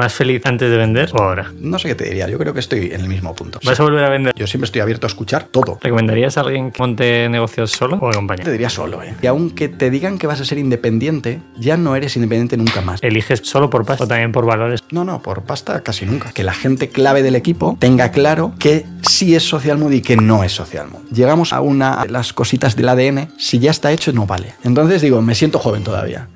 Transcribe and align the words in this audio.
¿Más 0.00 0.14
feliz 0.14 0.40
antes 0.46 0.70
de 0.70 0.78
vender 0.78 1.10
o 1.12 1.22
ahora? 1.22 1.52
No 1.60 1.78
sé 1.78 1.88
qué 1.88 1.94
te 1.94 2.04
diría, 2.04 2.26
yo 2.26 2.38
creo 2.38 2.54
que 2.54 2.60
estoy 2.60 2.86
en 2.86 3.02
el 3.02 3.08
mismo 3.08 3.34
punto. 3.34 3.60
¿Vas 3.62 3.78
a 3.78 3.82
volver 3.82 4.02
a 4.02 4.08
vender? 4.08 4.32
Yo 4.34 4.46
siempre 4.46 4.64
estoy 4.64 4.80
abierto 4.80 5.06
a 5.06 5.08
escuchar 5.08 5.44
todo. 5.44 5.78
¿Recomendarías 5.82 6.38
a 6.38 6.40
alguien 6.40 6.70
que 6.70 6.80
monte 6.80 7.28
negocios 7.28 7.70
solo 7.72 7.98
o 7.98 8.10
en 8.10 8.26
Te 8.26 8.50
diría 8.50 8.70
solo, 8.70 9.02
¿eh? 9.02 9.14
Y 9.20 9.26
aunque 9.26 9.68
te 9.68 9.90
digan 9.90 10.16
que 10.16 10.26
vas 10.26 10.40
a 10.40 10.46
ser 10.46 10.56
independiente, 10.56 11.42
ya 11.58 11.76
no 11.76 11.96
eres 11.96 12.16
independiente 12.16 12.56
nunca 12.56 12.80
más. 12.80 13.02
¿Eliges 13.02 13.42
solo 13.44 13.68
por 13.68 13.84
pasta 13.84 14.04
o 14.04 14.08
también 14.08 14.32
por 14.32 14.46
valores? 14.46 14.82
No, 14.90 15.04
no, 15.04 15.20
por 15.20 15.42
pasta 15.42 15.82
casi 15.82 16.06
nunca. 16.06 16.32
Que 16.32 16.44
la 16.44 16.54
gente 16.54 16.88
clave 16.88 17.22
del 17.22 17.34
equipo 17.34 17.76
tenga 17.78 18.10
claro 18.10 18.54
que 18.58 18.86
sí 19.02 19.34
es 19.34 19.42
social 19.42 19.76
mood 19.76 19.92
y 19.92 20.00
que 20.00 20.16
no 20.16 20.44
es 20.44 20.52
social 20.52 20.88
mood. 20.90 21.02
Llegamos 21.12 21.52
a 21.52 21.60
una 21.60 22.04
de 22.04 22.08
las 22.08 22.32
cositas 22.32 22.74
del 22.74 22.88
ADN, 22.88 23.28
si 23.36 23.58
ya 23.58 23.70
está 23.70 23.92
hecho 23.92 24.14
no 24.14 24.24
vale. 24.24 24.54
Entonces 24.64 25.02
digo, 25.02 25.20
me 25.20 25.34
siento 25.34 25.58
joven 25.58 25.84
todavía. 25.84 26.26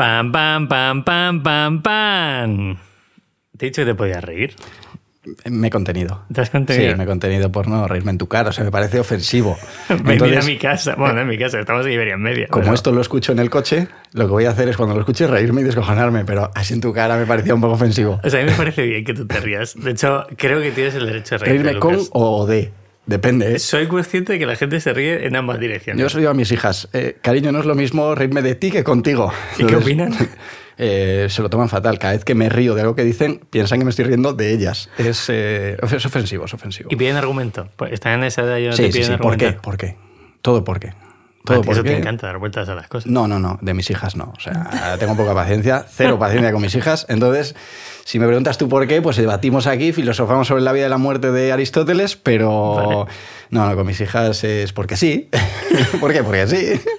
Pam, 0.00 0.32
pam, 0.32 0.66
pam, 0.66 1.04
pam, 1.04 1.42
pam, 1.42 1.82
pam. 1.82 2.76
Te 3.58 3.66
he 3.66 3.68
dicho 3.68 3.82
que 3.82 3.86
te 3.90 3.94
podías 3.94 4.24
reír. 4.24 4.54
Me 5.44 5.68
he 5.68 5.70
contenido. 5.70 6.24
¿Te 6.32 6.40
has 6.40 6.48
contenido? 6.48 6.92
Sí, 6.92 6.96
me 6.96 7.04
he 7.04 7.06
contenido 7.06 7.52
por 7.52 7.68
no 7.68 7.86
reírme 7.86 8.12
en 8.12 8.16
tu 8.16 8.26
cara, 8.26 8.48
o 8.48 8.52
sea, 8.52 8.64
me 8.64 8.70
parece 8.70 8.98
ofensivo. 8.98 9.58
Venir 10.02 10.38
a 10.38 10.42
mi 10.42 10.56
casa. 10.56 10.94
Bueno, 10.94 11.16
no 11.16 11.20
en 11.20 11.28
mi 11.28 11.36
casa, 11.36 11.60
estamos 11.60 11.84
en 11.84 11.92
Iberia 11.92 12.14
en 12.14 12.22
media. 12.22 12.46
como 12.48 12.62
Pero- 12.62 12.74
esto 12.74 12.92
lo 12.92 13.02
escucho 13.02 13.32
en 13.32 13.40
el 13.40 13.50
coche, 13.50 13.88
lo 14.14 14.24
que 14.24 14.30
voy 14.30 14.46
a 14.46 14.52
hacer 14.52 14.70
es 14.70 14.78
cuando 14.78 14.94
lo 14.94 15.02
escuche 15.02 15.26
reírme 15.26 15.60
y 15.60 15.64
descojonarme, 15.64 16.24
pero 16.24 16.50
así 16.54 16.72
en 16.72 16.80
tu 16.80 16.94
cara 16.94 17.18
me 17.18 17.26
parecía 17.26 17.54
un 17.54 17.60
poco 17.60 17.74
ofensivo. 17.74 18.20
O 18.24 18.30
sea, 18.30 18.40
a 18.40 18.44
mí 18.44 18.50
me 18.50 18.56
parece 18.56 18.86
bien 18.86 19.04
que 19.04 19.12
tú 19.12 19.26
te 19.26 19.38
rías. 19.38 19.74
De 19.78 19.90
hecho, 19.90 20.26
creo 20.38 20.62
que 20.62 20.70
tienes 20.70 20.94
el 20.94 21.04
derecho 21.04 21.34
de 21.34 21.44
reírte, 21.44 21.62
Reírme 21.62 21.78
con 21.78 21.98
o 22.12 22.46
de, 22.46 22.72
depende. 23.10 23.54
¿eh? 23.54 23.58
Soy 23.58 23.86
consciente 23.86 24.32
de 24.34 24.38
que 24.38 24.46
la 24.46 24.56
gente 24.56 24.80
se 24.80 24.92
ríe 24.92 25.26
en 25.26 25.36
ambas 25.36 25.58
direcciones. 25.60 26.00
Yo 26.00 26.06
os 26.06 26.14
digo 26.14 26.30
a 26.30 26.34
mis 26.34 26.50
hijas, 26.52 26.88
eh, 26.92 27.18
cariño, 27.20 27.52
no 27.52 27.60
es 27.60 27.66
lo 27.66 27.74
mismo 27.74 28.14
reírme 28.14 28.40
de 28.40 28.54
ti 28.54 28.70
que 28.70 28.82
contigo. 28.84 29.32
¿Y 29.58 29.66
qué 29.66 29.76
opinan? 29.76 30.14
eh, 30.78 31.26
se 31.28 31.42
lo 31.42 31.50
toman 31.50 31.68
fatal. 31.68 31.98
Cada 31.98 32.14
vez 32.14 32.24
que 32.24 32.34
me 32.34 32.48
río 32.48 32.74
de 32.74 32.82
algo 32.82 32.94
que 32.94 33.04
dicen, 33.04 33.40
piensan 33.50 33.78
que 33.80 33.84
me 33.84 33.90
estoy 33.90 34.06
riendo 34.06 34.32
de 34.32 34.52
ellas. 34.52 34.88
Es, 34.96 35.26
eh, 35.28 35.76
es 35.82 36.06
ofensivo, 36.06 36.46
es 36.46 36.54
ofensivo. 36.54 36.88
Y 36.90 36.96
piden 36.96 37.16
argumento. 37.16 37.68
Pues 37.76 37.92
están 37.92 38.14
en 38.14 38.24
esa 38.24 38.42
edad 38.42 38.56
y 38.56 38.64
ya 38.64 38.72
Sí, 38.72 38.84
te 38.84 38.92
sí, 38.92 39.04
sí. 39.04 39.12
¿Por 39.20 39.36
qué? 39.36 39.52
¿Por 39.52 39.76
qué? 39.76 39.96
Todo 40.40 40.64
por 40.64 40.80
qué. 40.80 40.88
A 40.88 41.42
Todo 41.44 41.60
ti 41.62 41.66
por 41.66 41.74
eso 41.74 41.82
qué. 41.82 41.90
te 41.90 41.98
encanta 41.98 42.26
dar 42.26 42.38
vueltas 42.38 42.68
a 42.68 42.74
las 42.74 42.86
cosas. 42.86 43.10
No, 43.10 43.26
no, 43.26 43.38
no, 43.38 43.58
de 43.62 43.74
mis 43.74 43.90
hijas 43.90 44.14
no. 44.14 44.32
O 44.36 44.40
sea, 44.40 44.96
tengo 44.98 45.16
poca 45.16 45.34
paciencia, 45.34 45.84
cero 45.88 46.18
paciencia 46.18 46.52
con 46.52 46.60
mis 46.60 46.74
hijas. 46.74 47.06
Entonces, 47.08 47.56
si 48.10 48.18
me 48.18 48.26
preguntas 48.26 48.58
tú 48.58 48.68
por 48.68 48.88
qué, 48.88 49.00
pues 49.00 49.16
debatimos 49.16 49.68
aquí, 49.68 49.92
filosofamos 49.92 50.48
sobre 50.48 50.62
la 50.62 50.72
vida 50.72 50.86
y 50.86 50.90
la 50.90 50.98
muerte 50.98 51.30
de 51.30 51.52
Aristóteles, 51.52 52.16
pero 52.16 52.74
Vale. 52.74 52.88
no, 53.50 53.68
no, 53.70 53.76
con 53.76 53.86
mis 53.86 54.00
hijas 54.00 54.42
es 54.42 54.72
porque 54.72 54.96
sí. 54.96 55.28
¿Por 56.00 56.12
qué? 56.12 56.24
Porque 56.24 56.46
sí. 56.48 56.80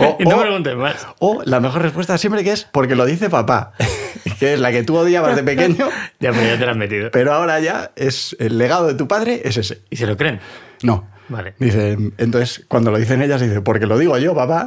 O, 0.00 0.16
Y 0.18 0.24
no 0.24 0.36
o- 0.36 0.40
preguntes 0.40 0.74
más. 0.76 1.06
o 1.20 1.42
la 1.44 1.60
mejor 1.60 1.82
respuesta 1.82 2.18
siempre 2.18 2.42
que 2.44 2.50
es 2.52 2.64
porque 2.72 2.96
lo 2.96 3.04
dice 3.06 3.30
papá, 3.30 3.72
que 4.40 4.54
es 4.54 4.60
la 4.60 4.72
que 4.72 4.82
tú 4.82 4.96
odiabas 4.96 5.36
de 5.36 5.42
pequeño, 5.44 5.88
Ya, 6.18 6.32
pero 6.32 6.42
ya 6.44 6.58
te 6.58 6.64
lo 6.64 6.70
has 6.72 6.76
metido. 6.76 7.10
pero 7.12 7.32
ahora 7.32 7.60
ya 7.60 7.92
es 7.94 8.34
el 8.40 8.58
legado 8.58 8.88
de 8.88 8.94
tu 8.94 9.06
padre 9.06 9.42
es 9.44 9.56
ese. 9.56 9.82
¿Y 9.90 9.96
se 9.96 10.06
lo 10.06 10.16
creen? 10.16 10.40
No. 10.82 11.08
Vale. 11.28 11.54
Dice, 11.58 11.96
entonces, 12.18 12.64
cuando 12.68 12.90
lo 12.90 12.98
dicen 12.98 13.22
ellas, 13.22 13.40
dice, 13.40 13.60
porque 13.60 13.86
lo 13.86 13.96
digo 13.98 14.16
yo, 14.18 14.34
papá. 14.34 14.66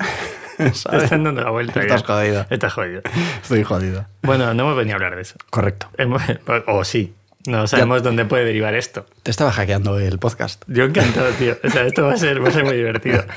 Te 0.70 0.74
¿Sabes? 0.74 1.04
están 1.04 1.24
dando 1.24 1.42
la 1.44 1.50
vuelta. 1.52 1.80
Estás 1.82 2.02
ya. 2.02 2.08
jodido. 2.08 2.46
Estás 2.50 2.74
jodido. 2.74 3.02
Estoy 3.42 3.64
jodido. 3.64 4.06
Bueno, 4.24 4.54
no 4.54 4.64
hemos 4.64 4.78
venido 4.78 4.96
a 4.96 4.98
hablar 4.98 5.16
de 5.16 5.22
eso. 5.24 5.36
Correcto. 5.50 5.88
Hemos- 5.98 6.22
O 6.68 6.84
sí. 6.84 7.14
No 7.48 7.66
sabemos 7.66 8.04
dónde 8.04 8.24
puede 8.26 8.46
derivar 8.46 8.76
esto. 8.76 9.08
Te 9.24 9.32
estaba 9.32 9.52
hackeando 9.52 9.98
el 10.00 10.20
podcast. 10.20 10.64
Yo 10.68 10.84
encantado, 10.84 11.28
tío. 11.32 11.58
O 11.64 11.70
sea, 11.70 11.84
esto 11.88 12.06
va 12.06 12.14
a 12.14 12.18
ser, 12.18 12.44
va 12.44 12.50
a 12.50 12.52
ser 12.52 12.64
muy 12.66 12.76
divertido. 12.76 13.24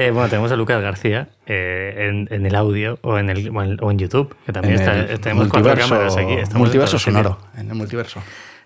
Eh, 0.00 0.12
bueno, 0.12 0.28
tenemos 0.28 0.52
a 0.52 0.54
Lucas 0.54 0.80
García 0.80 1.26
eh, 1.46 2.06
en, 2.08 2.28
en 2.30 2.46
el 2.46 2.54
audio 2.54 3.00
o 3.02 3.18
en, 3.18 3.30
el, 3.30 3.48
o 3.48 3.62
en, 3.64 3.78
o 3.82 3.90
en 3.90 3.98
YouTube, 3.98 4.32
que 4.46 4.52
también 4.52 4.74
En 4.74 4.80
está, 4.80 4.96
el 4.96 5.18
tenemos 5.18 5.48
cuatro 5.48 5.74
cámaras 5.74 6.16
aquí. 6.16 6.34
estamos 6.34 6.54
multiverso 6.60 7.00
sonoro. 7.00 7.40
En 7.56 7.68
el 7.68 7.74
multiverso. 7.74 8.22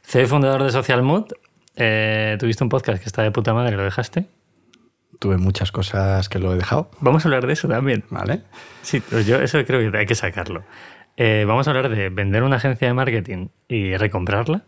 Soy 0.06 0.26
fundador 0.26 0.62
de 0.62 0.70
Social 0.70 1.00
Mood. 1.02 1.32
Eh, 1.74 2.36
tuviste 2.38 2.62
un 2.64 2.68
podcast 2.68 3.02
que 3.02 3.06
está 3.08 3.22
de 3.22 3.30
puta 3.30 3.54
madre, 3.54 3.74
lo 3.78 3.82
dejaste. 3.82 4.26
Tuve 5.22 5.36
muchas 5.38 5.70
cosas 5.70 6.28
que 6.28 6.40
lo 6.40 6.52
he 6.52 6.56
dejado. 6.56 6.90
Vamos 6.98 7.24
a 7.24 7.28
hablar 7.28 7.46
de 7.46 7.52
eso 7.52 7.68
también. 7.68 8.02
¿Vale? 8.10 8.40
Sí, 8.82 8.98
pues 8.98 9.24
yo 9.24 9.36
eso 9.40 9.64
creo 9.64 9.88
que 9.92 9.96
hay 9.96 10.04
que 10.04 10.16
sacarlo. 10.16 10.64
Eh, 11.16 11.44
vamos 11.46 11.68
a 11.68 11.70
hablar 11.70 11.88
de 11.90 12.08
vender 12.08 12.42
una 12.42 12.56
agencia 12.56 12.88
de 12.88 12.94
marketing 12.94 13.46
y 13.68 13.96
recomprarla, 13.96 14.64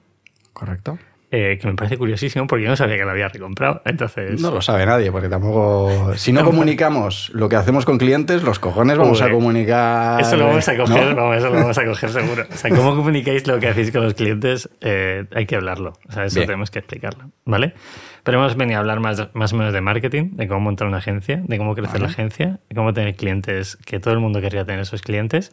Correcto. 0.53 0.97
eh, 1.32 1.59
que 1.60 1.66
me 1.66 1.75
parece 1.75 1.98
curiosísimo 1.98 2.47
porque 2.47 2.62
yo 2.62 2.70
no 2.70 2.76
sabía 2.76 2.97
que 2.98 3.04
la 3.04 3.10
había 3.10 3.26
recomprado. 3.26 3.82
Entonces, 3.84 4.41
No 4.41 4.53
lo 4.53 4.62
sabe 4.62 4.87
nadie, 4.87 5.10
porque 5.10 5.28
tampoco. 5.28 6.12
Si 6.14 6.32
no 6.32 6.44
comunicamos 6.44 7.32
lo 7.34 7.48
que 7.48 7.56
hacemos 7.56 7.84
con 7.84 7.98
clientes, 7.98 8.44
los 8.44 8.60
cojones 8.60 8.97
vamos 8.97 9.20
Uy. 9.20 9.26
a 9.26 9.31
comunicar. 9.32 10.20
Eso 10.20 10.37
lo 10.37 10.47
vamos 10.47 10.69
a 10.69 10.75
¿no? 10.75 10.84
coger, 10.84 11.14
vamos, 11.16 11.37
eso 11.37 11.47
lo 11.50 11.54
vamos 11.56 11.78
a 11.78 11.84
coger 11.84 12.10
seguro. 12.10 12.44
O 12.48 12.56
sea, 12.56 12.70
cómo 12.70 12.94
comunicáis 12.94 13.44
lo 13.48 13.59
que 13.59 13.66
hacéis 13.66 13.91
con 13.91 14.04
los 14.04 14.14
clientes, 14.14 14.69
eh, 14.82 15.25
hay 15.34 15.47
que 15.47 15.56
hablarlo. 15.56 15.94
O 16.09 16.12
sea, 16.12 16.26
eso 16.26 16.37
Bien. 16.37 16.47
tenemos 16.47 16.70
que 16.70 16.78
explicarlo, 16.78 17.31
¿vale? 17.44 17.75
Pero 18.24 18.38
hemos 18.40 18.56
venido 18.56 18.78
a 18.78 18.80
hablar 18.80 19.00
más, 19.00 19.28
más 19.34 19.52
o 19.52 19.56
menos 19.56 19.72
de 19.72 19.80
marketing, 19.80 20.30
de 20.32 20.48
cómo 20.48 20.60
montar 20.60 20.88
una 20.88 20.96
agencia, 20.98 21.42
de 21.46 21.58
cómo 21.58 21.74
crecer 21.74 22.00
la 22.00 22.08
agencia, 22.08 22.58
de 22.68 22.74
cómo 22.74 22.92
tener 22.94 23.14
clientes, 23.16 23.76
que 23.84 24.00
todo 24.00 24.14
el 24.14 24.20
mundo 24.20 24.40
querría 24.40 24.64
tener 24.64 24.80
esos 24.80 25.02
clientes. 25.02 25.52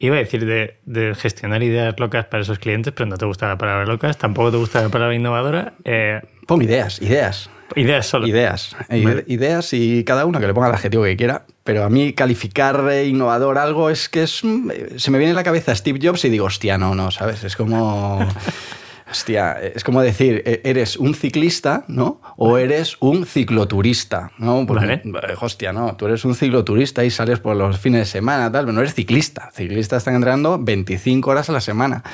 Iba 0.00 0.16
a 0.16 0.18
decir 0.18 0.44
de, 0.46 0.78
de 0.86 1.14
gestionar 1.14 1.62
ideas 1.62 1.94
locas 2.00 2.24
para 2.26 2.42
esos 2.42 2.58
clientes, 2.58 2.92
pero 2.96 3.06
no 3.06 3.16
te 3.16 3.26
gusta 3.26 3.46
la 3.48 3.58
palabra 3.58 3.84
locas, 3.86 4.18
tampoco 4.18 4.50
te 4.50 4.56
gusta 4.56 4.82
la 4.82 4.88
palabra 4.88 5.14
innovadora. 5.14 5.74
Eh, 5.84 6.20
Pon 6.46 6.60
ideas, 6.62 7.00
ideas. 7.02 7.48
ideas 7.76 8.06
solo. 8.06 8.26
Ideas. 8.26 8.74
Eh, 8.88 9.04
Vale. 9.04 9.24
Ideas 9.28 9.72
y 9.72 10.02
cada 10.02 10.24
uno 10.26 10.40
que 10.40 10.46
le 10.48 10.54
ponga 10.54 10.68
el 10.68 10.74
adjetivo 10.74 11.04
que 11.04 11.16
quiera. 11.16 11.44
Pero 11.62 11.84
a 11.84 11.90
mí 11.90 12.12
calificar 12.14 12.82
eh, 12.90 13.06
innovador 13.06 13.56
algo 13.58 13.88
es 13.90 14.08
que 14.08 14.22
es. 14.24 14.42
mm, 14.42 14.70
eh, 14.72 14.88
Se 14.96 15.10
me 15.12 15.18
viene 15.18 15.30
en 15.30 15.36
la 15.36 15.44
cabeza 15.44 15.72
Steve 15.76 16.00
Jobs 16.02 16.24
y 16.24 16.30
digo, 16.30 16.46
hostia, 16.46 16.76
no, 16.78 16.94
no, 16.96 17.10
¿sabes? 17.12 17.44
Es 17.44 17.54
como. 17.54 18.26
Hostia, 19.10 19.52
es 19.60 19.82
como 19.82 20.02
decir, 20.02 20.42
eh, 20.46 20.60
eres 20.64 20.96
un 20.96 21.14
ciclista, 21.14 21.84
¿no? 21.88 22.20
O 22.36 22.58
eres 22.58 22.96
un 23.00 23.26
cicloturista, 23.26 24.30
¿no? 24.38 24.64
Vale. 24.66 25.02
eh, 25.04 25.34
hostia, 25.40 25.72
no, 25.72 25.96
tú 25.96 26.06
eres 26.06 26.24
un 26.24 26.34
cicloturista 26.34 27.04
y 27.04 27.10
sales 27.10 27.40
por 27.40 27.56
los 27.56 27.78
fines 27.78 28.00
de 28.00 28.06
semana, 28.06 28.52
tal, 28.52 28.66
pero 28.66 28.72
no 28.72 28.80
eres 28.80 28.94
ciclista. 28.94 29.50
Ciclistas 29.52 29.98
están 29.98 30.14
entrenando 30.14 30.58
25 30.58 31.28
horas 31.30 31.50
a 31.50 31.52
la 31.52 31.60
semana. 31.60 32.04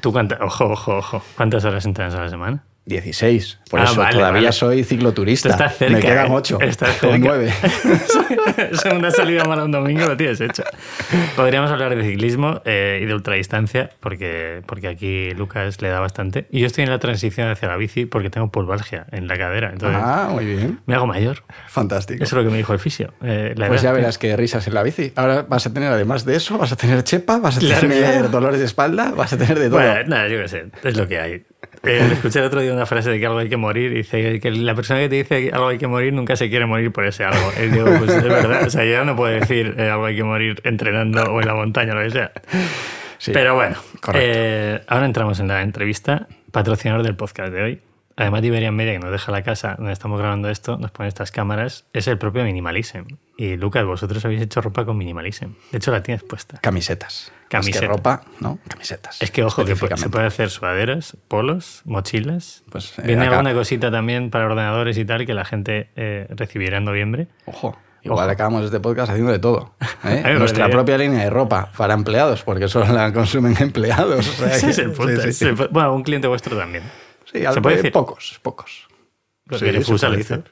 ¿Tú 0.00 0.10
cuántas, 0.12 0.40
ojo, 0.40 0.64
ojo, 0.66 0.96
ojo, 0.96 1.22
¿cuántas 1.36 1.64
horas 1.64 1.84
entrenas 1.84 2.14
a 2.14 2.22
la 2.22 2.28
semana? 2.28 2.64
16. 2.84 3.60
Por 3.70 3.80
Ah, 3.80 3.84
eso 3.84 4.00
vale, 4.00 4.12
todavía 4.16 4.40
vale. 4.42 4.52
soy 4.52 4.84
cicloturista. 4.84 5.50
Esto 5.50 5.64
está 5.64 5.74
cerca. 5.76 5.94
Me 5.94 6.00
quedan 6.00 6.26
¿eh? 6.26 6.34
8 6.34 6.58
Estás 6.62 6.90
o 6.90 6.92
cerca. 7.12 7.18
9. 7.18 7.52
Segunda 8.72 9.10
salida 9.10 9.44
mala 9.44 9.64
un 9.64 9.70
domingo 9.72 10.06
lo 10.06 10.16
tienes 10.16 10.40
hecho. 10.40 10.64
Podríamos 11.36 11.70
hablar 11.70 11.94
de 11.94 12.02
ciclismo 12.02 12.60
eh, 12.64 13.00
y 13.02 13.06
de 13.06 13.14
ultradistancia, 13.14 13.90
porque, 14.00 14.62
porque 14.66 14.88
aquí 14.88 15.30
Lucas 15.32 15.80
le 15.80 15.88
da 15.88 16.00
bastante. 16.00 16.46
Y 16.50 16.60
yo 16.60 16.66
estoy 16.66 16.84
en 16.84 16.90
la 16.90 16.98
transición 16.98 17.48
hacia 17.48 17.68
la 17.68 17.76
bici 17.76 18.04
porque 18.06 18.30
tengo 18.30 18.50
pulvalgia 18.50 19.06
en 19.12 19.28
la 19.28 19.38
cadera. 19.38 19.70
Entonces 19.72 20.00
Ah, 20.02 20.28
muy 20.32 20.44
bien. 20.44 20.80
me 20.86 20.94
hago 20.94 21.06
mayor. 21.06 21.44
Fantástico. 21.68 22.22
Eso 22.24 22.36
es 22.36 22.42
lo 22.42 22.48
que 22.48 22.50
me 22.52 22.58
dijo 22.58 22.72
el 22.72 22.78
fisio. 22.78 23.14
Eh, 23.22 23.54
la 23.56 23.68
Pues 23.68 23.82
edad- 23.82 23.90
ya 23.90 23.96
verás 23.96 24.18
que 24.18 24.36
risas 24.36 24.66
en 24.66 24.74
la 24.74 24.82
bici. 24.82 25.12
Ahora 25.16 25.42
vas 25.48 25.66
a 25.66 25.72
tener, 25.72 25.90
además 25.92 26.24
de 26.24 26.36
eso, 26.36 26.58
vas 26.58 26.72
a 26.72 26.76
tener 26.76 27.02
chepa, 27.04 27.38
vas 27.38 27.56
a 27.56 27.60
Claro, 27.60 27.80
tener 27.88 28.30
dolores 28.30 28.58
de 28.60 28.66
espalda, 28.66 29.12
vas 29.16 29.32
a 29.32 29.38
tener 29.38 29.58
de 29.58 29.68
todo. 29.68 29.78
Bueno, 29.78 30.00
nada, 30.08 30.28
yo 30.28 30.38
qué 30.42 30.48
sé, 30.48 30.64
es 30.82 30.96
lo 30.96 31.06
que 31.06 31.18
hay. 31.20 31.44
Eh, 31.84 32.08
escuché 32.12 32.38
el 32.38 32.44
otro 32.44 32.60
día 32.60 32.72
una 32.72 32.86
frase 32.86 33.10
de 33.10 33.18
que 33.18 33.26
algo 33.26 33.38
hay 33.40 33.48
que 33.48 33.56
morir 33.56 33.90
y 33.92 33.96
dice 33.96 34.38
que 34.40 34.50
la 34.52 34.74
persona 34.74 35.00
que 35.00 35.08
te 35.08 35.16
dice 35.16 35.42
que 35.44 35.50
algo 35.52 35.68
hay 35.68 35.78
que 35.78 35.88
morir 35.88 36.12
nunca 36.12 36.36
se 36.36 36.48
quiere 36.48 36.64
morir 36.66 36.92
por 36.92 37.04
ese 37.04 37.24
algo. 37.24 37.52
Y 37.60 37.66
digo, 37.68 37.86
pues 37.98 38.10
es 38.10 38.22
verdad, 38.22 38.64
o 38.66 38.70
sea, 38.70 38.84
yo 38.84 39.04
no 39.04 39.16
puedo 39.16 39.32
decir 39.32 39.74
eh, 39.78 39.90
algo 39.90 40.04
hay 40.06 40.16
que 40.16 40.24
morir 40.24 40.60
entrenando 40.64 41.22
o 41.24 41.40
en 41.40 41.46
la 41.46 41.54
montaña 41.54 41.92
o 41.92 41.96
lo 41.96 42.02
que 42.04 42.10
sea. 42.10 42.30
Sí, 43.18 43.30
Pero 43.32 43.54
bueno, 43.54 43.76
correcto. 44.00 44.28
eh, 44.32 44.80
ahora 44.86 45.06
entramos 45.06 45.38
en 45.40 45.48
la 45.48 45.62
entrevista. 45.62 46.26
Patrocinador 46.50 47.02
del 47.04 47.16
podcast 47.16 47.52
de 47.52 47.62
hoy. 47.62 47.80
Además 48.16 48.42
de 48.42 48.48
Iberian 48.48 48.74
Media, 48.74 48.92
que 48.92 48.98
nos 48.98 49.10
deja 49.10 49.32
la 49.32 49.42
casa 49.42 49.74
donde 49.78 49.92
estamos 49.92 50.18
grabando 50.20 50.48
esto, 50.50 50.76
nos 50.76 50.90
pone 50.90 51.08
estas 51.08 51.30
cámaras, 51.32 51.84
es 51.92 52.06
el 52.08 52.18
propio 52.18 52.44
Minimalism. 52.44 53.04
Y 53.36 53.56
Lucas, 53.56 53.84
vosotros 53.84 54.24
habéis 54.24 54.42
hecho 54.42 54.60
ropa 54.60 54.84
con 54.84 54.96
Minimalism. 54.98 55.50
De 55.70 55.78
hecho, 55.78 55.90
la 55.90 56.02
tienes 56.02 56.22
puesta. 56.22 56.58
Camisetas. 56.60 57.32
Más 57.32 57.48
Camiseta. 57.48 57.80
que 57.80 57.86
ropa, 57.88 58.22
¿no? 58.40 58.58
Camisetas. 58.68 59.20
Es 59.20 59.30
que 59.30 59.42
ojo, 59.44 59.64
que 59.64 59.74
se 59.76 60.08
puede 60.08 60.26
hacer 60.26 60.48
sudaderas, 60.50 61.16
polos, 61.28 61.82
mochilas. 61.84 62.62
Pues, 62.70 62.98
eh, 62.98 63.02
Viene 63.04 63.22
acá- 63.26 63.32
alguna 63.38 63.52
cosita 63.54 63.90
también 63.90 64.30
para 64.30 64.46
ordenadores 64.46 64.96
y 64.98 65.04
tal 65.04 65.26
que 65.26 65.34
la 65.34 65.44
gente 65.44 65.90
eh, 65.96 66.26
recibirá 66.30 66.78
en 66.78 66.84
noviembre. 66.84 67.26
Ojo. 67.46 67.76
Igual 68.04 68.24
Ojo. 68.24 68.32
acabamos 68.32 68.64
este 68.64 68.80
podcast 68.80 69.10
haciendo 69.10 69.30
de 69.32 69.38
todo. 69.38 69.74
¿eh? 70.04 70.34
Nuestra 70.36 70.64
parece 70.64 70.70
propia 70.76 70.98
línea 70.98 71.22
de 71.24 71.30
ropa 71.30 71.70
para 71.76 71.94
empleados, 71.94 72.42
porque 72.42 72.66
solo 72.68 72.92
la 72.92 73.12
consumen 73.12 73.54
empleados. 73.60 74.26
o 74.28 74.32
sea 74.32 74.48
que- 74.50 74.58
sí, 74.58 74.66
ese 74.70 75.32
sí. 75.32 75.44
pu- 75.46 75.68
Bueno, 75.70 75.94
un 75.94 76.02
cliente 76.02 76.26
vuestro 76.26 76.56
también. 76.56 76.82
Sí, 77.32 77.40
¿Se 77.52 77.60
puede 77.60 77.76
de 77.76 77.82
decir? 77.82 77.92
Pocos, 77.92 78.38
pocos. 78.42 78.88
Porque 79.48 79.66
Sí, 79.66 79.70
Refusa 79.72 80.08
se 80.08 80.12
lo 80.14 80.20
hizo. 80.20 80.42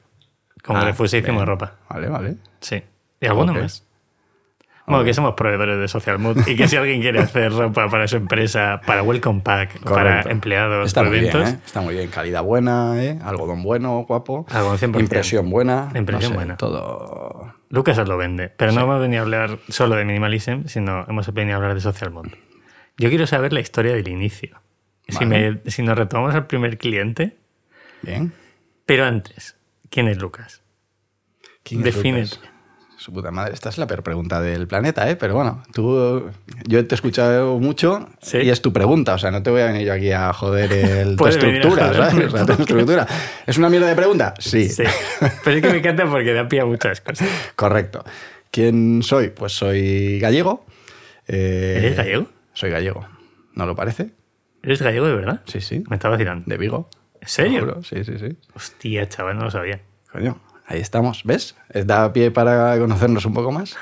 Como 0.63 0.79
Ah, 0.79 0.89
hicimos 0.89 1.11
bien. 1.11 1.45
ropa. 1.45 1.75
Vale, 1.89 2.07
vale. 2.09 2.35
Sí. 2.59 2.81
¿Y 3.19 3.25
alguno 3.25 3.53
más? 3.53 3.85
Bueno, 4.87 5.05
que 5.05 5.13
somos 5.13 5.35
proveedores 5.35 5.79
de 5.79 5.87
Social 5.87 6.19
Mood 6.19 6.45
y 6.47 6.55
que 6.55 6.67
si 6.67 6.75
alguien 6.75 7.01
quiere 7.01 7.19
hacer 7.21 7.53
ropa 7.53 7.87
para 7.87 8.07
su 8.07 8.17
empresa, 8.17 8.81
para 8.85 9.03
Welcome 9.03 9.41
Pack, 9.41 9.79
para 9.83 10.21
empleados, 10.23 10.87
Está 10.87 11.03
muy 11.03 11.11
bien, 11.19 11.25
eventos, 11.27 11.49
¿eh? 11.53 11.59
Está 11.65 11.81
muy 11.81 11.93
bien. 11.93 12.09
Calidad 12.09 12.43
buena, 12.43 13.01
¿eh? 13.01 13.17
Algodón 13.23 13.63
bueno, 13.63 14.03
guapo. 14.07 14.45
Algodón 14.49 14.77
100%. 14.77 14.99
Impresión 14.99 15.49
buena. 15.49 15.89
Impresión 15.95 16.21
no 16.23 16.27
sé, 16.29 16.33
buena. 16.35 16.57
Todo, 16.57 17.53
Lucas 17.69 17.97
os 17.99 18.07
lo 18.07 18.17
vende, 18.17 18.49
pero 18.49 18.71
no 18.73 18.81
hemos 18.81 18.99
venido 18.99 19.21
a 19.21 19.23
hablar 19.23 19.59
solo 19.69 19.95
de 19.95 20.03
minimalism, 20.03 20.65
sino 20.65 21.05
hemos 21.07 21.31
venido 21.33 21.55
a 21.55 21.57
hablar 21.57 21.73
de 21.75 21.79
social 21.81 22.11
mode. 22.11 22.31
Yo 22.97 23.07
quiero 23.09 23.25
saber 23.27 23.53
la 23.53 23.61
historia 23.61 23.93
del 23.93 24.07
inicio. 24.09 24.59
Si, 25.07 25.15
Vale. 25.25 25.51
me- 25.63 25.71
si 25.71 25.81
nos 25.83 25.97
retomamos 25.97 26.33
al 26.35 26.47
primer 26.47 26.77
cliente, 26.77 27.35
Bien. 28.01 28.31
pero 28.85 29.05
antes, 29.05 29.55
¿quién 29.89 30.07
es 30.07 30.17
Lucas? 30.17 30.61
¿Quién 31.63 31.79
es 31.81 31.85
Defínete. 31.95 32.35
Lucas? 32.35 32.49
Su 32.97 33.11
puta 33.11 33.31
madre, 33.31 33.55
esta 33.55 33.69
es 33.69 33.79
la 33.79 33.87
peor 33.87 34.03
pregunta 34.03 34.39
del 34.41 34.67
planeta, 34.67 35.09
¿eh? 35.09 35.15
Pero 35.15 35.33
bueno, 35.33 35.63
tú, 35.73 36.29
yo 36.67 36.85
te 36.85 36.93
he 36.93 36.95
escuchado 36.95 37.57
mucho 37.57 38.07
Sí. 38.21 38.37
y 38.37 38.49
es 38.51 38.61
tu 38.61 38.71
pregunta, 38.71 39.15
o 39.15 39.17
sea, 39.17 39.31
no 39.31 39.41
te 39.41 39.49
voy 39.49 39.61
a 39.61 39.65
venir 39.65 39.87
yo 39.87 39.93
aquí 39.93 40.11
a 40.11 40.31
joder 40.33 40.71
el, 40.71 41.15
tu 41.17 41.25
estructura, 41.25 41.91
¿sabes? 41.95 42.31
O 42.31 42.37
sea, 42.37 42.45
tu 42.45 42.61
estructura. 42.61 43.07
¿Es 43.47 43.57
una 43.57 43.69
mierda 43.69 43.87
de 43.87 43.95
pregunta? 43.95 44.35
Sí. 44.37 44.69
Sí. 44.69 44.83
Pero 45.43 45.57
es 45.57 45.63
que 45.63 45.69
me 45.71 45.77
encanta 45.79 46.05
porque 46.05 46.31
da 46.31 46.47
pie 46.47 46.61
a 46.61 46.65
muchas 46.65 47.01
cosas. 47.01 47.27
Correcto. 47.55 48.03
¿Quién 48.51 49.01
soy? 49.01 49.29
Pues 49.29 49.53
soy 49.53 50.19
gallego. 50.19 50.63
Eh, 51.27 51.75
¿Eres 51.77 51.97
gallego? 51.97 52.27
Soy 52.53 52.69
gallego. 52.69 53.07
¿No 53.55 53.65
lo 53.65 53.75
parece? 53.75 54.11
¿Eres 54.63 54.81
gallego 54.81 55.07
de 55.07 55.15
verdad? 55.15 55.41
Sí, 55.45 55.61
sí. 55.61 55.83
Me 55.89 55.95
estaba 55.95 56.15
vacilando. 56.15 56.43
De 56.47 56.57
Vigo. 56.57 56.89
¿En 57.19 57.27
serio? 57.27 57.81
Sí, 57.83 58.03
sí, 58.03 58.13
sí. 58.19 58.35
Hostia, 58.53 59.07
chaval, 59.09 59.37
no 59.37 59.45
lo 59.45 59.51
sabía. 59.51 59.79
Coño, 60.11 60.39
ahí 60.67 60.79
estamos. 60.79 61.23
¿Ves? 61.23 61.55
Da 61.73 62.11
pie 62.13 62.31
para 62.31 62.77
conocernos 62.79 63.25
un 63.25 63.33
poco 63.33 63.51
más. 63.51 63.75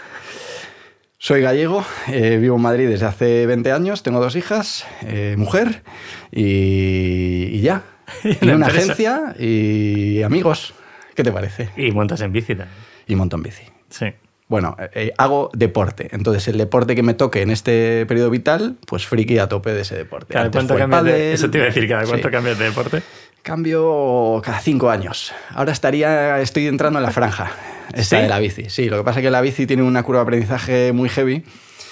Soy 1.18 1.42
gallego, 1.42 1.84
eh, 2.08 2.38
vivo 2.38 2.56
en 2.56 2.62
Madrid 2.62 2.88
desde 2.88 3.06
hace 3.06 3.46
20 3.46 3.74
años, 3.74 4.04
tengo 4.04 4.22
dos 4.22 4.38
hijas, 4.38 4.86
eh, 5.02 5.36
mujer 5.38 5.84
y, 6.32 7.50
y 7.52 7.62
ya. 7.62 7.84
Y 8.24 8.30
Y 8.46 8.50
una 8.50 8.66
empresa. 8.68 8.94
agencia 8.94 9.36
y 9.38 10.22
amigos. 10.24 10.74
¿Qué 11.16 11.24
te 11.24 11.32
parece? 11.32 11.70
Y 11.78 11.92
montas 11.92 12.22
en 12.22 12.32
bici 12.32 12.56
también. 12.56 12.70
Y 13.06 13.16
montón 13.16 13.44
bici. 13.44 13.64
Sí. 13.90 14.06
Bueno, 14.50 14.76
eh, 14.80 14.90
eh, 14.96 15.12
hago 15.18 15.50
deporte. 15.54 16.10
Entonces, 16.12 16.48
el 16.48 16.58
deporte 16.58 16.96
que 16.96 17.04
me 17.04 17.14
toque 17.14 17.42
en 17.44 17.52
este 17.52 18.06
periodo 18.08 18.30
vital, 18.32 18.76
pues 18.88 19.06
friki 19.06 19.38
a 19.38 19.48
tope 19.48 19.72
de 19.74 19.82
ese 19.82 19.96
deporte. 19.96 20.34
¿Cada 20.34 20.46
Antes 20.46 20.60
cuánto 20.60 20.76
cambias 20.76 21.04
de. 21.06 21.34
Eso 21.34 21.50
te 21.50 21.60
iba 21.60 21.66
a 21.66 21.68
decir, 21.70 21.88
¿cada 21.88 22.04
cuánto 22.06 22.28
Sí. 22.28 22.32
cambias 22.32 22.58
de 22.58 22.66
deporte? 22.66 23.02
Cambio 23.44 24.42
cada 24.44 24.60
cinco 24.60 24.90
años. 24.90 25.32
Ahora 25.54 25.72
estaría, 25.72 26.42
estoy 26.42 26.68
entrando 26.68 27.00
en 27.00 27.04
la 27.04 27.12
franja 27.12 27.52
esta 27.94 28.18
¿Sí? 28.18 28.22
de 28.24 28.28
la 28.30 28.40
bici. 28.40 28.66
Sí, 28.70 28.90
lo 28.90 28.98
que 28.98 29.04
pasa 29.04 29.20
es 29.20 29.24
que 29.24 29.32
la 29.32 29.42
bici 29.42 29.66
tiene 29.66 29.84
una 29.84 30.04
curva 30.04 30.20
de 30.20 30.24
aprendizaje 30.24 30.92
muy 30.94 31.10
heavy 31.10 31.44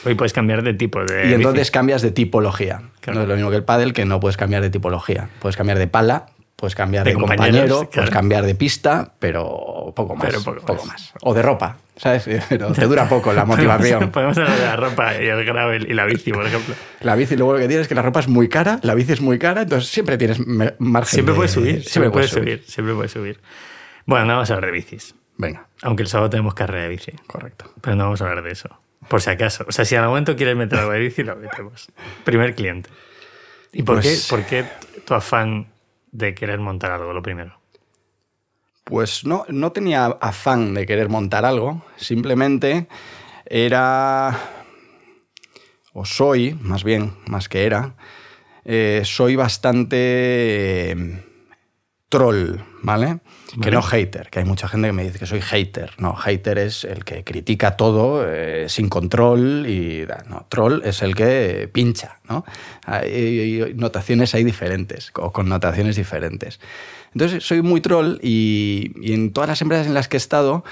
Hoy 0.06 0.13
puedes 0.15 0.31
cambiar 0.33 0.62
de 0.63 0.74
tipo 0.74 1.04
de 1.04 1.30
y 1.30 1.33
entonces 1.33 1.62
bici. 1.62 1.71
cambias 1.71 2.01
de 2.01 2.12
tipología. 2.12 2.81
Claro. 3.01 3.19
No 3.19 3.24
es 3.24 3.30
lo 3.30 3.36
mismo 3.36 3.50
que 3.50 3.56
el 3.57 3.63
pádel, 3.63 3.94
que 3.94 4.06
no 4.06 4.19
puedes 4.19 4.38
cambiar 4.38 4.62
de 4.62 4.69
tipología. 4.69 5.30
Puedes 5.39 5.57
cambiar 5.57 5.80
de 5.80 5.88
pala, 5.88 6.27
puedes 6.57 6.75
cambiar 6.75 7.06
De 7.06 7.13
compañero, 7.13 7.68
claro. 7.68 7.89
puedes 7.92 8.09
cambiar 8.09 8.44
de 8.45 8.56
pista, 8.56 9.13
pero 9.19 9.94
poco 9.95 10.15
más. 10.18 10.27
Pero 10.27 10.44
poco 10.44 10.86
más. 10.86 11.13
O 11.21 11.33
de 11.33 11.42
ropa, 11.42 11.77
¿sabes? 11.95 12.27
Pero 12.50 12.74
te 12.74 12.86
dura 12.86 13.07
poco 13.07 13.31
la 13.31 13.45
motivación. 13.51 14.12
Podemos 14.12 14.38
hablar 14.38 14.57
de 14.57 14.65
la 14.65 14.75
ropa 14.75 15.13
y 15.21 15.27
el 15.27 15.45
gravel 15.45 15.89
y 15.89 15.94
la 15.94 16.04
bici, 16.06 16.31
por 16.33 16.45
ejemplo. 16.45 16.75
La 17.01 17.15
bici, 17.15 17.38
luego 17.38 17.54
lo 17.54 17.59
que 17.59 17.68
tienes 17.68 17.83
es 17.83 17.88
que 17.88 17.95
la 17.95 18.01
ropa 18.01 18.19
es 18.19 18.27
muy 18.27 18.50
cara, 18.50 18.80
la 18.83 18.94
bici 18.95 19.13
es 19.13 19.21
muy 19.21 19.39
cara, 19.39 19.62
entonces 19.62 19.89
siempre 19.89 20.18
tienes 20.18 20.39
margen 20.80 21.06
Siempre 21.13 21.33
de- 21.33 21.38
puedes 21.38 21.51
subir, 21.51 21.83
siempre 21.86 22.09
puedes 22.12 22.31
subir, 22.31 22.63
siempre 22.68 22.94
puedes 22.95 23.12
subir. 23.12 23.39
Bueno, 24.06 24.25
no 24.25 24.33
vamos 24.33 24.51
a 24.51 24.56
hablar 24.56 24.71
de 24.71 24.77
bicis. 24.77 25.15
Venga, 25.38 25.68
Aunque 25.83 26.01
el 26.04 26.09
sábado 26.09 26.30
tenemos 26.31 26.56
carrera 26.56 26.83
de 26.83 26.89
bici. 26.89 27.12
correcto. 27.27 27.71
Pero 27.81 27.95
no 27.95 28.06
vamos 28.06 28.19
a 28.21 28.25
hablar 28.27 28.44
de 28.44 28.51
eso. 28.51 28.69
Por 29.07 29.21
si 29.21 29.30
acaso. 29.30 29.63
O 29.68 29.71
sea, 29.71 29.86
si 29.86 29.95
algún 29.95 30.09
momento 30.09 30.36
quieres 30.36 30.56
meter 30.56 30.80
algo 30.80 30.92
de 30.92 31.00
bici, 31.00 31.21
lo 31.24 31.36
metemos. 31.36 31.88
Primer 32.24 32.56
cliente. 32.56 32.89
¿Y 33.71 33.83
por, 33.83 33.98
Pues- 34.01 34.25
qué, 34.27 34.36
por 34.36 34.45
qué 34.45 34.65
tu 35.06 35.13
afán 35.13 35.68
de 36.18 36.34
querer 36.34 36.60
montar 36.60 36.92
algo, 36.92 37.14
lo 37.14 37.22
primero? 37.22 37.60
Pues 38.84 39.24
no, 39.24 39.46
no 39.50 39.72
tenía 39.72 40.06
afán 40.06 40.74
de 40.74 40.86
querer 40.88 41.10
montar 41.10 41.46
algo, 41.46 41.86
simplemente 41.96 42.88
era, 43.46 44.36
o 45.94 46.06
soy, 46.06 46.58
más 46.62 46.84
bien, 46.84 47.14
más 47.28 47.48
que 47.50 47.66
era, 47.66 47.96
eh, 48.66 49.04
soy 49.06 49.36
bastante 49.36 50.92
eh, 50.92 51.24
troll, 52.10 52.62
¿vale? 52.81 53.19
Que 53.61 53.71
no 53.71 53.81
hater, 53.81 54.29
que 54.29 54.39
hay 54.39 54.45
mucha 54.45 54.67
gente 54.67 54.89
que 54.89 54.94
me 54.94 55.03
dice 55.03 55.19
que 55.19 55.25
soy 55.25 55.41
hater. 55.41 55.91
No, 55.97 56.15
hater 56.15 56.57
es 56.57 56.83
el 56.83 57.05
que 57.05 57.23
critica 57.23 57.77
todo 57.77 58.25
eh, 58.27 58.67
sin 58.67 58.89
control 58.89 59.65
y 59.67 60.05
no, 60.27 60.45
troll 60.49 60.81
es 60.83 61.01
el 61.01 61.15
que 61.15 61.69
pincha, 61.71 62.19
¿no? 62.27 62.44
Hay, 62.85 63.61
hay 63.63 63.73
notaciones 63.73 64.35
ahí 64.35 64.44
diferentes 64.44 65.11
o 65.15 65.31
connotaciones 65.31 65.95
diferentes. 65.95 66.59
Entonces 67.13 67.44
soy 67.44 67.61
muy 67.61 67.79
troll 67.79 68.17
y, 68.21 68.91
y 69.01 69.13
en 69.13 69.31
todas 69.31 69.49
las 69.49 69.61
empresas 69.61 69.88
en 69.88 69.94
las 69.94 70.07
que 70.07 70.17
he 70.17 70.19
estado 70.19 70.63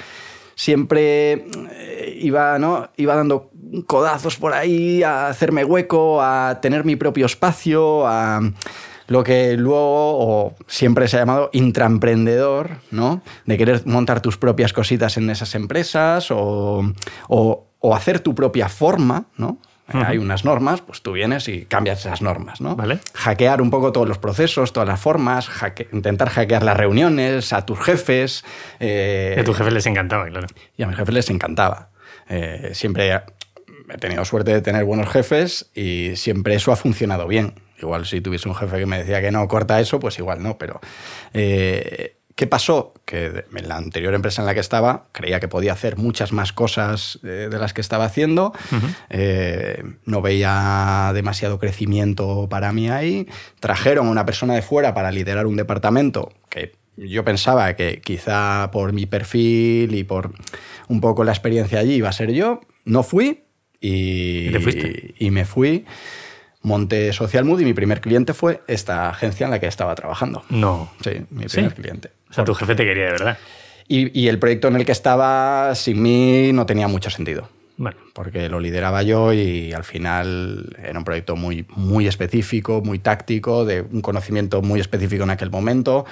siempre 0.56 1.46
eh, 1.72 2.18
iba, 2.22 2.58
¿no? 2.58 2.90
iba 2.98 3.16
dando 3.16 3.52
codazos 3.86 4.38
por 4.38 4.54
ahí 4.54 5.04
a 5.04 5.28
hacerme 5.28 5.64
hueco, 5.64 6.22
a 6.22 6.60
tener 6.62 6.86
mi 6.86 6.96
propio 6.96 7.26
espacio, 7.26 8.08
a 8.08 8.42
lo 9.08 9.24
que 9.24 9.54
luego 9.58 9.80
o 10.18 10.56
siempre 10.68 11.08
se 11.08 11.18
ha 11.18 11.20
llamado 11.22 11.50
intraemprendedor, 11.54 12.78
¿no? 12.92 13.22
De 13.46 13.58
querer 13.58 13.82
montar 13.86 14.22
tus 14.22 14.38
propias 14.38 14.74
cositas 14.74 15.18
en 15.18 15.30
esas 15.30 15.56
empresas 15.56 16.32
o, 16.32 16.92
o- 17.28 17.68
o 17.80 17.96
hacer 17.96 18.20
tu 18.20 18.34
propia 18.34 18.68
forma, 18.70 19.26
¿no? 19.38 19.58
Hay 19.88 20.18
unas 20.18 20.44
normas, 20.46 20.82
pues 20.82 21.04
tú 21.04 21.12
vienes 21.12 21.48
y 21.48 21.66
cambias 21.66 22.00
esas 22.00 22.24
normas, 22.24 22.60
¿no? 22.60 22.76
Vale. 22.76 22.98
Hackear 23.14 23.62
un 23.62 23.70
poco 23.70 23.92
todos 23.92 24.08
los 24.08 24.18
procesos, 24.18 24.74
todas 24.74 24.90
las 24.90 25.00
formas, 25.00 25.48
hacke- 25.48 25.88
intentar 25.94 26.30
hackear 26.30 26.64
las 26.64 26.76
reuniones, 26.76 27.54
a 27.54 27.68
tus 27.68 27.78
jefes. 27.80 28.44
eh, 28.80 29.34
Que 29.36 29.42
a 29.42 29.44
tu 29.44 29.54
jefe 29.54 29.70
les 29.70 29.86
encantaba, 29.86 30.26
claro. 30.26 30.48
y 30.76 30.82
a 30.82 30.88
mis 30.88 30.98
jefes 30.98 31.14
les 31.14 31.30
encantaba. 31.30 31.90
Eh, 32.28 32.72
siempre 32.74 33.14
he 33.14 33.98
tenido 34.00 34.26
suerte 34.26 34.52
de 34.54 34.62
tener 34.62 34.84
buenos 34.86 35.08
jefes 35.10 35.70
y 35.76 36.16
siempre 36.16 36.56
eso 36.56 36.72
ha 36.72 36.76
funcionado 36.76 37.28
bien. 37.28 37.54
Igual 37.82 38.06
si 38.06 38.22
tuviese 38.22 38.48
un 38.50 38.56
jefe 38.56 38.80
que 38.80 38.86
me 38.86 39.00
decía 39.00 39.22
que 39.22 39.32
no, 39.32 39.48
corta 39.48 39.80
eso, 39.80 40.00
pues 40.00 40.18
igual 40.20 40.42
no, 40.42 40.58
pero... 40.58 40.80
eh, 41.34 42.16
¿Qué 42.36 42.48
pasó? 42.48 42.94
Que 43.06 43.46
en 43.56 43.70
la 43.70 43.78
anterior 43.78 44.14
empresa 44.14 44.42
en 44.42 44.46
la 44.46 44.54
que 44.54 44.60
estaba 44.60 45.06
creía 45.14 45.40
que 45.40 45.48
podía 45.48 45.72
hacer 45.72 45.96
muchas 45.96 46.34
más 46.34 46.52
cosas 46.52 47.18
eh, 47.24 47.48
de 47.50 47.58
las 47.60 47.74
que 47.74 47.80
estaba 47.80 48.04
haciendo. 48.04 48.52
Eh, 49.10 49.82
no 50.04 50.22
veía 50.22 51.12
demasiado 51.14 51.60
crecimiento 51.60 52.50
para 52.50 52.74
mí 52.74 52.90
ahí. 52.90 53.30
Trajeron 53.62 54.08
a 54.08 54.12
una 54.12 54.26
persona 54.26 54.54
de 54.54 54.62
fuera 54.62 54.94
para 54.94 55.12
liderar 55.12 55.46
un 55.46 55.56
departamento 55.56 56.34
que 56.50 56.74
yo 56.98 57.24
pensaba 57.24 57.74
que 57.78 58.02
quizá 58.02 58.70
por 58.70 58.92
mi 58.92 59.06
perfil 59.06 59.96
y 59.96 60.04
por 60.04 60.34
un 60.90 61.00
poco 61.00 61.24
la 61.24 61.32
experiencia 61.32 61.80
allí 61.80 61.94
iba 61.94 62.10
a 62.10 62.12
ser 62.12 62.34
yo. 62.34 62.60
No 62.84 63.04
fui 63.04 63.44
y, 63.80 64.50
¿Y 64.50 64.52
te 64.52 64.60
fuiste? 64.60 65.16
y 65.20 65.32
me 65.32 65.46
fui. 65.46 65.86
Monté 66.66 67.14
Social 67.14 67.46
Mood 67.46 67.60
y 67.62 67.66
mi 67.66 67.74
primer 67.74 68.02
cliente 68.02 68.34
fue 68.34 68.62
esta 68.68 69.10
agencia 69.10 69.46
en 69.46 69.52
la 69.52 69.60
que 69.60 69.68
estaba 69.68 69.94
trabajando. 69.94 70.44
No. 70.50 70.92
Sí, 71.04 71.12
mi 71.30 71.44
¿Sí? 71.44 71.58
primer 71.58 71.74
cliente. 71.76 72.10
O 72.30 72.34
sea, 72.34 72.44
tu 72.44 72.56
jefe 72.56 72.74
te 72.74 72.84
quería 72.84 73.06
de 73.06 73.12
verdad. 73.12 73.38
Y, 73.88 74.20
y 74.20 74.28
el 74.30 74.40
proyecto 74.40 74.68
en 74.68 74.76
el 74.78 74.86
que 74.86 74.92
estaba 74.92 75.76
sin 75.76 76.02
mí 76.02 76.52
no 76.54 76.66
tenía 76.66 76.88
mucho 76.88 77.12
sentido. 77.12 77.48
Bueno, 77.78 77.98
Porque 78.14 78.48
lo 78.48 78.60
lideraba 78.62 79.04
yo 79.04 79.34
y 79.34 79.74
al 79.74 79.84
final 79.84 80.76
era 80.82 80.98
un 80.98 81.04
proyecto 81.04 81.36
muy, 81.36 81.66
muy 81.76 82.08
específico, 82.08 82.82
muy 82.82 83.00
táctico, 83.00 83.66
de 83.66 83.82
un 83.82 84.02
conocimiento 84.02 84.62
muy 84.62 84.80
específico 84.80 85.24
en 85.26 85.30
aquel 85.32 85.52
momento 85.52 86.06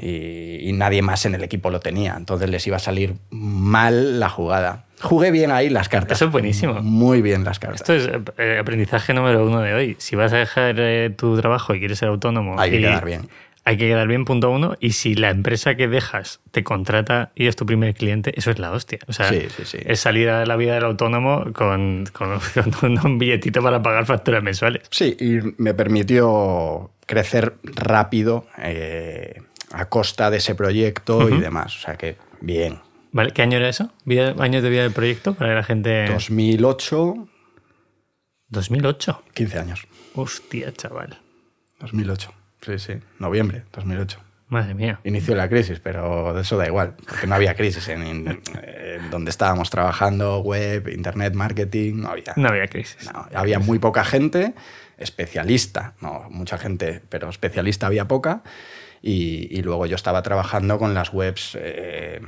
y, 0.00 0.68
y 0.68 0.72
nadie 0.72 1.02
más 1.02 1.26
en 1.26 1.34
el 1.34 1.42
equipo 1.42 1.70
lo 1.70 1.80
tenía. 1.80 2.14
Entonces 2.16 2.48
les 2.48 2.66
iba 2.66 2.76
a 2.76 2.80
salir 2.80 3.14
mal 3.30 4.20
la 4.20 4.28
jugada. 4.28 4.86
Jugué 5.00 5.30
bien 5.30 5.50
ahí 5.50 5.70
las 5.70 5.88
cartas. 5.88 6.18
Eso 6.18 6.26
es 6.26 6.30
buenísimo. 6.32 6.74
Muy 6.82 7.22
bien 7.22 7.42
las 7.42 7.58
cartas. 7.58 7.80
esto 7.88 7.94
es 7.94 8.08
eh, 8.38 8.58
aprendizaje 8.60 9.14
número 9.14 9.44
uno 9.46 9.60
de 9.62 9.72
hoy. 9.74 9.96
Si 9.98 10.14
vas 10.14 10.32
a 10.32 10.36
dejar 10.36 10.76
eh, 10.78 11.10
tu 11.16 11.36
trabajo 11.40 11.74
y 11.74 11.78
quieres 11.78 11.98
ser 11.98 12.08
autónomo... 12.10 12.60
Hay 12.60 12.70
que 12.70 12.76
y- 12.76 12.80
quedar 12.82 13.04
bien. 13.04 13.28
Hay 13.64 13.76
que 13.76 13.86
quedar 13.88 14.08
bien, 14.08 14.24
punto 14.24 14.50
uno. 14.50 14.76
Y 14.80 14.92
si 14.92 15.14
la 15.14 15.30
empresa 15.30 15.74
que 15.76 15.86
dejas 15.86 16.40
te 16.50 16.64
contrata 16.64 17.30
y 17.34 17.46
es 17.46 17.56
tu 17.56 17.66
primer 17.66 17.94
cliente, 17.94 18.32
eso 18.36 18.50
es 18.50 18.58
la 18.58 18.72
hostia. 18.72 18.98
O 19.06 19.12
sea, 19.12 19.28
Sí, 19.28 19.42
sí, 19.54 19.64
sí. 19.64 19.78
es 19.84 20.00
salir 20.00 20.30
a 20.30 20.46
la 20.46 20.56
vida 20.56 20.74
del 20.74 20.84
autónomo 20.84 21.44
con, 21.52 22.06
con- 22.12 22.40
con 22.80 22.98
un 23.06 23.18
billetito 23.18 23.62
para 23.62 23.82
pagar 23.82 24.06
facturas 24.06 24.42
mensuales. 24.42 24.82
Sí, 24.90 25.14
y 25.20 25.40
me 25.62 25.74
permitió 25.74 26.90
crecer 27.06 27.54
rápido 27.62 28.46
eh, 28.58 29.42
a 29.72 29.88
costa 29.88 30.30
de 30.30 30.38
ese 30.38 30.54
proyecto 30.54 31.28
y 31.28 31.32
Ujú. 31.34 31.40
demás. 31.42 31.76
O 31.76 31.80
sea 31.80 31.96
que 31.96 32.16
bien. 32.40 32.80
¿Vale? 33.12 33.32
¿Qué 33.32 33.42
año 33.42 33.58
era 33.58 33.68
eso? 33.68 33.92
¿Vida- 34.04 34.34
¿Años 34.38 34.62
de 34.62 34.70
vida 34.70 34.82
del 34.84 34.92
proyecto? 34.92 35.34
Para 35.34 35.54
la 35.54 35.62
gente... 35.64 36.06
2008, 36.08 37.28
2008. 38.48 39.22
15 39.34 39.58
años. 39.58 39.86
Hostia, 40.14 40.72
chaval. 40.72 41.18
2008. 41.80 42.32
Sí, 42.62 42.78
sí. 42.78 42.94
Noviembre 43.18 43.64
2008. 43.72 44.18
Madre 44.48 44.74
mía. 44.74 44.98
Inicio 45.04 45.34
de 45.34 45.38
la 45.38 45.48
crisis, 45.48 45.78
pero 45.78 46.38
eso 46.40 46.56
da 46.56 46.66
igual, 46.66 46.94
porque 47.06 47.26
no 47.28 47.36
había 47.36 47.54
crisis 47.54 47.86
en, 47.88 48.02
en- 48.02 48.42
en 48.62 49.10
donde 49.10 49.30
estábamos 49.30 49.70
trabajando, 49.70 50.40
web, 50.40 50.88
internet, 50.88 51.34
marketing, 51.34 52.00
no 52.00 52.08
había. 52.10 52.32
No 52.36 52.48
había 52.48 52.66
crisis. 52.66 53.08
No, 53.12 53.28
había 53.32 53.60
muy 53.60 53.78
poca 53.78 54.02
gente, 54.04 54.54
especialista, 54.98 55.94
no, 56.00 56.26
mucha 56.30 56.58
gente, 56.58 57.00
pero 57.08 57.28
especialista 57.28 57.86
había 57.86 58.06
poca. 58.08 58.42
Y, 59.02 59.48
y 59.56 59.62
luego 59.62 59.86
yo 59.86 59.94
estaba 59.96 60.22
trabajando 60.22 60.78
con 60.78 60.94
las 60.94 61.12
webs, 61.12 61.56
eh, 61.58 62.20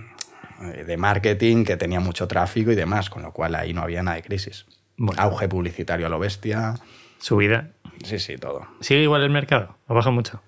de 0.86 0.96
marketing 0.96 1.64
que 1.64 1.76
tenía 1.76 1.98
mucho 2.00 2.28
tráfico 2.28 2.70
y 2.70 2.76
demás, 2.76 3.10
con 3.10 3.22
lo 3.22 3.32
cual 3.32 3.56
ahí 3.56 3.72
no 3.74 3.82
había 3.82 4.02
nada 4.04 4.16
de 4.16 4.22
crisis. 4.22 4.64
Bueno. 4.96 5.20
Auge 5.20 5.48
publicitario 5.48 6.06
a 6.06 6.08
lo 6.08 6.18
bestia. 6.20 6.74
Subida. 7.18 7.70
Sí, 8.04 8.18
sí, 8.18 8.36
todo. 8.36 8.66
¿Sigue 8.80 9.02
igual 9.02 9.22
el 9.22 9.30
mercado? 9.30 9.76
¿O 9.86 9.94
baja 9.94 10.10
mucho? 10.10 10.42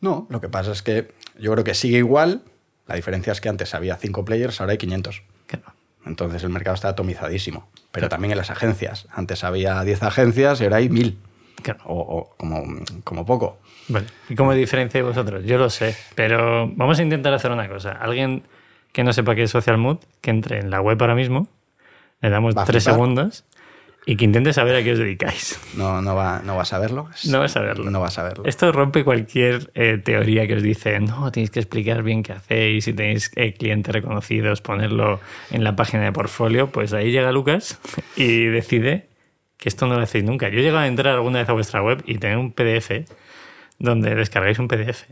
No, 0.00 0.26
lo 0.30 0.40
que 0.40 0.48
pasa 0.48 0.72
es 0.72 0.82
que 0.82 1.12
yo 1.38 1.52
creo 1.52 1.64
que 1.64 1.74
sigue 1.74 1.98
igual. 1.98 2.42
La 2.86 2.94
diferencia 2.96 3.32
es 3.32 3.40
que 3.40 3.48
antes 3.48 3.74
había 3.74 3.96
5 3.96 4.24
players, 4.24 4.60
ahora 4.60 4.72
hay 4.72 4.78
500. 4.78 5.22
Claro. 5.46 5.66
Entonces 6.06 6.42
el 6.42 6.50
mercado 6.50 6.74
está 6.74 6.88
atomizadísimo. 6.88 7.68
Pero 7.92 8.08
también 8.08 8.32
en 8.32 8.38
las 8.38 8.50
agencias. 8.50 9.06
Antes 9.12 9.44
había 9.44 9.82
10 9.84 10.02
agencias 10.02 10.60
y 10.60 10.64
ahora 10.64 10.76
hay 10.76 10.88
1000. 10.88 11.18
Claro. 11.62 11.80
O, 11.84 11.94
o 12.00 12.36
como, 12.36 12.62
como 13.04 13.26
poco. 13.26 13.58
Vale. 13.88 14.06
¿Y 14.28 14.34
cómo 14.34 14.54
diferenciáis 14.54 15.04
vosotros? 15.04 15.44
Yo 15.44 15.58
lo 15.58 15.68
sé, 15.68 15.94
pero 16.14 16.68
vamos 16.74 16.98
a 16.98 17.02
intentar 17.02 17.34
hacer 17.34 17.50
una 17.50 17.68
cosa. 17.68 17.92
Alguien 17.92 18.44
que 18.92 19.04
no 19.04 19.12
sepa 19.12 19.34
qué 19.34 19.42
es 19.42 19.50
Social 19.50 19.76
Mood, 19.76 19.98
que 20.20 20.30
entre 20.30 20.58
en 20.60 20.70
la 20.70 20.80
web 20.80 20.96
ahora 21.00 21.14
mismo, 21.14 21.48
le 22.22 22.30
damos 22.30 22.56
Va 22.56 22.62
a 22.62 22.64
tres 22.64 22.82
flipar. 22.84 22.94
segundos 22.94 23.44
y 24.06 24.16
que 24.16 24.24
intente 24.24 24.52
saber 24.52 24.74
a 24.76 24.82
qué 24.82 24.92
os 24.92 24.98
dedicáis. 24.98 25.58
No, 25.76 26.00
no, 26.02 26.14
va, 26.14 26.40
no 26.44 26.56
vas 26.56 26.72
a. 26.72 26.84
Es- 26.84 27.26
No 27.26 27.38
vas 27.40 27.56
a 27.56 27.60
verlo. 27.60 27.90
No 27.90 28.00
vas 28.00 28.18
a 28.18 28.22
verlo. 28.24 28.44
Esto 28.46 28.72
rompe 28.72 29.04
cualquier 29.04 29.70
eh, 29.74 29.98
teoría 30.02 30.46
que 30.46 30.54
os 30.54 30.62
dice, 30.62 30.98
no, 31.00 31.30
tenéis 31.30 31.50
que 31.50 31.60
explicar 31.60 32.02
bien 32.02 32.22
qué 32.22 32.32
hacéis, 32.32 32.84
si 32.84 32.92
tenéis 32.92 33.30
eh, 33.36 33.52
clientes 33.52 33.92
reconocidos, 33.94 34.60
ponerlo 34.62 35.20
en 35.50 35.62
la 35.64 35.76
página 35.76 36.04
de 36.04 36.12
portfolio. 36.12 36.70
Pues 36.70 36.92
ahí 36.92 37.12
llega 37.12 37.30
Lucas 37.32 37.78
y 38.16 38.44
decide 38.46 39.06
que 39.58 39.68
esto 39.68 39.86
no 39.86 39.96
lo 39.96 40.02
hacéis 40.02 40.24
nunca. 40.24 40.48
Yo 40.48 40.58
he 40.60 40.62
llegado 40.62 40.78
a 40.80 40.86
entrar 40.86 41.14
alguna 41.14 41.40
vez 41.40 41.48
a 41.48 41.52
vuestra 41.52 41.82
web 41.82 42.02
y 42.06 42.16
tener 42.18 42.38
un 42.38 42.52
PDF 42.52 43.04
donde 43.78 44.14
descargáis 44.14 44.58
un 44.58 44.68
PDF. 44.68 45.04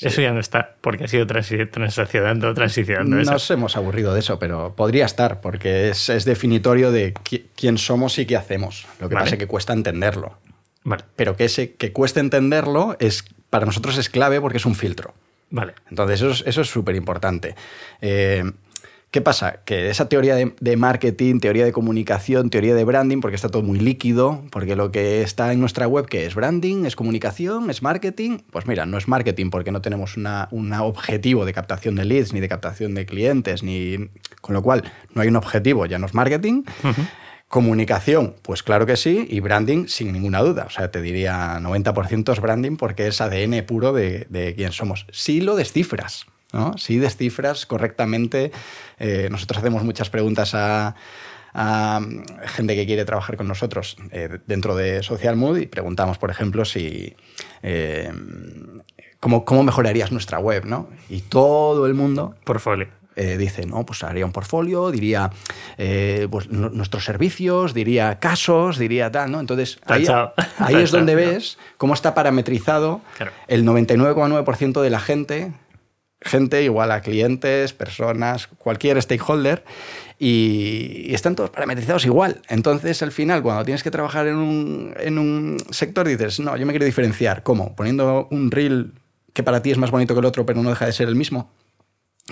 Eso 0.00 0.20
ya 0.22 0.32
no 0.32 0.38
está, 0.40 0.76
porque 0.80 1.04
ha 1.04 1.08
sido 1.08 1.26
transaccionando, 1.26 2.54
transicionando. 2.54 3.16
Nos 3.16 3.50
hemos 3.50 3.76
aburrido 3.76 4.14
de 4.14 4.20
eso, 4.20 4.38
pero 4.38 4.74
podría 4.76 5.04
estar, 5.06 5.40
porque 5.40 5.88
es, 5.90 6.08
es 6.08 6.24
definitorio 6.24 6.92
de 6.92 7.14
qui- 7.14 7.46
quién 7.56 7.78
somos 7.78 8.18
y 8.18 8.26
qué 8.26 8.36
hacemos. 8.36 8.86
Lo 9.00 9.08
que 9.08 9.14
Vale. 9.16 9.24
pasa 9.24 9.34
es 9.34 9.38
que 9.40 9.46
cuesta 9.48 9.72
entenderlo. 9.72 10.38
Vale, 10.84 11.04
Pero 11.16 11.36
que 11.36 11.44
ese 11.46 11.74
que 11.74 11.92
cueste 11.92 12.20
entenderlo 12.20 12.96
es 13.00 13.24
para 13.50 13.66
nosotros 13.66 13.98
es 13.98 14.08
clave 14.08 14.40
porque 14.40 14.58
es 14.58 14.66
un 14.66 14.74
filtro. 14.76 15.14
vale. 15.50 15.72
Entonces, 15.90 16.20
eso 16.20 16.30
es- 16.30 16.44
eso 16.46 16.60
es 16.60 16.68
súper 16.68 16.94
importante. 16.94 17.56
¿Qué 19.10 19.22
pasa? 19.22 19.60
Que 19.64 19.88
esa 19.88 20.06
teoría 20.10 20.34
de, 20.34 20.54
de 20.60 20.76
marketing, 20.76 21.40
teoría 21.40 21.64
de 21.64 21.72
comunicación, 21.72 22.50
teoría 22.50 22.74
de 22.74 22.84
branding, 22.84 23.20
porque 23.20 23.36
está 23.36 23.48
todo 23.48 23.62
muy 23.62 23.80
líquido, 23.80 24.42
porque 24.50 24.76
lo 24.76 24.92
que 24.92 25.22
está 25.22 25.50
en 25.54 25.60
nuestra 25.60 25.88
web, 25.88 26.04
que 26.06 26.26
es 26.26 26.34
branding, 26.34 26.84
es 26.84 26.94
comunicación, 26.94 27.70
es 27.70 27.80
marketing, 27.82 28.40
pues 28.50 28.66
mira, 28.66 28.84
no 28.84 28.98
es 28.98 29.08
marketing 29.08 29.48
porque 29.48 29.72
no 29.72 29.80
tenemos 29.80 30.18
una- 30.18 30.48
un 30.50 30.70
objetivo 30.74 31.46
de 31.46 31.54
captación 31.54 31.94
de 31.94 32.04
leads, 32.04 32.34
ni 32.34 32.40
de 32.40 32.48
captación 32.50 32.94
de 32.94 33.06
clientes, 33.06 33.62
ni 33.62 34.10
con 34.42 34.54
lo 34.54 34.62
cual 34.62 34.84
no 35.14 35.22
hay 35.22 35.28
un 35.28 35.36
objetivo, 35.36 35.86
ya 35.86 35.98
no 35.98 36.04
es 36.04 36.12
marketing. 36.12 36.64
Comunicación, 37.48 38.34
pues 38.42 38.62
claro 38.62 38.84
que 38.84 38.96
sí, 38.98 39.26
y 39.30 39.40
branding 39.40 39.86
sin 39.88 40.12
ninguna 40.12 40.40
duda. 40.42 40.64
O 40.66 40.70
sea, 40.70 40.90
te 40.90 41.00
diría 41.00 41.58
90% 41.60 42.30
es 42.34 42.40
branding 42.40 42.76
porque 42.76 43.06
es 43.06 43.22
ADN 43.22 43.62
puro 43.62 43.94
de, 43.94 44.26
de 44.28 44.54
quién 44.54 44.72
somos. 44.72 45.06
Si 45.12 45.40
lo 45.40 45.56
descifras, 45.56 46.26
¿no? 46.52 46.76
Si 46.78 46.98
descifras 46.98 47.66
correctamente, 47.66 48.52
eh, 48.98 49.28
nosotros 49.30 49.58
hacemos 49.58 49.82
muchas 49.84 50.10
preguntas 50.10 50.54
a, 50.54 50.94
a 51.54 52.00
gente 52.46 52.74
que 52.74 52.86
quiere 52.86 53.04
trabajar 53.04 53.36
con 53.36 53.48
nosotros 53.48 53.96
eh, 54.12 54.38
dentro 54.46 54.74
de 54.76 55.02
Social 55.02 55.36
Mood 55.36 55.58
y 55.58 55.66
preguntamos, 55.66 56.18
por 56.18 56.30
ejemplo, 56.30 56.64
si... 56.64 57.14
eh, 57.62 58.12
¿cómo, 59.20 59.44
¿Cómo 59.44 59.62
mejorarías 59.62 60.12
nuestra 60.12 60.38
web? 60.38 60.64
¿no? 60.64 60.88
Y 61.08 61.20
todo 61.22 61.86
el 61.86 61.94
mundo 61.94 62.34
Portfolio. 62.44 62.86
eh, 63.16 63.36
dice, 63.36 63.66
no, 63.66 63.84
pues 63.84 64.02
haría 64.04 64.24
un 64.24 64.32
portfolio, 64.32 64.90
diría 64.92 65.30
pues, 66.30 66.48
nu- 66.50 66.70
nuestros 66.70 67.04
servicios, 67.04 67.74
diría 67.74 68.18
casos, 68.20 68.78
diría 68.78 69.10
tal, 69.10 69.32
¿no? 69.32 69.40
Entonces, 69.40 69.78
ahí, 69.86 70.06
ahí 70.58 70.76
es 70.82 70.90
donde 70.92 71.14
ves 71.16 71.58
cómo 71.78 71.94
está 71.94 72.14
parametrizado 72.14 73.00
Claro. 73.16 73.32
el 73.48 73.64
99,9% 73.64 74.80
de 74.82 74.90
la 74.90 75.00
gente, 75.00 75.52
gente 76.20 76.62
igual 76.62 76.90
a 76.90 77.00
clientes, 77.00 77.72
personas, 77.72 78.46
cualquier 78.46 79.00
stakeholder, 79.00 79.64
y, 80.18 81.14
están 81.14 81.36
todos 81.36 81.50
parametrizados 81.50 82.04
igual. 82.06 82.42
Entonces, 82.48 83.02
al 83.02 83.12
final, 83.12 83.42
cuando 83.42 83.64
tienes 83.64 83.82
que 83.82 83.90
trabajar 83.90 84.26
en 84.26 84.36
un, 84.36 84.94
en 84.98 85.18
un 85.18 85.58
sector, 85.70 86.06
dices, 86.06 86.40
no, 86.40 86.56
yo 86.56 86.66
me 86.66 86.72
quiero 86.72 86.86
diferenciar. 86.86 87.42
¿Cómo? 87.42 87.76
Poniendo 87.76 88.26
un 88.30 88.50
reel 88.50 88.92
que 89.32 89.42
para 89.42 89.62
ti 89.62 89.70
es 89.70 89.78
más 89.78 89.90
bonito 89.90 90.14
que 90.14 90.20
el 90.20 90.26
otro, 90.26 90.44
pero 90.44 90.62
no 90.62 90.70
deja 90.70 90.86
de 90.86 90.92
ser 90.92 91.08
el 91.08 91.14
mismo 91.14 91.50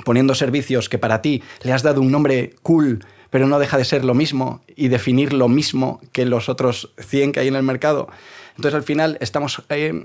poniendo 0.05 0.35
servicios 0.35 0.89
que 0.89 0.99
para 0.99 1.23
ti 1.23 1.43
le 1.63 1.73
has 1.73 1.83
dado 1.83 2.01
un 2.01 2.11
nombre 2.11 2.55
cool, 2.63 3.05
pero 3.31 3.47
no 3.47 3.59
deja 3.59 3.79
de 3.79 3.85
ser 3.85 4.05
lo 4.05 4.15
mismo 4.15 4.63
y 4.75 4.89
definir 4.89 5.33
lo 5.33 5.49
mismo 5.49 6.01
que 6.13 6.27
los 6.27 6.49
otros 6.49 6.93
100 6.99 7.33
que 7.33 7.41
hay 7.41 7.49
en 7.49 7.57
el 7.57 7.63
mercado. 7.63 8.09
Entonces 8.57 8.75
al 8.75 8.83
final 8.83 9.19
estamos... 9.21 9.63
eh, 9.71 10.03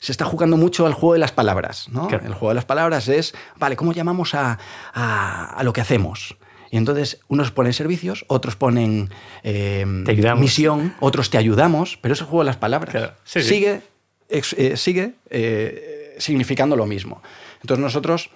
se 0.00 0.12
está 0.12 0.24
jugando 0.24 0.56
mucho 0.56 0.86
al 0.86 0.94
juego 0.94 1.12
de 1.14 1.18
las 1.18 1.32
palabras. 1.32 1.88
¿no? 1.90 2.06
Claro. 2.08 2.24
El 2.26 2.32
juego 2.32 2.48
de 2.50 2.54
las 2.54 2.64
palabras 2.64 3.08
es, 3.08 3.34
vale, 3.56 3.76
¿cómo 3.76 3.92
llamamos 3.92 4.34
a, 4.34 4.58
a- 4.94 5.44
a 5.56 5.62
lo 5.64 5.72
que 5.72 5.80
hacemos? 5.80 6.36
Y 6.70 6.76
entonces 6.76 7.20
unos 7.28 7.50
ponen 7.50 7.72
servicios, 7.72 8.24
otros 8.28 8.54
ponen 8.54 9.08
eh, 9.42 9.86
ayudamos. 10.06 10.40
misión, 10.40 10.94
otros 11.00 11.30
te 11.30 11.38
ayudamos, 11.38 11.98
pero 12.02 12.12
es 12.14 12.20
el 12.20 12.26
juego 12.26 12.40
de 12.40 12.46
las 12.46 12.56
palabras. 12.58 12.90
Claro. 12.94 13.14
Sí, 13.24 13.40
sí. 13.42 13.48
sigue 13.48 13.80
ex- 14.28 14.52
eh, 14.58 14.76
sigue 14.76 15.14
eh, 15.30 16.14
significando 16.18 16.76
lo 16.76 16.84
mismo. 16.84 17.22
Entonces 17.62 17.82
nosotros, 17.82 18.30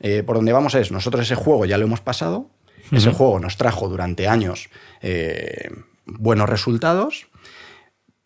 eh, 0.00 0.22
por 0.24 0.36
donde 0.36 0.52
vamos 0.52 0.74
es, 0.76 0.92
nosotros 0.92 1.22
ese 1.24 1.34
juego 1.34 1.64
ya 1.64 1.76
lo 1.76 1.84
hemos 1.84 2.00
pasado, 2.00 2.48
ese 2.92 3.10
juego 3.12 3.40
nos 3.40 3.56
trajo 3.56 3.88
durante 3.88 4.28
años 4.28 4.68
buenos 6.04 6.48
resultados, 6.48 7.26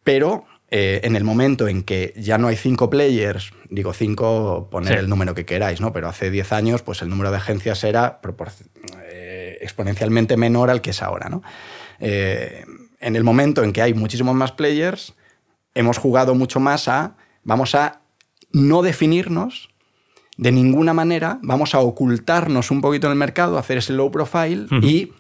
pero 0.03 0.45
eh, 0.71 1.01
en 1.05 1.17
el 1.17 1.25
momento 1.25 1.67
en 1.69 1.83
que 1.83 2.13
ya 2.17 2.37
no 2.39 2.49
hay 2.49 2.57
cinco 2.57 2.91
players, 2.91 3.53
digo 3.71 3.93
cinco, 3.95 4.69
poner 4.71 4.95
Sí. 4.95 4.99
el 4.99 5.09
número 5.09 5.35
que 5.35 5.47
queráis, 5.47 5.81
¿no? 5.81 5.93
Pero 5.93 6.09
hace 6.09 6.31
10 6.31 6.53
años, 6.53 6.83
pues 6.83 7.01
el 7.03 7.09
número 7.09 7.31
de 7.31 7.39
agencias 7.39 7.85
era 7.85 8.21
eh, 9.05 9.59
exponencialmente 9.63 10.37
menor 10.37 10.69
al 10.71 10.81
que 10.83 10.91
es 10.91 11.03
ahora, 11.03 11.29
¿no? 11.29 11.43
Eh, 12.01 12.65
en 13.01 13.17
el 13.17 13.25
momento 13.25 13.63
en 13.65 13.73
que 13.73 13.81
hay 13.83 13.95
muchísimos 13.95 14.35
más 14.35 14.53
players, 14.53 15.15
hemos 15.75 15.99
jugado 15.99 16.35
mucho 16.35 16.61
más 16.61 16.89
a, 16.89 17.17
vamos 17.45 17.75
a 17.75 18.01
no 18.53 18.83
definirnos 18.83 19.71
de 20.37 20.53
ninguna 20.53 20.93
manera, 20.95 21.39
vamos 21.43 21.75
a 21.75 21.81
ocultarnos 21.81 22.71
un 22.71 22.81
poquito 22.81 23.07
en 23.07 23.13
el 23.13 23.19
mercado, 23.19 23.59
hacer 23.59 23.79
ese 23.79 23.93
low 23.93 24.11
profile 24.11 24.67
y 24.83 25.13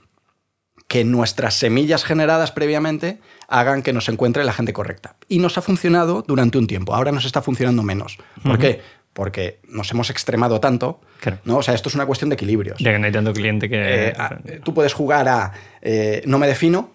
que 0.88 1.04
nuestras 1.04 1.54
semillas 1.54 2.04
generadas 2.04 2.50
previamente 2.52 3.20
hagan 3.48 3.82
que 3.82 3.92
nos 3.92 4.08
encuentre 4.08 4.44
la 4.44 4.52
gente 4.52 4.72
correcta. 4.72 5.16
Y 5.28 5.38
nos 5.38 5.58
ha 5.58 5.62
funcionado 5.62 6.22
durante 6.26 6.58
un 6.58 6.66
tiempo, 6.66 6.94
ahora 6.94 7.10
nos 7.12 7.24
está 7.24 7.42
funcionando 7.42 7.82
menos. 7.82 8.18
¿Por 8.42 8.58
qué? 8.58 8.80
Porque 9.14 9.58
nos 9.68 9.90
hemos 9.90 10.10
extremado 10.10 10.60
tanto, 10.60 11.00
Claro. 11.20 11.38
¿no? 11.44 11.56
O 11.56 11.62
sea, 11.62 11.74
esto 11.74 11.88
es 11.88 11.94
una 11.96 12.06
cuestión 12.06 12.28
de 12.30 12.34
equilibrios. 12.34 12.78
Ya 12.78 12.92
que 12.92 12.98
no 12.98 13.06
hay 13.06 13.12
tanto 13.12 13.32
cliente 13.32 13.68
que... 13.68 13.76
Eh, 14.08 14.12
a- 14.16 14.38
tú 14.62 14.72
puedes 14.74 14.92
jugar 14.92 15.28
a 15.28 15.52
eh, 15.82 16.22
no 16.26 16.38
me 16.38 16.46
defino, 16.46 16.92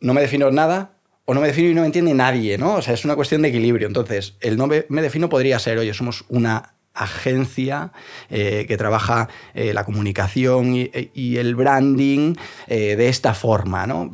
no 0.00 0.14
me 0.14 0.20
defino 0.20 0.50
nada, 0.50 0.92
o 1.24 1.34
no 1.34 1.40
me 1.40 1.48
defino 1.48 1.70
y 1.70 1.74
no 1.74 1.80
me 1.80 1.86
entiende 1.88 2.14
nadie, 2.14 2.56
¿no? 2.58 2.74
O 2.74 2.82
sea, 2.82 2.94
es 2.94 3.04
una 3.04 3.16
cuestión 3.16 3.42
de 3.42 3.48
equilibrio. 3.48 3.88
Entonces, 3.88 4.36
el 4.40 4.56
no 4.56 4.66
me, 4.68 4.84
me 4.88 5.02
defino 5.02 5.28
podría 5.28 5.58
ser, 5.58 5.78
oye, 5.78 5.92
somos 5.94 6.24
una 6.28 6.74
agencia 6.94 7.92
eh, 8.30 8.64
que 8.68 8.76
trabaja 8.76 9.28
eh, 9.54 9.72
la 9.74 9.84
comunicación 9.84 10.76
y, 10.76 10.90
y 11.14 11.36
el 11.38 11.54
branding 11.56 12.34
eh, 12.68 12.94
de 12.96 13.08
esta 13.08 13.34
forma, 13.34 13.86
¿no? 13.86 14.12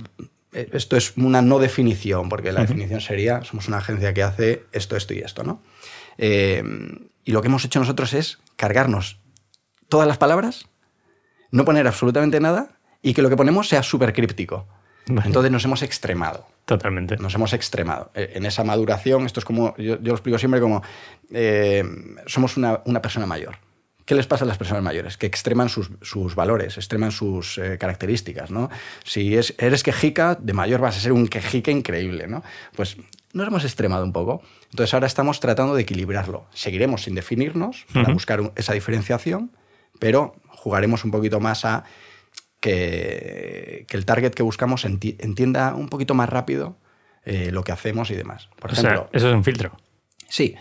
Eh, 0.52 0.68
Esto 0.72 0.96
es 0.96 1.16
una 1.16 1.42
no 1.42 1.58
definición, 1.58 2.28
porque 2.28 2.52
la 2.52 2.60
definición 2.60 3.00
sería, 3.00 3.42
somos 3.42 3.68
una 3.68 3.78
agencia 3.78 4.12
que 4.12 4.22
hace 4.22 4.64
esto, 4.72 4.96
esto 4.96 5.14
y 5.14 5.18
esto, 5.20 5.42
¿no? 5.42 5.62
Eh, 6.18 6.62
y 7.24 7.32
lo 7.32 7.40
que 7.40 7.48
hemos 7.48 7.64
hecho 7.64 7.78
nosotros 7.78 8.12
es 8.12 8.38
cargarnos 8.56 9.18
todas 9.88 10.06
las 10.06 10.18
palabras, 10.18 10.66
no 11.50 11.64
poner 11.64 11.86
absolutamente 11.86 12.40
nada 12.40 12.78
y 13.02 13.14
que 13.14 13.22
lo 13.22 13.28
que 13.28 13.36
ponemos 13.36 13.68
sea 13.68 13.82
súper 13.82 14.12
críptico. 14.12 14.66
Vale. 15.06 15.26
Entonces 15.26 15.50
nos 15.50 15.64
hemos 15.64 15.82
extremado. 15.82 16.46
Totalmente. 16.64 17.16
Nos 17.16 17.34
hemos 17.34 17.52
extremado. 17.52 18.10
Eh, 18.14 18.32
En 18.34 18.46
esa 18.46 18.62
maduración, 18.62 19.26
esto 19.26 19.40
es 19.40 19.44
como, 19.44 19.76
yo, 19.76 19.96
yo 19.96 20.08
lo 20.08 20.12
explico 20.12 20.38
siempre 20.38 20.60
como, 20.60 20.82
eh, 21.32 21.84
somos 22.26 22.56
una, 22.56 22.82
una 22.84 23.02
persona 23.02 23.26
mayor. 23.26 23.56
¿Qué 24.04 24.14
les 24.14 24.26
pasa 24.26 24.44
a 24.44 24.48
las 24.48 24.58
personas 24.58 24.82
mayores? 24.82 25.16
Que 25.16 25.26
extreman 25.26 25.68
sus, 25.68 25.90
sus 26.02 26.34
valores, 26.34 26.76
extreman 26.76 27.12
sus 27.12 27.58
eh, 27.58 27.78
características, 27.78 28.50
¿no? 28.50 28.68
Si 29.04 29.36
es, 29.36 29.54
eres 29.58 29.82
quejica, 29.82 30.34
de 30.34 30.52
mayor 30.52 30.80
vas 30.80 30.96
a 30.96 31.00
ser 31.00 31.12
un 31.12 31.28
quejica 31.28 31.70
increíble, 31.70 32.26
¿no? 32.26 32.42
Pues 32.74 32.96
nos 33.32 33.46
hemos 33.46 33.64
extremado 33.64 34.04
un 34.04 34.12
poco. 34.12 34.42
Entonces 34.70 34.92
ahora 34.94 35.06
estamos 35.06 35.38
tratando 35.40 35.74
de 35.74 35.82
equilibrarlo. 35.82 36.46
Seguiremos 36.52 37.02
sin 37.04 37.14
definirnos 37.14 37.86
para 37.94 38.12
buscar 38.12 38.40
un- 38.40 38.52
esa 38.56 38.72
diferenciación, 38.72 39.52
pero 39.98 40.34
jugaremos 40.48 41.04
un 41.04 41.10
poquito 41.12 41.38
más 41.40 41.64
a 41.64 41.84
que, 42.60 43.84
que 43.88 43.96
el 43.96 44.04
target 44.04 44.32
que 44.34 44.42
buscamos 44.42 44.84
enti- 44.84 45.16
entienda 45.20 45.74
un 45.74 45.88
poquito 45.88 46.14
más 46.14 46.28
rápido 46.28 46.76
eh, 47.24 47.50
lo 47.52 47.64
que 47.64 47.72
hacemos 47.72 48.10
y 48.10 48.14
demás. 48.14 48.48
Por 48.60 48.70
o 48.70 48.72
ejemplo, 48.74 49.08
sea, 49.12 49.18
eso 49.18 49.28
es 49.28 49.34
un 49.34 49.44
filtro. 49.44 49.76
sí, 50.28 50.54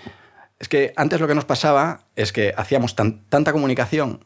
es 0.62 0.70
que 0.70 0.94
antes 0.96 1.20
lo 1.20 1.27
que 1.27 1.34
nos 1.34 1.46
pasaba 1.46 2.08
es 2.15 2.32
que 2.32 2.53
hacíamos 2.56 2.96
tan- 2.96 3.25
tanta 3.30 3.51
comunicación 3.51 4.24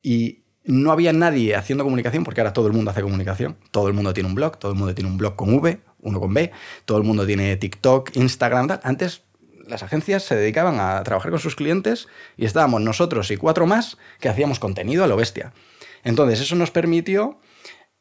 y 0.00 0.44
no 0.62 0.92
había 0.92 1.12
nadie 1.12 1.56
haciendo 1.56 1.82
comunicación, 1.82 2.22
porque 2.22 2.40
ahora 2.40 2.52
todo 2.52 2.68
el 2.68 2.72
mundo 2.72 2.92
hace 2.92 3.02
comunicación. 3.02 3.58
Todo 3.72 3.88
el 3.88 3.94
mundo 3.94 4.14
tiene 4.14 4.28
un 4.28 4.36
blog, 4.36 4.58
todo 4.58 4.70
el 4.70 4.78
mundo 4.78 4.94
tiene 4.94 5.10
un 5.10 5.18
blog 5.18 5.34
con 5.34 5.52
V, 5.52 5.80
uno 5.98 6.20
con 6.20 6.32
B, 6.32 6.52
todo 6.84 6.98
el 6.98 7.04
mundo 7.04 7.26
tiene 7.26 7.56
TikTok, 7.56 8.16
Instagram. 8.16 8.68
Tal. 8.68 8.80
Antes 8.84 9.22
las 9.66 9.82
agencias 9.82 10.22
se 10.22 10.36
dedicaban 10.36 10.78
a 10.78 11.02
trabajar 11.02 11.32
con 11.32 11.40
sus 11.40 11.56
clientes 11.56 12.06
y 12.36 12.44
estábamos 12.44 12.80
nosotros 12.80 13.30
y 13.32 13.36
cuatro 13.36 13.66
más 13.66 13.98
que 14.20 14.28
hacíamos 14.28 14.60
contenido 14.60 15.02
a 15.02 15.08
lo 15.08 15.16
bestia. 15.16 15.52
Entonces 16.04 16.40
eso 16.40 16.54
nos 16.54 16.70
permitió 16.70 17.40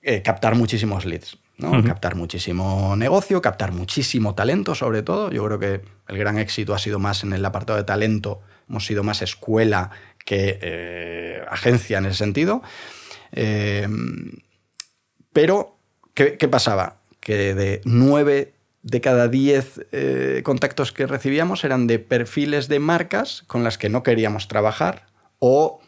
eh, 0.02 0.22
captar 0.22 0.56
muchísimos 0.56 1.06
leads, 1.06 1.40
¿no? 1.58 1.84
captar 1.84 2.16
muchísimo 2.16 2.96
negocio, 2.96 3.42
captar 3.42 3.72
muchísimo 3.72 4.36
talento 4.36 4.76
sobre 4.76 5.04
todo. 5.04 5.32
Yo 5.32 5.46
creo 5.46 5.60
que 5.60 5.82
el 6.08 6.18
gran 6.18 6.38
éxito 6.38 6.74
ha 6.74 6.80
sido 6.80 7.00
más 7.00 7.24
en 7.24 7.34
el 7.34 7.46
apartado 7.46 7.78
de 7.78 7.86
talento, 7.86 8.42
hemos 8.70 8.86
sido 8.86 9.04
más 9.04 9.22
escuela 9.22 9.92
que 10.26 10.60
eh, 10.62 11.42
agencia 11.50 11.98
en 11.98 12.06
ese 12.06 12.18
sentido. 12.18 12.62
Eh, 13.32 13.88
pero, 15.32 15.78
¿qué, 16.14 16.38
¿qué, 16.38 16.48
pasaba? 16.48 16.98
Que 17.20 17.56
de 17.56 17.82
nueve 17.86 18.54
de 18.84 19.02
cada 19.02 19.30
10 19.30 19.88
eh, 19.92 20.42
contactos 20.44 20.92
que 20.92 21.08
recibíamos 21.08 21.64
eran 21.64 21.88
de 21.88 22.00
perfiles 22.00 22.68
de 22.68 22.80
marcas 22.80 23.44
con 23.48 23.64
las 23.64 23.78
que 23.78 23.90
no 23.90 24.04
queríamos 24.04 24.50
trabajar 24.50 25.08
o 25.40 25.80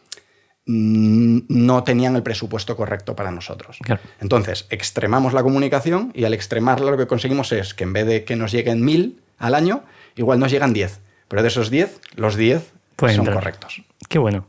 no 0.66 1.84
tenían 1.84 2.16
el 2.16 2.24
presupuesto 2.24 2.76
correcto 2.76 3.14
para 3.14 3.30
nosotros. 3.30 3.78
Entonces, 4.20 4.66
extremamos 4.70 5.32
la 5.32 5.42
comunicación 5.42 6.10
y 6.14 6.24
al 6.24 6.34
extremarla 6.34 6.90
lo 6.90 6.96
que 6.96 7.06
conseguimos 7.06 7.52
es 7.52 7.72
que 7.72 7.84
en 7.84 7.92
vez 7.92 8.06
de 8.06 8.24
que 8.24 8.34
nos 8.34 8.50
lleguen 8.50 8.84
mil 8.84 9.22
al 9.38 9.54
año, 9.54 9.84
igual 10.16 10.40
nos 10.40 10.50
llegan 10.50 10.72
10. 10.72 11.00
Pero 11.28 11.42
de 11.42 11.48
esos 11.48 11.70
10, 11.70 12.00
los 12.16 12.36
10 12.36 12.72
son 13.14 13.26
correctos. 13.26 13.82
Qué 14.08 14.18
bueno. 14.18 14.46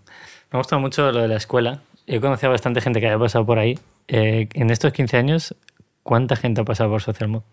Me 0.52 0.58
ha 0.58 0.60
gustado 0.60 0.80
mucho 0.80 1.12
lo 1.12 1.22
de 1.22 1.28
la 1.28 1.38
escuela. 1.38 1.82
He 2.08 2.20
conocido 2.20 2.50
a 2.50 2.52
bastante 2.54 2.82
gente 2.82 3.00
que 3.00 3.08
haya 3.08 3.20
pasado 3.20 3.46
por 3.46 3.60
ahí. 3.60 3.78
Eh, 4.08 4.48
en 4.54 4.72
estos 4.72 4.94
15 4.94 5.18
años, 5.18 5.56
¿cuánta 6.04 6.36
gente 6.36 6.62
ha 6.62 6.64
pasado 6.64 6.90
por 6.90 7.02
Social 7.02 7.30
Mode? 7.30 7.46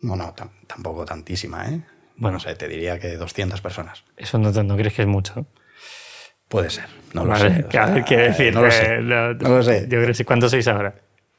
Bueno, 0.00 0.34
tampoco 0.66 1.04
tantísima, 1.04 1.68
¿eh? 1.68 1.80
Bueno, 2.16 2.38
te 2.38 2.68
diría 2.68 2.98
que 2.98 3.16
200 3.16 3.60
personas. 3.60 4.04
Eso 4.16 4.38
no, 4.38 4.50
no 4.50 4.76
crees 4.76 4.94
que 4.94 5.02
es 5.02 5.08
mucho. 5.08 5.46
Puede 6.52 6.68
ser, 6.68 6.84
no 7.14 7.24
lo 7.24 7.34
sé. 7.34 7.64
¿Qué 8.06 8.16
decir? 8.18 8.52
No 8.52 8.60
lo 8.60 8.70
sé. 8.70 9.00
No, 9.00 9.32
lo 9.32 9.62
sé. 9.62 9.86
Yo 9.88 10.02
creo 10.02 10.12
que 10.14 10.24
¿Cuántos 10.26 10.50
sois 10.50 10.68
ahora? 10.68 10.96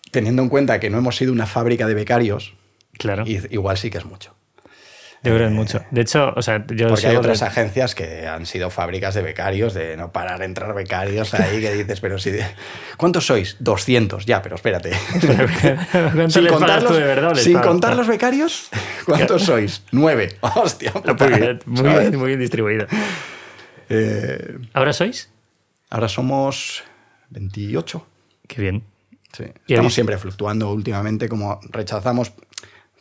Teniendo 0.10 0.42
en 0.42 0.50
cuenta 0.50 0.80
que 0.80 0.90
no 0.90 0.98
hemos 0.98 1.18
sido 1.18 1.32
una 1.32 1.46
fábrica 1.46 1.86
de 1.86 1.94
becarios, 1.94 2.56
claro. 2.98 3.24
igual 3.28 3.78
sí 3.78 3.92
que 3.92 4.00
es 4.00 4.06
mucho. 4.06 4.34
Yo 5.22 5.36
creo 5.36 5.50
que 5.50 5.54
mucho. 5.54 5.84
De 5.92 6.02
hecho, 6.02 6.34
o 6.36 6.42
sea, 6.42 6.66
yo 6.66 6.88
Porque 6.88 7.06
hay 7.06 7.16
otras 7.16 7.44
agencias 7.44 7.94
que 7.94 8.26
han 8.26 8.48
sido 8.48 8.72
fábricas 8.72 9.14
de 9.14 9.22
becarios, 9.22 9.76
de 9.76 9.96
no 9.98 10.12
parar 10.12 10.40
de 10.40 10.46
entrar 10.46 10.74
becarios 10.74 11.32
ahí, 11.36 11.62
que 11.62 11.76
dices, 11.76 12.00
pero 12.00 12.18
si. 12.18 12.32
¿Cuántos 12.98 13.28
sois? 13.28 13.58
200, 13.60 14.26
ya, 14.26 14.42
pero 14.42 14.56
espérate. 14.56 14.94
sin 16.30 16.48
contar, 16.48 16.82
los, 16.82 16.98
de 16.98 17.04
verdad, 17.04 17.36
sin 17.36 17.60
contar 17.60 17.96
los 17.96 18.08
becarios, 18.08 18.70
¿cuántos 19.06 19.44
sois? 19.44 19.84
Nueve. 19.92 20.38
Hostia. 20.42 20.92
muy, 20.96 21.84
bien, 21.84 22.18
muy, 22.18 22.28
bien, 22.30 22.40
distribuido. 22.40 22.88
Eh, 23.90 24.60
¿Ahora 24.74 24.94
sois? 24.94 25.30
Ahora 25.90 26.08
somos 26.08 26.84
28. 27.30 28.06
Qué 28.48 28.62
bien. 28.62 28.84
Sí. 29.32 29.46
Estamos 29.68 29.94
siempre 29.94 30.18
fluctuando 30.18 30.72
últimamente, 30.72 31.28
como 31.28 31.60
rechazamos 31.70 32.34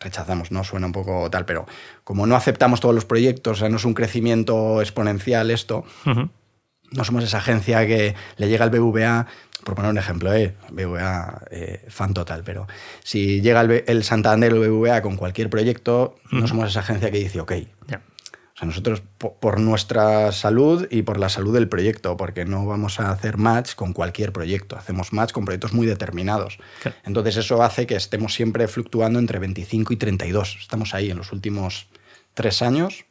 rechazamos, 0.03 0.51
¿no? 0.51 0.65
Suena 0.65 0.87
un 0.87 0.93
poco 0.93 1.31
tal, 1.31 1.45
pero 1.45 1.67
como 2.05 2.27
no 2.27 2.37
aceptamos 2.37 2.81
todos 2.81 2.95
los 2.95 3.05
proyectos, 3.05 3.59
o 3.59 3.61
sea, 3.61 3.69
no 3.69 3.77
es 3.77 3.85
un 3.85 3.95
crecimiento 3.95 4.81
exponencial 4.81 5.51
esto, 5.51 5.85
no 6.05 7.05
somos 7.05 7.25
esa 7.25 7.39
agencia 7.39 7.87
que 7.87 8.15
le 8.37 8.49
llega 8.49 8.65
al 8.65 8.71
BVA, 8.71 9.27
por 9.65 9.77
poner 9.77 9.91
un 9.91 9.99
ejemplo, 9.99 10.35
¿eh? 10.35 10.55
BVA 10.71 11.43
eh, 11.51 11.85
fan 11.89 12.13
total, 12.15 12.43
pero 12.45 12.67
si 13.03 13.41
llega 13.41 13.61
el, 13.61 14.05
Santander 14.05 14.53
o 14.53 14.65
el 14.65 14.71
BVA 14.71 15.03
con 15.03 15.17
cualquier 15.17 15.49
proyecto, 15.49 16.17
no 16.31 16.47
somos 16.47 16.71
esa 16.71 16.81
agencia 16.81 17.11
que 17.11 17.19
dice, 17.19 17.41
ok, 17.41 17.53
nosotros 18.61 19.03
por 19.19 19.59
nuestra 19.59 20.31
salud 20.31 20.87
y 20.91 21.03
por 21.03 21.19
la 21.19 21.29
salud 21.29 21.55
del 21.55 21.69
proyecto, 21.69 22.17
porque 22.17 22.45
no 22.45 22.65
vamos 22.67 23.01
a 23.01 23.11
hacer 23.11 23.37
match 23.37 23.75
con 23.75 23.93
cualquier 23.93 24.33
proyecto, 24.33 24.77
hacemos 24.77 25.13
match 25.13 25.33
con 25.33 25.45
proyectos 25.45 25.73
muy 25.73 25.87
determinados. 25.87 26.59
Entonces 27.05 27.37
eso 27.37 27.63
hace 27.63 27.87
que 27.87 27.97
estemos 27.97 28.35
siempre 28.35 28.69
fluctuando 28.69 29.19
entre 29.19 29.39
25 29.39 29.93
y 29.93 29.97
32. 29.97 30.59
Estamos 30.61 30.95
ahí 30.95 31.11
en 31.11 31.17
los 31.17 31.33
últimos 31.33 31.89
tres 32.35 32.63
años, 32.63 33.05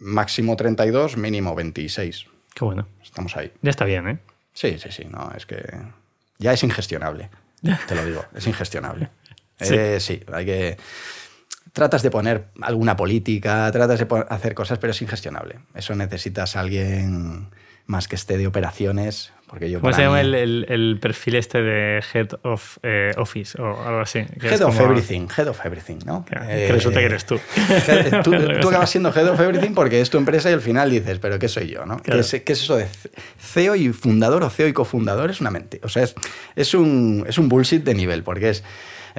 máximo 0.00 0.56
32, 0.56 1.16
mínimo 1.16 1.54
26. 1.54 2.26
Qué 2.54 2.64
bueno. 2.64 2.86
Estamos 3.02 3.36
ahí. 3.36 3.52
Ya 3.62 3.70
está 3.70 3.84
bien, 3.84 4.08
¿eh? 4.08 4.18
Sí, 4.52 4.78
sí, 4.78 4.90
sí, 4.90 5.04
no, 5.04 5.32
es 5.36 5.46
que 5.46 5.62
ya 6.38 6.52
es 6.52 6.62
ingestionable, 6.62 7.30
te 7.86 7.94
lo 7.94 8.04
digo, 8.04 8.24
es 8.34 8.46
ingestionable. 8.46 9.10
sí, 9.60 9.74
eh, 9.74 10.00
sí 10.00 10.22
hay 10.32 10.46
que 10.46 10.76
tratas 11.72 12.02
de 12.02 12.10
poner 12.10 12.46
alguna 12.62 12.96
política, 12.96 13.70
tratas 13.72 14.00
de 14.00 14.24
hacer 14.28 14.54
cosas, 14.54 14.78
pero 14.78 14.92
es 14.92 15.02
ingestionable. 15.02 15.56
Eso 15.74 15.94
necesitas 15.94 16.56
a 16.56 16.60
alguien 16.60 17.48
más 17.86 18.08
que 18.08 18.16
esté 18.16 18.36
de 18.36 18.46
operaciones. 18.46 19.32
Porque 19.46 19.70
yo 19.70 19.80
¿Cómo 19.80 19.92
se 19.92 20.02
llama 20.02 20.20
el, 20.20 20.98
perfil 21.00 21.36
este 21.36 21.62
de 21.62 22.02
Head 22.12 22.30
of 22.42 22.78
eh, 22.82 23.12
Office 23.16 23.60
o 23.62 23.86
algo 23.86 24.00
así? 24.00 24.18
Head 24.42 24.62
of 24.62 24.80
Everything, 24.80 25.28
Head 25.36 25.46
of 25.46 25.64
Everything, 25.64 25.98
¿no? 26.04 26.24
que 26.24 26.72
resulta 26.72 26.98
que 26.98 27.06
eres 27.06 27.26
tú. 27.26 27.38
tú. 28.24 28.34
acabas 28.68 28.90
siendo 28.90 29.14
Head 29.14 29.28
of 29.28 29.40
Everything 29.40 29.72
porque 29.72 30.00
es 30.00 30.10
tu 30.10 30.18
empresa 30.18 30.50
y 30.50 30.54
al 30.54 30.60
final 30.60 30.90
dices, 30.90 31.20
¿pero 31.20 31.38
qué 31.38 31.46
soy 31.46 31.68
yo? 31.68 31.86
¿no? 31.86 31.98
¿Qué, 31.98 32.18
es, 32.18 32.34
eso 32.34 32.76
de 32.76 32.88
CEO 33.38 33.76
y 33.76 33.92
fundador 33.92 34.42
o 34.42 34.50
CEO 34.50 34.66
y 34.66 34.72
cofundador? 34.72 35.30
Es 35.30 35.40
una 35.40 35.52
mente. 35.52 35.78
O 35.84 35.88
sea, 35.88 36.02
es, 36.02 36.16
es, 36.56 36.74
un, 36.74 37.24
es 37.28 37.38
un 37.38 37.48
bullshit 37.48 37.84
de 37.84 37.94
nivel 37.94 38.24
porque 38.24 38.48
es 38.48 38.64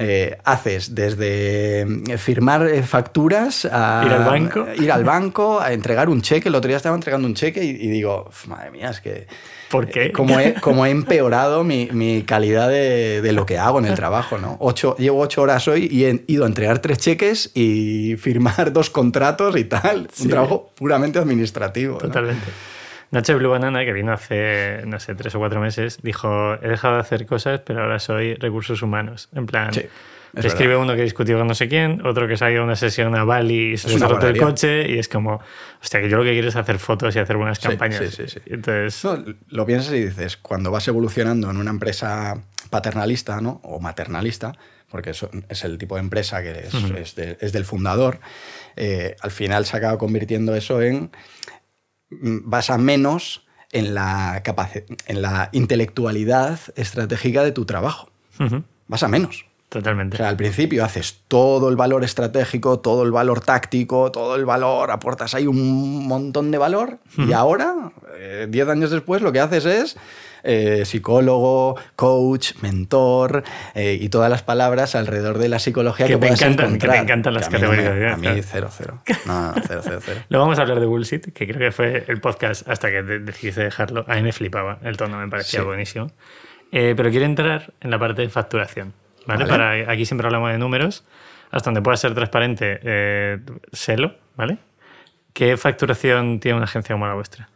eh, 0.00 0.38
haces 0.44 0.94
desde 0.94 1.80
eh, 1.80 2.18
firmar 2.18 2.68
eh, 2.68 2.84
facturas 2.84 3.64
a 3.64 4.04
ir 4.06 4.12
al 4.12 4.24
banco, 4.24 4.66
ir 4.80 4.92
al 4.92 5.02
banco, 5.02 5.60
a 5.60 5.72
entregar 5.72 6.08
un 6.08 6.22
cheque. 6.22 6.48
El 6.48 6.54
otro 6.54 6.68
día 6.68 6.76
estaba 6.76 6.94
entregando 6.94 7.26
un 7.26 7.34
cheque 7.34 7.64
y, 7.64 7.88
digo, 7.88 8.30
madre 8.46 8.70
mía, 8.70 8.90
es 8.90 9.00
que 9.00 9.26
¿Por 9.68 9.88
qué? 9.88 10.12
Como 10.12 10.38
he, 10.38 10.54
como 10.54 10.86
he 10.86 10.90
empeorado 10.90 11.64
mi, 11.64 11.88
mi 11.90 12.22
calidad 12.22 12.68
de, 12.68 13.20
de, 13.20 13.32
lo 13.32 13.44
que 13.44 13.58
hago 13.58 13.80
en 13.80 13.86
el 13.86 13.96
trabajo, 13.96 14.38
¿no? 14.38 14.56
Ocho, 14.60 14.96
llevo 14.98 15.18
ocho 15.18 15.42
horas 15.42 15.66
hoy 15.66 15.88
y 15.90 16.04
he 16.04 16.24
ido 16.28 16.44
a 16.44 16.46
entregar 16.46 16.78
tres 16.78 16.98
cheques 16.98 17.50
y 17.54 18.14
firmar 18.18 18.72
dos 18.72 18.90
contratos 18.90 19.56
y 19.56 19.64
tal. 19.64 20.08
Un 20.20 20.28
trabajo 20.28 20.70
puramente 20.76 21.18
administrativo. 21.18 21.98
Totalmente. 21.98 22.46
Nacho 23.10 23.36
Blue 23.38 23.48
Banana, 23.48 23.84
que 23.84 23.92
vino 23.92 24.12
hace, 24.12 24.82
no 24.86 25.00
sé, 25.00 25.14
tres 25.14 25.34
o 25.34 25.38
cuatro 25.38 25.60
meses, 25.60 25.98
dijo, 26.02 26.54
he 26.54 26.68
dejado 26.68 26.94
de 26.94 27.00
hacer 27.00 27.26
cosas, 27.26 27.60
pero 27.64 27.82
ahora 27.82 27.98
soy 27.98 28.34
recursos 28.34 28.82
humanos. 28.82 29.30
En 29.34 29.46
plan, 29.46 29.70
escribe 30.34 30.76
uno 30.76 30.94
que 30.94 31.02
discutió 31.02 31.38
con 31.38 31.46
no 31.46 31.54
sé 31.54 31.68
quién, 31.68 32.04
otro 32.06 32.28
que 32.28 32.36
se 32.36 32.44
ha 32.44 32.50
ido 32.50 32.62
a 32.62 32.64
una 32.64 32.76
sesión 32.76 33.14
a 33.16 33.24
Bali 33.24 33.72
y 33.72 33.76
se 33.78 34.02
ha 34.02 34.08
roto 34.08 34.28
el 34.28 34.38
coche, 34.38 34.90
y 34.90 34.98
es 34.98 35.08
como, 35.08 35.40
hostia, 35.82 36.00
que 36.00 36.10
yo 36.10 36.18
lo 36.18 36.24
que 36.24 36.32
quiero 36.32 36.48
es 36.48 36.56
hacer 36.56 36.78
fotos 36.78 37.16
y 37.16 37.18
hacer 37.18 37.36
buenas 37.36 37.58
campañas. 37.58 38.04
Sí, 38.10 38.28
sí, 38.28 38.40
Entonces... 38.46 39.02
lo 39.48 39.64
piensas 39.64 39.94
y 39.94 40.04
dices, 40.04 40.36
cuando 40.36 40.70
vas 40.70 40.86
evolucionando 40.88 41.50
en 41.50 41.56
una 41.56 41.70
empresa 41.70 42.42
paternalista 42.68 43.40
¿no? 43.40 43.60
o 43.64 43.80
maternalista, 43.80 44.52
porque 44.90 45.10
es 45.10 45.64
el 45.64 45.78
tipo 45.78 45.96
de 45.96 46.00
empresa 46.00 46.42
que 46.42 46.66
es, 46.66 47.16
es, 47.18 47.52
del 47.52 47.64
fundador, 47.64 48.20
eh, 48.76 49.16
al 49.20 49.30
final 49.30 49.66
se 49.66 49.76
acaba 49.76 49.98
convirtiendo 49.98 50.54
eso 50.54 50.80
en 50.80 51.10
basa 52.10 52.78
menos 52.78 53.46
en 53.72 53.94
la, 53.94 54.42
en 55.06 55.22
la 55.22 55.48
intelectualidad 55.52 56.58
estratégica 56.76 57.44
de 57.44 57.52
tu 57.52 57.64
trabajo. 57.64 58.10
Vas 58.86 59.02
a 59.02 59.08
menos. 59.08 59.46
Totalmente. 59.68 60.16
O 60.16 60.18
sea, 60.18 60.30
al 60.30 60.36
principio 60.36 60.82
haces 60.82 61.20
todo 61.28 61.68
el 61.68 61.76
valor 61.76 62.02
estratégico, 62.02 62.78
todo 62.78 63.04
el 63.04 63.10
valor 63.10 63.40
táctico, 63.42 64.10
todo 64.10 64.36
el 64.36 64.46
valor, 64.46 64.90
aportas 64.90 65.34
ahí 65.34 65.46
un 65.46 66.06
montón 66.06 66.50
de 66.50 66.56
valor 66.56 67.00
y 67.18 67.32
ahora, 67.32 67.92
eh, 68.16 68.46
diez 68.48 68.66
años 68.66 68.90
después, 68.90 69.20
lo 69.20 69.30
que 69.30 69.40
haces 69.40 69.66
es 69.66 69.96
eh, 70.42 70.84
psicólogo, 70.84 71.76
coach, 71.96 72.54
mentor 72.62 73.44
eh, 73.74 73.98
y 74.00 74.08
todas 74.08 74.30
las 74.30 74.42
palabras 74.42 74.94
alrededor 74.94 75.38
de 75.38 75.48
la 75.48 75.58
psicología 75.58 76.06
que, 76.06 76.18
puedas 76.18 76.40
encontrar. 76.42 76.78
Que 76.78 76.88
te 76.98 77.02
encantan 77.02 77.34
las 77.34 77.48
categorías. 77.48 78.14
A 78.14 78.16
mí, 78.16 78.28
cero, 78.42 78.68
cero. 78.70 79.02
No, 79.26 79.54
cero, 79.66 79.80
cero, 79.82 80.00
cero. 80.04 80.20
Luego 80.28 80.44
vamos 80.44 80.58
a 80.58 80.62
hablar 80.62 80.80
de 80.80 80.86
Bullshit, 80.86 81.32
que 81.32 81.46
creo 81.46 81.58
que 81.58 81.72
fue 81.72 82.04
el 82.08 82.20
podcast 82.20 82.68
hasta 82.68 82.90
que 82.90 83.02
decidiste 83.02 83.62
dejarlo. 83.62 84.04
A 84.08 84.16
mí 84.16 84.22
me 84.22 84.32
flipaba, 84.32 84.78
el 84.82 84.96
tono 84.96 85.18
me 85.18 85.28
parecía 85.28 85.62
buenísimo. 85.62 86.10
Eh, 86.72 86.94
pero 86.96 87.10
quiero 87.10 87.24
entrar 87.24 87.72
en 87.80 87.90
la 87.90 87.98
parte 87.98 88.22
de 88.22 88.28
facturación. 88.28 88.92
¿vale? 89.26 89.46
Para, 89.46 89.90
aquí 89.90 90.04
siempre 90.04 90.26
hablamos 90.26 90.50
de 90.50 90.58
números. 90.58 91.04
Hasta 91.50 91.70
donde 91.70 91.80
pueda 91.80 91.96
ser 91.96 92.14
transparente, 92.14 92.78
eh, 92.82 93.38
sélo, 93.72 94.16
¿vale? 94.36 94.58
¿Qué 95.32 95.56
facturación 95.56 96.40
tiene 96.40 96.56
una 96.56 96.64
agencia 96.64 96.94
como 96.94 97.06
la 97.06 97.14
vuestra? 97.14 97.48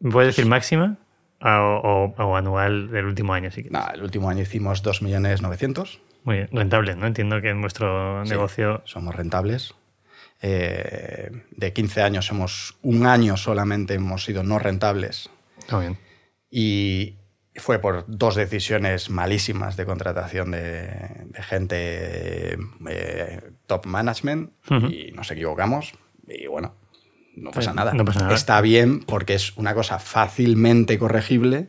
¿Me 0.00 0.10
puedes 0.10 0.34
decir 0.34 0.46
máxima? 0.46 0.96
O, 1.42 2.36
anual 2.36 2.90
del 2.90 3.06
último 3.06 3.32
año, 3.32 3.50
sí 3.50 3.66
No, 3.70 3.86
el 3.92 4.02
último 4.02 4.28
año 4.28 4.42
hicimos 4.42 4.84
2.900.000. 4.84 5.98
Muy 6.24 6.36
bien, 6.36 6.48
rentable, 6.52 6.94
¿no? 6.96 7.06
Entiendo 7.06 7.40
que 7.40 7.48
en 7.48 7.60
vuestro 7.60 8.24
negocio... 8.24 8.82
Somos 8.84 9.14
rentables. 9.14 9.74
Eh, 10.42 11.30
de 11.50 11.72
15 11.72 12.02
años 12.02 12.30
hemos 12.30 12.76
un 12.82 13.06
año 13.06 13.36
solamente 13.36 13.94
hemos 13.94 14.24
sido 14.24 14.42
no 14.42 14.58
rentables. 14.58 15.30
Muy 15.70 15.80
bien. 15.80 15.98
Y 16.50 17.16
fue 17.56 17.78
por 17.78 18.04
dos 18.06 18.34
decisiones 18.34 19.10
malísimas 19.10 19.76
de 19.76 19.84
contratación 19.84 20.50
de, 20.50 20.88
de 21.26 21.42
gente 21.42 22.58
eh, 22.88 23.40
top 23.66 23.86
management 23.86 24.52
y 24.90 25.12
nos 25.12 25.30
equivocamos 25.30 25.94
y 26.26 26.46
bueno, 26.46 26.74
no 27.36 27.50
pasa, 27.50 27.72
nada. 27.72 27.92
no 27.94 28.04
pasa 28.04 28.20
nada. 28.20 28.34
Está 28.34 28.60
bien 28.60 29.00
porque 29.00 29.34
es 29.34 29.56
una 29.56 29.74
cosa 29.74 29.98
fácilmente 29.98 30.98
corregible 30.98 31.68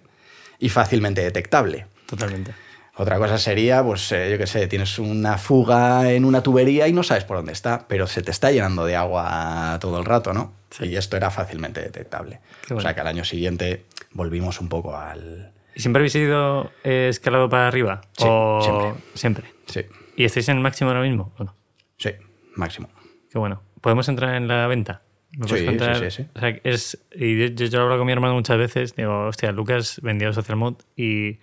y 0.60 0.70
fácilmente 0.70 1.22
detectable. 1.22 1.88
Totalmente. 2.06 2.54
Otra 2.98 3.18
cosa 3.18 3.38
sería, 3.38 3.82
pues 3.84 4.12
eh, 4.12 4.30
yo 4.30 4.38
qué 4.38 4.46
sé, 4.46 4.68
tienes 4.68 5.00
una 5.00 5.38
fuga 5.38 6.12
en 6.12 6.26
una 6.26 6.44
tubería 6.44 6.88
y 6.88 6.94
no 6.94 7.04
sabes 7.04 7.24
por 7.24 7.38
dónde 7.38 7.54
está, 7.54 7.88
pero 7.88 8.06
se 8.06 8.22
te 8.22 8.32
está 8.32 8.52
llenando 8.52 8.86
de 8.86 8.96
agua 8.98 9.78
todo 9.80 9.98
el 9.98 10.06
rato, 10.06 10.34
¿no? 10.34 10.54
Sí. 10.70 10.86
Y 10.88 10.96
esto 10.98 11.16
era 11.18 11.32
fácilmente 11.32 11.82
detectable. 11.82 12.42
Qué 12.68 12.74
O 12.74 12.76
bueno. 12.76 12.82
sea 12.82 12.94
que 12.94 13.02
al 13.02 13.08
año 13.08 13.24
siguiente 13.24 13.86
volvimos 14.12 14.60
un 14.60 14.68
poco 14.70 14.96
al... 14.98 15.54
¿Y 15.74 15.80
siempre 15.80 16.02
habéis 16.02 16.16
ido 16.16 16.70
eh, 16.84 17.08
escalado 17.10 17.48
para 17.50 17.68
arriba? 17.70 18.02
Sí, 18.18 18.26
¿O 18.28 18.60
siempre. 18.62 19.04
siempre? 19.14 19.54
Sí, 19.68 19.86
¿Y 20.18 20.26
estáis 20.26 20.50
en 20.50 20.58
el 20.58 20.64
máximo 20.64 20.90
ahora 20.90 21.02
mismo? 21.02 21.34
¿O 21.38 21.46
no? 21.46 21.56
sí, 21.98 22.12
máximo. 22.56 22.90
Qué 23.32 23.40
bueno. 23.40 23.64
¿Podemos 23.80 24.08
entrar 24.10 24.36
en 24.36 24.50
la 24.50 24.68
venta? 24.68 25.02
¿Me 25.38 25.48
puedes 25.48 25.60
Sí, 25.62 25.66
contar? 25.66 25.96
sí, 25.98 26.12
sí, 26.12 26.24
sí. 26.24 26.30
O 26.36 26.40
sea, 26.40 26.60
es, 26.64 27.04
y 27.16 27.40
yo, 27.40 27.46
yo, 27.48 27.66
yo 27.68 27.78
lo 27.80 27.84
hablo 27.86 27.98
con 27.98 28.06
mi 28.08 28.14
hermano 28.14 28.34
muchas 28.34 28.58
veces. 28.58 28.96
Digo, 28.96 29.28
hostia, 29.28 29.52
Lucas 29.52 30.00
vendió 30.04 30.34
Social 30.34 30.58
Mood 30.58 30.76
y 30.96 31.40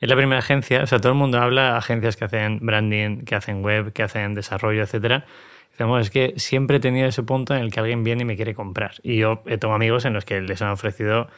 es 0.00 0.08
la 0.08 0.16
primera 0.16 0.38
agencia. 0.40 0.82
O 0.82 0.86
sea, 0.86 0.98
todo 0.98 1.12
el 1.12 1.18
mundo 1.18 1.38
habla 1.38 1.76
agencias 1.76 2.16
que 2.16 2.24
hacen 2.24 2.58
branding, 2.60 3.24
que 3.24 3.34
hacen 3.34 3.62
web, 3.62 3.92
que 3.92 4.02
hacen 4.02 4.34
desarrollo, 4.34 4.82
etcétera. 4.82 5.24
Decimos, 5.70 6.02
es 6.02 6.10
que 6.10 6.34
siempre 6.36 6.76
he 6.76 6.80
tenido 6.80 7.08
ese 7.08 7.22
punto 7.22 7.54
en 7.54 7.62
el 7.62 7.70
que 7.72 7.80
alguien 7.80 8.04
viene 8.04 8.22
y 8.22 8.24
me 8.26 8.36
quiere 8.36 8.54
comprar. 8.54 8.96
Y 9.02 9.16
yo 9.16 9.42
he 9.46 9.56
tengo 9.56 9.74
amigos 9.74 10.04
en 10.04 10.12
los 10.12 10.24
que 10.26 10.40
les 10.42 10.60
han 10.60 10.68
ofrecido 10.68 11.28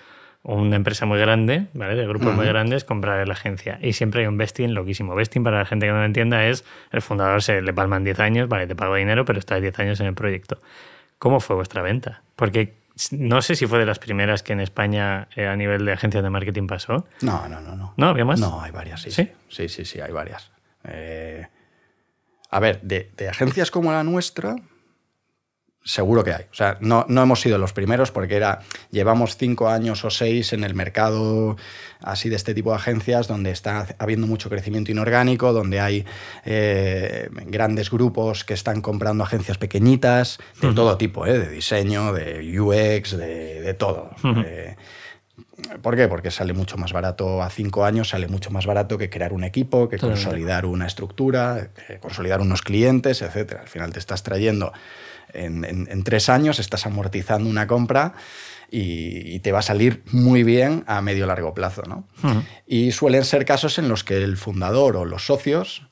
una 0.42 0.76
empresa 0.76 1.06
muy 1.06 1.18
grande, 1.18 1.66
¿vale? 1.72 1.94
De 1.94 2.06
grupos 2.06 2.34
muy 2.34 2.44
grandes, 2.44 2.84
comprar 2.84 3.26
la 3.26 3.32
agencia. 3.32 3.78
Y 3.80 3.92
siempre 3.94 4.22
hay 4.22 4.26
un 4.26 4.36
vesting 4.36 4.74
loquísimo. 4.74 5.14
Vesting, 5.14 5.44
para 5.44 5.58
la 5.60 5.64
gente 5.64 5.86
que 5.86 5.92
no 5.92 5.98
lo 5.98 6.04
entienda, 6.04 6.44
es 6.46 6.64
el 6.90 7.00
fundador 7.00 7.42
se 7.42 7.62
le 7.62 7.72
palman 7.72 8.02
10 8.04 8.18
años, 8.20 8.48
vale, 8.48 8.66
te 8.66 8.74
pago 8.74 8.96
dinero, 8.96 9.24
pero 9.24 9.38
estás 9.38 9.62
10 9.62 9.78
años 9.78 10.00
en 10.00 10.06
el 10.06 10.14
proyecto. 10.14 10.58
¿Cómo 11.18 11.40
fue 11.40 11.56
vuestra 11.56 11.82
venta? 11.82 12.22
Porque 12.36 12.76
no 13.10 13.42
sé 13.42 13.56
si 13.56 13.66
fue 13.66 13.78
de 13.78 13.86
las 13.86 13.98
primeras 13.98 14.42
que 14.42 14.52
en 14.52 14.60
España 14.60 15.28
eh, 15.34 15.46
a 15.46 15.56
nivel 15.56 15.84
de 15.84 15.92
agencias 15.92 16.22
de 16.22 16.30
marketing 16.30 16.66
pasó. 16.66 17.06
No, 17.22 17.48
no, 17.48 17.60
no, 17.60 17.74
no. 17.76 17.94
¿No? 17.96 18.08
¿Había 18.08 18.24
más? 18.24 18.38
No, 18.40 18.60
hay 18.60 18.70
varias, 18.70 19.02
sí. 19.02 19.10
¿Sí? 19.10 19.30
Sí, 19.48 19.68
sí, 19.68 19.84
sí, 19.84 20.00
hay 20.00 20.12
varias. 20.12 20.52
Eh, 20.84 21.48
a 22.50 22.60
ver, 22.60 22.80
de, 22.82 23.10
de 23.16 23.28
agencias 23.28 23.70
como 23.70 23.90
la 23.90 24.04
nuestra, 24.04 24.54
seguro 25.84 26.24
que 26.24 26.32
hay. 26.32 26.44
O 26.50 26.54
sea, 26.54 26.78
no, 26.80 27.04
no 27.08 27.22
hemos 27.22 27.40
sido 27.40 27.58
los 27.58 27.74
primeros 27.74 28.10
porque 28.10 28.36
era, 28.36 28.60
llevamos 28.90 29.36
cinco 29.36 29.68
años 29.68 30.04
o 30.04 30.10
seis 30.10 30.52
en 30.54 30.64
el 30.64 30.74
mercado 30.74 31.56
así 32.00 32.28
de 32.28 32.36
este 32.36 32.54
tipo 32.54 32.70
de 32.70 32.76
agencias 32.76 33.28
donde 33.28 33.50
está 33.50 33.86
habiendo 33.98 34.26
mucho 34.26 34.48
crecimiento 34.48 34.90
inorgánico, 34.90 35.52
donde 35.52 35.80
hay 35.80 36.04
eh, 36.44 37.28
grandes 37.46 37.90
grupos 37.90 38.44
que 38.44 38.54
están 38.54 38.80
comprando 38.80 39.24
agencias 39.24 39.58
pequeñitas 39.58 40.38
de 40.60 40.72
todo 40.72 40.96
tipo, 40.96 41.26
¿eh? 41.26 41.38
de 41.38 41.48
diseño, 41.48 42.12
de 42.12 42.58
UX, 42.60 43.16
de, 43.16 43.60
de 43.60 43.74
todo. 43.74 44.10
Eh, 44.44 44.76
¿Por 45.82 45.96
qué? 45.96 46.08
Porque 46.08 46.30
sale 46.30 46.52
mucho 46.52 46.76
más 46.76 46.92
barato 46.92 47.42
a 47.42 47.50
cinco 47.50 47.84
años, 47.84 48.10
sale 48.10 48.28
mucho 48.28 48.50
más 48.50 48.66
barato 48.66 48.98
que 48.98 49.10
crear 49.10 49.32
un 49.32 49.44
equipo, 49.44 49.88
que 49.88 49.98
consolidar 49.98 50.66
una 50.66 50.86
estructura, 50.86 51.68
que 51.86 51.98
consolidar 51.98 52.40
unos 52.40 52.62
clientes, 52.62 53.22
etc. 53.22 53.60
Al 53.60 53.68
final 53.68 53.92
te 53.92 53.98
estás 53.98 54.22
trayendo 54.22 54.72
en, 55.34 55.64
en- 55.64 55.88
en 55.90 56.04
tres 56.04 56.28
años, 56.28 56.58
estás 56.58 56.86
amortizando 56.86 57.48
una 57.50 57.66
compra 57.66 58.14
y, 58.70 59.38
te 59.40 59.52
va 59.52 59.58
a 59.60 59.62
salir 59.62 60.02
muy 60.10 60.42
bien 60.42 60.84
a 60.86 61.00
medio 61.02 61.26
largo 61.26 61.54
plazo. 61.54 61.82
¿no? 61.86 62.08
Y 62.66 62.90
suelen 62.92 63.24
ser 63.24 63.44
casos 63.44 63.78
en 63.78 63.88
los 63.88 64.02
que 64.04 64.16
el 64.16 64.36
fundador 64.36 64.96
o 64.96 65.04
los 65.04 65.26
socios 65.26 65.82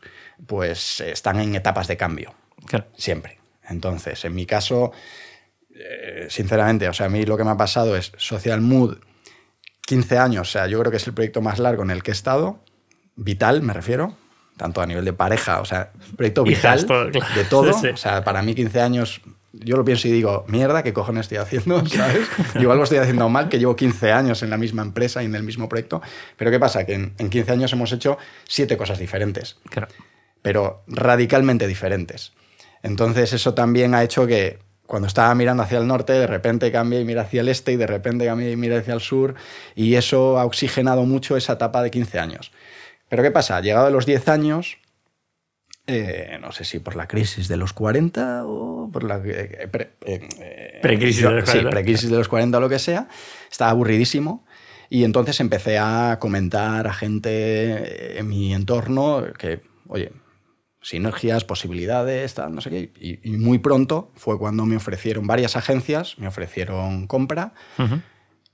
pues 0.47 1.01
están 1.01 1.39
en 1.39 1.55
etapas 1.55 1.87
de 1.87 1.97
cambio 1.97 2.35
Claro. 2.67 2.87
siempre. 2.97 3.39
Entonces, 3.69 4.25
en 4.25 4.35
mi 4.35 4.47
caso, 4.47 4.91
eh, 5.75 6.27
sinceramente, 6.29 6.89
o 6.89 6.93
sea, 6.93 7.07
a 7.07 7.09
mí 7.09 7.25
lo 7.25 7.37
que 7.37 7.45
me 7.45 7.51
ha 7.51 7.57
pasado 7.57 7.97
es 7.97 8.13
Social 8.17 8.61
Mood, 8.61 8.99
15 9.87 10.19
años, 10.19 10.49
o 10.49 10.51
sea, 10.53 10.67
yo 10.67 10.79
creo 10.81 10.91
que 10.91 10.97
es 10.97 11.07
el 11.07 11.15
proyecto 11.15 11.41
más 11.43 11.59
largo 11.59 11.83
en 11.85 11.91
el 11.91 12.03
que 12.03 12.11
he 12.11 12.15
estado, 12.15 12.61
vital 13.15 13.63
me 13.63 13.73
refiero, 13.73 14.17
tanto 14.63 14.81
a 14.81 14.87
nivel 14.87 15.05
de 15.05 15.13
pareja, 15.13 15.61
o 15.61 15.65
sea, 15.65 15.91
proyecto 16.17 16.47
Hijas, 16.47 16.83
vital 16.83 16.87
todo, 16.87 17.11
claro. 17.11 17.35
de 17.35 17.45
todo, 17.45 17.73
Sí, 17.73 17.89
o 17.89 17.97
sea, 17.97 18.23
para 18.23 18.43
mí 18.43 18.55
15 18.55 18.81
años, 18.81 19.21
yo 19.53 19.77
lo 19.77 19.85
pienso 19.85 20.07
y 20.07 20.13
digo, 20.13 20.45
mierda, 20.47 20.85
¿qué 20.85 20.93
cojones 20.93 21.23
estoy 21.23 21.39
haciendo? 21.39 21.85
¿Sabes? 21.87 22.29
Igual 22.61 22.79
lo 22.79 22.85
estoy 22.85 22.99
haciendo 22.99 23.29
mal, 23.29 23.49
que 23.49 23.59
llevo 23.59 23.75
15 23.75 24.13
años 24.13 24.43
en 24.45 24.51
la 24.51 24.57
misma 24.57 24.83
empresa 24.83 25.21
y 25.23 25.27
en 25.27 25.35
el 25.35 25.43
mismo 25.43 25.69
proyecto, 25.69 26.01
pero 26.37 26.53
¿qué 26.53 26.61
pasa? 26.61 26.87
Que 26.87 26.95
en, 26.95 27.15
en 27.19 27.29
15 27.29 27.51
años 27.53 27.73
hemos 27.73 27.91
hecho 27.93 28.19
siete 28.47 28.77
cosas 28.77 28.99
diferentes 29.01 29.57
Claro. 29.69 29.89
pero 30.43 30.85
radicalmente 30.87 31.67
diferentes. 31.67 32.33
Entonces 32.85 33.33
eso 33.33 33.53
también 33.55 33.95
ha 33.95 34.03
hecho 34.05 34.27
que 34.27 34.59
cuando 34.87 35.09
estaba 35.09 35.35
mirando 35.35 35.63
hacia 35.63 35.79
el 35.79 35.87
norte, 35.87 36.13
de 36.13 36.27
repente 36.27 36.71
cambie 36.71 37.01
y 37.01 37.05
mira 37.05 37.23
hacia 37.23 37.41
el 37.41 37.49
este 37.49 37.73
y 37.73 37.77
de 37.77 37.87
repente 37.87 38.27
cambie 38.27 38.51
y 38.51 38.57
mira 38.57 38.79
hacia 38.79 38.93
el 38.95 39.01
sur 39.01 39.35
y 39.75 39.95
eso 39.95 40.39
ha 40.39 40.45
oxigenado 40.45 41.05
mucho 41.05 41.37
esa 41.37 41.55
etapa 41.55 41.83
de 41.83 41.91
15 41.91 42.19
años. 42.19 42.53
Pero 43.13 43.23
¿qué 43.23 43.31
pasa? 43.31 43.61
Llegado 43.61 43.89
a 43.89 43.91
los 43.91 44.07
10 44.07 44.27
años, 44.31 44.79
eh, 45.87 46.39
no 46.41 46.51
sé 46.51 46.65
si 46.65 46.79
por 46.79 46.97
la 46.97 47.07
crisis 47.09 47.47
de 47.47 47.59
los 47.59 47.75
40 47.75 48.47
o 48.47 48.89
por 48.91 49.05
la... 49.05 49.21
eh, 49.23 49.69
pre- 49.71 49.97
eh, 50.07 50.27
eh, 50.41 50.79
Precrisis 50.81 51.21
yo- 51.21 51.29
de 51.29 51.35
los 51.43 51.45
Sí, 51.45 51.59
40. 51.59 51.71
precrisis 51.71 52.11
de 52.11 52.17
los 52.17 52.29
40 52.29 52.57
o 52.57 52.61
lo 52.63 52.71
que 52.71 52.79
sea. 52.79 53.09
Estaba 53.51 53.71
aburridísimo. 53.71 54.47
Y 54.89 55.05
entonces 55.05 55.41
empecé 55.41 55.77
a 55.79 56.17
comentar 56.21 56.87
a 56.87 56.95
gente 56.95 58.19
en 58.19 58.29
mi 58.29 58.55
entorno 58.55 59.25
que, 59.39 59.61
oye, 59.89 60.13
sinergias, 60.81 61.45
posibilidades, 61.45 62.33
tal, 62.33 62.55
no 62.55 62.63
sé 62.63 62.71
qué. 62.71 62.93
Y, 62.99 63.29
y 63.31 63.37
muy 63.37 63.59
pronto 63.59 64.11
fue 64.15 64.39
cuando 64.39 64.65
me 64.65 64.77
ofrecieron 64.77 65.27
varias 65.27 65.55
agencias, 65.55 66.19
me 66.19 66.29
ofrecieron 66.29 67.07
compra, 67.07 67.53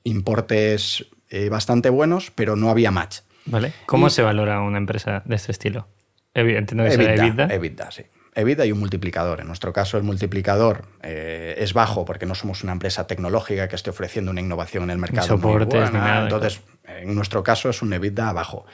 importes 0.03 1.07
eh, 1.31 1.49
bastante 1.49 1.91
buenos, 1.91 2.33
pero 2.33 2.57
no 2.57 2.71
había 2.71 2.91
match. 2.91 3.19
¿Vale? 3.51 3.73
¿Cómo 3.87 4.07
Y- 4.07 4.11
se 4.11 4.23
valora 4.23 4.61
una 4.61 4.79
empresa 4.79 5.23
de 5.25 5.37
este 5.37 5.53
estilo? 5.53 5.89
Entiendo 6.35 6.85
que 6.85 6.91
sea 6.93 7.15
EBITDA, 7.15 7.45
EBITDA. 7.45 7.55
EBITDA, 7.55 7.91
sí. 7.91 8.03
EBITDA 8.35 8.67
y 8.67 8.73
un 8.73 8.79
multiplicador. 8.79 9.41
En 9.41 9.49
nuestro 9.49 9.73
caso, 9.73 9.97
el 9.97 10.05
multiplicador 10.05 10.85
eh, 11.03 11.57
es 11.59 11.73
bajo 11.73 12.05
porque 12.05 12.27
no 12.27 12.35
somos 12.37 12.63
una 12.63 12.73
empresa 12.73 13.07
tecnológica 13.09 13.67
que 13.69 13.75
esté 13.75 13.91
ofreciendo 13.91 14.31
una 14.31 14.41
innovación 14.41 14.85
en 14.85 14.91
el 14.91 14.99
mercado. 14.99 15.27
muy 15.37 15.43
soportes, 15.43 15.91
buena. 15.91 15.99
nada, 16.07 16.23
Entonces, 16.25 16.61
en 16.87 17.15
nuestro 17.15 17.43
caso 17.43 17.69
es 17.71 17.83
un 17.83 17.93
EBITDA 17.93 18.33
bajo. 18.33 18.65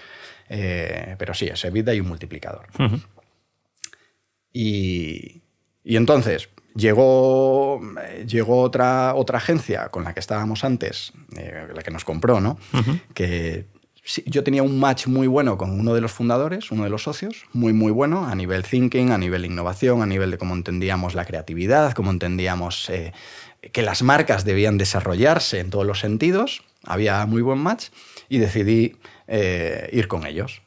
Eh, 0.51 1.15
pero 1.19 1.33
sí, 1.33 1.47
es 1.47 1.65
EBITDA 1.65 1.95
y 1.95 2.01
un 2.01 2.09
multiplicador. 2.09 2.67
Y, 4.53 5.43
y 5.83 5.97
entonces 5.97 6.49
llegó, 6.75 7.81
llegó 8.27 8.61
otra, 8.63 9.15
otra 9.15 9.39
agencia 9.39 9.89
con 9.89 10.05
la 10.05 10.13
que 10.15 10.21
estábamos 10.21 10.65
antes, 10.65 11.13
eh, 11.37 11.69
la 11.75 11.83
que 11.83 11.91
nos 11.91 12.05
compró, 12.05 12.41
¿no? 12.41 12.59
Que 13.15 13.67
yo 14.27 14.45
tenía 14.45 14.63
un 14.63 14.79
match 14.79 15.07
muy 15.07 15.27
bueno 15.27 15.57
con 15.57 15.79
uno 15.79 15.95
de 15.95 16.01
los 16.01 16.13
fundadores, 16.13 16.71
uno 16.71 16.85
de 16.85 16.91
los 16.91 17.05
socios, 17.05 17.47
muy, 17.53 17.73
muy 17.73 17.91
bueno 17.91 18.27
a 18.27 18.35
nivel 18.35 18.63
thinking, 18.63 19.11
a 19.11 19.19
nivel 19.19 19.47
innovación, 19.47 20.03
a 20.03 20.07
nivel 20.07 20.31
de 20.31 20.39
cómo 20.39 20.55
entendíamos 20.55 21.15
la 21.15 21.25
creatividad, 21.25 21.93
cómo 21.93 22.11
entendíamos 22.11 22.91
eh, 22.91 23.13
que 23.73 23.83
las 23.83 24.03
marcas 24.03 24.45
debían 24.45 24.77
desarrollarse 24.77 25.61
en 25.61 25.71
todos 25.71 25.87
los 25.87 26.01
sentidos. 26.01 26.63
Había 26.85 27.25
muy 27.25 27.41
buen 27.41 27.59
match 27.59 27.87
y 28.29 28.39
decidí 28.39 28.97
eh, 29.27 29.89
ir 29.93 30.07
con 30.07 30.27
ellos. 30.27 30.61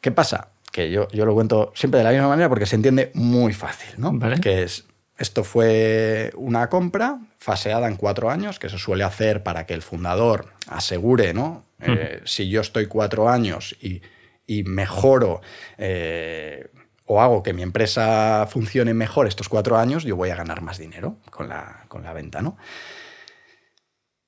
¿Qué 0.00 0.10
pasa? 0.10 0.48
Que 0.72 0.90
yo, 0.90 1.06
yo 1.12 1.24
lo 1.24 1.34
cuento 1.34 1.72
siempre 1.76 1.98
de 1.98 2.04
la 2.04 2.10
misma 2.10 2.28
manera 2.28 2.48
porque 2.48 2.66
se 2.66 2.74
entiende 2.74 3.12
muy 3.14 3.52
fácil, 3.52 3.94
¿no? 3.98 4.12
Vale. 4.12 4.40
Que 4.40 4.64
es, 4.64 4.84
esto 5.22 5.44
fue 5.44 6.32
una 6.34 6.68
compra 6.68 7.20
faseada 7.38 7.86
en 7.86 7.94
cuatro 7.94 8.28
años, 8.28 8.58
que 8.58 8.68
se 8.68 8.76
suele 8.76 9.04
hacer 9.04 9.44
para 9.44 9.66
que 9.66 9.74
el 9.74 9.80
fundador 9.80 10.52
asegure, 10.66 11.32
¿no? 11.32 11.64
Eh, 11.78 12.20
si 12.24 12.48
yo 12.48 12.60
estoy 12.60 12.86
cuatro 12.86 13.28
años 13.28 13.76
y, 13.80 14.02
y 14.48 14.64
mejoro 14.64 15.40
eh, 15.78 16.70
o 17.04 17.22
hago 17.22 17.44
que 17.44 17.52
mi 17.52 17.62
empresa 17.62 18.48
funcione 18.50 18.94
mejor 18.94 19.28
estos 19.28 19.48
cuatro 19.48 19.78
años, 19.78 20.02
yo 20.02 20.16
voy 20.16 20.30
a 20.30 20.34
ganar 20.34 20.60
más 20.60 20.78
dinero 20.78 21.18
con 21.30 21.48
la, 21.48 21.84
con 21.86 22.02
la 22.02 22.12
venta, 22.12 22.42
¿no? 22.42 22.56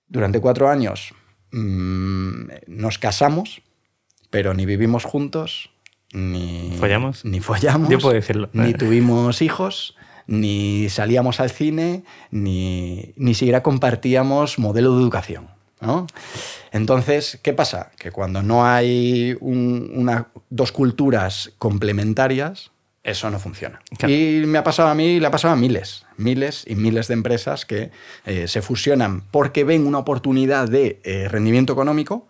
Durante 0.06 0.40
cuatro 0.40 0.68
años 0.68 1.12
mm, 1.50 2.44
nos 2.68 2.98
casamos, 3.00 3.62
pero 4.30 4.54
ni 4.54 4.64
vivimos 4.64 5.04
juntos, 5.04 5.70
ni 6.12 6.76
¿Follamos? 6.78 7.24
Ni 7.24 7.40
follamos. 7.40 7.88
Yo 7.88 7.98
puedo 7.98 8.14
decirlo. 8.14 8.48
Ni 8.52 8.74
tuvimos 8.74 9.42
hijos, 9.42 9.96
ni 10.26 10.88
salíamos 10.88 11.40
al 11.40 11.50
cine, 11.50 12.04
ni, 12.30 13.12
ni 13.16 13.34
siquiera 13.34 13.62
compartíamos 13.62 14.58
modelo 14.58 14.94
de 14.96 15.02
educación. 15.02 15.48
¿no? 15.80 16.06
Entonces, 16.72 17.38
¿qué 17.42 17.52
pasa? 17.52 17.90
Que 17.98 18.10
cuando 18.10 18.42
no 18.42 18.66
hay 18.66 19.36
un- 19.40 19.90
una, 19.94 20.28
dos 20.48 20.72
culturas 20.72 21.52
complementarias, 21.58 22.70
eso 23.02 23.28
no 23.30 23.38
funciona. 23.38 23.80
Claro. 23.98 24.14
Y 24.14 24.44
me 24.46 24.56
ha 24.56 24.64
pasado 24.64 24.88
a 24.88 24.94
mí, 24.94 25.20
le 25.20 25.26
ha 25.26 25.30
pasado 25.30 25.52
a 25.52 25.56
miles, 25.56 26.06
miles 26.16 26.64
y 26.66 26.74
miles 26.74 27.06
de 27.08 27.14
empresas 27.14 27.66
que 27.66 27.90
eh, 28.24 28.48
se 28.48 28.62
fusionan 28.62 29.24
porque 29.30 29.62
ven 29.64 29.86
una 29.86 29.98
oportunidad 29.98 30.68
de 30.68 31.00
eh, 31.04 31.28
rendimiento 31.28 31.74
económico. 31.74 32.28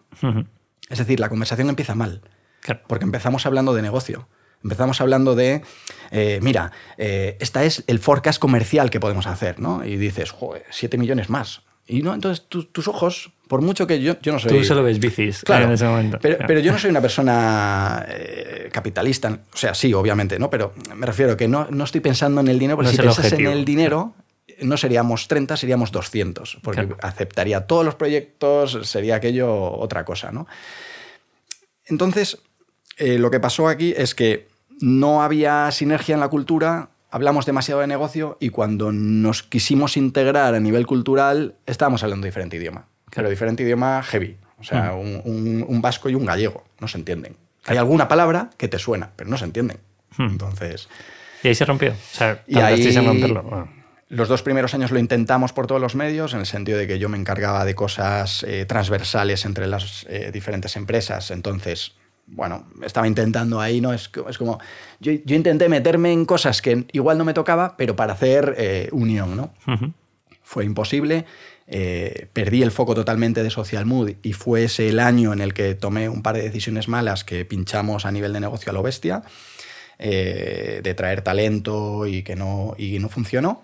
Es 0.90 0.98
decir, 0.98 1.20
la 1.20 1.28
conversación 1.28 1.68
empieza 1.68 1.94
mal, 1.94 2.22
Claro. 2.60 2.80
porque 2.88 3.04
empezamos 3.04 3.46
hablando 3.46 3.72
de 3.72 3.82
negocio. 3.82 4.26
Empezamos 4.64 5.00
hablando 5.00 5.34
de, 5.34 5.62
eh, 6.10 6.40
mira, 6.42 6.72
eh, 6.98 7.36
esta 7.38 7.64
es 7.64 7.84
el 7.86 7.98
forecast 8.00 8.38
comercial 8.40 8.90
que 8.90 8.98
podemos 8.98 9.26
hacer, 9.26 9.60
¿no? 9.60 9.84
Y 9.84 9.96
dices, 9.96 10.30
joder, 10.30 10.64
7 10.70 10.96
millones 10.98 11.28
más. 11.30 11.60
Y 11.86 12.00
no, 12.02 12.14
entonces 12.14 12.46
tu- 12.48 12.64
tus 12.64 12.88
ojos, 12.88 13.30
por 13.46 13.60
mucho 13.60 13.86
que 13.86 14.00
yo, 14.00 14.18
yo 14.22 14.32
no 14.32 14.38
soy... 14.38 14.50
Tú 14.50 14.64
solo 14.64 14.82
ves 14.82 14.98
bicis 14.98 15.42
Claro, 15.42 15.66
en 15.66 15.72
ese 15.72 15.84
momento. 15.84 16.18
Pero, 16.20 16.38
pero 16.46 16.60
yo 16.60 16.72
no 16.72 16.78
soy 16.80 16.88
una 16.88 17.02
persona 17.02 18.06
eh, 18.08 18.70
capitalista. 18.72 19.38
O 19.52 19.56
sea, 19.56 19.74
sí, 19.74 19.92
obviamente, 19.92 20.38
¿no? 20.38 20.48
Pero 20.48 20.72
me 20.96 21.04
refiero 21.04 21.36
que 21.36 21.46
no, 21.46 21.66
no 21.70 21.84
estoy 21.84 22.00
pensando 22.00 22.40
en 22.40 22.48
el 22.48 22.58
dinero, 22.58 22.76
porque 22.78 22.86
No 22.86 22.92
si 22.92 23.02
pensas 23.02 23.32
en 23.34 23.46
el 23.46 23.66
dinero, 23.66 24.14
no 24.62 24.78
seríamos 24.78 25.28
30, 25.28 25.58
seríamos 25.58 25.92
200, 25.92 26.56
porque 26.62 26.86
Claro. 26.86 26.96
aceptaría 27.02 27.66
todos 27.66 27.84
los 27.84 27.96
proyectos, 27.96 28.78
sería 28.88 29.16
aquello 29.16 29.52
otra 29.72 30.06
cosa, 30.06 30.32
¿no? 30.32 30.46
Entonces, 31.86 32.38
eh, 32.96 33.18
lo 33.18 33.30
que 33.30 33.40
pasó 33.40 33.68
aquí 33.68 33.92
es 33.96 34.14
que 34.14 34.48
no 34.80 35.22
había 35.22 35.70
sinergia 35.70 36.14
en 36.14 36.20
la 36.20 36.28
cultura, 36.28 36.90
hablamos 37.10 37.46
demasiado 37.46 37.80
de 37.80 37.86
negocio 37.86 38.36
y 38.40 38.50
cuando 38.50 38.92
nos 38.92 39.42
quisimos 39.42 39.96
integrar 39.96 40.54
a 40.54 40.60
nivel 40.60 40.86
cultural, 40.86 41.54
estábamos 41.66 42.02
hablando 42.02 42.24
diferente 42.26 42.56
idioma. 42.56 42.86
Pero 43.14 43.30
diferente 43.30 43.62
idioma 43.62 44.02
heavy. 44.02 44.36
O 44.58 44.64
sea, 44.64 44.94
un, 44.94 45.20
un- 45.24 45.64
un 45.68 45.82
vasco 45.82 46.08
y 46.08 46.14
un 46.14 46.24
gallego. 46.24 46.64
No 46.80 46.88
se 46.88 46.98
entienden. 46.98 47.36
Hay 47.66 47.76
alguna 47.76 48.08
palabra 48.08 48.50
que 48.56 48.66
te 48.68 48.78
suena, 48.78 49.10
pero 49.14 49.30
no 49.30 49.36
se 49.36 49.44
entienden. 49.44 49.78
Hmm. 50.16 50.24
Entonces, 50.30 50.88
Y 51.42 51.48
ahí 51.48 51.54
se 51.54 51.64
rompió. 51.64 51.92
O 51.92 51.94
sea, 52.16 52.42
Y 52.46 52.58
en 52.58 52.64
ahí- 52.64 52.96
romperlo. 53.06 53.42
Bueno. 53.42 53.68
los 54.08 54.28
dos 54.28 54.42
primeros 54.42 54.74
años 54.74 54.90
lo 54.90 54.98
intentamos 54.98 55.52
por 55.52 55.66
todos 55.66 55.80
los 55.80 55.94
medios, 55.94 56.34
en 56.34 56.40
el 56.40 56.46
sentido 56.46 56.78
de 56.78 56.86
que 56.86 56.98
yo 56.98 57.08
me 57.08 57.18
encargaba 57.18 57.64
de 57.64 57.74
cosas 57.74 58.42
eh, 58.44 58.64
transversales 58.66 59.44
entre 59.44 59.66
las 59.66 60.06
eh, 60.08 60.30
diferentes 60.32 60.76
empresas. 60.76 61.30
Entonces, 61.30 61.94
bueno, 62.26 62.66
estaba 62.82 63.06
intentando 63.06 63.60
ahí, 63.60 63.80
¿no? 63.80 63.92
Es, 63.92 64.10
es 64.28 64.38
como. 64.38 64.58
Yo, 65.00 65.12
yo 65.24 65.36
intenté 65.36 65.68
meterme 65.68 66.12
en 66.12 66.24
cosas 66.24 66.62
que 66.62 66.86
igual 66.92 67.18
no 67.18 67.24
me 67.24 67.34
tocaba, 67.34 67.76
pero 67.76 67.94
para 67.96 68.14
hacer 68.14 68.54
eh, 68.58 68.88
unión, 68.92 69.36
¿no? 69.36 69.52
Fue 70.42 70.64
imposible. 70.64 71.24
eh, 71.66 72.28
perdí 72.32 72.62
el 72.62 72.70
foco 72.70 72.94
totalmente 72.94 73.42
de 73.42 73.50
Social 73.50 73.86
Mood 73.86 74.12
y 74.22 74.32
fue 74.34 74.64
ese 74.64 74.88
el 74.88 75.00
año 75.00 75.32
en 75.32 75.40
el 75.40 75.54
que 75.54 75.74
tomé 75.74 76.08
un 76.08 76.22
par 76.22 76.36
de 76.36 76.42
decisiones 76.42 76.88
malas 76.88 77.24
que 77.24 77.44
pinchamos 77.44 78.04
a 78.04 78.12
nivel 78.12 78.32
de 78.34 78.40
negocio 78.40 78.70
a 78.70 78.74
lo 78.74 78.82
bestia, 78.82 79.22
eh, 79.98 80.80
de 80.82 80.94
traer 80.94 81.22
talento 81.22 82.06
y 82.06 82.22
que 82.22 82.36
no, 82.36 82.74
y 82.76 82.98
no 82.98 83.08
funcionó. 83.08 83.62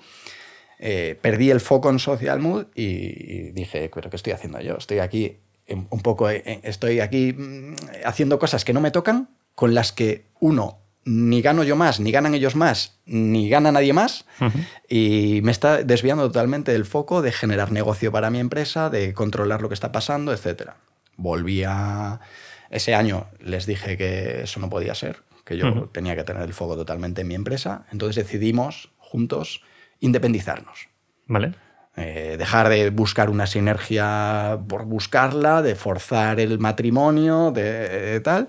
Perdí 1.20 1.50
el 1.50 1.60
foco 1.60 1.90
en 1.90 1.98
Social 1.98 2.40
Mood 2.40 2.68
y, 2.74 2.84
y 2.84 3.50
dije, 3.52 3.90
pero 3.94 4.08
¿qué 4.08 4.16
estoy 4.16 4.32
haciendo 4.32 4.60
yo? 4.60 4.78
Estoy 4.78 5.00
aquí 5.00 5.36
un 5.74 6.00
poco, 6.00 6.30
eh, 6.30 6.60
estoy 6.62 7.00
aquí 7.00 7.32
mm, 7.32 7.74
haciendo 8.04 8.38
cosas 8.38 8.64
que 8.64 8.72
no 8.72 8.80
me 8.80 8.90
tocan, 8.90 9.28
con 9.54 9.74
las 9.74 9.92
que 9.92 10.26
uno 10.40 10.78
ni 11.04 11.40
gano 11.40 11.64
yo 11.64 11.76
más, 11.76 11.98
ni 11.98 12.12
ganan 12.12 12.34
ellos 12.34 12.56
más, 12.56 13.00
ni 13.06 13.48
gana 13.48 13.72
nadie 13.72 13.92
más, 13.92 14.26
y 14.88 15.40
me 15.42 15.50
está 15.50 15.82
desviando 15.82 16.24
totalmente 16.26 16.72
del 16.72 16.84
foco 16.84 17.22
de 17.22 17.32
generar 17.32 17.72
negocio 17.72 18.12
para 18.12 18.30
mi 18.30 18.38
empresa, 18.38 18.90
de 18.90 19.14
controlar 19.14 19.62
lo 19.62 19.68
que 19.68 19.74
está 19.74 19.92
pasando, 19.92 20.32
etc. 20.32 20.72
Volví 21.16 21.64
a... 21.64 22.20
Ese 22.68 22.94
año 22.94 23.26
les 23.40 23.66
dije 23.66 23.96
que 23.96 24.42
eso 24.42 24.60
no 24.60 24.68
podía 24.68 24.94
ser, 24.94 25.22
que 25.44 25.56
yo 25.56 25.88
tenía 25.90 26.14
que 26.14 26.22
tener 26.22 26.42
el 26.42 26.52
foco 26.52 26.76
totalmente 26.76 27.22
en 27.22 27.28
mi 27.28 27.34
empresa, 27.34 27.86
entonces 27.90 28.24
decidimos 28.24 28.92
juntos 28.98 29.62
independizarnos. 30.00 30.88
¿Vale? 31.26 31.54
Eh, 31.96 32.36
dejar 32.38 32.68
de 32.68 32.90
buscar 32.90 33.30
una 33.30 33.46
sinergia 33.46 34.58
por 34.68 34.84
buscarla, 34.84 35.60
de 35.62 35.74
forzar 35.74 36.40
el 36.40 36.58
matrimonio, 36.58 37.50
de, 37.50 37.88
de 37.88 38.20
tal. 38.20 38.48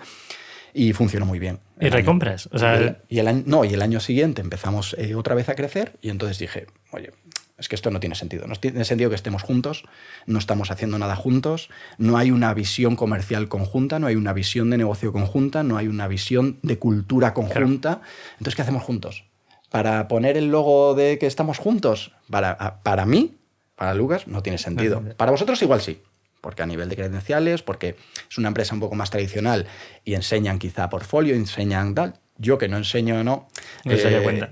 Y 0.73 0.93
funcionó 0.93 1.25
muy 1.25 1.39
bien. 1.39 1.59
¿Y 1.79 1.89
recompras? 1.89 2.47
O 2.51 2.57
sea- 2.59 2.75
y 2.79 2.83
el, 2.83 2.97
y 3.09 3.19
el 3.19 3.27
año, 3.27 3.43
no, 3.45 3.65
y 3.65 3.73
el 3.73 3.81
año 3.81 3.99
siguiente 3.99 4.41
empezamos 4.41 4.95
eh, 4.97 5.15
otra 5.15 5.35
vez 5.35 5.49
a 5.49 5.55
crecer 5.55 5.97
y 6.01 6.09
entonces 6.09 6.37
dije, 6.39 6.67
oye, 6.91 7.11
es 7.57 7.67
que 7.67 7.75
esto 7.75 7.91
no 7.91 7.99
tiene 7.99 8.15
sentido. 8.15 8.47
No 8.47 8.55
tiene 8.55 8.85
sentido 8.85 9.09
que 9.09 9.15
estemos 9.15 9.41
juntos, 9.43 9.83
no 10.27 10.39
estamos 10.39 10.71
haciendo 10.71 10.97
nada 10.97 11.15
juntos, 11.15 11.69
no 11.97 12.17
hay 12.17 12.31
una 12.31 12.53
visión 12.53 12.95
comercial 12.95 13.49
conjunta, 13.49 13.99
no 13.99 14.07
hay 14.07 14.15
una 14.15 14.33
visión 14.33 14.69
de 14.69 14.77
negocio 14.77 15.11
conjunta, 15.11 15.61
no 15.63 15.77
hay 15.77 15.87
una 15.87 16.07
visión 16.07 16.57
de 16.61 16.79
cultura 16.79 17.33
conjunta. 17.33 18.01
Entonces, 18.33 18.55
¿qué 18.55 18.61
hacemos 18.61 18.83
juntos? 18.83 19.25
Para 19.71 20.07
poner 20.07 20.37
el 20.37 20.51
logo 20.51 20.93
de 20.93 21.17
que 21.17 21.25
estamos 21.25 21.57
juntos, 21.57 22.11
para, 22.29 22.83
para 22.83 23.05
mí, 23.05 23.37
para 23.75 23.95
Lucas, 23.95 24.27
no 24.27 24.43
tiene 24.43 24.57
sentido. 24.59 25.01
Para 25.17 25.31
vosotros 25.31 25.59
igual 25.63 25.81
sí, 25.81 26.01
porque 26.41 26.61
a 26.61 26.65
nivel 26.65 26.89
de 26.89 26.97
credenciales, 26.97 27.63
porque 27.63 27.95
es 28.29 28.37
una 28.37 28.49
empresa 28.49 28.75
un 28.75 28.81
poco 28.81 28.95
más 28.95 29.09
tradicional 29.09 29.65
y 30.03 30.13
enseñan 30.13 30.59
quizá 30.59 30.89
portfolio, 30.89 31.33
enseñan 31.33 31.95
tal. 31.95 32.19
Yo 32.37 32.57
que 32.57 32.67
no 32.67 32.77
enseño, 32.77 33.23
no. 33.23 33.47
No 33.85 33.97
se 33.97 34.17
eh, 34.17 34.21
cuenta. 34.21 34.49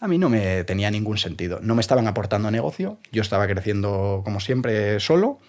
A 0.00 0.06
mí 0.06 0.18
no 0.18 0.28
me 0.28 0.62
tenía 0.64 0.90
ningún 0.90 1.18
sentido. 1.18 1.58
No 1.60 1.74
me 1.74 1.80
estaban 1.80 2.06
aportando 2.06 2.50
negocio, 2.50 2.98
yo 3.10 3.22
estaba 3.22 3.46
creciendo 3.48 4.22
como 4.24 4.38
siempre 4.38 5.00
solo 5.00 5.40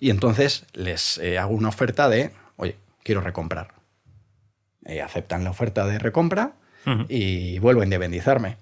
y 0.00 0.08
entonces 0.08 0.64
les 0.72 1.18
eh, 1.18 1.38
hago 1.38 1.54
una 1.54 1.68
oferta 1.68 2.08
de, 2.08 2.30
oye, 2.56 2.76
quiero 3.02 3.20
recomprar. 3.20 3.74
Eh, 4.86 5.02
aceptan 5.02 5.44
la 5.44 5.50
oferta 5.50 5.86
de 5.86 5.98
recompra 5.98 6.54
Ujú. 6.86 7.04
y 7.08 7.58
vuelvo 7.58 7.82
a 7.82 7.84
independizarme. 7.84 8.56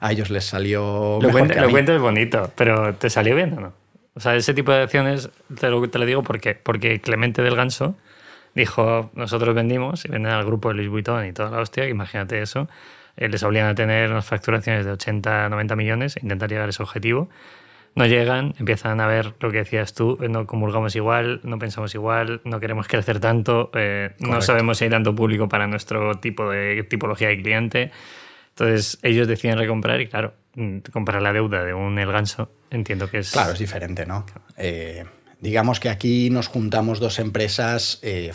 A 0.00 0.12
ellos 0.12 0.30
les 0.30 0.44
salió 0.44 1.18
Lo, 1.20 1.30
cuento, 1.30 1.60
lo 1.60 1.70
cuento 1.70 1.92
es 1.92 2.00
bonito, 2.00 2.52
pero 2.54 2.94
¿te 2.94 3.10
salió 3.10 3.34
bien 3.34 3.54
o 3.58 3.60
no? 3.60 3.72
O 4.14 4.20
sea, 4.20 4.36
ese 4.36 4.54
tipo 4.54 4.72
de 4.72 4.82
acciones, 4.82 5.30
te 5.58 5.68
lo, 5.68 5.88
te 5.88 5.98
lo 5.98 6.06
digo 6.06 6.22
porque, 6.22 6.54
porque 6.54 7.00
Clemente 7.00 7.42
del 7.42 7.56
Ganso 7.56 7.96
dijo, 8.54 9.10
nosotros 9.14 9.54
vendimos 9.54 10.04
y 10.04 10.08
venden 10.08 10.32
al 10.32 10.44
grupo 10.44 10.68
de 10.68 10.74
Luis 10.74 10.88
Vuitton 10.88 11.26
y 11.26 11.32
toda 11.32 11.50
la 11.50 11.58
hostia, 11.58 11.88
imagínate 11.88 12.42
eso, 12.42 12.68
eh, 13.16 13.28
les 13.28 13.42
obligan 13.42 13.68
a 13.68 13.74
tener 13.74 14.10
unas 14.10 14.24
facturaciones 14.24 14.84
de 14.84 14.92
80, 14.92 15.48
90 15.48 15.76
millones, 15.76 16.16
e 16.16 16.20
intentar 16.22 16.48
llegar 16.48 16.66
a 16.66 16.70
ese 16.70 16.82
objetivo. 16.82 17.28
No 17.94 18.06
llegan, 18.06 18.54
empiezan 18.58 19.00
a 19.00 19.06
ver 19.06 19.34
lo 19.40 19.50
que 19.50 19.58
decías 19.58 19.92
tú, 19.92 20.18
eh, 20.22 20.28
no 20.28 20.46
comulgamos 20.46 20.94
igual, 20.94 21.40
no 21.42 21.58
pensamos 21.58 21.94
igual, 21.94 22.40
no 22.44 22.60
queremos 22.60 22.86
crecer 22.86 23.18
tanto, 23.18 23.70
eh, 23.74 24.14
no 24.20 24.40
sabemos 24.40 24.78
si 24.78 24.84
hay 24.84 24.90
tanto 24.90 25.14
público 25.14 25.48
para 25.48 25.66
nuestro 25.66 26.14
tipo 26.16 26.48
de 26.50 26.84
tipología 26.84 27.28
de 27.28 27.42
cliente. 27.42 27.90
Entonces 28.50 28.98
ellos 29.02 29.28
deciden 29.28 29.58
recomprar 29.58 30.00
y 30.00 30.08
claro, 30.08 30.34
mm, 30.54 30.78
comprar 30.92 31.22
la 31.22 31.32
deuda 31.32 31.64
de 31.64 31.74
un 31.74 31.98
El 31.98 32.10
Ganso 32.10 32.50
entiendo 32.70 33.10
que 33.10 33.18
es... 33.18 33.30
Claro, 33.32 33.52
es 33.52 33.58
diferente, 33.58 34.06
¿no? 34.06 34.26
Eh, 34.56 35.04
digamos 35.40 35.80
que 35.80 35.88
aquí 35.88 36.30
nos 36.30 36.48
juntamos 36.48 37.00
dos 37.00 37.18
empresas, 37.18 37.98
eh, 38.02 38.32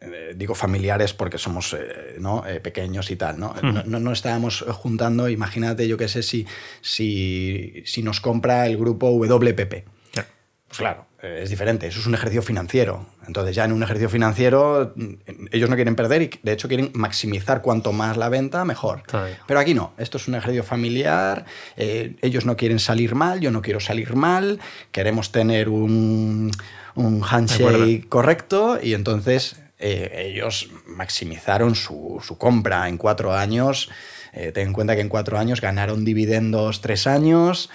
eh, 0.00 0.34
digo 0.36 0.54
familiares 0.54 1.12
porque 1.12 1.38
somos 1.38 1.74
eh, 1.74 2.16
¿no? 2.20 2.46
Eh, 2.46 2.60
pequeños 2.60 3.10
y 3.10 3.16
tal, 3.16 3.40
¿no? 3.40 3.54
No, 3.62 3.82
no, 3.82 3.98
no 3.98 4.12
estábamos 4.12 4.64
juntando, 4.68 5.28
imagínate, 5.28 5.88
yo 5.88 5.96
qué 5.96 6.06
sé, 6.06 6.22
si, 6.22 6.46
si, 6.80 7.82
si 7.84 8.04
nos 8.04 8.20
compra 8.20 8.66
el 8.66 8.76
grupo 8.76 9.10
WPP. 9.10 9.84
Claro. 10.12 10.28
Pues 10.68 10.78
claro, 10.78 11.06
es 11.20 11.50
diferente, 11.50 11.88
eso 11.88 11.98
es 11.98 12.06
un 12.06 12.14
ejercicio 12.14 12.42
financiero. 12.42 13.06
Entonces 13.26 13.56
ya 13.56 13.64
en 13.64 13.72
un 13.72 13.82
ejercicio 13.82 14.08
financiero 14.08 14.92
mm, 14.94 15.46
ellos 15.50 15.68
no 15.68 15.74
quieren 15.74 15.96
perder 15.96 16.22
y 16.22 16.30
de 16.44 16.52
hecho 16.52 16.68
quieren 16.68 16.92
maximizar 16.94 17.60
cuanto 17.60 17.92
más 17.92 18.16
la 18.16 18.28
venta, 18.28 18.64
mejor. 18.64 19.02
Pero 19.48 19.58
aquí 19.58 19.74
no, 19.74 19.94
esto 19.98 20.18
es 20.18 20.28
un 20.28 20.36
ejercicio 20.36 20.62
familiar, 20.62 21.44
eh, 21.76 22.14
ellos 22.22 22.46
no 22.46 22.56
quieren 22.56 22.78
salir 22.78 23.16
mal, 23.16 23.40
yo 23.40 23.50
no 23.50 23.62
quiero 23.62 23.80
salir 23.80 24.14
mal, 24.14 24.60
queremos 24.92 25.32
tener 25.32 25.68
un, 25.68 26.52
un 26.94 27.24
handshake 27.24 28.08
correcto 28.08 28.78
y 28.80 28.94
entonces 28.94 29.56
eh, 29.78 30.32
ellos 30.32 30.70
maximizaron 30.86 31.74
su, 31.74 32.22
su 32.24 32.36
compra 32.38 32.88
en 32.88 32.98
cuatro 32.98 33.34
años. 33.34 33.90
Eh, 34.32 34.52
ten 34.52 34.68
en 34.68 34.72
cuenta 34.72 34.94
que 34.94 35.00
en 35.00 35.08
cuatro 35.08 35.38
años 35.38 35.60
ganaron 35.60 36.04
dividendos 36.04 36.80
tres 36.80 37.06
años, 37.06 37.70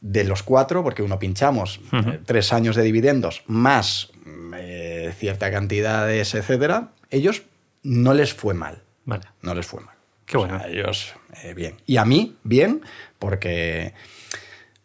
de 0.00 0.24
los 0.24 0.42
cuatro, 0.42 0.82
porque 0.82 1.02
uno 1.02 1.18
pinchamos, 1.18 1.80
eh, 1.92 2.20
tres 2.24 2.52
años 2.52 2.76
de 2.76 2.82
dividendos 2.82 3.42
más 3.46 4.10
eh, 4.56 5.12
cierta 5.18 5.50
cantidades, 5.50 6.34
etcétera, 6.34 6.92
ellos 7.10 7.42
no 7.82 8.14
les 8.14 8.34
fue 8.34 8.54
mal. 8.54 8.82
Vale. 9.04 9.24
No 9.42 9.54
les 9.54 9.66
fue 9.66 9.80
mal. 9.80 9.94
Qué 10.26 10.36
bueno. 10.36 10.58
Sea, 10.58 10.68
ellos, 10.68 11.14
bien. 11.54 11.76
Y 11.86 11.98
a 11.98 12.04
mí, 12.04 12.36
bien, 12.42 12.82
porque 13.18 13.94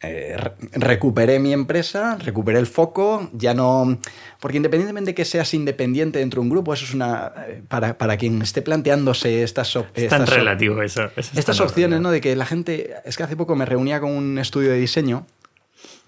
eh, 0.03 0.35
re- 0.37 0.53
recuperé 0.73 1.39
mi 1.39 1.53
empresa, 1.53 2.17
recuperé 2.17 2.57
el 2.59 2.67
foco, 2.67 3.29
ya 3.33 3.53
no... 3.53 3.99
Porque 4.39 4.57
independientemente 4.57 5.11
de 5.11 5.15
que 5.15 5.25
seas 5.25 5.53
independiente 5.53 6.19
dentro 6.19 6.41
de 6.41 6.45
un 6.47 6.49
grupo, 6.49 6.73
eso 6.73 6.85
es 6.85 6.93
una... 6.93 7.31
eh, 7.47 7.61
Para, 7.67 7.97
para 7.97 8.17
quien 8.17 8.41
esté 8.41 8.61
planteándose 8.61 9.43
estas... 9.43 9.75
op- 9.75 9.85
Es 9.93 10.09
tan 10.09 10.21
estas 10.23 10.29
op- 10.29 10.35
relativo 10.39 10.81
eso. 10.81 11.03
eso 11.05 11.11
es 11.31 11.37
estas 11.37 11.57
tan 11.57 11.67
opciones, 11.67 11.99
relativo. 11.99 12.01
¿no? 12.09 12.11
De 12.11 12.21
que 12.21 12.35
la 12.35 12.45
gente. 12.45 12.93
Es 13.05 13.15
que 13.17 13.23
hace 13.23 13.35
poco 13.35 13.55
me 13.55 13.65
reunía 13.65 13.99
con 13.99 14.09
un 14.11 14.37
estudio 14.39 14.71
de 14.71 14.77
diseño, 14.79 15.27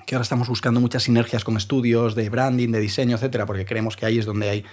que 0.08 0.16
ahora 0.16 0.24
estamos 0.24 0.50
buscando 0.50 0.80
muchas 0.82 1.04
sinergias 1.04 1.44
con 1.44 1.56
estudios 1.56 2.16
de 2.16 2.30
branding, 2.30 2.70
de 2.72 2.80
diseño, 2.80 3.16
etcétera, 3.16 3.46
porque 3.46 3.66
creemos 3.66 3.96
que 3.96 4.06
ahí 4.06 4.18
es 4.20 4.26
donde 4.26 4.50
hay. 4.50 4.66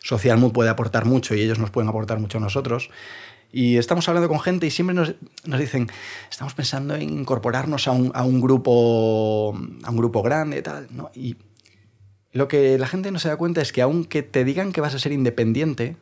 Social 0.00 0.38
Mood 0.38 0.52
puede 0.52 0.70
aportar 0.70 1.04
mucho 1.04 1.34
y 1.36 1.40
ellos 1.42 1.58
nos 1.60 1.70
pueden 1.70 1.88
aportar 1.88 2.18
mucho 2.18 2.38
a 2.38 2.40
nosotros. 2.40 2.90
Y 3.52 3.76
estamos 3.76 4.08
hablando 4.08 4.28
con 4.28 4.40
gente 4.40 4.66
y 4.66 4.70
siempre 4.70 4.94
nos, 4.94 5.14
nos 5.44 5.60
dicen, 5.60 5.88
estamos 6.30 6.54
pensando 6.54 6.94
en 6.94 7.02
incorporarnos 7.02 7.86
a 7.86 7.92
un, 7.92 8.10
a 8.14 8.24
un 8.24 8.40
grupo 8.40 9.54
a 9.84 9.90
un 9.90 9.96
grupo 9.96 10.22
grande 10.22 10.58
y 10.58 10.62
tal, 10.62 10.88
¿no? 10.90 11.10
Y, 11.14 11.36
lo 12.32 12.48
que 12.48 12.78
la 12.78 12.86
gente 12.86 13.10
no 13.10 13.18
se 13.18 13.28
da 13.28 13.36
cuenta 13.36 13.60
es 13.60 13.72
que 13.72 13.82
aunque 13.82 14.22
te 14.22 14.42
digan 14.42 14.72
que 14.72 14.80
vas 14.80 14.94
a 14.94 14.98
ser 14.98 15.12
independiente, 15.12 15.96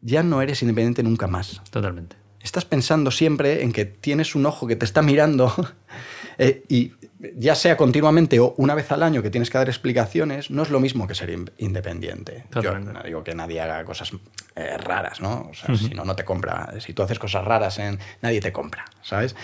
ya 0.00 0.22
no 0.22 0.40
eres 0.40 0.62
independiente 0.62 1.02
nunca 1.02 1.26
más. 1.26 1.60
Totalmente. 1.70 2.16
Estás 2.42 2.64
pensando 2.64 3.10
siempre 3.10 3.62
en 3.62 3.72
que 3.72 3.84
tienes 3.84 4.34
un 4.34 4.46
ojo 4.46 4.66
que 4.66 4.76
te 4.76 4.86
está 4.86 5.02
mirando 5.02 5.52
eh, 6.38 6.64
y 6.68 6.92
ya 7.36 7.54
sea 7.54 7.76
continuamente 7.76 8.40
o 8.40 8.54
una 8.56 8.74
vez 8.74 8.90
al 8.92 9.02
año 9.02 9.22
que 9.22 9.28
tienes 9.28 9.50
que 9.50 9.58
dar 9.58 9.68
explicaciones, 9.68 10.50
no 10.50 10.62
es 10.62 10.70
lo 10.70 10.80
mismo 10.80 11.06
que 11.06 11.14
ser 11.14 11.28
in- 11.28 11.50
independiente. 11.58 12.44
Yo 12.54 12.62
Totalmente. 12.62 12.92
no 12.94 13.02
digo 13.02 13.22
que 13.22 13.34
nadie 13.34 13.60
haga 13.60 13.84
cosas 13.84 14.12
eh, 14.58 14.76
raras, 14.76 15.20
¿no? 15.20 15.48
O 15.50 15.54
sea, 15.54 15.76
si 15.76 15.90
no, 15.90 16.04
no 16.04 16.16
te 16.16 16.24
compra. 16.24 16.74
Si 16.80 16.92
tú 16.92 17.04
haces 17.04 17.18
cosas 17.20 17.44
raras, 17.44 17.78
en, 17.78 18.00
nadie 18.22 18.40
te 18.40 18.50
compra, 18.50 18.86
¿sabes? 19.02 19.36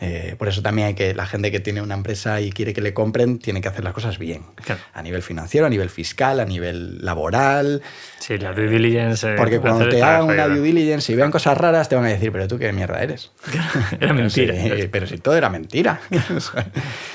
Eh, 0.00 0.34
por 0.38 0.48
eso 0.48 0.62
también 0.62 0.88
hay 0.88 0.94
que, 0.94 1.14
la 1.14 1.26
gente 1.26 1.50
que 1.52 1.60
tiene 1.60 1.82
una 1.82 1.94
empresa 1.94 2.40
y 2.40 2.50
quiere 2.52 2.72
que 2.72 2.80
le 2.80 2.94
compren, 2.94 3.38
tiene 3.38 3.60
que 3.60 3.68
hacer 3.68 3.84
las 3.84 3.92
cosas 3.92 4.18
bien. 4.18 4.44
Claro. 4.56 4.80
A 4.94 5.02
nivel 5.02 5.22
financiero, 5.22 5.66
a 5.66 5.68
nivel 5.68 5.90
fiscal, 5.90 6.40
a 6.40 6.46
nivel 6.46 7.04
laboral. 7.04 7.82
Sí, 8.18 8.38
la 8.38 8.54
due 8.54 8.66
diligence. 8.68 9.30
eh, 9.30 9.34
Porque 9.36 9.60
cuando 9.60 9.88
te 9.88 10.02
hagan 10.02 10.24
una 10.24 10.48
due 10.48 10.60
diligence 10.60 11.12
y 11.12 11.16
vean 11.16 11.30
cosas 11.30 11.58
raras, 11.58 11.90
te 11.90 11.96
van 11.96 12.06
a 12.06 12.08
decir, 12.08 12.32
pero 12.32 12.48
tú 12.48 12.58
qué 12.58 12.72
mierda 12.72 13.02
eres. 13.02 13.32
Era 14.00 14.14
mentira. 14.14 14.54
Sí, 14.54 14.88
pero 14.90 15.06
si 15.06 15.18
todo 15.18 15.36
era 15.36 15.50
mentira. 15.50 16.00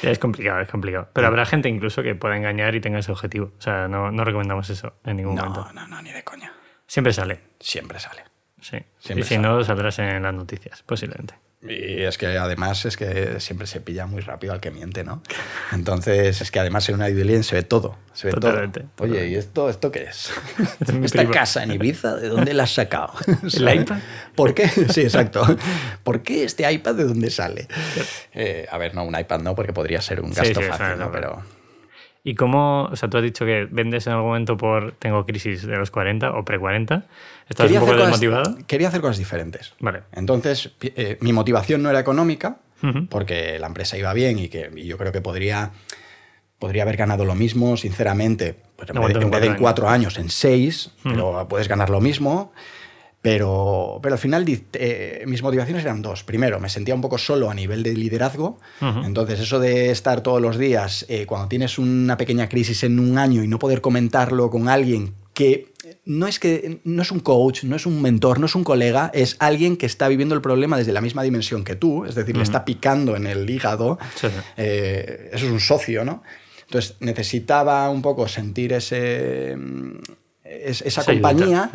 Es 0.04 0.20
complicado, 0.20 0.62
es 0.62 0.70
complicado. 0.70 1.08
Pero 1.14 1.28
habrá 1.28 1.46
gente 1.46 1.70
incluso 1.70 2.04
que 2.04 2.14
pueda 2.16 2.38
engañar 2.38 2.76
y 2.76 2.82
tenga 2.82 3.00
ese 3.00 3.12
objetivo. 3.12 3.52
O 3.58 3.62
sea, 3.62 3.88
no, 3.88 4.12
no 4.12 4.24
recomendamos 4.24 4.70
eso 4.70 4.94
en 5.06 5.18
ningún 5.18 5.36
momento. 5.36 5.68
no, 5.74 5.82
no, 5.82 5.88
no, 5.88 6.02
ni 6.02 6.12
de 6.12 6.24
coña. 6.24 6.54
Siempre 6.88 7.14
sale. 7.14 7.40
Siempre 7.60 8.00
sale. 8.00 8.24
Sí. 8.62 8.78
Siempre 9.00 9.26
y 9.26 9.28
si 9.28 9.36
sale. 9.36 9.48
no, 9.48 9.64
saldrás 9.64 10.00
en 10.00 10.24
las 10.24 10.34
noticias, 10.34 10.84
posiblemente. 10.84 11.36
Y 11.62 12.04
es 12.04 12.20
que 12.20 12.38
además 12.38 12.86
es 12.86 12.98
que 12.98 13.40
siempre 13.40 13.66
se 13.66 13.82
pilla 13.82 14.06
muy 14.06 14.22
rápido 14.22 14.54
al 14.54 14.60
que 14.60 14.70
miente, 14.70 15.04
¿no? 15.04 15.24
Entonces 15.72 16.40
es 16.40 16.52
que 16.52 16.60
además 16.60 16.88
en 16.88 16.96
una 16.96 17.08
due 17.08 17.16
diligence 17.16 17.50
se 17.50 17.56
ve 17.56 17.64
todo. 17.64 17.98
Se 18.14 18.28
ve 18.28 18.34
Totalmente, 18.34 18.86
todo. 18.96 19.08
Oye, 19.08 19.28
¿y 19.28 19.36
esto, 19.36 19.68
esto 19.68 19.92
qué 19.92 20.04
es? 20.04 20.32
Esta 20.80 21.20
prima. 21.20 21.32
casa 21.32 21.64
en 21.64 21.72
Ibiza, 21.72 22.16
¿de 22.16 22.30
dónde 22.30 22.54
la 22.54 22.64
has 22.64 22.74
sacado? 22.74 23.12
¿El 23.58 23.76
iPad? 23.82 23.98
¿Por 24.36 24.54
qué? 24.54 24.68
Sí, 24.68 25.02
exacto. 25.02 25.44
¿Por 26.04 26.22
qué 26.22 26.44
este 26.44 26.72
iPad 26.72 26.94
de 26.94 27.06
dónde 27.06 27.32
sale? 27.32 27.68
Eh, 28.34 28.68
a 28.70 28.78
ver, 28.78 28.94
no, 28.94 29.04
un 29.04 29.18
iPad 29.18 29.40
no, 29.40 29.56
porque 29.56 29.74
podría 29.74 30.00
ser 30.02 30.22
un 30.22 30.32
gasto 30.32 30.62
sí, 30.62 30.68
fácil, 30.68 31.00
¿no? 31.00 31.12
Pero 31.12 31.44
¿Y 32.28 32.36
cómo, 32.36 32.90
o 32.92 32.96
sea, 32.98 33.10
tú 33.10 33.16
has 33.16 33.24
dicho 33.24 33.46
que 33.46 33.70
vendes 33.72 34.06
en 34.06 34.12
algún 34.12 34.28
momento 34.28 34.58
por 34.58 34.92
tengo 35.00 35.26
crisis 35.26 35.66
de 35.66 35.78
los 35.78 35.92
40 35.92 36.32
o 36.32 36.44
pre-40? 36.44 37.06
¿Estás 37.48 37.72
un 37.72 37.80
poco 37.80 37.94
cosas, 37.94 38.08
desmotivado? 38.08 38.58
quería 38.68 38.90
hacer 38.90 39.00
cosas 39.00 39.18
diferentes. 39.18 39.74
Vale. 39.80 40.02
Entonces, 40.12 40.72
eh, 40.82 41.18
mi 41.22 41.32
motivación 41.32 41.82
no 41.82 41.90
era 41.90 42.02
económica, 42.02 42.58
porque 43.10 43.58
la 43.60 43.68
empresa 43.68 43.98
iba 43.98 44.12
bien 44.12 44.40
y 44.40 44.50
que 44.50 44.70
y 44.76 44.88
yo 44.88 44.98
creo 44.98 45.14
que 45.14 45.22
podría, 45.22 45.72
podría 46.60 46.84
haber 46.84 46.98
ganado 46.98 47.24
lo 47.24 47.34
mismo, 47.34 47.78
sinceramente, 47.78 48.58
pues 48.76 48.90
en, 48.90 49.00
vez, 49.00 49.16
en 49.16 49.32
vez 49.32 49.42
de 49.42 49.48
en 49.48 49.56
cuatro 49.56 49.88
años, 49.88 50.18
en 50.18 50.30
seis, 50.30 50.92
pero 51.04 51.48
puedes 51.48 51.70
ganar 51.70 51.90
lo 51.90 52.02
mismo. 52.02 52.52
Pero, 53.22 54.00
pero 54.02 54.14
al 54.16 54.20
final 54.20 54.46
eh, 54.74 55.24
mis 55.28 55.42
motivaciones 55.42 55.84
eran 55.84 56.02
dos. 56.02 56.24
Primero, 56.24 56.60
me 56.60 56.70
sentía 56.70 56.96
un 56.96 57.02
poco 57.02 57.18
solo 57.18 57.50
a 57.50 57.54
nivel 57.54 57.84
de 57.84 57.94
liderazgo. 57.94 58.60
Entonces, 58.80 59.40
eso 59.40 59.60
de 59.60 59.90
estar 59.92 60.22
todos 60.22 60.42
los 60.42 60.58
días, 60.58 61.06
eh, 61.10 61.26
cuando 61.26 61.48
tienes 61.48 61.78
una 61.80 62.16
pequeña 62.16 62.48
crisis 62.48 62.84
en 62.84 63.00
un 63.00 63.18
año 63.18 63.44
y 63.44 63.48
no 63.48 63.60
poder 63.60 63.82
comentarlo 63.82 64.50
con 64.50 64.70
alguien 64.70 65.14
que 65.34 65.74
no 66.06 66.26
es 66.28 66.40
que 66.40 66.80
no 66.84 67.02
es 67.02 67.12
un 67.12 67.20
coach, 67.20 67.64
no 67.64 67.76
es 67.76 67.86
un 67.86 68.02
mentor, 68.02 68.40
no 68.40 68.46
es 68.46 68.56
un 68.56 68.64
colega, 68.64 69.12
es 69.14 69.36
alguien 69.40 69.78
que 69.78 69.86
está 69.86 70.08
viviendo 70.08 70.34
el 70.36 70.42
problema 70.42 70.78
desde 70.78 70.92
la 70.94 71.02
misma 71.02 71.22
dimensión 71.24 71.64
que 71.64 71.76
tú, 71.76 72.06
es 72.06 72.16
decir, 72.16 72.36
le 72.36 72.44
está 72.44 72.66
picando 72.66 73.16
en 73.16 73.28
el 73.28 73.48
hígado. 73.50 74.00
Sí, 74.16 74.28
sí. 74.28 74.34
Eh, 74.58 75.30
eso 75.34 75.46
es 75.46 75.52
un 75.52 75.60
socio, 75.60 76.04
¿no? 76.06 76.24
Entonces 76.66 76.96
necesitaba 77.02 77.90
un 77.90 78.02
poco 78.02 78.28
sentir 78.28 78.74
ese, 78.74 79.56
es- 80.44 80.82
esa 80.82 81.02
compañía. 81.22 81.70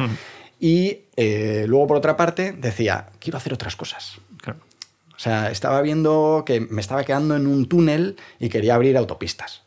Y 0.62 1.06
eh, 1.16 1.64
luego 1.66 1.88
por 1.88 1.96
otra 1.96 2.16
parte 2.16 2.52
decía, 2.52 3.08
quiero 3.18 3.36
hacer 3.36 3.52
otras 3.52 3.74
cosas. 3.74 4.20
Claro. 4.40 4.60
O 5.12 5.18
sea, 5.18 5.50
estaba 5.50 5.82
viendo 5.82 6.44
que 6.46 6.60
me 6.60 6.80
estaba 6.80 7.02
quedando 7.02 7.34
en 7.34 7.48
un 7.48 7.68
túnel 7.68 8.14
y 8.38 8.48
quería 8.48 8.76
abrir 8.76 8.96
autopistas. 8.96 9.64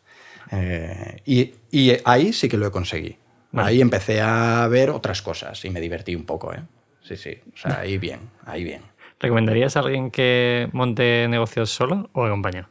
Eh, 0.51 1.21
y, 1.25 1.53
y 1.69 1.97
ahí 2.05 2.31
sí 2.31 2.47
que 2.47 2.55
lo 2.55 2.71
conseguí. 2.71 3.17
Ahí 3.51 3.81
empecé 3.81 4.21
a 4.21 4.65
ver 4.69 4.89
otras 4.89 5.21
cosas 5.21 5.65
y 5.65 5.69
me 5.69 5.81
divertí 5.81 6.15
un 6.15 6.25
poco, 6.25 6.53
¿eh? 6.53 6.63
Sí, 7.03 7.17
sí. 7.17 7.41
O 7.53 7.57
sea, 7.57 7.79
ahí 7.81 7.97
bien, 7.97 8.29
ahí 8.45 8.63
bien. 8.63 8.83
¿Recomendarías 9.19 9.75
a 9.75 9.81
alguien 9.81 10.11
que 10.11 10.69
monte 10.71 11.27
negocios 11.27 11.71
solo 11.71 12.09
o 12.13 12.23
acompañado? 12.23 12.69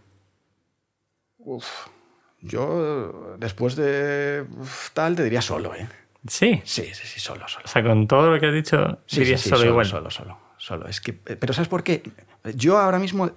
Uf, 1.36 1.88
yo 2.40 3.36
después 3.38 3.76
de 3.76 4.46
uf, 4.58 4.92
tal 4.94 5.14
te 5.14 5.24
diría 5.24 5.42
solo, 5.42 5.74
¿eh? 5.74 5.86
Sí. 6.26 6.60
Sí, 6.64 6.84
sí, 6.92 7.06
sí, 7.06 7.20
solo, 7.20 7.46
solo. 7.48 7.64
O 7.64 7.68
sea, 7.68 7.82
con 7.82 8.06
todo 8.06 8.30
lo 8.30 8.40
que 8.40 8.46
has 8.46 8.54
dicho, 8.54 8.98
Sí, 9.06 9.20
dirías 9.20 9.40
sí, 9.40 9.50
sí, 9.50 9.56
solo, 9.56 9.70
igual. 9.70 9.86
Solo, 9.86 10.10
solo, 10.10 10.38
solo. 10.56 10.88
Es 10.88 11.00
que, 11.00 11.12
pero 11.12 11.52
¿sabes 11.52 11.68
por 11.68 11.82
qué? 11.82 12.02
Yo 12.54 12.78
ahora 12.78 12.98
mismo 12.98 13.30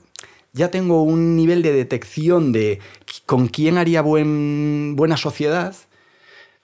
ya 0.54 0.70
tengo 0.72 1.04
un 1.04 1.36
nivel 1.36 1.62
de 1.62 1.74
detección 1.74 2.52
de 2.52 2.80
con 3.26 3.48
quién 3.48 3.78
haría 3.78 4.02
buen, 4.02 4.96
buena 4.96 5.18
sociedad, 5.18 5.76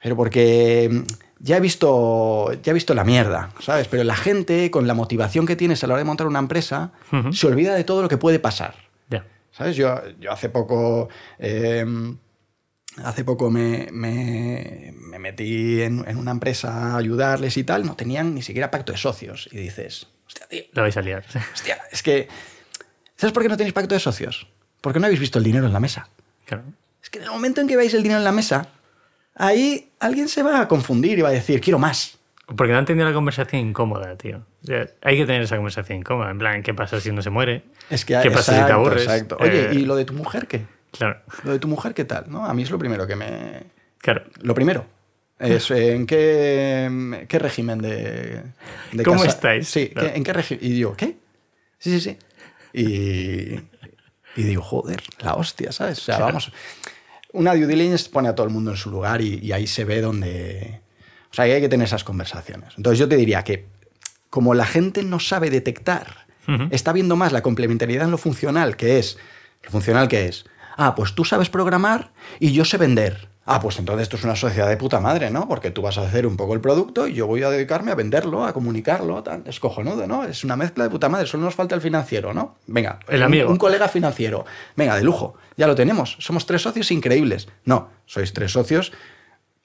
pero 0.01 0.15
porque 0.15 1.03
ya 1.39 1.57
he 1.57 1.59
visto 1.59 2.51
ya 2.63 2.71
he 2.71 2.73
visto 2.73 2.93
la 2.93 3.03
mierda, 3.03 3.51
¿sabes? 3.59 3.87
Pero 3.87 4.03
la 4.03 4.15
gente 4.15 4.71
con 4.71 4.87
la 4.87 4.93
motivación 4.93 5.45
que 5.45 5.55
tienes 5.55 5.83
a 5.83 5.87
la 5.87 5.93
hora 5.95 5.99
de 5.99 6.05
montar 6.05 6.27
una 6.27 6.39
empresa 6.39 6.91
se 7.31 7.47
olvida 7.47 7.75
de 7.75 7.83
todo 7.83 8.01
lo 8.01 8.07
que 8.09 8.17
puede 8.17 8.39
pasar. 8.39 8.75
Ya. 9.09 9.25
¿Sabes? 9.51 9.75
Yo, 9.75 10.01
yo 10.19 10.31
hace 10.31 10.49
poco. 10.49 11.09
eh, 11.37 11.85
hace 13.03 13.23
poco 13.23 13.49
me, 13.49 13.87
me- 13.91 14.93
me 14.97 15.19
metí 15.19 15.81
en, 15.81 16.03
en 16.07 16.17
una 16.17 16.31
empresa 16.31 16.93
a 16.93 16.97
ayudarles 16.97 17.57
y 17.57 17.63
tal. 17.63 17.85
No 17.85 17.95
tenían 17.95 18.33
ni 18.35 18.41
siquiera 18.41 18.71
pacto 18.71 18.91
de 18.91 18.97
socios. 18.97 19.49
Y 19.51 19.57
dices, 19.57 20.07
hostia, 20.27 20.47
tío, 20.47 20.63
Lo 20.73 20.81
vais 20.83 20.97
a 20.97 21.01
liar. 21.01 21.23
hostia, 21.53 21.77
es 21.91 22.03
que. 22.03 22.27
¿Sabes 23.15 23.33
por 23.33 23.43
qué 23.43 23.49
no 23.49 23.57
tenéis 23.57 23.73
pacto 23.73 23.93
de 23.93 23.99
socios? 23.99 24.47
Porque 24.81 24.99
no 24.99 25.05
habéis 25.05 25.19
visto 25.21 25.37
el 25.39 25.45
dinero 25.45 25.65
en 25.65 25.73
la 25.73 25.79
mesa. 25.79 26.09
Claro. 26.45 26.63
Es 27.01 27.09
que 27.09 27.19
en 27.19 27.25
el 27.25 27.31
momento 27.31 27.61
en 27.61 27.67
que 27.67 27.75
veáis 27.77 27.93
el 27.93 28.03
dinero 28.03 28.17
en 28.19 28.23
la 28.25 28.31
mesa, 28.31 28.67
ahí 29.35 29.91
alguien 29.99 30.27
se 30.27 30.43
va 30.43 30.59
a 30.61 30.67
confundir 30.67 31.17
y 31.19 31.21
va 31.21 31.29
a 31.29 31.33
decir, 31.33 31.61
quiero 31.61 31.79
más. 31.79 32.17
Porque 32.57 32.73
no 32.73 32.79
han 32.79 32.85
tenido 32.85 33.07
la 33.07 33.13
conversación 33.13 33.61
incómoda, 33.69 34.17
tío. 34.17 34.45
O 34.63 34.65
sea, 34.65 34.85
hay 35.01 35.17
que 35.17 35.25
tener 35.25 35.41
esa 35.43 35.55
conversación 35.55 35.99
incómoda. 35.99 36.29
En 36.31 36.37
plan, 36.39 36.61
¿qué 36.63 36.73
pasa 36.73 36.99
si 36.99 37.09
uno 37.09 37.21
se 37.21 37.29
muere? 37.29 37.63
Es 37.89 38.03
que 38.03 38.19
¿Qué 38.21 38.29
pasa 38.31 38.43
si 38.43 38.49
te 38.51 38.55
exacto, 38.57 38.73
aburres? 38.73 39.03
exacto. 39.03 39.37
Oye, 39.39 39.69
Eh, 39.71 39.75
¿y 39.75 39.85
lo 39.85 39.95
de 39.95 40.03
tu 40.03 40.13
mujer 40.13 40.47
qué? 40.47 40.65
Claro, 40.93 41.19
Lo 41.43 41.51
de 41.51 41.59
tu 41.59 41.67
mujer 41.67 41.93
qué 41.93 42.05
tal? 42.05 42.25
¿No? 42.29 42.45
A 42.45 42.53
mí 42.53 42.63
es 42.63 42.71
lo 42.71 42.77
primero 42.79 43.05
que 43.07 43.15
me, 43.15 43.63
claro. 43.97 44.23
Lo 44.41 44.53
primero 44.53 44.85
es 45.39 45.69
en 45.71 46.05
qué, 46.05 47.25
qué 47.27 47.39
régimen 47.39 47.79
de, 47.79 48.43
de 48.91 49.03
¿Cómo 49.03 49.17
casa- 49.21 49.29
estáis? 49.35 49.67
Sí, 49.67 49.89
Claro. 49.89 50.09
¿qué- 50.11 50.17
¿en 50.17 50.23
qué 50.23 50.33
régimen? 50.33 50.65
Y 50.65 50.69
digo, 50.69 50.95
¿qué? 50.95 51.17
Sí, 51.79 51.99
sí, 51.99 52.01
sí. 52.01 52.17
Y, 52.73 53.59
y 54.35 54.43
digo, 54.43 54.61
joder, 54.61 55.01
la 55.19 55.35
hostia, 55.35 55.71
¿sabes? 55.71 55.99
O 55.99 56.01
sea, 56.01 56.15
Claro. 56.17 56.31
vamos. 56.31 56.51
Una 57.33 57.55
due 57.55 57.65
diligence 57.67 58.09
pone 58.09 58.29
a 58.29 58.35
todo 58.35 58.45
el 58.47 58.53
mundo 58.53 58.71
en 58.71 58.77
su 58.77 58.89
lugar 58.91 59.21
y, 59.21 59.39
y 59.39 59.51
ahí 59.51 59.67
se 59.67 59.85
ve 59.85 60.01
donde. 60.01 60.81
O 61.31 61.33
sea, 61.33 61.45
ahí 61.45 61.51
hay 61.51 61.61
que 61.61 61.69
tener 61.69 61.85
esas 61.87 62.03
conversaciones. 62.03 62.73
Entonces, 62.77 62.99
yo 62.99 63.09
te 63.09 63.15
diría 63.15 63.43
que, 63.43 63.65
como 64.29 64.53
la 64.53 64.65
gente 64.67 65.01
no 65.03 65.19
sabe 65.19 65.49
detectar, 65.49 66.27
está 66.71 66.93
viendo 66.93 67.15
más 67.15 67.31
la 67.31 67.41
complementariedad 67.41 68.05
en 68.05 68.11
lo 68.11 68.17
funcional, 68.19 68.75
que 68.77 68.99
es. 68.99 69.17
¿Lo 69.63 69.71
funcional 69.71 70.07
que 70.09 70.25
es? 70.27 70.45
Ah, 70.77 70.95
pues 70.95 71.13
tú 71.13 71.23
sabes 71.25 71.49
programar 71.49 72.11
y 72.39 72.51
yo 72.51 72.65
sé 72.65 72.77
vender. 72.77 73.29
Ah, 73.45 73.59
pues 73.59 73.77
entonces 73.77 74.03
esto 74.03 74.15
es 74.15 74.23
una 74.23 74.37
sociedad 74.37 74.69
de 74.69 74.77
puta 74.77 75.01
madre, 75.01 75.29
¿no? 75.29 75.49
Porque 75.49 75.69
tú 75.69 75.81
vas 75.81 75.97
a 75.97 76.03
hacer 76.07 76.25
un 76.25 76.37
poco 76.37 76.53
el 76.53 76.61
producto 76.61 77.07
y 77.07 77.13
yo 77.13 77.27
voy 77.27 77.43
a 77.43 77.49
dedicarme 77.49 77.91
a 77.91 77.95
venderlo, 77.95 78.45
a 78.45 78.53
comunicarlo. 78.53 79.21
Es 79.45 79.59
cojonudo, 79.59 80.07
¿no? 80.07 80.23
Es 80.23 80.45
una 80.45 80.55
mezcla 80.55 80.85
de 80.85 80.89
puta 80.89 81.09
madre, 81.09 81.27
solo 81.27 81.43
nos 81.43 81.53
falta 81.53 81.75
el 81.75 81.81
financiero, 81.81 82.33
¿no? 82.33 82.55
Venga, 82.67 82.99
El 83.09 83.17
un- 83.17 83.23
amigo. 83.23 83.49
Un, 83.51 83.57
colega 83.57 83.89
financiero. 83.89 84.45
Venga, 84.77 84.95
de 84.95 85.03
lujo, 85.03 85.35
ya 85.57 85.67
lo 85.67 85.75
tenemos. 85.75 86.15
Somos 86.19 86.45
tres 86.45 86.61
socios 86.61 86.89
increíbles. 86.91 87.49
No, 87.65 87.89
sois 88.05 88.31
tres 88.31 88.53
socios 88.53 88.93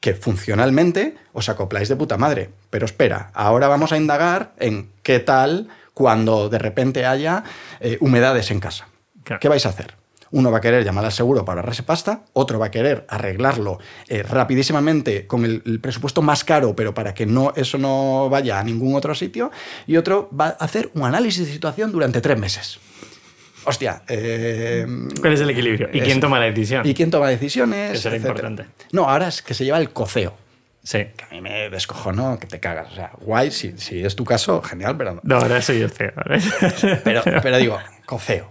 que 0.00 0.14
funcionalmente 0.14 1.16
os 1.32 1.48
acopláis 1.48 1.88
de 1.88 1.94
puta 1.96 2.16
madre. 2.18 2.50
Pero 2.70 2.84
espera, 2.84 3.30
ahora 3.32 3.68
vamos 3.68 3.92
a 3.92 3.96
indagar 3.96 4.54
en 4.58 4.90
qué 5.04 5.20
tal 5.20 5.68
cuando 5.94 6.48
de 6.48 6.58
repente 6.58 7.06
haya 7.06 7.44
eh, 7.80 7.96
humedades 8.00 8.50
en 8.50 8.58
casa. 8.60 8.88
Claro. 9.22 9.38
¿Qué 9.40 9.48
vais 9.48 9.66
a 9.66 9.68
hacer? 9.70 9.94
Uno 10.30 10.50
va 10.50 10.58
a 10.58 10.60
querer 10.60 10.84
llamar 10.84 11.04
al 11.04 11.12
seguro 11.12 11.44
para 11.44 11.60
ahorrarse 11.60 11.82
pasta, 11.82 12.22
otro 12.34 12.58
va 12.58 12.66
a 12.66 12.70
querer 12.70 13.06
arreglarlo 13.08 13.78
eh, 14.08 14.22
rapidísimamente 14.22 15.26
con 15.26 15.44
el, 15.44 15.62
el 15.64 15.80
presupuesto 15.80 16.20
más 16.22 16.44
caro, 16.44 16.76
pero 16.76 16.92
para 16.94 17.14
que 17.14 17.24
no, 17.26 17.52
eso 17.56 17.78
no 17.78 18.28
vaya 18.30 18.58
a 18.58 18.64
ningún 18.64 18.94
otro 18.94 19.14
sitio, 19.14 19.50
y 19.86 19.96
otro 19.96 20.28
va 20.38 20.48
a 20.48 20.64
hacer 20.64 20.90
un 20.94 21.04
análisis 21.04 21.46
de 21.46 21.52
situación 21.52 21.92
durante 21.92 22.20
tres 22.20 22.38
meses. 22.38 22.78
Hostia. 23.64 24.02
eh, 24.08 24.86
¿Cuál 25.20 25.32
es 25.32 25.40
el 25.40 25.50
equilibrio? 25.50 25.88
¿Y 25.92 25.98
es- 25.98 26.04
quién 26.04 26.20
toma 26.20 26.38
la 26.38 26.46
decisión? 26.46 26.86
¿Y 26.86 26.94
quién 26.94 27.10
toma 27.10 27.28
decisiones? 27.28 27.92
Eso 27.98 28.08
era 28.08 28.16
etcétera. 28.16 28.48
importante. 28.48 28.84
No, 28.92 29.08
ahora 29.08 29.28
es 29.28 29.42
que 29.42 29.54
se 29.54 29.64
lleva 29.64 29.78
el 29.78 29.90
coceo. 29.90 30.34
Sí. 30.82 31.06
Que 31.16 31.24
a 31.24 31.28
mí 31.32 31.40
me 31.42 31.68
descojonó 31.68 32.38
que 32.38 32.46
te 32.46 32.60
cagas. 32.60 32.92
O 32.92 32.94
sea, 32.94 33.10
guay, 33.20 33.50
si, 33.50 33.76
si 33.76 34.02
es 34.02 34.16
tu 34.16 34.24
caso, 34.24 34.62
genial, 34.62 34.96
pero 34.96 35.14
no. 35.16 35.20
No, 35.22 35.36
ahora 35.36 35.60
soy 35.60 35.80
yo 35.80 35.88
CEO. 35.90 36.12
Pero, 37.04 37.22
pero 37.42 37.58
digo, 37.58 37.78
coceo. 38.06 38.48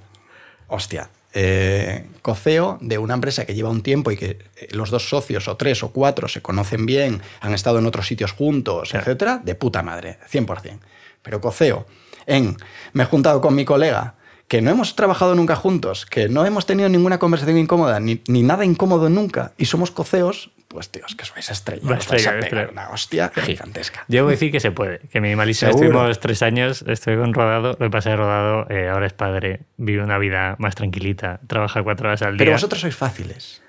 Hostia. 0.68 1.10
Eh, 1.40 2.04
coceo 2.24 2.80
de 2.82 2.98
una 2.98 3.14
empresa 3.14 3.46
que 3.46 3.54
lleva 3.54 3.70
un 3.70 3.84
tiempo 3.84 4.10
y 4.10 4.18
que 4.18 4.40
eh, 4.56 4.68
los 4.72 4.90
dos 4.90 5.08
socios 5.08 5.48
o 5.48 5.56
tres 5.56 5.84
o 5.84 5.92
cuatro 5.92 6.28
se 6.28 6.42
conocen 6.42 6.88
bien, 6.88 7.22
han 7.42 7.54
estado 7.54 7.78
en 7.78 7.86
otros 7.86 8.08
sitios 8.08 8.32
juntos, 8.32 8.96
etcétera, 8.96 9.40
de 9.44 9.54
puta 9.54 9.84
madre, 9.84 10.18
100%. 10.32 10.80
Pero 11.22 11.40
coceo 11.40 11.86
en 12.26 12.58
me 12.94 13.04
he 13.04 13.06
juntado 13.06 13.40
con 13.40 13.54
mi 13.54 13.66
colega 13.66 14.16
que 14.48 14.62
no 14.62 14.72
hemos 14.72 14.96
trabajado 14.96 15.36
nunca 15.36 15.56
juntos, 15.56 16.06
que 16.06 16.30
no 16.30 16.46
hemos 16.46 16.66
tenido 16.66 16.88
ninguna 16.90 17.20
conversación 17.20 17.58
incómoda, 17.58 18.00
ni, 18.00 18.22
ni 18.28 18.44
nada 18.44 18.64
incómodo 18.64 19.10
nunca, 19.10 19.52
y 19.58 19.66
somos 19.66 19.92
coceos, 19.92 20.52
pues 20.70 20.90
tíos, 20.90 21.16
que 21.16 21.26
sois 21.26 21.50
estrellas. 21.50 21.86
Una 21.86 21.98
estrella, 21.98 22.32
vais 22.34 22.46
a 22.46 22.50
pegar 22.50 22.70
una 22.72 22.90
hostia 22.90 23.32
gigantesca. 23.36 24.06
Yo 24.08 24.24
voy 24.24 24.32
a 24.32 24.36
decir 24.36 24.52
que 24.52 24.60
se 24.60 24.72
puede, 24.72 25.00
que 25.00 25.20
Seguro. 25.54 25.54
estuvimos 25.70 26.20
tres 26.20 26.42
años, 26.42 26.84
estoy 26.88 27.18
con 27.18 27.34
rodado, 27.34 27.78
lo 27.80 27.98
es 27.98 28.06
rodado, 28.06 28.70
eh, 28.70 28.90
ahora 28.90 29.08
es 29.08 29.14
padre, 29.14 29.62
vive 29.78 30.04
una 30.04 30.18
vida 30.18 30.56
más 30.60 30.76
tranquilita, 30.76 31.40
trabaja 31.48 31.84
cuatro 31.84 32.08
horas 32.08 32.22
al 32.22 32.34
día. 32.34 32.40
Pero 32.40 32.52
vosotros 32.54 32.82
sois 32.82 32.96
fáciles. 32.96 33.62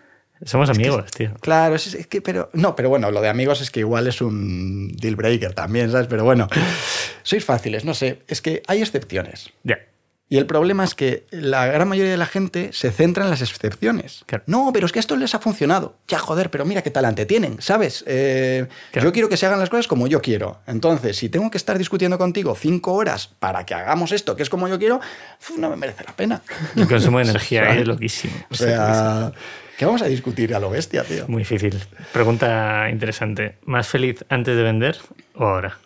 Somos 0.44 0.70
amigos, 0.70 1.10
tío. 1.10 1.34
Claro, 1.40 1.74
es, 1.74 1.92
es 1.94 2.06
que, 2.06 2.22
pero. 2.22 2.48
No, 2.52 2.76
pero 2.76 2.88
bueno, 2.88 3.10
lo 3.10 3.20
de 3.20 3.28
amigos 3.28 3.60
es 3.60 3.72
que 3.72 3.80
igual 3.80 4.06
es 4.06 4.20
un 4.20 4.88
deal 4.96 5.16
breaker 5.16 5.52
también, 5.52 5.90
¿sabes? 5.90 6.06
Pero 6.06 6.22
bueno, 6.22 6.46
sois 7.24 7.44
fáciles, 7.44 7.84
no 7.84 7.92
sé. 7.92 8.22
Es 8.28 8.40
que 8.40 8.62
hay 8.68 8.80
excepciones. 8.80 9.52
Ya. 9.64 9.80
Y 10.30 10.36
el 10.36 10.44
problema 10.44 10.84
es 10.84 10.94
que 10.94 11.26
la 11.30 11.64
gran 11.66 11.88
mayoría 11.88 12.10
de 12.10 12.18
la 12.18 12.26
gente 12.26 12.70
se 12.74 12.90
centra 12.90 13.24
en 13.24 13.30
las 13.30 13.40
excepciones. 13.40 14.24
Claro. 14.26 14.44
No, 14.46 14.70
pero 14.74 14.84
es 14.84 14.92
que 14.92 14.98
esto 14.98 15.16
les 15.16 15.34
ha 15.34 15.38
funcionado. 15.38 15.96
Ya, 16.06 16.18
joder, 16.18 16.50
pero 16.50 16.66
mira 16.66 16.82
qué 16.82 16.90
talante 16.90 17.24
tienen, 17.24 17.60
¿sabes? 17.62 18.04
Eh, 18.06 18.66
Claro. 18.92 19.08
Yo 19.08 19.12
quiero 19.12 19.28
que 19.30 19.38
se 19.38 19.46
hagan 19.46 19.58
las 19.58 19.70
cosas 19.70 19.86
como 19.88 20.06
yo 20.06 20.20
quiero. 20.20 20.60
Entonces, 20.66 21.16
si 21.16 21.30
tengo 21.30 21.50
que 21.50 21.56
estar 21.56 21.78
discutiendo 21.78 22.18
contigo 22.18 22.54
cinco 22.54 22.92
horas 22.92 23.28
para 23.38 23.64
que 23.64 23.72
hagamos 23.74 24.12
esto, 24.12 24.36
que 24.36 24.42
es 24.42 24.50
como 24.50 24.68
yo 24.68 24.78
quiero, 24.78 25.00
no 25.56 25.70
me 25.70 25.76
merece 25.76 26.04
la 26.04 26.14
pena. 26.14 26.42
El 26.76 26.86
consumo 26.86 27.18
de 27.18 27.24
energía 27.24 27.74
es 27.78 27.86
loquísimo. 27.88 28.34
O 28.50 28.54
sea, 28.54 29.32
¿qué 29.78 29.86
vamos 29.86 30.02
a 30.02 30.06
discutir 30.06 30.54
a 30.54 30.60
lo 30.60 30.68
bestia, 30.68 31.04
tío? 31.04 31.24
Muy 31.28 31.40
difícil. 31.40 31.82
Pregunta 32.12 32.88
interesante. 32.90 33.56
¿Más 33.64 33.88
feliz 33.88 34.24
antes 34.28 34.54
de 34.54 34.62
vender 34.62 34.98
o 35.34 35.44
ahora? 35.46 35.78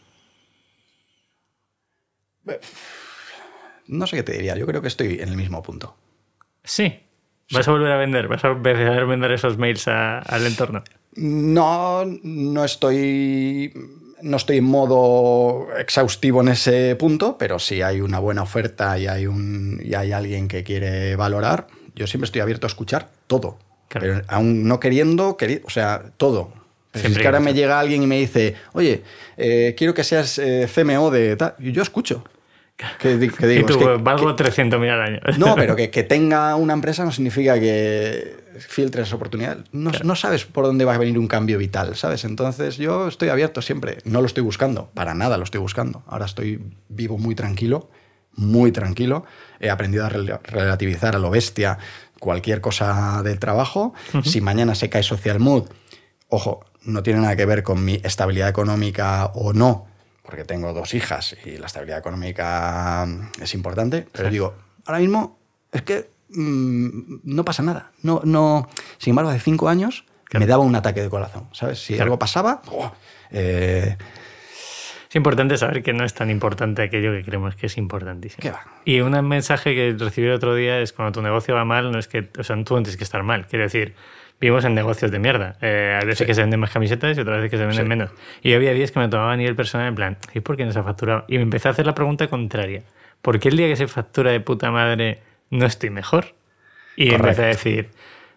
No 3.93 4.07
sé 4.07 4.17
qué 4.17 4.23
te 4.23 4.33
diría, 4.33 4.57
yo 4.57 4.67
creo 4.67 4.81
que 4.83 4.89
estoy 4.89 5.21
en 5.21 5.29
el 5.29 5.37
mismo 5.37 5.63
punto. 5.63 5.97
Sí. 6.65 7.01
¿Vas 7.51 7.69
a 7.69 7.73
volver 7.73 7.93
a 7.93 7.97
vender? 7.99 8.29
¿Vas 8.29 8.45
a 8.45 8.49
empezar 8.49 8.99
a 9.01 9.05
vender 9.05 9.31
esos 9.33 9.59
mails 9.59 9.87
a- 9.89 10.21
al 10.21 10.47
entorno? 10.47 10.83
No, 11.17 12.05
no 12.23 12.65
estoy. 12.65 13.73
No 14.23 14.37
estoy 14.37 14.59
en 14.59 14.65
modo 14.65 15.67
exhaustivo 15.77 16.41
en 16.43 16.49
ese 16.49 16.95
punto, 16.97 17.37
pero 17.37 17.59
si 17.59 17.83
hay 17.83 18.01
una 18.01 18.21
buena 18.21 18.43
oferta 18.43 18.97
y 18.99 19.09
hay, 19.09 19.27
un, 19.27 19.81
y 19.85 19.95
hay 19.95 20.13
alguien 20.13 20.47
que 20.47 20.63
quiere 20.63 21.17
valorar, 21.17 21.67
yo 21.97 22.07
siempre 22.07 22.27
estoy 22.27 22.41
abierto 22.41 22.67
a 22.67 22.69
escuchar 22.69 23.11
todo. 23.27 23.59
Claro. 23.89 24.07
Pero 24.07 24.23
aún 24.29 24.67
no 24.69 24.79
queriendo, 24.79 25.37
queri- 25.37 25.61
o 25.65 25.71
sea, 25.71 26.05
todo. 26.17 26.53
Pero 26.55 26.61
si 26.93 26.99
es 26.99 27.03
Siempre 27.03 27.23
que 27.23 27.27
ahora 27.29 27.41
me 27.41 27.53
llega 27.53 27.81
alguien 27.81 28.03
y 28.05 28.07
me 28.07 28.19
dice, 28.19 28.55
oye, 28.75 29.03
eh, 29.37 29.75
quiero 29.77 29.93
que 29.93 30.05
seas 30.05 30.39
eh, 30.39 30.69
CMO 30.73 31.11
de 31.11 31.35
tal, 31.37 31.57
y 31.59 31.73
yo 31.73 31.83
escucho. 31.83 32.25
Que 32.99 33.17
digo, 33.17 33.37
y 33.41 33.65
tú, 33.65 33.73
es 33.75 33.77
que- 33.77 34.03
valgo 34.03 34.35
300.000 34.35 34.91
al 34.91 35.01
año. 35.03 35.21
no, 35.39 35.55
pero 35.55 35.77
que, 35.77 35.91
que 35.91 36.03
tenga 36.03 36.57
una 36.57 36.73
empresa 36.73 37.05
no 37.05 37.13
significa 37.13 37.59
que 37.61 38.43
filtres 38.59 39.13
oportunidades. 39.13 39.65
No, 39.73 39.91
no 40.05 40.17
sabes 40.17 40.45
por 40.45 40.65
dónde 40.65 40.85
va 40.85 40.95
a 40.95 40.99
venir 40.99 41.19
un 41.19 41.29
cambio 41.29 41.59
vital, 41.59 41.95
¿sabes? 41.97 42.25
Entonces 42.25 42.77
yo 42.79 43.09
estoy 43.09 43.29
abierto 43.29 43.63
siempre. 43.63 43.99
No 44.05 44.21
lo 44.21 44.27
estoy 44.27 44.43
buscando, 44.43 44.91
para 44.95 45.15
nada 45.15 45.39
lo 45.39 45.45
estoy 45.45 45.61
buscando. 45.61 46.03
Ahora 46.07 46.27
estoy 46.27 46.61
vivo 46.89 47.19
muy 47.19 47.35
tranquilo, 47.35 47.89
muy 48.35 48.73
tranquilo. 48.73 49.25
He 49.61 49.71
aprendido 49.71 50.05
a 50.05 50.11
rel- 50.11 50.41
relativizar 50.43 51.15
a 51.15 51.19
lo 51.19 51.31
bestia 51.31 51.79
cualquier 52.19 52.61
cosa 52.61 53.23
del 53.23 53.39
trabajo. 53.39 53.95
Si 54.25 54.41
mañana 54.41 54.75
se 54.75 54.89
cae 54.91 55.03
Social 55.03 55.39
Mood, 55.41 55.65
ojo, 56.29 56.65
no 56.85 57.03
tiene 57.03 57.21
nada 57.21 57.37
que 57.37 57.47
ver 57.47 57.63
con 57.63 57.85
mi 57.85 58.01
estabilidad 58.03 58.49
económica 58.49 59.27
o 59.35 59.53
no, 59.53 59.87
porque 60.23 60.45
tengo 60.45 60.73
dos 60.73 60.95
hijas 60.95 61.37
y 61.45 61.59
la 61.59 61.67
estabilidad 61.67 61.99
económica 61.99 63.05
mm, 63.07 63.43
es 63.43 63.55
importante, 63.55 64.07
pero 64.13 64.31
digo, 64.31 64.55
ahora 64.87 65.01
mismo 65.01 65.39
es 65.73 65.83
que 65.83 66.09
mm, 66.31 67.21
no 67.25 67.45
pasa 67.45 67.63
nada. 67.63 67.91
No, 68.03 68.21
no, 68.25 68.69
sin 68.99 69.11
embargo, 69.11 69.31
hace 69.31 69.41
cinco 69.41 69.69
años 69.69 70.05
me 70.33 70.47
daba 70.47 70.63
un 70.65 70.75
ataque 70.75 71.03
de 71.03 71.11
corazón, 71.11 71.49
¿sabes? 71.53 71.79
Si 71.85 71.95
Claro. 71.95 72.05
algo 72.05 72.19
pasaba, 72.19 72.63
eh, 73.31 73.97
Es 75.13 75.17
importante 75.17 75.59
saber 75.59 75.83
que 75.83 75.93
no 75.93 76.05
es 76.05 76.15
tan 76.15 76.31
importante 76.31 76.81
aquello 76.81 77.13
que 77.13 77.23
creemos 77.23 77.55
que 77.55 77.67
es 77.67 77.77
importantísimo. 77.77 78.51
Y 78.87 79.01
un 79.01 79.11
mensaje 79.29 79.75
que 79.75 79.95
recibí 79.99 80.27
el 80.27 80.33
otro 80.33 80.55
día 80.55 80.81
es 80.81 80.95
cuando 80.95 81.13
tu 81.13 81.21
negocio 81.21 81.55
va 81.55 81.67
mal, 81.67 81.93
no 81.93 81.99
es 81.99 82.09
que, 82.09 82.31
o 82.39 82.43
sea, 82.43 82.57
tú 82.65 82.77
no 82.77 82.83
tienes 82.83 82.97
que 82.97 83.05
estar 83.05 83.23
mal. 83.23 83.47
Quiero 83.47 83.65
decir, 83.65 83.95
vivimos 84.41 84.65
en 84.65 84.75
negocios 84.75 85.11
de 85.11 85.19
mierda. 85.19 85.59
Eh, 85.61 85.99
hay 86.01 86.07
veces 86.07 86.21
Sí. 86.21 86.25
que 86.25 86.33
se 86.33 86.41
venden 86.41 86.61
más 86.61 86.71
camisetas 86.71 87.15
y 87.15 87.21
otras 87.21 87.37
veces 87.37 87.51
que 87.51 87.59
se 87.59 87.67
venden 87.67 87.85
Sí. 87.85 87.89
menos. 87.91 88.11
Y 88.41 88.55
había 88.55 88.73
días 88.73 88.91
que 88.91 89.01
me 89.01 89.09
tomaba 89.09 89.35
a 89.35 89.37
nivel 89.37 89.55
personal 89.55 89.89
en 89.89 89.95
plan, 89.95 90.17
¿y 90.33 90.41
por 90.41 90.57
qué 90.57 90.65
no 90.65 90.73
se 90.73 90.79
ha 90.79 90.83
facturado? 90.83 91.27
Y 91.29 91.37
me 91.37 91.43
empecé 91.43 91.69
a 91.69 91.73
hacer 91.73 91.85
la 91.85 91.95
pregunta 91.95 92.29
contraria. 92.29 92.83
¿Por 93.21 93.39
qué 93.39 93.51
el 93.51 93.59
día 93.59 93.69
que 93.69 93.77
se 93.77 93.89
factura 93.89 94.31
de 94.31 94.41
puta 94.41 94.71
madre 94.71 95.21
no 95.51 95.67
estoy 95.67 95.91
mejor? 95.91 96.35
Y 96.97 97.11
Correcto. 97.11 97.27
empecé 97.27 97.43
a 97.43 97.47
decir, 97.49 97.91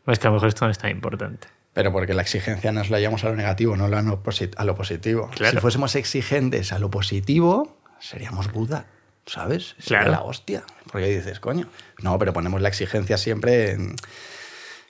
pues 0.03 0.19
que 0.19 0.27
a 0.27 0.29
lo 0.29 0.33
mejor 0.33 0.49
esto 0.49 0.65
no 0.65 0.71
es 0.71 0.77
tan 0.77 0.91
importante. 0.91 1.47
Pero 1.75 1.91
porque 1.91 2.15
la 2.15 2.23
exigencia 2.23 2.71
nos 2.71 2.89
la 2.89 2.99
llevamos 2.99 3.23
a 3.25 3.29
lo 3.29 3.35
negativo, 3.35 3.77
no 3.77 3.85
a 3.85 3.89
lo, 4.01 4.23
posi- 4.23 4.53
a 4.57 4.63
lo 4.63 4.73
positivo. 4.73 5.29
Claro. 5.35 5.51
Si 5.51 5.61
fuésemos 5.61 5.93
exigentes 5.95 6.71
a 6.73 6.79
lo 6.79 6.89
positivo, 6.89 7.77
seríamos 7.99 8.51
Buda, 8.51 8.87
¿sabes? 9.27 9.75
Sería 9.77 9.99
Claro. 9.99 10.11
la 10.11 10.21
hostia. 10.23 10.63
Porque 10.91 11.07
dices, 11.07 11.39
coño. 11.39 11.67
No, 12.01 12.17
pero 12.17 12.33
ponemos 12.33 12.61
la 12.61 12.69
exigencia 12.69 13.17
siempre 13.17 13.71
en, 13.71 13.95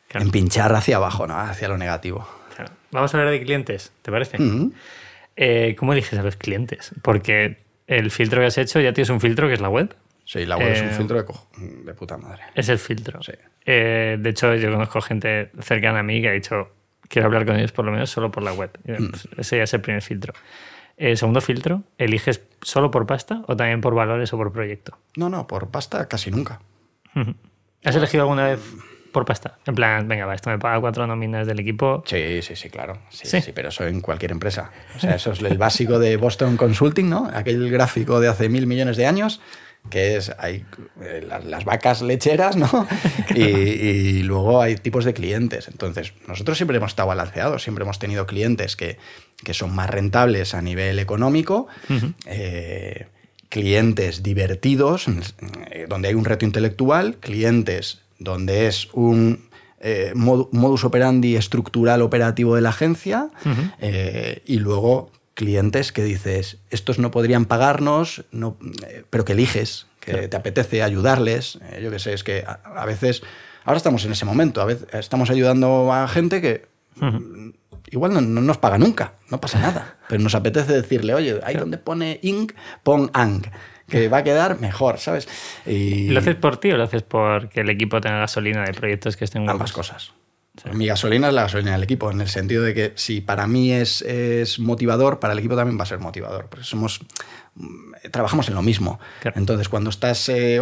Claro. 0.07 0.25
en 0.27 0.31
pinchar 0.31 0.73
hacia 0.75 0.97
abajo, 0.97 1.25
¿no? 1.27 1.37
Hacia 1.37 1.67
lo 1.67 1.77
negativo. 1.77 2.25
Claro. 2.55 2.71
Vamos 2.91 3.13
a 3.13 3.17
hablar 3.17 3.33
de 3.33 3.41
clientes, 3.43 3.91
¿te 4.03 4.11
parece? 4.11 4.37
Mm. 4.39 4.71
Eh, 5.37 5.75
¿Cómo 5.77 5.91
eliges 5.93 6.17
a 6.19 6.23
los 6.23 6.35
clientes? 6.37 6.91
Porque 7.01 7.57
el 7.87 8.11
filtro 8.11 8.39
que 8.41 8.45
has 8.47 8.57
hecho 8.59 8.79
ya 8.79 8.93
tienes 8.93 9.09
un 9.09 9.19
filtro 9.19 9.47
que 9.47 9.55
es 9.55 9.59
la 9.61 9.69
web. 9.69 9.93
Sí, 10.25 10.45
la 10.45 10.57
web 10.57 10.71
es 10.71 10.81
un 10.81 10.87
Eh, 10.89 10.93
filtro 10.93 11.23
de, 11.23 11.67
de 11.85 11.93
puta 11.93 12.17
madre. 12.17 12.41
Es 12.55 12.67
el 12.69 12.79
filtro. 12.79 13.21
Sí. 13.23 13.33
Eh, 13.65 14.17
de 14.19 14.29
hecho, 14.29 14.53
yo 14.55 14.71
conozco 14.71 14.99
gente 15.01 15.51
cercana 15.61 15.99
a 15.99 16.03
mí 16.03 16.19
que 16.21 16.29
ha 16.29 16.31
dicho, 16.31 16.71
quiero 17.07 17.27
hablar 17.27 17.45
con 17.45 17.55
ellos 17.57 17.71
por 17.71 17.85
lo 17.85 17.91
menos 17.91 18.09
solo 18.09 18.31
por 18.31 18.41
la 18.43 18.51
web. 18.53 18.71
Mm. 18.85 19.09
pues, 19.11 19.27
ese 19.37 19.57
ya 19.57 19.63
es 19.63 19.73
el 19.73 19.81
primer 19.81 20.01
filtro. 20.01 20.33
El 20.97 21.17
segundo 21.17 21.41
filtro, 21.41 21.83
¿eliges 21.97 22.41
solo 22.61 22.89
por 22.89 23.05
pasta 23.05 23.43
o 23.47 23.55
también 23.55 23.81
por 23.81 23.93
valores 23.95 24.31
o 24.33 24.37
por 24.37 24.51
proyecto? 24.53 24.97
No, 25.17 25.29
no, 25.29 25.45
por 25.45 25.69
pasta 25.69 26.07
casi 26.07 26.31
nunca. 26.31 26.59
¿Has 27.83 27.95
elegido 27.95 28.23
alguna 28.23 28.45
vez 28.47 28.59
por 29.11 29.25
pasta? 29.25 29.57
En 29.65 29.75
plan, 29.75 30.07
venga, 30.07 30.25
va, 30.25 30.33
esto 30.35 30.49
me 30.49 30.57
paga 30.57 30.79
cuatro 30.81 31.05
nóminas 31.05 31.47
del 31.47 31.59
equipo. 31.59 32.03
Sí, 32.05 32.41
sí, 32.41 32.55
sí, 32.55 32.69
claro. 32.69 32.97
Sí, 33.09 33.27
Sí. 33.27 33.41
sí. 33.41 33.51
pero 33.53 33.69
eso 33.69 33.85
en 33.85 34.01
cualquier 34.01 34.31
empresa. 34.31 34.71
O 34.95 34.99
sea, 34.99 35.15
eso 35.15 35.31
es 35.33 35.41
el 35.41 35.57
básico 35.57 35.99
de 35.99 36.17
Boston 36.17 36.57
Consulting, 36.57 37.09
¿no? 37.09 37.29
Aquel 37.33 37.69
gráfico 37.69 38.19
de 38.19 38.27
hace 38.27 38.49
mil 38.49 38.65
millones 38.67 38.97
de 38.97 39.05
años, 39.05 39.41
que 39.89 40.17
es 40.17 40.31
hay 40.39 40.65
eh, 41.01 41.23
las, 41.27 41.45
las 41.45 41.65
vacas 41.65 42.01
lecheras, 42.01 42.55
¿no? 42.55 42.69
Y, 43.35 43.41
y 43.41 44.23
luego 44.23 44.61
hay 44.61 44.75
tipos 44.75 45.03
de 45.05 45.13
clientes. 45.13 45.67
Entonces, 45.67 46.13
nosotros 46.27 46.57
siempre 46.57 46.77
hemos 46.77 46.91
estado 46.91 47.07
balanceados, 47.09 47.63
siempre 47.63 47.83
hemos 47.83 47.99
tenido 47.99 48.25
clientes 48.25 48.75
que, 48.75 48.97
que 49.43 49.53
son 49.53 49.73
más 49.75 49.89
rentables 49.89 50.53
a 50.53 50.61
nivel 50.61 50.99
económico, 50.99 51.67
eh, 52.25 53.07
clientes 53.49 54.23
divertidos, 54.23 55.05
eh, 55.71 55.85
donde 55.89 56.07
hay 56.09 56.13
un 56.13 56.25
reto 56.25 56.45
intelectual, 56.45 57.17
clientes 57.17 58.01
donde 58.19 58.67
es 58.67 58.87
un 58.93 59.49
eh, 59.79 60.13
mod- 60.15 60.49
modus 60.51 60.83
operandi 60.83 61.35
estructural 61.35 62.01
operativo 62.01 62.55
de 62.55 62.61
la 62.61 62.69
agencia 62.69 63.29
eh, 63.79 64.41
y 64.45 64.57
luego 64.59 65.11
clientes 65.35 65.91
que 65.91 66.03
dices, 66.03 66.57
estos 66.71 66.97
no 66.97 67.11
podrían 67.11 67.45
pagarnos, 67.45 68.25
no, 68.31 68.57
eh, 68.87 69.03
pero 69.09 69.23
que 69.25 69.33
eliges, 69.33 69.85
que 69.99 70.11
Claro. 70.13 70.29
te 70.29 70.37
apetece 70.37 70.81
ayudarles. 70.81 71.59
eh, 71.71 71.81
yo 71.83 71.91
qué 71.91 71.99
sé, 71.99 72.13
es 72.13 72.23
que 72.23 72.43
a, 72.47 72.53
a 72.75 72.85
veces, 72.85 73.21
ahora 73.65 73.77
estamos 73.77 74.03
en 74.05 74.11
ese 74.13 74.25
momento, 74.25 74.61
a 74.61 74.65
veces 74.65 74.87
estamos 74.93 75.29
ayudando 75.29 75.91
a 75.93 76.07
gente 76.07 76.41
que 76.41 76.65
igual 77.91 78.13
no, 78.13 78.21
no 78.21 78.41
nos 78.41 78.57
paga 78.57 78.77
nunca, 78.77 79.13
no 79.29 79.39
pasa 79.41 79.59
nada, 79.59 79.97
pero 80.09 80.23
nos 80.23 80.33
apetece 80.35 80.73
decirle, 80.73 81.13
oye, 81.13 81.39
ahí 81.43 81.55
donde 81.55 81.77
pone 81.77 82.19
ing, 82.23 82.47
pon 82.83 83.11
ang, 83.13 83.43
que 83.89 84.07
va 84.07 84.19
a 84.19 84.23
quedar 84.23 84.59
mejor, 84.59 84.97
¿sabes? 84.99 85.27
Y 85.65 86.07
¿Lo 86.09 86.19
haces 86.19 86.35
por 86.35 86.57
ti 86.57 86.71
o 86.71 86.77
lo 86.77 86.83
haces 86.83 87.03
porque 87.03 87.61
el 87.61 87.69
equipo 87.69 87.99
tenga 88.01 88.19
gasolina 88.19 88.63
de 88.63 88.73
proyectos 88.73 89.17
que 89.17 89.25
estén 89.25 89.47
ambas 89.49 89.71
cosas. 89.73 90.13
Mi 90.73 90.87
gasolina 90.87 91.27
es 91.27 91.33
la 91.33 91.43
gasolina 91.43 91.73
del 91.73 91.83
equipo, 91.83 92.11
en 92.11 92.21
el 92.21 92.27
sentido 92.27 92.63
de 92.63 92.73
que 92.73 92.93
si 92.95 93.21
para 93.21 93.47
mí 93.47 93.71
es, 93.71 94.01
es 94.01 94.59
motivador, 94.59 95.19
para 95.19 95.33
el 95.33 95.39
equipo 95.39 95.55
también 95.55 95.77
va 95.77 95.83
a 95.83 95.87
ser 95.87 95.99
motivador, 95.99 96.47
porque 96.47 96.65
somos 96.65 97.01
mm, 97.55 98.09
trabajamos 98.11 98.47
en 98.47 98.55
lo 98.55 98.61
mismo. 98.61 98.99
Claro. 99.21 99.39
Entonces, 99.39 99.69
cuando 99.69 99.89
estás 99.89 100.27
eh, 100.29 100.59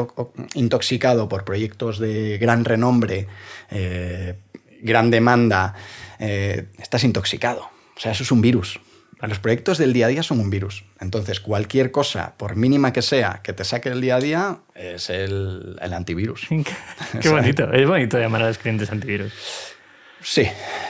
intoxicado 0.55 1.29
por 1.29 1.43
proyectos 1.43 1.99
de 1.99 2.37
gran 2.37 2.65
renombre, 2.65 3.27
eh, 3.71 4.35
gran 4.81 5.09
demanda, 5.09 5.73
eh, 6.19 6.67
estás 6.79 7.03
intoxicado. 7.03 7.69
O 7.95 7.99
sea, 7.99 8.11
eso 8.11 8.23
es 8.23 8.31
un 8.31 8.41
virus. 8.41 8.79
Los 9.21 9.39
proyectos 9.39 9.77
del 9.77 9.93
día 9.93 10.07
a 10.07 10.09
día 10.09 10.21
son 10.21 10.41
un 10.41 10.49
virus. 10.49 10.83
Entonces, 10.99 11.39
cualquier 11.39 11.91
cosa, 11.91 12.33
por 12.35 12.57
mínima 12.57 12.91
que 12.91 13.01
sea, 13.01 13.39
que 13.41 13.53
te 13.53 13.63
saque 13.63 13.89
del 13.89 14.01
día 14.01 14.17
a 14.17 14.19
día, 14.19 14.57
es 14.75 15.09
el, 15.09 15.77
el 15.81 15.93
antivirus. 15.93 16.47
Qué 17.21 17.29
bonito. 17.29 17.71
Es 17.71 17.87
bonito 17.87 18.19
llamar 18.19 18.43
a 18.43 18.47
los 18.47 18.57
clientes 18.57 18.91
antivirus. 18.91 19.31
Sí. 20.23 20.47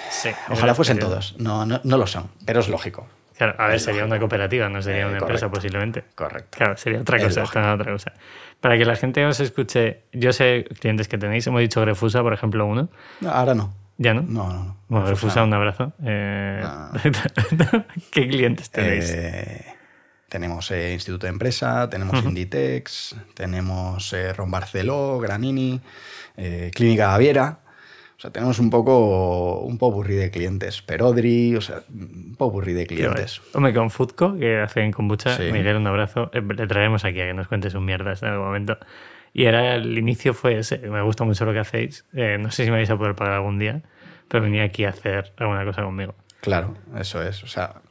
Sí. 0.10 0.30
Ojalá 0.50 0.74
fuesen 0.76 1.00
todos. 1.00 1.36
No, 1.38 1.66
no, 1.66 1.82
no 1.84 1.98
lo 1.98 2.08
son, 2.08 2.30
pero 2.46 2.60
es 2.62 2.70
lógico. 2.70 3.08
Claro, 3.38 3.56
a 3.58 3.66
ver, 3.68 3.76
Es 3.78 3.84
sería 3.84 4.02
lógico. 4.02 4.14
una 4.14 4.20
cooperativa, 4.20 4.70
no 4.70 4.82
sería 4.82 5.02
Eh, 5.02 5.06
una 5.08 5.18
empresa 5.18 5.50
posiblemente. 5.50 6.04
Correcto. 6.16 6.56
Claro, 6.58 6.78
sería 6.78 7.02
otra 7.02 7.20
cosa, 7.20 7.44
otra. 7.74 7.96
Para 8.62 8.78
que 8.78 8.86
la 8.86 8.96
gente 8.96 9.26
os 9.26 9.40
escuche, 9.40 10.04
yo 10.14 10.32
sé 10.32 10.66
clientes 10.80 11.08
que 11.08 11.18
tenéis, 11.18 11.46
hemos 11.48 11.60
dicho 11.62 11.82
Grefusa, 11.82 12.22
por 12.22 12.32
ejemplo, 12.34 12.66
uno. 12.66 12.90
No, 13.22 13.32
ahora 13.32 13.56
no. 13.56 13.74
¿Ya 13.98 14.14
no? 14.14 14.22
No, 14.22 14.48
no, 14.52 14.64
no. 14.64 14.78
Bueno, 14.88 15.06
Refusa. 15.08 15.42
Grefusa, 15.42 15.44
un 15.44 15.54
abrazo. 15.54 15.94
Eh, 16.06 16.62
No. 16.64 16.92
¿Qué 18.12 18.28
clientes 18.30 18.70
tenéis? 18.70 19.12
Eh, 19.14 19.66
tenemos 20.30 20.70
eh, 20.72 20.94
Instituto 20.94 21.26
de 21.28 21.32
Empresa, 21.32 21.90
tenemos 21.90 22.24
Inditex, 22.24 23.16
tenemos 23.34 24.14
eh, 24.14 24.32
Ron 24.34 24.50
Barceló, 24.52 25.20
Granini, 25.20 25.82
eh, 26.38 26.72
Clínica 26.74 27.08
Baviera. 27.08 27.60
Sea, 28.24 28.32
tenemos 28.32 28.58
un 28.60 28.70
poco 28.70 29.60
un 29.60 29.78
popurrí 29.78 30.16
de 30.16 30.32
clientes. 30.32 30.82
Perodri, 30.82 31.58
o 31.58 31.62
sea, 31.62 31.84
un 31.90 32.36
popurrí 32.38 32.72
de 32.72 32.88
Qué 32.88 32.96
guay. 32.96 33.08
clientes. 33.10 33.42
Hombre, 33.54 33.74
con 33.74 33.90
Foodco, 33.92 34.38
que 34.38 34.60
hacen 34.62 34.94
kombucha, 34.94 35.36
Sí. 35.36 35.52
Miguel, 35.52 35.76
un 35.76 35.88
abrazo. 35.88 36.32
Eh, 36.34 36.42
Le 36.42 36.66
traemos 36.68 37.04
aquí 37.04 37.20
a 37.20 37.26
que 37.26 37.34
nos 37.34 37.50
cuentes 37.50 37.74
un 37.74 37.84
mierdas 37.84 38.24
en 38.24 38.30
algún 38.30 38.46
momento. 38.48 38.78
Y 39.34 39.46
ahora 39.46 39.76
el 39.76 39.98
inicio 39.98 40.34
fue 40.34 40.58
ese. 40.60 40.78
Me 40.78 41.02
gusta 41.02 41.26
mucho 41.26 41.44
lo 41.44 41.52
que 41.52 41.60
hacéis. 41.60 42.06
Eh, 42.14 42.38
no 42.40 42.50
sé 42.50 42.64
si 42.64 42.72
me 42.72 42.78
vais 42.78 42.90
a 42.90 42.98
poder 42.98 43.14
pagar 43.14 43.34
algún 43.34 43.60
día, 43.60 43.82
pero 44.30 44.42
venía 44.42 44.64
aquí 44.64 44.86
a 44.86 44.90
hacer 44.90 45.34
alguna 45.36 45.66
cosa 45.66 45.84
conmigo. 45.84 46.16
Claro, 46.40 46.78
eso 46.98 47.22
es. 47.22 47.44
O 47.44 47.48
sea, 47.48 47.82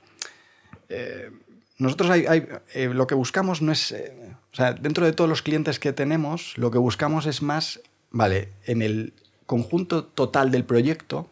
eh, 0.89 1.31
nosotros 1.77 2.09
hay, 2.09 2.25
hay- 2.27 2.49
eh, 2.73 2.89
lo 2.89 3.07
que 3.07 3.15
buscamos 3.15 3.61
no 3.61 3.71
es. 3.71 3.93
eh, 3.93 4.15
o 4.51 4.57
sea, 4.57 4.73
dentro 4.73 5.05
de 5.05 5.13
todos 5.13 5.29
los 5.29 5.43
clientes 5.43 5.79
que 5.79 5.93
tenemos, 5.93 6.57
lo 6.57 6.71
que 6.71 6.79
buscamos 6.79 7.27
es 7.27 7.43
más, 7.43 7.81
vale, 8.11 8.49
en 8.67 8.81
el 8.83 9.13
conjunto 9.47 10.05
total 10.05 10.51
del 10.51 10.65
proyecto, 10.65 11.29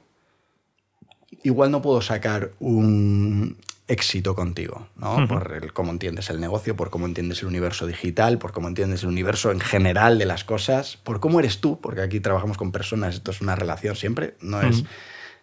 igual 1.42 1.70
no 1.70 1.82
puedo 1.82 2.02
sacar 2.02 2.50
un 2.58 3.56
éxito 3.88 4.36
contigo, 4.36 4.86
¿no? 4.96 5.26
Por 5.26 5.52
el 5.62 5.72
cómo 5.72 5.90
entiendes 5.90 6.30
el 6.30 6.40
negocio, 6.40 6.76
por 6.76 6.90
cómo 6.90 7.06
entiendes 7.06 7.42
el 7.42 7.48
universo 7.48 7.88
digital, 7.88 8.38
por 8.38 8.52
cómo 8.52 8.68
entiendes 8.68 9.02
el 9.02 9.08
universo 9.08 9.50
en 9.50 9.58
general 9.58 10.18
de 10.18 10.26
las 10.26 10.44
cosas, 10.44 10.96
por 10.96 11.18
cómo 11.18 11.40
eres 11.40 11.60
tú, 11.60 11.80
porque 11.80 12.00
aquí 12.00 12.20
trabajamos 12.20 12.56
con 12.56 12.70
personas, 12.70 13.16
esto 13.16 13.32
es 13.32 13.40
una 13.40 13.56
relación 13.56 13.96
siempre, 13.96 14.34
no 14.40 14.62
es... 14.62 14.84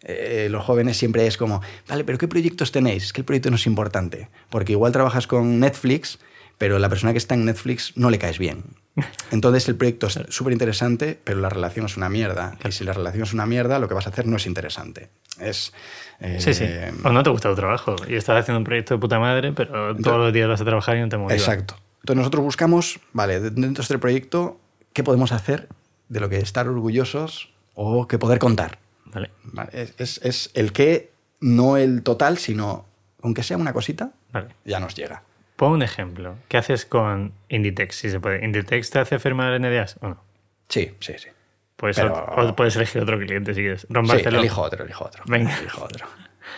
eh, 0.03 0.47
los 0.49 0.63
jóvenes 0.63 0.95
siempre 0.95 1.27
es 1.27 1.35
como, 1.35 1.61
vale, 1.89 2.05
pero 2.05 2.17
¿qué 2.17 2.29
proyectos 2.29 2.71
tenéis? 2.71 3.05
Es 3.05 3.13
que 3.13 3.21
el 3.21 3.25
proyecto 3.25 3.49
no 3.49 3.57
es 3.57 3.65
importante, 3.65 4.29
porque 4.49 4.71
igual 4.71 4.93
trabajas 4.93 5.27
con 5.27 5.59
Netflix, 5.59 6.19
pero 6.57 6.79
la 6.79 6.87
persona 6.87 7.11
que 7.11 7.17
está 7.17 7.35
en 7.35 7.43
Netflix 7.43 7.93
no 7.97 8.09
le 8.09 8.17
caes 8.17 8.39
bien. 8.39 8.63
Entonces 9.31 9.67
el 9.69 9.75
proyecto 9.75 10.07
es 10.07 10.19
súper 10.29 10.53
interesante, 10.53 11.19
pero 11.23 11.39
la 11.39 11.49
relación 11.49 11.85
es 11.85 11.97
una 11.97 12.09
mierda. 12.09 12.57
Y 12.67 12.71
si 12.71 12.83
la 12.83 12.93
relación 12.93 13.23
es 13.23 13.33
una 13.33 13.45
mierda, 13.45 13.79
lo 13.79 13.87
que 13.87 13.93
vas 13.93 14.07
a 14.07 14.09
hacer 14.09 14.25
no 14.25 14.37
es 14.37 14.45
interesante. 14.45 15.09
Es... 15.39 15.73
eh, 16.19 16.37
Sí, 16.39 16.53
sí. 16.53 16.65
O 17.03 17.09
no 17.11 17.21
te 17.23 17.29
gusta 17.29 17.49
tu 17.49 17.55
trabajo. 17.55 17.95
Y 18.07 18.15
estás 18.15 18.39
haciendo 18.41 18.57
un 18.59 18.63
proyecto 18.63 18.93
de 18.95 18.99
puta 18.99 19.19
madre, 19.19 19.51
pero 19.53 19.95
todos 19.95 20.17
los 20.17 20.33
días 20.33 20.47
vas 20.49 20.61
a 20.61 20.65
trabajar 20.65 20.97
y 20.97 21.01
no 21.01 21.09
te 21.09 21.17
motiva. 21.17 21.37
Exacto. 21.37 21.75
Entonces 22.01 22.17
nosotros 22.17 22.43
buscamos, 22.43 22.99
vale, 23.13 23.39
dentro 23.39 23.73
de 23.73 23.81
este 23.81 23.97
proyecto, 23.99 24.59
¿qué 24.93 25.03
podemos 25.03 25.31
hacer 25.31 25.67
de 26.09 26.19
lo 26.19 26.29
que 26.29 26.37
estar 26.37 26.67
orgullosos 26.67 27.49
o 27.75 28.07
que 28.07 28.17
poder 28.17 28.39
contar? 28.39 28.79
Vale. 29.05 29.31
Vale, 29.43 29.69
Es, 29.73 29.93
es- 29.99 30.19
es 30.23 30.51
el 30.53 30.71
qué, 30.73 31.11
no 31.41 31.77
el 31.77 32.01
total, 32.03 32.37
sino 32.37 32.85
aunque 33.21 33.43
sea 33.43 33.57
una 33.57 33.73
cosita, 33.73 34.11
Vale. 34.31 34.47
ya 34.65 34.79
nos 34.79 34.95
llega. 34.95 35.23
Pon 35.57 35.71
un 35.73 35.81
ejemplo. 35.81 36.35
¿Qué 36.47 36.57
haces 36.57 36.85
con 36.85 37.33
Inditex, 37.49 37.95
si 37.95 38.09
se 38.09 38.19
puede? 38.21 38.45
¿Inditex 38.45 38.89
te 38.91 38.99
hace 38.99 39.19
firmar 39.19 39.59
NDAs 39.59 39.97
o 40.01 40.07
no? 40.09 40.23
Sí, 40.69 40.91
sí, 41.01 41.13
sí. 41.17 41.27
Pues 41.75 41.97
Pero- 41.97 42.13
o, 42.13 42.47
o 42.47 42.55
puedes 42.55 42.75
elegir 42.77 43.01
otro 43.01 43.17
cliente 43.19 43.53
si 43.53 43.61
quieres. 43.61 43.85
Ron 43.89 44.07
Sí, 44.07 44.17
elijo 44.25 44.61
otro, 44.61 44.83
elijo 44.85 45.03
otro. 45.05 45.23
Venga. 45.27 45.57
Elijo 45.59 45.83
otro. 45.83 46.07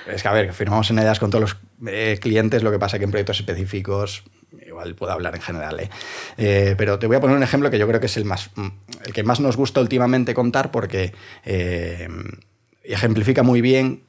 Es 0.06 0.22
que, 0.22 0.28
a 0.28 0.34
ver, 0.34 0.54
firmamos 0.54 0.89
en 0.91 0.97
ideas 1.00 1.20
con 1.20 1.30
todos 1.32 1.41
los 1.41 1.58
eh, 1.91 2.20
clientes, 2.22 2.62
lo 2.62 2.72
que 2.72 2.78
pasa 2.80 3.00
que 3.00 3.06
en 3.06 3.12
proyectos 3.12 3.39
específicos, 3.39 4.24
igual 4.66 4.95
puedo 4.95 5.12
hablar 5.12 5.34
en 5.36 5.41
general, 5.41 5.80
¿eh? 5.80 5.89
Eh, 6.38 6.76
pero 6.78 7.00
te 7.00 7.08
voy 7.08 7.16
a 7.18 7.20
poner 7.20 7.36
un 7.36 7.43
ejemplo 7.43 7.72
que 7.72 7.80
yo 7.80 7.88
creo 7.88 8.00
que 8.00 8.06
es 8.06 8.18
el, 8.18 8.26
más, 8.26 8.52
mm, 8.56 8.68
el 9.06 9.14
que 9.14 9.24
más 9.24 9.39
nos 9.39 9.58
gusta 9.58 9.82
últimamente 9.82 10.34
contar 10.34 10.72
porque 10.72 11.14
eh, 11.45 12.08
ejemplifica 12.84 13.43
muy 13.43 13.62
bien 13.62 14.04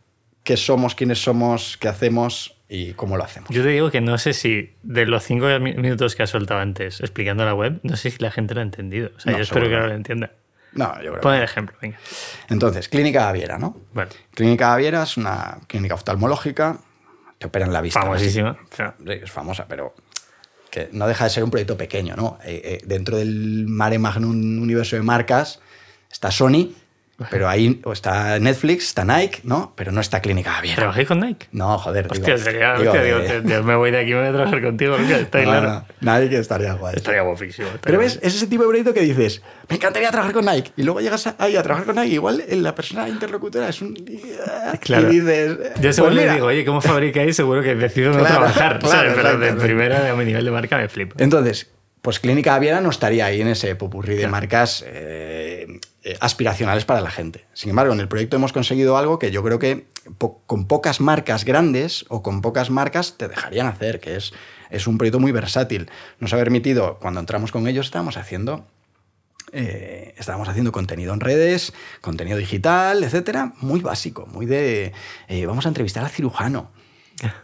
qué 0.44 0.56
somos, 0.56 0.94
quiénes 0.94 1.22
somos, 1.22 1.76
qué 1.78 1.88
hacemos 1.88 2.56
y 2.72 2.92
cómo 2.94 3.16
lo 3.16 3.24
hacemos. 3.24 3.50
Yo 3.50 3.62
te 3.64 3.68
digo 3.70 3.90
que 3.90 4.00
no 4.00 4.16
sé 4.16 4.32
si 4.32 4.74
de 4.84 5.04
los 5.04 5.24
cinco 5.24 5.46
mi- 5.60 5.74
minutos 5.74 6.14
que 6.14 6.22
has 6.22 6.30
soltado 6.30 6.60
antes 6.60 7.00
explicando 7.00 7.44
la 7.44 7.52
web, 7.54 7.80
no 7.82 7.96
sé 7.96 8.10
si 8.12 8.18
la 8.20 8.30
gente 8.30 8.54
lo 8.54 8.60
ha 8.60 8.62
entendido. 8.62 9.10
O 9.16 9.20
sea, 9.20 9.32
No, 9.32 9.38
yo 9.38 9.42
espero 9.42 9.68
que 9.68 9.74
ahora 9.74 9.88
lo 9.88 9.94
entienda. 9.94 10.30
No, 10.72 10.94
yo 11.02 11.10
creo 11.10 11.20
Pon 11.20 11.34
el 11.34 11.42
ejemplo, 11.42 11.76
venga. 11.82 11.98
Entonces, 12.48 12.88
Clínica 12.88 13.24
Baviera, 13.24 13.58
¿no? 13.58 13.76
Clínica 14.32 14.68
Baviera 14.68 15.02
es 15.02 15.16
una 15.16 15.58
clínica 15.66 15.94
oftalmológica 15.94 16.78
que 17.40 17.48
opera 17.48 17.66
en 17.66 17.72
la 17.72 17.80
vista. 17.80 18.00
Famosísima. 18.02 18.56
Sí, 18.70 18.84
es 19.08 19.30
famosa, 19.32 19.66
pero 19.68 19.94
que 20.70 20.88
no 20.92 21.08
deja 21.08 21.24
de 21.24 21.30
ser 21.30 21.42
un 21.42 21.50
proyecto 21.50 21.76
pequeño, 21.76 22.14
¿no? 22.14 22.38
Eh, 22.44 22.60
eh, 22.64 22.78
dentro 22.86 23.16
del 23.16 23.66
mare 23.66 23.98
magnum 23.98 24.62
universo 24.62 24.94
de 24.94 25.02
marcas 25.02 25.58
está 26.08 26.30
Sony, 26.30 26.72
pero 27.30 27.48
ahí 27.48 27.80
o 27.84 27.92
está 27.92 28.38
Netflix, 28.38 28.84
está 28.86 29.04
Nike, 29.04 29.40
¿no? 29.44 29.72
Pero 29.76 29.92
no 29.92 30.00
está 30.00 30.20
Clínica 30.20 30.52
Baviera. 30.52 30.76
¿Trabajáis 30.76 31.08
con 31.08 31.20
Nike? 31.20 31.46
No, 31.52 31.76
joder. 31.78 32.06
Hostia, 32.10 32.34
digo- 32.34 32.44
sería. 32.44 32.74
digo, 32.78 32.90
hostia, 32.92 33.02
digo, 33.04 33.18
eh, 33.18 33.42
te- 33.46 33.62
me 33.62 33.74
voy 33.74 33.90
de 33.90 33.98
aquí, 34.00 34.10
me 34.12 34.20
voy 34.20 34.28
a 34.28 34.32
trabajar 34.32 34.62
contigo. 34.62 34.94
hostia, 34.94 35.18
está 35.18 35.38
no, 35.42 35.44
claro. 35.44 35.84
no, 36.00 36.18
Nike 36.20 36.38
estaría 36.38 36.72
guay. 36.74 36.94
Estaría 36.96 37.22
guapísimo. 37.22 37.66
estaría 37.68 37.82
Pero 37.82 37.98
ves, 37.98 38.18
es 38.22 38.34
ese 38.36 38.46
tipo 38.46 38.62
de 38.62 38.68
proyecto 38.68 38.94
que 38.94 39.00
dices, 39.02 39.42
me 39.68 39.76
encantaría 39.76 40.10
trabajar 40.10 40.32
con 40.34 40.44
Nike. 40.46 40.72
Y 40.76 40.82
luego 40.82 41.00
llegas 41.00 41.34
ahí 41.38 41.56
a 41.56 41.62
trabajar 41.62 41.86
con 41.86 41.96
Nike. 41.96 42.14
Igual 42.14 42.42
la 42.48 42.74
persona 42.74 43.08
interlocutora 43.08 43.68
es 43.68 43.82
un. 43.82 43.94
Claro. 44.80 45.12
Y 45.12 45.20
dices. 45.20 45.58
Yo 45.80 45.92
seguro 45.92 46.14
pues 46.14 46.26
le 46.26 46.32
digo, 46.34 46.46
oye, 46.46 46.64
¿cómo 46.64 46.80
fabricáis? 46.80 47.36
Seguro 47.36 47.62
que 47.62 47.74
decido 47.74 48.12
no 48.12 48.18
Claro, 48.20 48.34
trabajar. 48.36 48.78
claro, 48.78 48.88
¿sabes? 48.88 49.12
Pero 49.14 49.38
de 49.38 49.52
primera, 49.54 50.10
a 50.10 50.14
mi 50.14 50.24
nivel 50.24 50.44
de 50.44 50.50
marca, 50.50 50.76
me 50.78 50.88
flipo. 50.88 51.16
Entonces, 51.18 51.70
pues 52.02 52.18
Clínica 52.18 52.52
Baviera 52.52 52.80
no 52.80 52.88
estaría 52.90 53.26
ahí 53.26 53.40
en 53.42 53.48
ese 53.48 53.74
popurrí 53.76 54.14
de 54.14 54.26
marcas 54.26 54.82
eh, 54.86 55.78
eh, 56.04 56.16
aspiracionales 56.20 56.84
para 56.84 57.00
la 57.00 57.10
gente. 57.10 57.46
Sin 57.52 57.70
embargo, 57.70 57.92
en 57.92 58.00
el 58.00 58.08
proyecto 58.08 58.36
hemos 58.36 58.52
conseguido 58.52 58.96
algo 58.96 59.18
que 59.18 59.30
yo 59.30 59.42
creo 59.42 59.58
que 59.58 59.86
po- 60.18 60.42
con 60.46 60.66
pocas 60.66 61.00
marcas 61.00 61.44
grandes 61.44 62.04
o 62.08 62.22
con 62.22 62.40
pocas 62.40 62.70
marcas 62.70 63.16
te 63.18 63.28
dejarían 63.28 63.66
hacer, 63.66 64.00
que 64.00 64.16
es, 64.16 64.32
es 64.70 64.86
un 64.86 64.98
proyecto 64.98 65.20
muy 65.20 65.32
versátil. 65.32 65.90
Nos 66.18 66.32
ha 66.32 66.36
permitido, 66.36 66.98
cuando 67.00 67.20
entramos 67.20 67.52
con 67.52 67.66
ellos, 67.68 67.86
estábamos 67.86 68.16
haciendo 68.16 68.66
eh, 69.52 70.14
estábamos 70.16 70.48
haciendo 70.48 70.70
contenido 70.70 71.12
en 71.12 71.18
redes, 71.20 71.72
contenido 72.00 72.38
digital, 72.38 73.02
etcétera, 73.02 73.52
muy 73.60 73.80
básico, 73.80 74.26
muy 74.26 74.46
de 74.46 74.92
eh, 75.26 75.46
vamos 75.46 75.66
a 75.66 75.68
entrevistar 75.68 76.04
al 76.04 76.10
cirujano. 76.10 76.70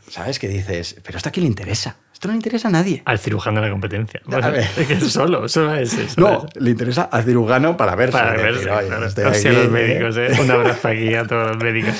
¿Sabes? 0.09 0.39
Que 0.39 0.49
dices, 0.49 0.97
pero 1.03 1.19
esto 1.19 1.29
a 1.29 1.33
quién 1.33 1.45
le 1.45 1.49
interesa. 1.49 1.97
Esto 2.17 2.29
no 2.29 2.33
le 2.33 2.39
interesa 2.39 2.69
a 2.69 2.71
nadie. 2.71 3.03
Al 3.05 3.19
cirujano 3.19 3.61
de 3.61 3.67
la 3.67 3.73
competencia. 3.73 4.23
A 4.33 4.49
ver. 4.49 4.67
es 4.79 4.87
que 4.89 4.99
solo, 5.03 5.51
solo 5.51 5.75
es 5.75 5.93
eso. 5.93 6.19
No, 6.19 6.47
le 6.55 6.71
interesa 6.71 7.03
al 7.03 7.25
cirujano 7.25 7.77
para 7.77 7.95
verse. 7.95 8.13
Para 8.17 8.31
decir, 8.33 8.45
verse. 8.45 8.71
"Oye, 8.71 8.87
claro. 8.87 9.07
estoy 9.07 9.25
Hostia, 9.27 9.51
aquí", 9.51 9.59
los 9.59 9.67
¿eh? 9.67 9.69
médicos, 9.69 10.17
¿eh? 10.17 10.29
Un 10.41 10.51
abrazo 10.51 10.89
aquí 10.89 11.15
a 11.15 11.27
todos 11.27 11.49
los 11.49 11.63
médicos. 11.63 11.95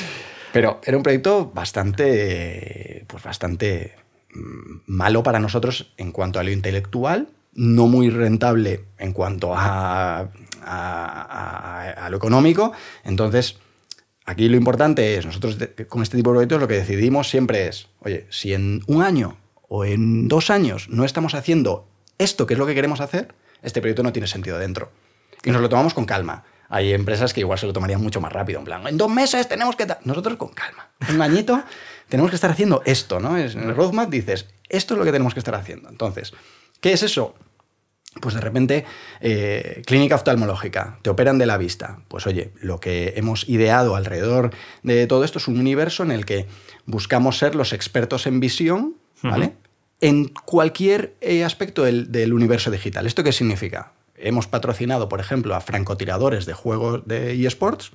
Pero 0.55 0.81
era 0.87 0.97
un 0.97 1.03
proyecto 1.03 1.51
bastante, 1.55 3.05
pues 3.09 3.23
bastante 3.25 3.93
mm, 4.33 4.79
malo 4.87 5.23
para 5.23 5.39
nosotros 5.39 5.93
en 5.99 6.13
cuanto 6.13 6.39
a 6.41 6.43
lo 6.45 6.51
intelectual, 6.51 7.29
no 7.53 7.87
muy 7.87 8.09
rentable 8.09 8.85
en 8.99 9.13
cuanto 9.13 9.55
a, 9.55 10.21
a- 10.21 10.29
a- 10.65 11.91
a 12.07 12.09
lo 12.11 12.17
económico. 12.17 12.73
Entonces, 13.05 13.59
aquí 14.25 14.49
lo 14.49 14.57
importante 14.57 15.19
es, 15.19 15.27
nosotros 15.27 15.59
con 15.89 16.03
este 16.03 16.17
tipo 16.17 16.31
de 16.31 16.37
proyectos 16.37 16.61
lo 16.63 16.69
que 16.69 16.75
decidimos 16.75 17.29
siempre 17.29 17.69
es, 17.69 17.89
oye, 18.01 18.27
si 18.31 18.55
en 18.55 18.81
un 18.87 19.03
año 19.03 19.37
o 19.69 19.85
en 19.85 20.29
dos 20.29 20.51
años 20.51 20.89
no 20.89 21.05
estamos 21.05 21.35
haciendo 21.35 21.89
esto 22.19 22.47
que 22.47 22.55
es 22.55 22.59
lo 22.59 22.67
que 22.67 22.75
queremos 22.75 23.01
hacer, 23.01 23.35
este 23.63 23.81
proyecto 23.81 24.03
no 24.03 24.13
tiene 24.13 24.27
sentido 24.27 24.59
dentro. 24.59 24.91
Y 25.45 25.51
nos 25.51 25.61
lo 25.61 25.69
tomamos 25.69 25.95
con 25.95 26.07
calma. 26.07 26.45
Hay 26.69 26.93
empresas 26.93 27.33
que 27.33 27.41
igual 27.41 27.59
se 27.59 27.67
lo 27.67 27.73
tomarían 27.73 28.03
mucho 28.03 28.21
más 28.21 28.33
rápido, 28.33 28.59
en 28.59 28.65
plan, 28.65 28.87
en 28.87 28.97
dos 28.97 29.11
meses 29.11 29.49
tenemos 29.49 29.77
que... 29.77 29.87
ta-". 29.87 30.01
Nosotros 30.05 30.37
con 30.37 30.49
calma. 30.49 30.91
Un 31.09 31.23
añito 31.23 31.63
tenemos 32.09 32.31
que 32.31 32.37
estar 32.37 32.51
haciendo 32.51 32.83
esto, 32.85 33.21
¿no? 33.21 33.37
En 33.39 33.45
el 33.45 33.75
roadmap 33.75 34.11
dices, 34.11 34.47
esto 34.69 34.95
es 34.95 34.99
lo 34.99 35.05
que 35.05 35.13
tenemos 35.13 35.35
que 35.35 35.41
estar 35.41 35.55
haciendo. 35.55 35.89
Entonces, 35.89 36.33
¿qué 36.81 36.93
es 36.93 37.03
eso? 37.03 37.35
Pues 38.21 38.35
de 38.35 38.41
repente, 38.41 38.85
eh, 39.21 39.83
clínica 39.87 40.15
oftalmológica, 40.15 40.99
te 41.03 41.11
operan 41.11 41.39
de 41.39 41.47
la 41.47 41.59
vista. 41.59 42.01
Pues 42.09 42.27
oye, 42.27 42.53
lo 42.61 42.81
que 42.81 43.13
hemos 43.17 43.49
ideado 43.49 43.95
alrededor 43.95 44.53
de 44.83 45.07
todo 45.07 45.23
esto 45.23 45.39
es 45.39 45.49
un 45.49 45.61
universo 45.61 46.03
en 46.03 46.11
el 46.11 46.25
que 46.25 46.47
buscamos 46.87 47.37
ser 47.39 47.55
los 47.55 47.73
expertos 47.73 48.27
en 48.27 48.41
visión, 48.41 48.97
¿vale? 49.23 49.55
En 50.01 50.29
cualquier 50.29 51.15
eh, 51.21 51.45
aspecto 51.45 51.85
del, 51.85 52.13
del 52.13 52.33
universo 52.33 52.71
digital. 52.71 53.07
¿Esto 53.07 53.25
qué 53.25 53.33
significa? 53.33 53.93
Hemos 54.17 54.47
patrocinado, 54.47 55.09
por 55.09 55.21
ejemplo, 55.21 55.55
a 55.55 55.61
francotiradores 55.61 56.47
de 56.47 56.55
juegos 56.55 57.07
de 57.07 57.47
eSports, 57.47 57.93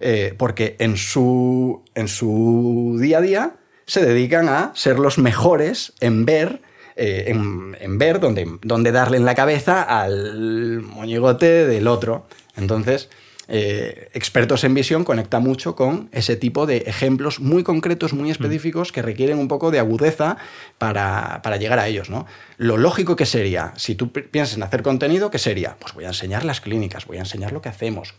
eh, 0.00 0.34
porque 0.38 0.76
en 0.78 0.96
su, 0.96 1.82
en 1.94 2.08
su 2.08 2.96
día 3.00 3.18
a 3.18 3.20
día 3.20 3.56
se 3.86 4.04
dedican 4.04 4.48
a 4.48 4.72
ser 4.74 4.98
los 4.98 5.18
mejores 5.18 5.92
en 6.00 6.24
ver 6.24 6.62
eh, 6.94 7.24
en, 7.28 7.98
ver 7.98 8.20
dónde, 8.20 8.46
dónde 8.62 8.92
darle 8.92 9.16
en 9.16 9.24
la 9.24 9.34
cabeza 9.34 9.82
al 9.82 10.82
moñigote 10.82 11.66
del 11.66 11.88
otro. 11.88 12.26
Entonces, 12.56 13.08
eh, 13.54 14.08
expertos 14.14 14.64
en 14.64 14.72
visión 14.72 15.04
conecta 15.04 15.38
mucho 15.38 15.76
con 15.76 16.08
ese 16.12 16.36
tipo 16.36 16.64
de 16.64 16.78
ejemplos 16.86 17.38
muy 17.38 17.62
concretos, 17.62 18.14
muy 18.14 18.30
específicos, 18.30 18.92
que 18.92 19.02
requieren 19.02 19.38
un 19.38 19.46
poco 19.46 19.70
de 19.70 19.78
agudeza 19.78 20.38
para, 20.78 21.42
llegar 21.58 21.78
a 21.78 21.86
ellos. 21.86 22.08
¿no? 22.08 22.24
Lo 22.56 22.78
lógico 22.78 23.14
que 23.14 23.26
sería, 23.26 23.74
si 23.76 23.94
tú 23.94 24.10
piensas 24.10 24.56
en 24.56 24.62
hacer 24.62 24.82
contenido, 24.82 25.30
¿qué 25.30 25.38
sería? 25.38 25.76
Pues 25.78 25.92
voy 25.92 26.04
a 26.04 26.08
enseñar 26.08 26.46
las 26.46 26.62
clínicas, 26.62 27.04
voy 27.04 27.18
a 27.18 27.20
enseñar 27.20 27.52
lo 27.52 27.60
que 27.60 27.68
hacemos, 27.68 28.14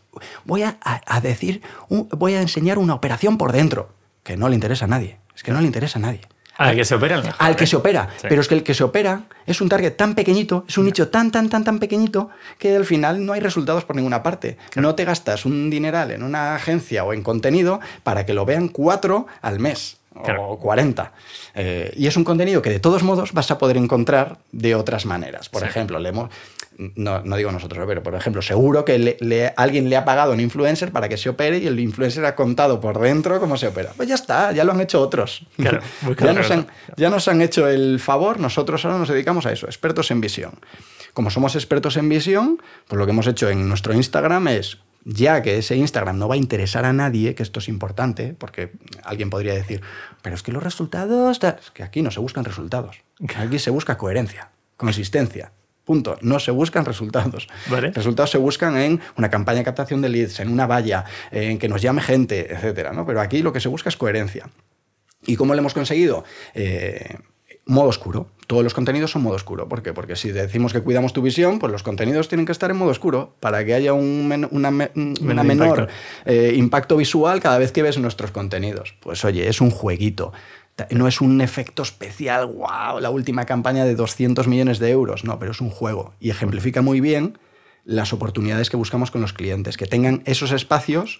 voy 0.46 0.62
a, 0.62 0.78
decir, 1.24 1.64
voy 1.90 2.36
a 2.36 2.42
enseñar 2.42 2.78
una 2.78 2.94
operación 2.94 3.40
por 3.40 3.54
dentro, 3.54 3.90
que 4.22 4.38
no 4.38 4.50
le 4.50 4.56
interesa 4.56 4.86
a 4.86 4.90
nadie, 4.90 5.18
es 5.36 5.42
que 5.42 5.52
no 5.52 5.62
le 5.62 5.66
interesa 5.66 5.98
a 5.98 6.04
nadie. 6.04 6.22
Al 6.58 6.76
que 6.76 6.86
se 6.86 6.96
opera, 6.96 7.36
Al 7.40 7.56
que 7.56 7.66
se 7.66 7.76
opera. 7.76 8.10
Pero 8.22 8.42
es 8.42 8.48
que 8.48 8.56
el 8.56 8.64
que 8.64 8.74
se 8.74 8.84
opera 8.84 9.24
es 9.46 9.60
un 9.60 9.70
target 9.70 9.96
tan 9.96 10.14
pequeñito, 10.14 10.66
es 10.68 10.78
un 10.78 10.86
nicho 10.86 11.10
tan, 11.10 11.32
tan, 11.32 11.50
tan, 11.50 11.64
tan 11.64 11.80
pequeñito 11.80 12.30
que 12.60 12.76
al 12.76 12.86
final 12.86 13.26
no 13.26 13.34
hay 13.34 13.40
resultados 13.40 13.86
por 13.86 13.96
ninguna 13.96 14.22
parte. 14.22 14.58
No 14.76 14.96
te 14.96 15.06
gastas 15.06 15.46
un 15.46 15.70
dineral 15.70 16.12
en 16.12 16.24
una 16.24 16.56
agencia 16.56 17.04
o 17.04 17.14
en 17.14 17.24
contenido 17.24 17.80
para 18.04 18.26
que 18.26 18.34
lo 18.34 18.46
vean 18.46 18.68
cuatro 18.70 19.28
al 19.42 19.60
mes. 19.60 19.98
O 20.16 20.60
40. 20.60 21.12
Eh, 21.56 21.94
y 21.96 22.08
es 22.08 22.18
un 22.18 22.24
contenido 22.24 22.62
que 22.62 22.70
de 22.70 22.80
todos 22.80 23.04
modos 23.04 23.34
vas 23.34 23.52
a 23.52 23.58
poder 23.58 23.78
encontrar 23.78 24.40
de 24.52 24.76
otras 24.76 25.06
maneras. 25.06 25.50
Por 25.50 25.64
ejemplo, 25.64 26.00
leemos, 26.00 26.30
no, 26.96 27.22
no, 27.22 27.36
digo 27.36 27.52
nosotros, 27.52 27.86
pero 27.88 28.04
por 28.04 28.16
ejemplo, 28.16 28.42
seguro 28.42 28.86
que 28.86 29.54
alguien 29.56 29.90
le 29.90 29.98
ha 29.98 30.06
pagado 30.06 30.32
a 30.32 30.36
un 30.36 30.40
influencer 30.40 30.92
para 30.92 31.10
que 31.10 31.18
se 31.18 31.30
opere 31.30 31.58
y 31.60 31.68
el 31.68 31.80
influencer 31.80 32.26
ha 32.26 32.36
contado 32.36 32.80
por 32.80 33.00
dentro 33.00 33.40
cómo 33.40 33.58
se 33.58 33.68
opera. 33.68 33.92
Pues 33.96 34.10
ya 34.10 34.16
está, 34.16 34.52
ya 34.52 34.64
lo 34.64 34.72
han 34.72 34.82
hecho 34.82 35.02
otros. 35.02 35.46
ya, 35.58 36.34
nos 36.34 36.52
han, 36.52 36.68
ya 36.98 37.10
nos 37.10 37.28
han 37.28 37.42
hecho 37.42 37.68
el 37.68 38.00
favor, 38.00 38.40
nosotros 38.40 38.84
ahora 38.86 38.98
nos 38.98 39.10
dedicamos 39.10 39.46
a 39.46 39.52
eso, 39.52 39.66
expertos 39.68 40.12
en 40.12 40.22
visión. 40.22 40.54
Como 41.14 41.30
somos 41.30 41.56
expertos 41.56 41.98
en 41.98 42.10
visión, 42.10 42.62
pues 42.88 42.98
lo 42.98 43.06
que 43.06 43.12
hemos 43.12 43.28
hecho 43.28 43.50
en 43.50 43.70
nuestro 43.70 43.94
Instagram 43.94 44.48
es 44.48 44.80
ya 45.06 45.42
que 45.42 45.58
ese 45.58 45.76
Instagram 45.76 46.18
no 46.18 46.28
va 46.28 46.36
a 46.36 46.38
interesar 46.38 46.86
a 46.86 46.94
nadie, 46.94 47.36
que 47.36 47.44
esto 47.44 47.60
es 47.60 47.68
importante, 47.68 48.36
porque 48.38 48.72
alguien 49.04 49.30
podría 49.30 49.54
decir, 49.54 49.82
pero 50.22 50.36
es 50.36 50.44
que 50.44 50.52
los 50.52 50.64
resultados, 50.64 51.40
es 51.44 51.72
que 51.72 51.84
aquí 51.84 52.02
no 52.02 52.12
se 52.12 52.20
buscan 52.20 52.46
resultados, 52.46 53.02
aquí 53.36 53.60
se 53.60 53.70
busca 53.70 53.98
coherencia, 53.98 54.52
consistencia, 54.78 55.52
Punto. 55.86 56.18
No 56.22 56.40
se 56.40 56.52
buscan 56.52 56.86
resultados. 56.86 57.48
Resultados 57.94 58.32
se 58.32 58.38
buscan 58.38 58.78
en 58.78 59.02
una 59.18 59.30
campaña 59.30 59.60
de 59.60 59.66
captación 59.66 60.02
de 60.02 60.10
leads, 60.10 60.40
en 60.40 60.50
una 60.50 60.66
valla, 60.66 61.04
en 61.32 61.60
que 61.60 61.68
nos 61.68 61.82
llame 61.82 62.02
gente, 62.02 62.54
etc. 62.54 62.92
¿no? 62.94 63.06
Pero 63.06 63.20
aquí 63.20 63.42
lo 63.42 63.52
que 63.52 63.60
se 63.60 63.68
busca 63.68 63.90
es 63.90 63.98
coherencia. 63.98 64.50
¿Y 65.26 65.36
cómo 65.36 65.54
lo 65.54 65.60
hemos 65.60 65.74
conseguido? 65.74 66.24
Eh, 66.54 67.18
modo 67.66 67.90
oscuro. 67.90 68.30
Todos 68.54 68.64
los 68.64 68.76
contenidos 68.76 69.10
son 69.10 69.24
modo 69.24 69.34
oscuro. 69.34 69.68
¿Por 69.68 69.82
qué? 69.82 69.94
Porque 69.94 70.16
si 70.16 70.30
decimos 70.30 70.74
que 70.74 70.82
cuidamos 70.82 71.12
tu 71.12 71.24
visión, 71.24 71.58
pues 71.58 71.72
los 71.72 71.82
contenidos 71.82 72.28
tienen 72.28 72.46
que 72.46 72.52
estar 72.52 72.70
en 72.70 72.78
modo 72.78 72.92
oscuro 72.92 73.36
para 73.40 73.66
que 73.66 73.74
haya 73.74 73.94
un 73.94 74.48
una, 74.52 74.70
menor 74.70 75.88
eh, 76.24 76.54
impacto 76.56 76.96
visual 76.96 77.40
cada 77.40 77.58
vez 77.58 77.72
que 77.72 77.82
ves 77.82 77.98
nuestros 77.98 78.30
contenidos. 78.30 78.94
Pues 79.00 79.26
oye, 79.26 79.50
es 79.50 79.60
un 79.60 79.72
jueguito. 79.72 80.34
No 80.92 81.08
es 81.08 81.20
un 81.20 81.42
efecto 81.42 81.82
especial, 81.82 82.46
wow, 82.46 83.00
la 83.00 83.10
última 83.10 83.48
campaña 83.48 83.86
de 83.86 83.96
200 83.96 84.48
millones 84.48 84.78
de 84.78 84.92
euros, 84.92 85.24
no, 85.24 85.40
pero 85.40 85.52
es 85.52 85.60
un 85.60 85.72
juego 85.72 86.14
y 86.20 86.30
ejemplifica 86.30 86.84
muy 86.84 87.02
bien 87.02 87.40
las 87.86 88.14
oportunidades 88.14 88.70
que 88.70 88.78
buscamos 88.78 89.10
con 89.10 89.22
los 89.22 89.34
clientes, 89.34 89.78
que 89.78 89.88
tengan 89.88 90.22
esos 90.26 90.52
espacios 90.52 91.18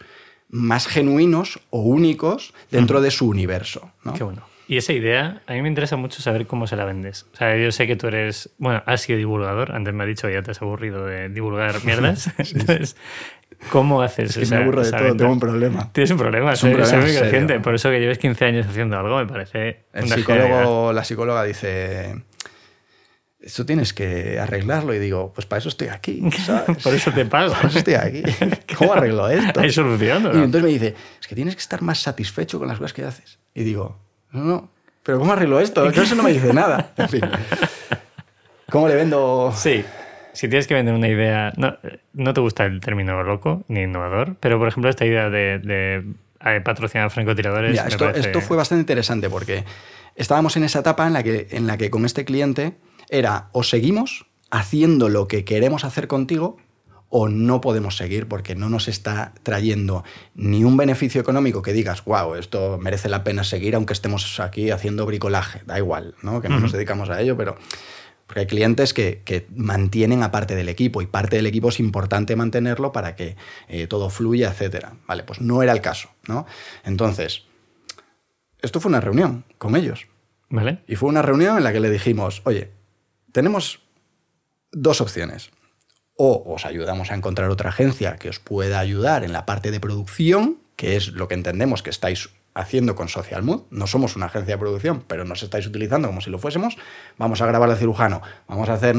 más 0.50 0.86
genuinos 0.86 1.60
o 1.72 1.82
únicos 1.82 2.54
dentro 2.70 3.02
de 3.02 3.10
su 3.10 3.28
universo. 3.28 3.90
Qué 4.16 4.24
bueno. 4.24 4.53
Y 4.68 4.78
esa 4.78 4.94
idea, 4.94 5.42
a 5.46 5.54
mí 5.54 5.62
me 5.62 5.68
interesa 5.68 5.98
mucho 5.98 6.22
saber 6.22 6.48
cómo 6.48 6.68
se 6.68 6.76
la 6.76 6.86
vendes. 6.86 7.26
O 7.34 7.36
sea, 7.36 7.58
yo 7.58 7.72
sé 7.72 7.86
que 7.86 7.96
tú 7.96 8.08
eres, 8.08 8.50
bueno, 8.58 8.82
has 8.86 9.02
sido 9.02 9.18
divulgador, 9.18 9.74
antes 9.74 9.94
me 9.94 10.04
has 10.04 10.08
dicho 10.08 10.28
que 10.28 10.34
ya 10.34 10.42
te 10.42 10.52
has 10.52 10.62
aburrido 10.62 11.06
de 11.06 11.28
divulgar 11.30 11.84
mierdas. 11.84 12.32
Entonces, 12.38 12.96
¿Cómo 13.70 14.02
haces? 14.02 14.36
Es 14.38 14.50
que 14.50 14.56
me 14.56 14.62
aburro 14.62 14.84
de 14.84 14.92
todo, 14.92 15.16
tengo 15.16 15.32
un 15.32 15.40
problema. 15.40 15.92
Tienes 15.92 16.12
un 16.12 16.18
problema, 16.18 16.54
es 16.54 16.64
un 16.64 16.74
problema 16.74 17.02
muy 17.02 17.16
consciente. 17.16 17.60
Por 17.60 17.76
eso 17.76 17.90
que 17.90 18.00
lleves 18.00 18.18
15 18.18 18.46
años 18.46 18.68
haciendo 18.68 18.98
algo 18.98 19.18
me 19.18 19.26
parece. 19.26 19.86
El 19.94 20.10
psicólogo, 20.10 20.94
la 20.94 21.04
psicóloga 21.04 21.44
dice. 21.44 22.24
Esto 23.40 23.66
tienes 23.66 23.92
que 23.94 24.40
arreglarlo 24.40 24.94
y 24.94 25.00
digo, 25.00 25.34
pues 25.34 25.46
para 25.46 25.60
eso 25.60 25.68
estoy 25.68 25.90
aquí. 25.90 26.24
Por 26.84 26.94
eso 26.94 27.12
te 27.12 27.26
pago. 27.26 27.54
Por 27.54 27.66
eso 27.66 27.80
estoy 27.80 27.96
aquí. 27.96 28.24
¿Cómo 28.78 28.94
arreglo 28.94 29.28
esto? 29.28 29.60
Hay 29.60 29.70
solución. 29.70 30.24
Y 30.34 30.38
entonces 30.38 30.64
me 30.64 30.70
dice, 30.70 30.96
es 31.20 31.28
que 31.28 31.36
tienes 31.36 31.54
que 31.54 31.60
estar 31.60 31.82
más 31.82 32.00
satisfecho 32.00 32.58
con 32.58 32.70
las 32.70 32.78
cosas 32.78 32.94
que 32.94 33.04
haces. 33.04 33.40
Y 33.54 33.64
digo, 33.64 34.00
no, 34.34 34.44
no, 34.44 34.70
pero 35.04 35.20
¿cómo 35.20 35.34
arreglo 35.34 35.60
esto? 35.60 35.88
eso 35.88 36.16
no 36.16 36.24
me 36.24 36.34
dice 36.34 36.54
nada. 36.54 36.92
En 36.98 37.10
fin. 37.10 37.22
¿Cómo 38.70 38.88
le 38.88 38.96
vendo? 38.96 39.54
Sí 39.56 39.84
si 40.34 40.48
tienes 40.50 40.68
que 40.68 40.74
vender 40.74 40.94
una 40.94 41.08
idea, 41.08 41.54
no, 41.58 41.78
no 42.14 42.34
te 42.34 42.42
gusta 42.42 42.66
el 42.66 42.82
término 42.82 43.24
loco 43.24 43.64
ni 43.68 43.84
innovador, 43.84 44.36
pero 44.40 44.58
por 44.58 44.68
ejemplo 44.68 44.90
esta 44.90 45.06
idea 45.06 45.30
de, 45.30 45.60
de, 45.60 46.04
eh, 46.44 46.62
patrocinar 46.62 47.10
francotiradores. 47.12 47.80
esto, 47.80 48.10
esto, 48.10 48.42
fue 48.42 48.58
bastante 48.58 48.82
interesante 48.82 49.30
porque 49.30 49.64
estábamos 50.16 50.58
en 50.58 50.64
esa 50.64 50.80
etapa 50.80 51.08
en 51.08 51.14
la, 51.14 51.24
que, 51.24 51.48
en 51.52 51.68
la 51.68 51.78
que 51.78 51.90
con 51.90 52.06
este 52.06 52.26
cliente 52.26 52.74
era 53.10 53.50
o 53.52 53.64
seguimos 53.64 54.26
haciendo 54.50 55.08
lo 55.08 55.28
que 55.28 55.46
queremos 55.46 55.84
hacer 55.86 56.08
contigo 56.08 56.58
o 57.16 57.30
no 57.30 57.62
podemos 57.62 57.96
seguir 57.96 58.28
porque 58.28 58.56
no 58.56 58.70
nos 58.70 58.88
está 58.88 59.34
trayendo 59.44 60.04
ni 60.34 60.64
un 60.64 60.78
beneficio 60.78 61.22
económico 61.22 61.62
que 61.62 61.72
digas, 61.72 62.04
wow, 62.06 62.34
esto 62.34 62.80
merece 62.82 63.08
la 63.08 63.24
pena 63.24 63.44
seguir 63.44 63.76
aunque 63.76 63.94
estemos 63.94 64.40
aquí 64.40 64.72
haciendo 64.72 65.06
bricolaje, 65.06 65.62
da 65.68 65.78
igual, 65.78 66.16
¿no? 66.24 66.42
que 66.42 66.50
no 66.50 66.60
nos 66.60 66.72
dedicamos 66.72 67.12
a 67.12 67.22
ello, 67.22 67.38
pero 67.38 67.56
porque 68.26 68.40
hay 68.40 68.48
clientes 68.48 68.96
que, 68.96 69.46
mantienen 69.56 70.24
a 70.24 70.32
parte 70.32 70.56
del 70.56 70.70
equipo 70.70 71.04
y 71.04 71.06
parte 71.06 71.36
del 71.36 71.46
equipo 71.46 71.70
es 71.70 71.80
importante 71.80 72.36
mantenerlo 72.36 72.92
para 72.92 73.16
que 73.16 73.36
eh, 73.68 73.86
todo 73.86 74.10
fluya, 74.10 74.52
etc. 74.52 74.88
Vale, 75.06 75.22
pues 75.22 75.40
no 75.40 75.62
era 75.62 75.72
el 75.72 75.82
caso, 75.82 76.10
¿no? 76.28 76.48
Entonces, 76.84 77.44
esto 78.60 78.80
fue 78.80 78.90
una 78.90 79.02
reunión 79.02 79.46
con 79.60 79.76
ellos. 79.76 80.08
¿Vale? 80.50 80.80
Y 80.88 80.96
fue 80.96 81.10
una 81.10 81.22
reunión 81.22 81.58
en 81.58 81.64
la 81.64 81.74
que 81.74 81.80
le 81.80 81.92
dijimos, 81.92 82.42
oye, 82.46 82.72
tenemos 83.32 83.82
dos 84.72 85.00
opciones. 85.00 85.52
O 86.26 86.56
os 86.56 86.66
ayudamos 86.66 87.12
a 87.12 87.16
encontrar 87.16 87.50
otra 87.50 87.68
agencia 87.68 88.16
que 88.16 88.30
os 88.30 88.40
pueda 88.40 88.80
ayudar 88.80 89.26
en 89.26 89.34
la 89.34 89.46
parte 89.46 89.72
de 89.72 89.82
producción, 89.82 90.58
que 90.78 90.96
es 90.96 91.10
lo 91.10 91.28
que 91.28 91.34
entendemos 91.34 91.84
que 91.84 91.90
estáis 91.90 92.30
haciendo 92.54 92.96
con 92.96 93.10
Social 93.10 93.44
Mood. 93.44 93.64
No 93.72 93.88
somos 93.88 94.16
una 94.16 94.28
agencia 94.28 94.56
de 94.56 94.58
producción, 94.58 95.04
pero 95.06 95.26
nos 95.26 95.44
estáis 95.44 95.68
utilizando 95.68 96.08
como 96.08 96.22
si 96.22 96.30
lo 96.30 96.40
fuésemos. 96.40 96.78
Vamos 97.18 97.42
a 97.42 97.46
grabar 97.46 97.70
al 97.70 97.76
cirujano, 97.76 98.22
vamos 98.48 98.70
a 98.70 98.76
hacer... 98.76 98.96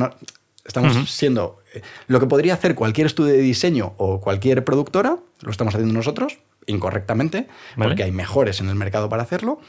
Estamos 0.67 1.11
siendo... 1.11 1.63
Eh, 1.73 1.81
lo 2.09 2.21
que 2.21 2.27
podría 2.27 2.53
hacer 2.53 2.75
cualquier 2.75 3.07
estudio 3.07 3.33
de 3.33 3.41
diseño 3.41 3.95
o 3.97 4.21
cualquier 4.21 4.63
productora, 4.63 5.17
lo 5.41 5.51
estamos 5.51 5.75
haciendo 5.75 5.95
nosotros, 5.95 6.41
incorrectamente, 6.67 7.49
porque 7.79 8.03
hay 8.03 8.13
mejores 8.13 8.61
en 8.61 8.69
el 8.69 8.75
mercado 8.75 9.09
para 9.09 9.23
hacerlo. 9.23 9.61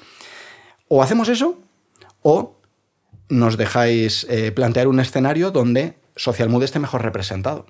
O 0.90 1.02
hacemos 1.02 1.30
eso, 1.30 1.58
o 2.22 2.60
nos 3.30 3.56
dejáis 3.56 4.28
eh, 4.30 4.52
plantear 4.52 4.90
un 4.90 5.00
escenario 5.00 5.52
donde 5.52 6.04
Social 6.16 6.50
Mood 6.50 6.64
esté 6.64 6.80
mejor 6.80 7.04
representado, 7.04 7.66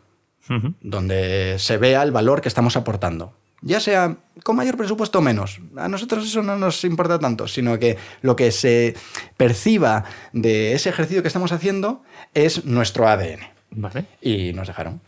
donde 0.82 1.56
se 1.60 1.78
vea 1.78 2.04
el 2.04 2.12
valor 2.12 2.41
que 2.41 2.50
estamos 2.50 2.78
aportando 2.78 3.34
ya 3.66 3.80
sea 3.80 4.18
con 4.43 4.56
mayor 4.56 4.78
presupuesto 4.78 5.20
o 5.20 5.22
menos. 5.22 5.60
A 5.76 5.89
nosotros 5.89 6.26
eso 6.26 6.43
no 6.43 6.56
nos 6.56 6.84
importa 6.84 7.20
tanto, 7.20 7.48
sino 7.48 7.78
que 7.80 7.98
lo 8.22 8.36
que 8.36 8.52
se 8.52 8.96
perciba 9.38 10.06
de 10.34 10.74
ese 10.74 10.89
ejercicio 10.89 11.24
que 11.24 11.28
estamos 11.28 11.52
haciendo 11.52 12.04
es 12.34 12.64
nuestro 12.66 13.08
ADN. 13.08 13.39
Vale. 13.72 14.06
Y 14.22 14.54
nos 14.54 14.68
dejaron. 14.68 15.02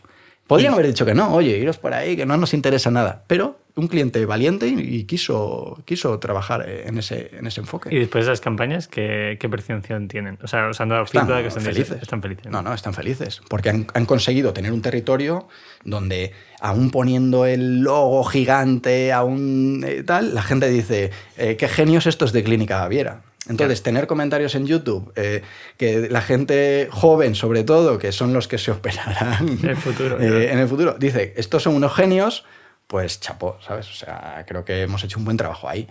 Podrían 0.48 0.74
haber 0.74 0.86
dicho 0.86 1.06
que 1.06 1.14
no, 1.14 1.34
oye, 1.34 1.56
iros 1.58 1.78
por 1.78 1.94
ahí, 1.94 2.16
que 2.16 2.26
no 2.26 2.36
nos 2.36 2.52
interesa 2.52 2.90
nada. 2.90 3.22
Pero 3.26 3.60
un 3.78 3.88
cliente 3.88 4.26
valiente 4.26 4.66
y 4.66 5.04
quiso, 5.04 5.80
quiso 5.84 6.18
trabajar 6.18 6.68
en 6.68 6.98
ese, 6.98 7.30
en 7.32 7.46
ese 7.46 7.60
enfoque. 7.60 7.94
¿Y 7.94 7.98
después 7.98 8.24
de 8.24 8.32
las 8.32 8.40
campañas, 8.40 8.88
qué, 8.88 9.36
qué 9.40 9.48
percepción 9.48 10.08
tienen? 10.08 10.38
O 10.42 10.48
sea, 10.48 10.68
¿os 10.68 10.80
han 10.80 10.88
dado 10.88 11.04
están 11.04 11.26
que 11.26 11.46
están 11.46 11.62
felices? 11.62 12.02
Están 12.02 12.20
felices. 12.20 12.46
¿no? 12.50 12.62
no, 12.62 12.74
están 12.74 12.92
felices. 12.92 13.40
Porque 13.48 13.70
han, 13.70 13.86
han, 13.94 14.04
conseguido 14.04 14.52
tener 14.52 14.72
un 14.72 14.82
territorio 14.82 15.48
donde, 15.84 16.32
aún 16.60 16.90
poniendo 16.90 17.46
el 17.46 17.80
logo 17.80 18.24
gigante, 18.24 19.12
aún 19.12 19.84
eh, 19.86 20.02
tal, 20.02 20.34
la 20.34 20.42
gente 20.42 20.68
dice, 20.68 21.10
eh, 21.36 21.56
qué 21.56 21.68
genios 21.68 22.06
estos 22.06 22.32
de 22.32 22.42
Clínica 22.42 22.80
Baviera. 22.80 23.22
Entonces, 23.48 23.82
tener 23.82 24.06
comentarios 24.06 24.54
en 24.54 24.66
YouTube, 24.66 25.12
eh, 25.16 25.42
que 25.76 26.08
la 26.10 26.20
gente 26.20 26.88
joven, 26.90 27.34
sobre 27.34 27.64
todo, 27.64 27.98
que 27.98 28.12
son 28.12 28.32
los 28.32 28.46
que 28.46 28.58
se 28.58 28.70
operarán 28.70 29.48
en 29.48 29.68
el 29.70 29.76
futuro, 29.76 30.20
eh, 30.20 30.52
en 30.52 30.58
el 30.58 30.68
futuro 30.68 30.96
dice, 30.98 31.32
estos 31.36 31.62
son 31.62 31.74
unos 31.74 31.94
genios, 31.94 32.44
pues 32.88 33.20
chapó, 33.20 33.58
¿sabes? 33.64 33.88
O 33.88 33.94
sea, 33.94 34.44
creo 34.48 34.64
que 34.64 34.82
hemos 34.82 35.04
hecho 35.04 35.18
un 35.20 35.24
buen 35.24 35.36
trabajo 35.36 35.68
ahí. 35.68 35.86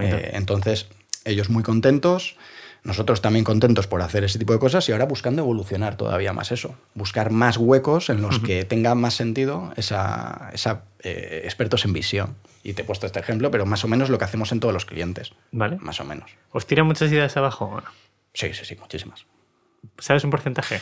Eh, 0.00 0.30
entonces, 0.32 0.86
ellos 1.26 1.50
muy 1.50 1.62
contentos, 1.62 2.36
Nosotros 2.84 3.20
también 3.20 3.44
contentos 3.44 3.88
por 3.88 4.00
hacer 4.00 4.22
ese 4.22 4.38
tipo 4.38 4.52
de 4.52 4.60
cosas 4.60 4.88
y 4.88 4.92
ahora 4.92 5.06
buscando 5.06 5.42
evolucionar 5.42 5.96
todavía 5.96 6.32
más 6.32 6.52
eso. 6.52 6.76
Buscar 6.94 7.32
más 7.32 7.56
huecos 7.56 8.10
en 8.10 8.22
los 8.22 8.38
que 8.38 8.64
tenga 8.64 8.94
más 8.94 9.14
sentido 9.14 9.72
esa, 9.76 10.50
esa 10.54 10.82
eh, 11.00 11.40
expertos 11.44 11.84
en 11.84 11.92
visión. 11.92 12.36
Y 12.62 12.74
te 12.74 12.82
he 12.82 12.84
puesto 12.84 13.04
este 13.06 13.18
ejemplo, 13.18 13.50
pero 13.50 13.66
más 13.66 13.82
o 13.82 13.88
menos 13.88 14.08
lo 14.08 14.18
que 14.18 14.24
hacemos 14.24 14.52
en 14.52 14.60
todos 14.60 14.72
los 14.72 14.84
clientes. 14.84 15.32
Vale. 15.50 15.78
Más 15.80 15.98
o 16.00 16.04
menos. 16.04 16.30
¿Os 16.52 16.64
tiran 16.68 16.86
muchas 16.86 17.10
ideas 17.10 17.36
abajo 17.36 17.64
o 17.64 17.80
no? 17.80 17.88
Sí, 18.34 18.54
sí, 18.54 18.64
sí, 18.64 18.76
muchísimas. 18.78 19.26
¿Sabes 19.98 20.22
un 20.22 20.30
porcentaje? 20.30 20.80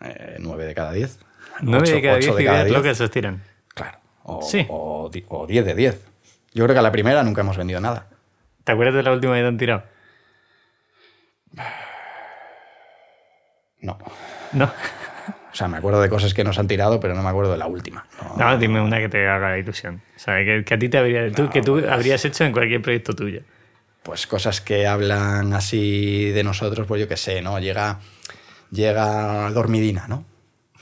Eh, 0.00 0.36
9 0.40 0.64
de 0.66 0.74
cada 0.74 0.90
10. 0.92 1.16
9 1.62 1.88
de 1.88 1.94
Ocho- 1.94 2.02
cada 2.02 2.16
ocho 2.16 2.36
10 2.36 2.40
ideas 2.50 2.70
locas 2.70 3.00
os 3.00 3.10
tiran. 3.12 3.40
O, 4.24 4.42
Sí. 4.42 4.66
o, 4.68 5.08
di- 5.12 5.24
o 5.28 5.46
10 5.46 5.64
de 5.64 5.74
10. 5.74 6.06
Yo 6.52 6.64
creo 6.64 6.74
que 6.74 6.78
a 6.80 6.82
la 6.82 6.92
primera 6.92 7.22
nunca 7.22 7.40
hemos 7.40 7.56
vendido 7.56 7.80
nada. 7.80 8.06
¿Te 8.64 8.72
acuerdas 8.72 8.94
de 8.94 9.02
la 9.02 9.12
última 9.12 9.34
que 9.34 9.40
te 9.42 9.46
han 9.48 9.58
tirado? 9.58 9.82
No. 13.80 13.98
No. 14.52 14.64
O 14.64 15.54
sea, 15.54 15.66
me 15.68 15.78
acuerdo 15.78 16.00
de 16.00 16.08
cosas 16.08 16.32
que 16.34 16.44
nos 16.44 16.58
han 16.58 16.68
tirado, 16.68 17.00
pero 17.00 17.14
no 17.14 17.22
me 17.22 17.28
acuerdo 17.28 17.52
de 17.52 17.58
la 17.58 17.66
última. 17.66 18.06
No. 18.22 18.36
No, 18.50 18.58
dime 18.58 18.80
una 18.80 18.98
que 18.98 19.08
te 19.08 19.26
haga 19.28 19.58
ilusión. 19.58 20.02
O 20.14 20.18
sea, 20.18 20.36
que, 20.44 20.64
que 20.64 20.74
a 20.74 20.78
ti 20.78 20.88
te 20.88 20.98
habría, 20.98 21.30
tú- 21.32 21.48
que 21.50 21.62
tú 21.62 21.82
habrías 21.88 22.24
hecho 22.24 22.44
en 22.44 22.52
cualquier 22.52 22.82
proyecto 22.82 23.14
tuyo. 23.14 23.42
Pues 24.02 24.26
cosas 24.26 24.60
que 24.60 24.86
hablan 24.86 25.52
así 25.52 26.30
de 26.30 26.44
nosotros, 26.44 26.86
pues 26.86 27.00
yo 27.00 27.08
qué 27.08 27.16
sé, 27.16 27.42
¿no? 27.42 27.58
Llega, 27.58 27.98
llega 28.70 29.50
dormidina, 29.50 30.06
¿no? 30.08 30.24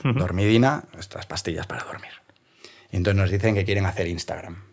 Dormidina, 0.03 0.83
estas 0.97 1.25
pastillas 1.25 1.67
para 1.67 1.83
dormir. 1.83 2.11
Y 2.91 2.97
entonces 2.97 3.21
nos 3.21 3.29
dicen 3.31 3.55
que 3.55 3.65
quieren 3.65 3.85
hacer 3.85 4.07
Instagram. 4.07 4.63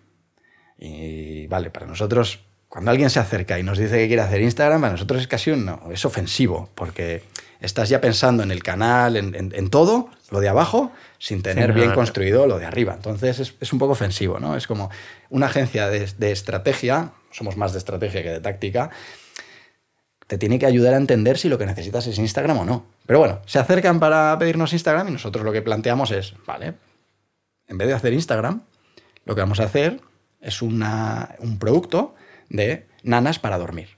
Y 0.78 1.46
vale, 1.46 1.70
para 1.70 1.86
nosotros, 1.86 2.40
cuando 2.68 2.90
alguien 2.90 3.10
se 3.10 3.18
acerca 3.18 3.58
y 3.58 3.62
nos 3.62 3.78
dice 3.78 3.96
que 3.98 4.06
quiere 4.08 4.22
hacer 4.22 4.40
Instagram, 4.42 4.80
para 4.80 4.92
nosotros 4.92 5.20
es 5.22 5.28
casi 5.28 5.50
un, 5.50 5.64
no, 5.64 5.82
es 5.90 6.04
ofensivo, 6.04 6.70
porque 6.74 7.22
estás 7.60 7.88
ya 7.88 8.00
pensando 8.00 8.42
en 8.42 8.50
el 8.50 8.62
canal, 8.62 9.16
en, 9.16 9.34
en- 9.34 9.52
en 9.54 9.70
todo, 9.70 10.10
lo 10.30 10.40
de 10.40 10.48
abajo, 10.48 10.92
sin 11.18 11.42
tener 11.42 11.72
bien 11.72 11.88
construido 11.94 12.46
lo 12.46 12.58
de 12.58 12.66
arriba. 12.66 12.94
Entonces 12.94 13.38
es, 13.38 13.54
es 13.60 13.72
un 13.72 13.78
poco 13.78 13.92
ofensivo, 13.92 14.38
¿no? 14.38 14.56
Es 14.56 14.66
como 14.66 14.90
una 15.30 15.46
agencia 15.46 15.88
de, 15.88 16.06
de 16.18 16.32
estrategia, 16.32 17.12
somos 17.30 17.56
más 17.56 17.72
de 17.72 17.78
estrategia 17.78 18.22
que 18.22 18.30
de 18.30 18.40
táctica, 18.40 18.90
te 20.26 20.38
tiene 20.38 20.58
que 20.58 20.66
ayudar 20.66 20.94
a 20.94 20.96
entender 20.96 21.38
si 21.38 21.48
lo 21.48 21.56
que 21.56 21.66
necesitas 21.66 22.06
es 22.08 22.18
Instagram 22.18 22.58
o 22.58 22.64
no. 22.64 22.86
Pero 23.06 23.20
bueno, 23.20 23.40
se 23.46 23.58
acercan 23.60 24.00
para 24.00 24.36
pedirnos 24.38 24.72
Instagram 24.72 25.08
y 25.08 25.12
nosotros 25.12 25.44
lo 25.44 25.52
que 25.52 25.62
planteamos 25.62 26.10
es, 26.10 26.34
vale, 26.46 26.74
en 27.68 27.78
vez 27.78 27.88
de 27.88 27.94
hacer 27.94 28.12
Instagram, 28.12 28.62
lo 29.24 29.34
que 29.34 29.40
vamos 29.40 29.60
a 29.60 29.64
hacer 29.64 30.00
es 30.40 30.62
una- 30.62 31.34
un 31.40 31.58
producto 31.58 32.14
de 32.48 32.86
nanas 33.02 33.38
para 33.38 33.58
dormir. 33.58 33.88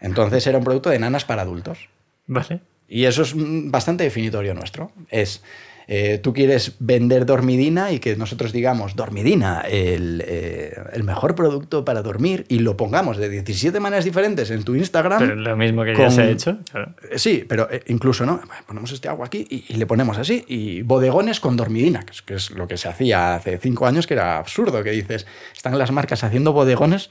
Entonces 0.00 0.46
era 0.46 0.58
un 0.58 0.64
producto 0.64 0.90
de 0.90 0.98
nanas 0.98 1.24
para 1.24 1.42
adultos. 1.42 1.88
¿Vale? 2.26 2.60
Y 2.88 3.04
eso 3.04 3.22
es 3.22 3.34
bastante 3.36 4.04
definitorio 4.04 4.54
nuestro. 4.54 4.92
Es, 5.10 5.42
eh, 5.90 6.18
tú 6.22 6.34
quieres 6.34 6.74
vender 6.80 7.24
dormidina 7.24 7.92
y 7.92 7.98
que 7.98 8.14
nosotros 8.14 8.52
digamos, 8.52 8.94
dormidina, 8.94 9.62
el, 9.62 10.22
eh, 10.26 10.76
el 10.92 11.02
mejor 11.02 11.34
producto 11.34 11.84
para 11.84 12.02
dormir, 12.02 12.44
y 12.48 12.58
lo 12.58 12.76
pongamos 12.76 13.16
de 13.16 13.30
17 13.30 13.80
maneras 13.80 14.04
diferentes 14.04 14.50
en 14.50 14.64
tu 14.64 14.74
Instagram. 14.76 15.18
Pero 15.18 15.34
lo 15.34 15.56
mismo 15.56 15.84
que 15.84 15.96
ya 15.96 16.10
se 16.10 16.20
ha 16.20 16.28
hecho. 16.28 16.58
claro. 16.70 16.94
Eh, 17.10 17.18
Sí, 17.18 17.44
pero 17.48 17.66
incluso, 17.86 18.26
¿no? 18.26 18.40
Ponemos 18.66 18.92
este 18.92 19.08
agua 19.08 19.26
aquí 19.26 19.46
y, 19.48 19.64
y 19.68 19.76
le 19.76 19.86
ponemos 19.86 20.18
así. 20.18 20.44
Y 20.46 20.82
bodegones 20.82 21.40
con 21.40 21.56
dormidina, 21.56 22.02
que 22.04 22.12
es, 22.12 22.20
que 22.22 22.34
es 22.34 22.50
lo 22.50 22.68
que 22.68 22.76
se 22.76 22.88
hacía 22.88 23.34
hace 23.36 23.56
cinco 23.58 23.86
años, 23.86 24.06
que 24.06 24.12
era 24.14 24.38
absurdo, 24.38 24.82
que 24.84 24.90
dices, 24.90 25.26
están 25.56 25.78
las 25.78 25.90
marcas 25.90 26.22
haciendo 26.22 26.52
bodegones 26.52 27.08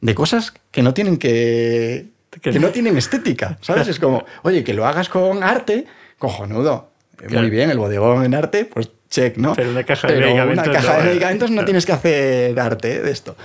de 0.00 0.14
cosas 0.14 0.54
que 0.70 0.82
no 0.82 0.94
tienen. 0.94 1.18
Que- 1.18 2.06
que 2.42 2.58
no 2.60 2.68
tienen 2.72 2.96
estética, 2.96 3.58
¿sabes? 3.62 3.88
Es 3.88 3.98
como, 3.98 4.24
oye, 4.42 4.62
que 4.64 4.74
lo 4.74 4.86
hagas 4.86 5.08
con 5.08 5.42
arte, 5.42 5.86
cojonudo. 6.18 6.90
Eh, 7.20 7.26
Claro. 7.26 7.40
Muy 7.42 7.50
bien, 7.50 7.70
el 7.70 7.78
bodegón 7.78 8.24
en 8.24 8.34
arte, 8.34 8.64
pues 8.66 8.90
check, 9.08 9.36
¿no? 9.38 9.54
Pero 9.54 9.70
una 9.70 9.84
caja 9.84 10.08
de 10.08 10.20
medicamentos 10.20 10.66
Una 10.66 10.72
caja 10.76 10.92
no, 10.92 10.98
de 10.98 11.00
eh. 11.04 11.08
medicamentos 11.10 11.50
no 11.50 11.64
tienes 11.64 11.86
que 11.86 11.92
hacer 11.92 12.60
arte 12.60 13.02
de 13.02 13.10
esto. 13.10 13.36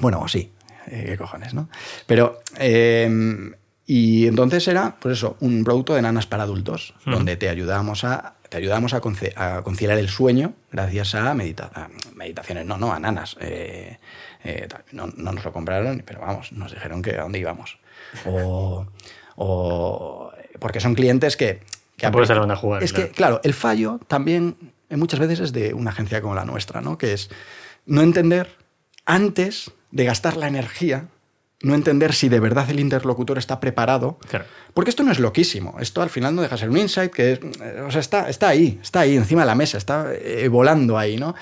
Bueno, 0.00 0.26
sí, 0.28 0.52
eh, 0.86 1.04
qué 1.06 1.16
cojones, 1.16 1.54
¿no? 1.54 1.68
Pero, 2.06 2.40
eh, 2.58 3.08
y 3.86 4.26
entonces 4.26 4.66
era, 4.68 4.96
pues 5.00 5.18
eso, 5.18 5.36
un 5.40 5.64
producto 5.64 5.94
de 5.94 6.02
nanas 6.02 6.26
para 6.26 6.42
adultos, 6.42 6.94
donde 7.06 7.36
te 7.36 7.48
ayudamos 7.48 8.04
a, 8.04 8.34
te 8.50 8.58
ayudamos 8.58 8.92
a, 8.94 9.00
conciliar 9.00 9.98
el 9.98 10.08
sueño 10.08 10.52
gracias 10.70 11.14
a, 11.14 11.32
medita- 11.34 11.70
a 11.74 11.88
meditaciones, 12.14 12.66
no, 12.66 12.76
no, 12.76 12.92
a 12.92 12.98
nanas. 13.00 13.36
eh, 13.40 13.98
eh, 14.44 14.68
no, 14.92 15.06
no 15.16 15.32
nos 15.32 15.44
lo 15.44 15.52
compraron, 15.52 16.02
pero 16.06 16.20
vamos, 16.20 16.52
nos 16.52 16.72
dijeron 16.72 17.00
que 17.02 17.16
a 17.16 17.22
dónde 17.22 17.38
íbamos. 17.38 17.78
O, 18.26 18.86
o- 19.36 20.32
porque 20.58 20.80
son 20.80 20.94
clientes 20.94 21.36
que... 21.36 21.60
que 21.98 22.06
Tampoco 22.06 22.24
se 22.24 22.34
la 22.34 22.40
van 22.40 22.50
a 22.52 22.56
jugar, 22.56 22.82
Es 22.82 22.92
claro. 22.92 23.08
que, 23.08 23.14
claro, 23.14 23.40
el 23.42 23.54
fallo 23.54 23.98
también 24.06 24.72
eh, 24.88 24.96
muchas 24.96 25.18
veces 25.20 25.40
es 25.40 25.52
de 25.52 25.74
una 25.74 25.90
agencia 25.90 26.22
como 26.22 26.34
la 26.34 26.44
nuestra, 26.44 26.80
¿no? 26.80 26.96
Que 26.96 27.12
es 27.12 27.28
no 27.86 28.02
entender 28.02 28.56
antes 29.04 29.72
de 29.90 30.04
gastar 30.04 30.36
la 30.36 30.46
energía, 30.46 31.08
no 31.60 31.74
entender 31.74 32.14
si 32.14 32.28
de 32.28 32.38
verdad 32.38 32.70
el 32.70 32.78
interlocutor 32.78 33.36
está 33.36 33.58
preparado. 33.58 34.18
Claro. 34.30 34.44
Porque 34.74 34.90
esto 34.90 35.02
no 35.02 35.10
es 35.10 35.18
loquísimo. 35.18 35.76
Esto 35.80 36.02
al 36.02 36.08
final 36.08 36.36
no 36.36 36.42
deja 36.42 36.54
de 36.54 36.60
ser 36.60 36.70
un 36.70 36.78
insight 36.78 37.12
que 37.12 37.32
es, 37.32 37.40
eh, 37.60 37.82
o 37.84 37.90
sea, 37.90 38.00
está, 38.00 38.28
está 38.28 38.48
ahí, 38.48 38.78
está 38.80 39.00
ahí, 39.00 39.16
encima 39.16 39.42
de 39.42 39.46
la 39.48 39.56
mesa, 39.56 39.76
está 39.76 40.12
eh, 40.14 40.46
volando 40.46 40.96
ahí, 40.96 41.16
¿no? 41.16 41.34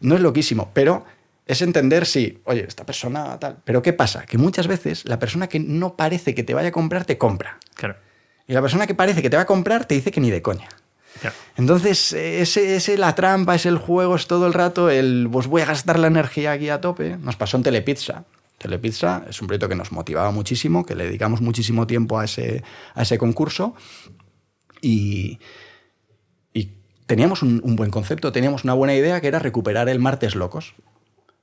No 0.00 0.14
es 0.14 0.22
loquísimo, 0.22 0.70
pero 0.72 1.04
es 1.44 1.60
entender 1.60 2.06
si, 2.06 2.40
oye, 2.44 2.64
esta 2.66 2.86
persona 2.86 3.38
tal. 3.38 3.58
Pero 3.64 3.82
¿qué 3.82 3.92
pasa? 3.92 4.24
Que 4.24 4.38
muchas 4.38 4.68
veces 4.68 5.04
la 5.04 5.18
persona 5.18 5.48
que 5.48 5.60
no 5.60 5.96
parece 5.96 6.34
que 6.34 6.44
te 6.44 6.54
vaya 6.54 6.68
a 6.68 6.72
comprar 6.72 7.04
te 7.04 7.18
compra. 7.18 7.58
Claro. 7.74 7.96
Y 8.48 8.54
la 8.54 8.62
persona 8.62 8.86
que 8.86 8.94
parece 8.94 9.22
que 9.22 9.30
te 9.30 9.36
va 9.36 9.42
a 9.42 9.46
comprar 9.46 9.84
te 9.84 9.94
dice 9.94 10.10
que 10.10 10.20
ni 10.20 10.30
de 10.30 10.42
coña. 10.42 10.68
Entonces, 11.56 12.12
ese 12.12 12.76
es 12.76 12.98
la 12.98 13.14
trampa, 13.14 13.54
es 13.54 13.66
el 13.66 13.76
juego, 13.76 14.16
es 14.16 14.26
todo 14.26 14.46
el 14.46 14.54
rato 14.54 14.88
el 14.88 15.28
pues 15.30 15.46
voy 15.46 15.62
a 15.62 15.66
gastar 15.66 15.98
la 15.98 16.06
energía 16.06 16.52
aquí 16.52 16.68
a 16.68 16.80
tope. 16.80 17.16
Nos 17.18 17.36
pasó 17.36 17.56
en 17.56 17.64
Telepizza. 17.64 18.24
Telepizza 18.56 19.24
es 19.28 19.40
un 19.40 19.48
proyecto 19.48 19.68
que 19.68 19.74
nos 19.74 19.92
motivaba 19.92 20.30
muchísimo, 20.30 20.86
que 20.86 20.94
le 20.94 21.04
dedicamos 21.04 21.40
muchísimo 21.40 21.86
tiempo 21.86 22.18
a 22.18 22.24
ese, 22.24 22.62
a 22.94 23.02
ese 23.02 23.18
concurso 23.18 23.74
y, 24.80 25.38
y 26.52 26.72
teníamos 27.06 27.42
un, 27.42 27.60
un 27.62 27.76
buen 27.76 27.90
concepto, 27.90 28.32
teníamos 28.32 28.64
una 28.64 28.74
buena 28.74 28.94
idea 28.94 29.20
que 29.20 29.28
era 29.28 29.38
recuperar 29.38 29.88
el 29.88 29.98
martes 29.98 30.34
locos. 30.34 30.74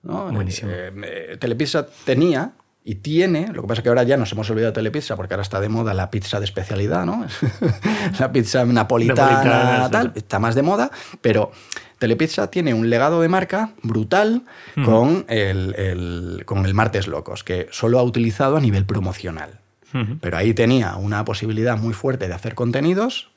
¿no? 0.03 0.31
Buenísimo. 0.31 0.71
Eh, 0.71 0.91
eh, 1.03 1.37
Telepizza 1.37 1.87
tenía 2.05 2.53
y 2.87 2.95
tiene, 2.95 3.47
lo 3.51 3.63
que 3.63 3.67
pasa 3.67 3.79
es 3.79 3.83
que 3.83 3.89
ahora 3.89 4.03
ya 4.03 4.15
nos 4.15 4.31
hemos 4.31 4.47
olvidado 4.51 4.71
de 4.71 4.75
Telepizza 4.75 5.15
porque 5.15 5.33
ahora 5.33 5.41
está 5.41 5.59
de 5.59 5.69
moda 5.69 5.93
la 5.95 6.11
pizza 6.11 6.37
de 6.39 6.45
especialidad, 6.45 7.03
¿no? 7.05 7.25
la 8.19 8.31
pizza 8.31 8.63
napolitana, 8.63 9.31
Napolitana, 9.31 9.85
sí. 9.87 9.91
tal, 9.91 10.11
está 10.15 10.37
más 10.39 10.53
de 10.55 10.61
moda, 10.61 10.91
pero 11.19 11.51
Telepizza 11.97 12.51
tiene 12.51 12.73
un 12.75 12.89
legado 12.89 13.21
de 13.21 13.27
marca 13.27 13.71
brutal 13.81 14.43
con, 14.85 15.25
el, 15.29 15.73
el- 15.77 16.43
con 16.45 16.65
el 16.65 16.73
Martes 16.75 17.07
Locos, 17.07 17.43
que 17.43 17.67
solo 17.71 17.97
ha 17.99 18.03
utilizado 18.03 18.57
a 18.57 18.59
nivel 18.61 18.85
promocional. 18.85 19.59
Ujú. 19.93 20.17
Pero 20.21 20.37
ahí 20.37 20.53
tenía 20.53 20.95
una 20.97 21.25
posibilidad 21.25 21.77
muy 21.77 21.93
fuerte 21.93 22.27
de 22.27 22.33
hacer 22.33 22.53
contenidos. 22.53 23.31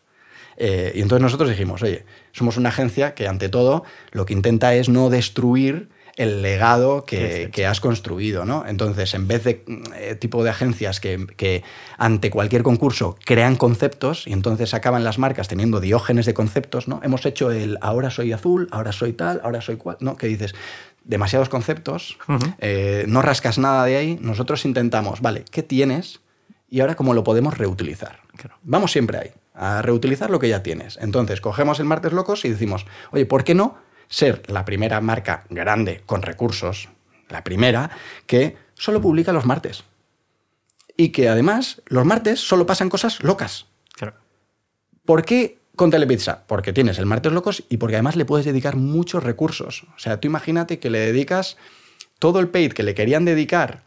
eh, 0.57 0.93
y 0.95 1.01
entonces 1.03 1.23
nosotros 1.23 1.49
dijimos, 1.49 1.83
oye, 1.85 2.05
somos 2.33 2.57
una 2.57 2.69
agencia 2.71 3.15
que 3.15 3.29
ante 3.29 3.49
todo 3.49 3.85
lo 4.11 4.27
que 4.27 4.35
intenta 4.35 4.75
es 4.75 4.89
no 4.89 5.09
destruir 5.09 5.89
el 6.19 6.43
legado 6.43 7.05
que, 7.05 7.67
has 7.67 7.81
construido, 7.81 8.45
¿no? 8.45 8.67
Entonces, 8.67 9.15
en 9.15 9.29
vez 9.29 9.45
de 9.45 9.65
eh, 9.97 10.17
tipo 10.17 10.43
de 10.43 10.51
agencias 10.51 10.99
que, 10.99 11.27
que 11.37 11.63
ante 11.97 12.29
cualquier 12.29 12.65
concurso 12.65 13.17
crean 13.25 13.55
conceptos 13.55 14.27
y 14.27 14.33
entonces 14.33 14.75
acaban 14.75 15.05
las 15.05 15.19
marcas 15.19 15.47
teniendo 15.47 15.79
diógenes 15.79 16.27
de 16.27 16.35
conceptos, 16.35 16.89
¿no? 16.89 17.01
Hemos 17.05 17.25
hecho 17.25 17.53
el 17.53 17.79
ahora 17.81 18.11
soy 18.11 18.33
azul, 18.33 18.67
ahora 18.73 18.91
soy 18.91 19.13
tal, 19.13 19.41
ahora 19.45 19.61
soy 19.61 19.77
cual, 19.77 19.97
¿no? 20.01 20.17
Que 20.17 20.27
dices, 20.27 20.57
demasiados 21.05 21.49
conceptos, 21.49 22.19
eh, 22.59 23.05
no 23.07 23.23
rascas 23.23 23.57
nada 23.57 23.85
de 23.85 23.97
ahí, 23.97 24.19
nosotros 24.21 24.65
intentamos, 24.65 25.21
vale, 25.21 25.45
¿qué 25.53 25.63
tienes? 25.63 26.21
Y 26.69 26.81
ahora 26.81 26.97
cómo 26.97 27.15
lo 27.15 27.23
podemos 27.23 27.57
reutilizar. 27.57 28.19
Claro. 28.37 28.57
Vamos 28.65 28.91
siempre 28.91 29.19
ahí, 29.19 29.31
a 29.55 29.83
reutilizar 29.83 30.31
lo 30.31 30.41
que 30.41 30.49
ya 30.49 30.65
tienes. 30.65 30.99
Entonces, 31.01 31.41
cogemos 31.41 31.79
el 31.79 31.87
martes 31.87 32.13
locos 32.13 32.45
y 32.45 32.51
decimos, 32.51 32.87
oye, 33.13 33.25
¿por 33.25 33.45
qué 33.45 33.55
no 33.55 33.87
ser 34.09 34.43
la 34.51 34.65
primera 34.65 35.01
marca 35.01 35.45
grande 35.51 36.03
con 36.07 36.23
recursos, 36.23 36.89
la 37.29 37.45
primera, 37.45 37.91
que 38.27 38.57
solo 38.75 39.01
publica 39.01 39.33
los 39.33 39.45
martes? 39.45 39.85
Y 40.97 41.11
que 41.11 41.29
además 41.29 41.83
los 41.87 42.05
martes 42.05 42.41
solo 42.41 42.67
pasan 42.67 42.89
cosas 42.89 43.23
locas. 43.23 43.67
Claro. 43.95 44.15
¿Por 45.05 45.25
qué 45.25 45.59
con 45.77 45.91
Telepizza? 45.91 46.45
Porque 46.47 46.73
tienes 46.73 46.99
el 46.99 47.07
martes 47.07 47.33
locos 47.33 47.65
y 47.69 47.77
porque 47.77 47.97
además 47.97 48.17
le 48.17 48.25
puedes 48.25 48.47
dedicar 48.47 48.77
muchos 48.77 49.23
recursos. 49.23 49.85
O 49.95 49.99
sea, 49.99 50.19
tú 50.19 50.27
imagínate 50.27 50.81
que 50.81 50.91
le 50.91 50.99
dedicas 50.99 51.57
todo 52.19 52.41
el 52.41 52.49
paid 52.49 52.73
que 52.73 52.83
le 52.83 52.95
querían 52.95 53.25
dedicar 53.25 53.85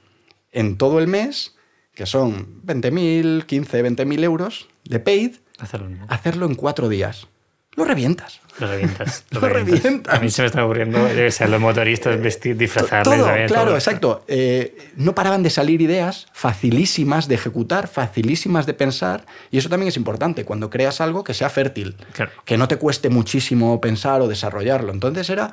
en 0.52 0.78
todo 0.78 1.00
el 1.00 1.08
mes, 1.08 1.56
que 1.94 2.06
son 2.06 2.62
20.000, 2.66 3.46
15, 3.46 3.84
20.000 3.84 4.24
euros 4.24 4.68
de 4.86 5.00
paid, 5.00 5.36
Hacerlo. 5.60 5.90
¿no? 5.90 6.06
hacerlo 6.10 6.46
en 6.46 6.56
cuatro 6.56 6.90
días. 6.90 7.28
Lo 7.76 7.86
revientas. 7.86 8.42
Lo 8.60 8.68
revientas. 8.68 9.24
Lo 9.32 9.40
revientas. 9.40 10.14
A 10.14 10.20
mí 10.20 10.30
se 10.30 10.42
me 10.42 10.48
está 10.48 10.64
ocurriendo, 10.66 11.02
o 11.04 11.32
sea, 11.32 11.48
los 11.48 11.60
motoristas 11.62 12.20
vestir, 12.22 12.58
disfrazarles. 12.58 13.18
Todo, 13.20 13.28
de- 13.32 13.46
claro, 13.46 13.66
todo. 13.68 13.76
exacto. 13.76 14.26
Eh, 14.28 14.92
no 14.98 15.16
paraban 15.16 15.42
de 15.42 15.50
salir 15.50 15.82
ideas 15.82 16.28
facilísimas 16.34 17.28
de 17.30 17.36
ejecutar, 17.36 17.88
facilísimas 17.88 18.66
de 18.66 18.74
pensar, 18.74 19.26
y 19.52 19.58
eso 19.58 19.70
también 19.70 19.88
es 19.88 19.96
importante, 19.96 20.44
cuando 20.44 20.70
creas 20.70 21.00
algo 21.00 21.24
que 21.24 21.34
sea 21.34 21.50
fértil, 21.50 21.96
Claro. 22.14 22.32
que 22.46 22.58
no 22.58 22.68
te 22.68 22.76
cueste 22.78 23.10
muchísimo 23.10 23.80
pensar 23.80 24.22
o 24.22 24.28
desarrollarlo. 24.28 24.92
Entonces 24.92 25.30
era, 25.30 25.52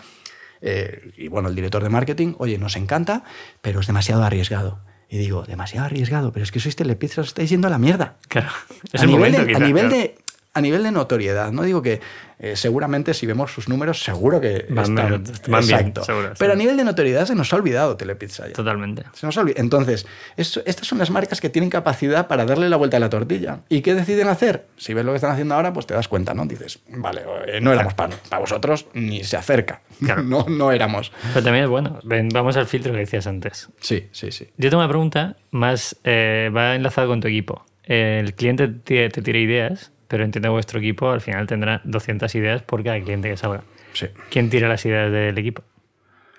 eh, 0.60 1.12
y 1.16 1.28
bueno, 1.28 1.48
el 1.48 1.54
director 1.54 1.82
de 1.82 1.88
marketing, 1.88 2.34
oye, 2.38 2.58
nos 2.58 2.74
encanta, 2.76 3.22
pero 3.62 3.78
es 3.80 3.86
demasiado 3.86 4.24
arriesgado. 4.24 4.80
Y 5.08 5.16
digo, 5.18 5.44
demasiado 5.44 5.86
arriesgado, 5.86 6.32
pero 6.32 6.42
es 6.44 6.50
que 6.52 6.60
sois 6.60 6.76
telepizza, 6.76 7.22
os 7.22 7.28
estáis 7.28 7.48
yendo 7.48 7.68
a 7.68 7.70
la 7.70 7.78
mierda. 7.78 8.16
Claro. 8.28 8.48
Es 8.92 9.00
a, 9.00 9.04
el 9.04 9.10
nivel 9.12 9.32
momento, 9.32 9.40
de, 9.40 9.46
quizá, 9.52 9.64
a, 9.64 9.66
nivel 9.66 9.88
claro. 9.88 10.02
de, 10.02 10.18
a 10.54 10.60
nivel 10.60 10.82
de 10.82 10.90
notoriedad, 10.90 11.52
no 11.52 11.62
digo 11.62 11.82
que 11.82 12.00
eh, 12.40 12.56
seguramente 12.56 13.14
si 13.14 13.26
vemos 13.26 13.52
sus 13.52 13.68
números, 13.68 14.02
seguro 14.02 14.40
que 14.40 14.66
Van 14.70 14.84
están, 14.98 15.24
van 15.48 15.66
bien, 15.66 15.78
exacto. 15.78 16.04
seguro, 16.04 16.32
Pero 16.38 16.52
a 16.52 16.56
nivel 16.56 16.76
de 16.76 16.84
notoriedad 16.84 17.26
se 17.26 17.34
nos 17.34 17.52
ha 17.52 17.56
olvidado 17.56 17.96
Telepizza 17.96 18.46
ya. 18.46 18.52
Totalmente. 18.54 19.02
Se 19.12 19.26
nos 19.26 19.36
ha 19.36 19.40
olvidado. 19.40 19.60
Entonces, 19.62 20.06
esto- 20.36 20.62
estas 20.64 20.86
son 20.86 20.98
las 20.98 21.10
marcas 21.10 21.40
que 21.40 21.48
tienen 21.50 21.68
capacidad 21.68 22.26
para 22.28 22.44
darle 22.44 22.68
la 22.68 22.76
vuelta 22.76 22.96
a 22.96 23.00
la 23.00 23.08
tortilla. 23.10 23.60
¿Y 23.68 23.82
qué 23.82 23.94
deciden 23.94 24.28
hacer? 24.28 24.66
Si 24.76 24.94
ves 24.94 25.04
lo 25.04 25.12
que 25.12 25.16
están 25.16 25.32
haciendo 25.32 25.54
ahora, 25.54 25.72
pues 25.72 25.86
te 25.86 25.94
das 25.94 26.06
cuenta, 26.08 26.32
¿no? 26.34 26.46
Dices, 26.46 26.78
vale, 26.88 27.22
eh, 27.46 27.60
no 27.60 27.72
éramos 27.72 27.94
para, 27.94 28.16
para 28.28 28.40
vosotros, 28.40 28.86
ni 28.94 29.24
se 29.24 29.36
acerca. 29.36 29.82
Claro. 30.00 30.22
No, 30.28 30.46
no 30.48 30.70
éramos. 30.72 31.12
Pero 31.34 31.44
también 31.44 31.64
es 31.64 31.70
bueno. 31.70 31.98
Ven, 32.04 32.28
vamos 32.28 32.56
al 32.56 32.66
filtro 32.66 32.92
que 32.92 32.98
decías 33.00 33.26
antes. 33.26 33.68
Sí, 33.80 34.08
sí, 34.12 34.30
sí. 34.32 34.48
Yo 34.56 34.70
tengo 34.70 34.80
una 34.82 34.88
pregunta 34.88 35.36
más, 35.50 35.96
eh, 36.04 36.50
va 36.56 36.74
enlazado 36.76 37.08
con 37.08 37.20
tu 37.20 37.28
equipo. 37.28 37.64
El 37.84 38.34
cliente 38.34 38.68
te, 38.68 39.08
te 39.08 39.22
tira 39.22 39.38
ideas, 39.38 39.90
pero 40.08 40.24
entiendo 40.24 40.48
que 40.48 40.52
vuestro 40.52 40.78
equipo 40.78 41.10
al 41.10 41.20
final 41.20 41.46
tendrá 41.46 41.80
200 41.84 42.34
ideas 42.34 42.62
por 42.62 42.82
cada 42.82 43.00
cliente 43.00 43.28
que 43.30 43.36
salga. 43.36 43.62
Sí, 43.92 44.06
¿Quién 44.30 44.50
tira 44.50 44.68
las 44.68 44.84
ideas 44.84 45.12
del 45.12 45.36
equipo? 45.38 45.62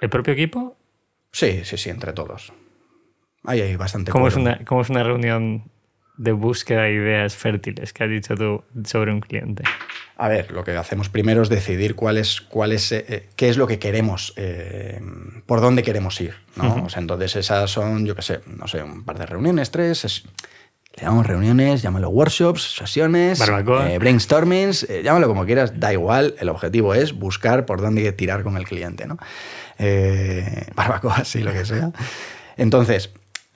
¿El 0.02 0.10
propio 0.10 0.34
equipo? 0.34 0.76
sí, 1.32 1.62
sí, 1.64 1.78
sí, 1.78 1.90
entre 1.90 2.14
todos. 2.14 2.52
Ahí 3.46 3.62
hay 3.62 3.76
bastante 3.76 4.12
¿Cómo 4.12 4.28
es, 4.28 4.36
una, 4.36 4.64
¿Cómo 4.66 4.82
es 4.82 4.90
una 4.90 5.04
reunión 5.04 5.72
de 6.18 6.32
búsqueda 6.34 6.84
de 6.84 6.94
ideas 6.94 7.36
fértiles 7.38 7.94
que 7.94 8.04
has 8.04 8.10
dicho 8.10 8.36
tú 8.36 8.64
sobre 8.86 9.14
un 9.14 9.22
cliente? 9.22 9.64
A 10.18 10.28
ver, 10.28 10.52
lo 10.52 10.66
que 10.66 10.72
hacemos 10.76 11.08
primero 11.08 11.42
es 11.42 11.48
decidir 11.50 11.96
cuál 11.96 12.18
es, 12.18 12.42
cuál 12.42 12.74
es, 12.74 12.92
eh, 12.92 13.30
qué 13.38 13.48
es 13.48 13.56
lo 13.56 13.68
que 13.68 13.80
queremos, 13.80 14.34
eh, 14.36 15.00
por 15.46 15.62
dónde 15.62 15.82
queremos 15.82 16.20
ir. 16.20 16.34
¿no? 16.58 16.68
Ujú. 16.76 16.86
o 16.88 16.90
sea, 16.90 17.02
entonces 17.02 17.38
esas 17.38 17.72
son, 17.72 18.06
yo 18.06 18.16
qué 18.16 18.22
sé, 18.22 18.42
no 18.48 18.68
sé, 18.68 18.84
un 18.84 19.06
par 19.06 19.18
de 19.18 19.26
reuniones, 19.26 19.72
tres. 19.72 20.04
es- 20.04 20.24
le 20.96 21.04
llamamos 21.04 21.28
reuniones, 21.28 21.82
llámalo 21.82 22.10
workshops, 22.10 22.76
sesiones, 22.76 23.40
eh, 23.42 23.98
brainstormings, 24.00 24.84
eh, 24.84 25.02
llámalo 25.04 25.28
como 25.28 25.46
quieras, 25.46 25.80
da 25.80 25.94
igual. 25.94 26.36
El 26.40 26.50
objetivo 26.50 26.94
es 26.94 27.14
buscar 27.14 27.66
por 27.66 27.82
dónde 27.82 28.12
tirar 28.12 28.44
con 28.44 28.58
el 28.58 28.66
cliente. 28.66 29.06
¿no? 29.06 29.18
Eh, 29.78 30.68
barbacoa, 30.76 31.24
sí, 31.26 31.40
lo 31.40 31.54
que 31.54 31.66
sea. 31.66 31.92
Entonces, 32.58 33.12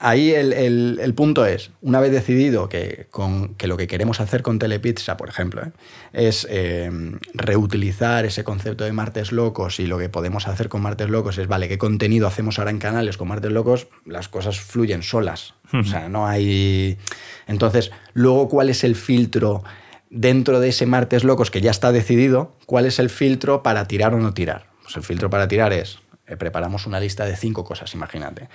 ahí 0.06 0.32
el, 0.32 0.52
el- 0.52 0.98
el 1.02 1.14
punto 1.14 1.46
es, 1.46 1.70
una 1.82 2.00
vez 2.00 2.12
decidido 2.12 2.68
que, 2.68 3.06
con, 3.10 3.54
que 3.54 3.66
lo 3.66 3.76
que 3.76 3.86
queremos 3.86 4.20
hacer 4.20 4.42
con 4.42 4.58
Telepizza, 4.58 5.16
por 5.16 5.28
ejemplo, 5.28 5.62
¿eh? 5.62 5.70
es 6.12 6.46
eh, 6.50 6.90
reutilizar 7.34 8.24
ese 8.24 8.44
concepto 8.44 8.84
de 8.84 8.92
martes 8.92 9.32
locos 9.32 9.80
y 9.80 9.86
lo 9.86 9.98
que 9.98 10.08
podemos 10.08 10.48
hacer 10.48 10.68
con 10.68 10.82
martes 10.82 11.08
locos 11.10 11.38
es, 11.38 11.46
vale, 11.48 11.68
¿qué 11.68 11.78
contenido 11.78 12.26
hacemos 12.26 12.58
ahora 12.58 12.70
en 12.70 12.78
canales 12.78 13.16
con 13.16 13.28
martes 13.28 13.52
locos? 13.52 13.88
Las 14.06 14.28
cosas 14.28 14.60
fluyen 14.60 15.02
solas. 15.02 15.54
O 15.72 15.82
sea, 15.84 16.08
no 16.08 16.26
hay... 16.26 16.98
Entonces, 17.46 17.90
luego, 18.12 18.48
¿cuál 18.48 18.70
es 18.70 18.84
el 18.84 18.94
filtro? 18.94 19.64
Dentro 20.10 20.60
de 20.60 20.68
ese 20.68 20.86
martes 20.86 21.24
locos 21.24 21.50
que 21.50 21.60
ya 21.60 21.72
está 21.72 21.90
decidido, 21.90 22.56
¿cuál 22.66 22.86
es 22.86 22.98
el 23.00 23.10
filtro 23.10 23.62
para 23.64 23.86
tirar 23.86 24.14
o 24.14 24.20
no 24.20 24.32
tirar? 24.34 24.66
Pues 24.82 24.96
el 24.96 25.02
filtro 25.02 25.30
para 25.30 25.48
tirar 25.48 25.72
es, 25.72 25.98
eh, 26.26 26.36
preparamos 26.36 26.86
una 26.86 27.00
lista 27.00 27.24
de 27.24 27.36
cinco 27.36 27.64
cosas, 27.64 27.92
imagínate. 27.94 28.48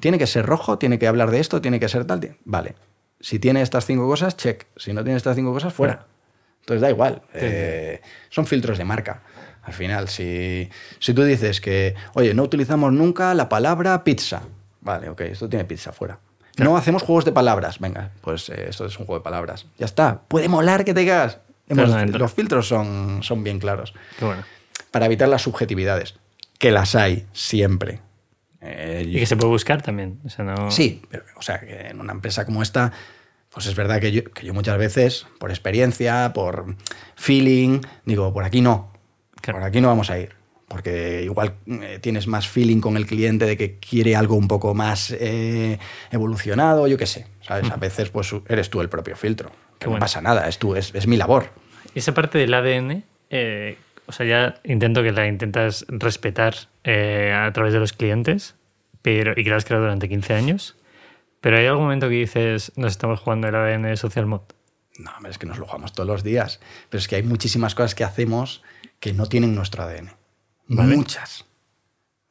Tiene 0.00 0.18
que 0.18 0.26
ser 0.26 0.46
rojo, 0.46 0.78
tiene 0.78 0.98
que 0.98 1.06
hablar 1.08 1.30
de 1.30 1.40
esto, 1.40 1.60
tiene 1.60 1.80
que 1.80 1.88
ser 1.88 2.04
tal. 2.04 2.36
Vale. 2.44 2.74
Si 3.20 3.38
tiene 3.38 3.62
estas 3.62 3.86
cinco 3.86 4.06
cosas, 4.06 4.36
check. 4.36 4.66
Si 4.76 4.92
no 4.92 5.02
tiene 5.02 5.16
estas 5.16 5.36
cinco 5.36 5.52
cosas, 5.52 5.72
fuera. 5.72 6.06
Entonces 6.60 6.80
da 6.82 6.90
igual. 6.90 7.22
Eh, 7.34 8.00
son 8.28 8.46
filtros 8.46 8.76
de 8.78 8.84
marca. 8.84 9.22
Al 9.62 9.72
final, 9.72 10.08
si, 10.08 10.68
si 11.00 11.14
tú 11.14 11.24
dices 11.24 11.60
que, 11.60 11.94
oye, 12.14 12.34
no 12.34 12.42
utilizamos 12.44 12.92
nunca 12.92 13.34
la 13.34 13.48
palabra 13.48 14.04
pizza. 14.04 14.42
Vale, 14.80 15.08
ok, 15.08 15.22
esto 15.22 15.48
tiene 15.48 15.64
pizza 15.64 15.92
fuera. 15.92 16.20
No 16.58 16.76
hacemos 16.76 17.02
juegos 17.02 17.24
de 17.24 17.32
palabras. 17.32 17.80
Venga, 17.80 18.12
pues 18.20 18.48
eh, 18.48 18.66
esto 18.68 18.86
es 18.86 18.98
un 18.98 19.06
juego 19.06 19.20
de 19.20 19.24
palabras. 19.24 19.66
Ya 19.78 19.86
está. 19.86 20.22
Puede 20.28 20.48
molar 20.48 20.84
que 20.84 20.94
te 20.94 21.04
cagas. 21.06 21.38
Hemos- 21.68 21.90
los 22.18 22.32
filtros 22.32 22.68
son, 22.68 23.22
son 23.22 23.42
bien 23.42 23.58
claros. 23.58 23.92
Qué 24.18 24.24
bueno. 24.24 24.42
Para 24.92 25.06
evitar 25.06 25.28
las 25.28 25.42
subjetividades, 25.42 26.14
que 26.58 26.70
las 26.70 26.94
hay 26.94 27.26
siempre. 27.32 28.00
Eh, 28.60 29.04
Y 29.06 29.18
que 29.20 29.26
se 29.26 29.36
puede 29.36 29.50
buscar 29.50 29.82
también. 29.82 30.18
O 30.24 30.28
sea, 30.30 30.44
no... 30.44 30.70
Sí, 30.70 31.02
pero, 31.10 31.24
o 31.36 31.42
sea, 31.42 31.60
que 31.60 31.88
en 31.88 32.00
una 32.00 32.12
empresa 32.12 32.44
como 32.44 32.62
esta, 32.62 32.92
pues 33.52 33.66
es 33.66 33.74
verdad 33.76 34.00
que 34.00 34.10
yo, 34.12 34.24
que 34.24 34.44
yo 34.46 34.54
muchas 34.54 34.76
veces, 34.78 35.26
por 35.38 35.50
experiencia, 35.50 36.32
por 36.34 36.74
feeling, 37.14 37.80
digo, 38.04 38.32
por 38.32 38.44
aquí 38.44 38.60
no, 38.60 38.92
Claro. 39.40 39.58
por 39.60 39.68
aquí 39.68 39.80
no 39.80 39.88
vamos 39.88 40.10
a 40.10 40.18
ir. 40.18 40.34
Porque 40.68 41.22
igual 41.22 41.54
eh, 41.68 42.00
tienes 42.02 42.26
más 42.26 42.48
feeling 42.48 42.80
con 42.80 42.96
el 42.96 43.06
cliente 43.06 43.44
de 43.46 43.56
que 43.56 43.78
quiere 43.78 44.16
algo 44.16 44.34
un 44.34 44.48
poco 44.48 44.74
más 44.74 45.12
eh, 45.16 45.78
evolucionado, 46.10 46.88
yo 46.88 46.98
qué 46.98 47.06
sé. 47.06 47.26
¿sabes? 47.40 47.70
A 47.70 47.76
veces 47.76 48.08
pues 48.10 48.34
eres 48.48 48.68
tú 48.68 48.80
el 48.80 48.88
propio 48.88 49.14
filtro. 49.16 49.52
Que 49.78 49.86
no 49.88 49.98
pasa 50.00 50.20
nada, 50.20 50.48
es, 50.48 50.58
tú, 50.58 50.74
es, 50.74 50.92
es 50.94 51.06
mi 51.06 51.16
labor. 51.16 51.50
Esa 51.94 52.14
parte 52.14 52.38
del 52.38 52.52
ADN, 52.52 53.04
eh, 53.30 53.78
o 54.06 54.12
sea, 54.12 54.26
ya 54.26 54.54
intento 54.64 55.02
que 55.02 55.12
la 55.12 55.26
intentas 55.26 55.84
respetar 55.88 56.54
eh, 56.84 57.32
a 57.36 57.52
través 57.52 57.72
de 57.72 57.78
los 57.80 57.92
clientes 57.92 58.54
pero, 59.02 59.32
y 59.36 59.44
que 59.44 59.50
la 59.50 59.56
has 59.56 59.64
creado 59.64 59.84
durante 59.84 60.08
15 60.08 60.34
años. 60.34 60.76
Pero 61.40 61.58
hay 61.58 61.66
algún 61.66 61.84
momento 61.84 62.08
que 62.08 62.14
dices, 62.16 62.72
nos 62.76 62.92
estamos 62.92 63.20
jugando 63.20 63.46
el 63.48 63.54
ADN 63.54 63.82
de 63.82 63.96
Social 63.96 64.26
Mod. 64.26 64.40
No, 64.98 65.10
hombre, 65.16 65.30
es 65.30 65.38
que 65.38 65.46
nos 65.46 65.58
lo 65.58 65.66
jugamos 65.66 65.92
todos 65.92 66.08
los 66.08 66.24
días. 66.24 66.58
Pero 66.88 66.98
es 67.00 67.06
que 67.06 67.16
hay 67.16 67.22
muchísimas 67.22 67.74
cosas 67.74 67.94
que 67.94 68.02
hacemos 68.02 68.62
que 68.98 69.12
no 69.12 69.26
tienen 69.26 69.54
nuestro 69.54 69.82
ADN. 69.84 70.10
Vale. 70.68 70.96
Muchas. 70.96 71.44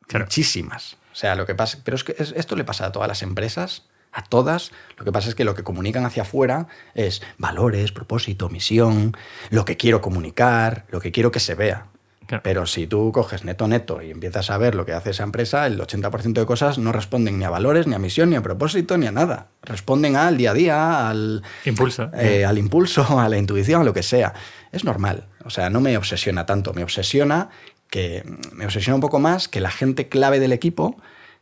Claro. 0.08 0.26
Muchísimas. 0.26 0.98
O 1.14 1.16
sea, 1.16 1.36
lo 1.36 1.46
que 1.46 1.56
pasa. 1.56 1.80
Pero 1.86 1.96
es 1.96 2.04
que 2.04 2.16
es- 2.18 2.34
esto 2.36 2.56
le 2.58 2.64
pasa 2.66 2.88
a 2.88 2.92
todas 2.92 3.08
las 3.08 3.22
empresas, 3.22 3.88
a 4.16 4.24
todas. 4.24 4.72
Lo 4.98 5.06
que 5.06 5.12
pasa 5.12 5.30
es 5.30 5.36
que 5.36 5.44
lo 5.44 5.54
que 5.54 5.64
comunican 5.64 6.06
hacia 6.06 6.24
afuera 6.24 6.68
es 6.96 7.22
valores, 7.38 7.92
propósito, 7.92 8.50
misión, 8.50 9.16
lo 9.50 9.66
que 9.66 9.78
quiero 9.78 10.02
comunicar, 10.02 10.86
lo 10.90 11.00
que 11.02 11.12
quiero 11.12 11.32
que 11.32 11.40
se 11.42 11.54
vea. 11.54 11.88
Claro. 12.26 12.42
Pero 12.42 12.66
si 12.66 12.88
tú 12.88 13.12
coges 13.12 13.44
neto 13.44 13.68
neto 13.68 14.02
y 14.02 14.10
empiezas 14.10 14.50
a 14.50 14.58
ver 14.58 14.74
lo 14.74 14.84
que 14.84 14.94
hace 14.94 15.12
esa 15.12 15.24
empresa, 15.24 15.68
el 15.68 15.80
80% 15.80 16.34
de 16.34 16.46
cosas 16.48 16.80
no 16.80 16.92
responden 16.92 17.38
ni 17.38 17.46
a 17.46 17.52
valores, 17.52 17.86
ni 17.86 17.94
a 17.94 18.00
misión, 18.00 18.32
ni 18.32 18.36
a 18.36 18.42
propósito, 18.42 18.98
ni 18.98 19.06
a 19.06 19.12
nada. 19.12 19.50
Responden 19.62 20.16
al 20.16 20.36
día 20.36 20.52
a 20.52 20.54
día, 20.56 21.10
al, 21.10 21.44
Impulso. 21.66 22.10
eh, 22.16 22.44
al 22.46 22.58
impulso, 22.58 23.06
a 23.20 23.30
la 23.30 23.38
intuición, 23.38 23.82
a 23.82 23.84
lo 23.84 23.94
que 23.94 24.02
sea. 24.02 24.34
Es 24.72 24.84
normal. 24.84 25.28
O 25.44 25.52
sea, 25.52 25.70
no 25.70 25.82
me 25.82 25.96
obsesiona 25.98 26.48
tanto. 26.48 26.74
Me 26.74 26.82
obsesiona 26.82 27.50
que 27.92 28.24
me 28.54 28.66
obsesiona 28.66 28.96
un 28.96 29.02
poco 29.02 29.20
más 29.20 29.48
que 29.48 29.60
la 29.60 29.70
gente 29.70 30.08
clave 30.10 30.40
del 30.40 30.52
equipo 30.54 30.98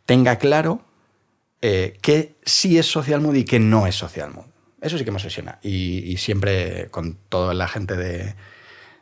tenga 0.06 0.36
claro 0.38 0.82
eh, 1.66 1.98
qué 2.02 2.36
sí 2.44 2.78
es 2.78 2.86
social 2.86 3.22
mood 3.22 3.36
y 3.36 3.46
qué 3.46 3.58
no 3.60 3.88
es 3.88 3.96
social 3.96 4.32
mood. 4.34 4.46
Eso 4.82 4.98
sí 4.98 5.06
que 5.06 5.12
me 5.12 5.16
obsesiona. 5.16 5.60
Y, 5.62 6.00
y 6.12 6.18
siempre 6.18 6.90
con 6.92 7.16
toda 7.30 7.54
la 7.54 7.70
gente 7.70 7.96
de, 7.96 8.36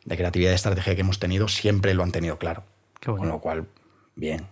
de 0.04 0.16
creatividad 0.16 0.52
y 0.52 0.54
estrategia 0.54 0.94
que 0.94 1.00
hemos 1.00 1.18
tenido, 1.18 1.48
siempre 1.48 1.92
lo 1.94 2.04
han 2.04 2.12
tenido 2.12 2.38
claro. 2.38 2.62
Qué 3.00 3.10
bueno. 3.10 3.22
Con 3.24 3.28
lo 3.30 3.40
cual, 3.40 3.66
bien, 4.14 4.46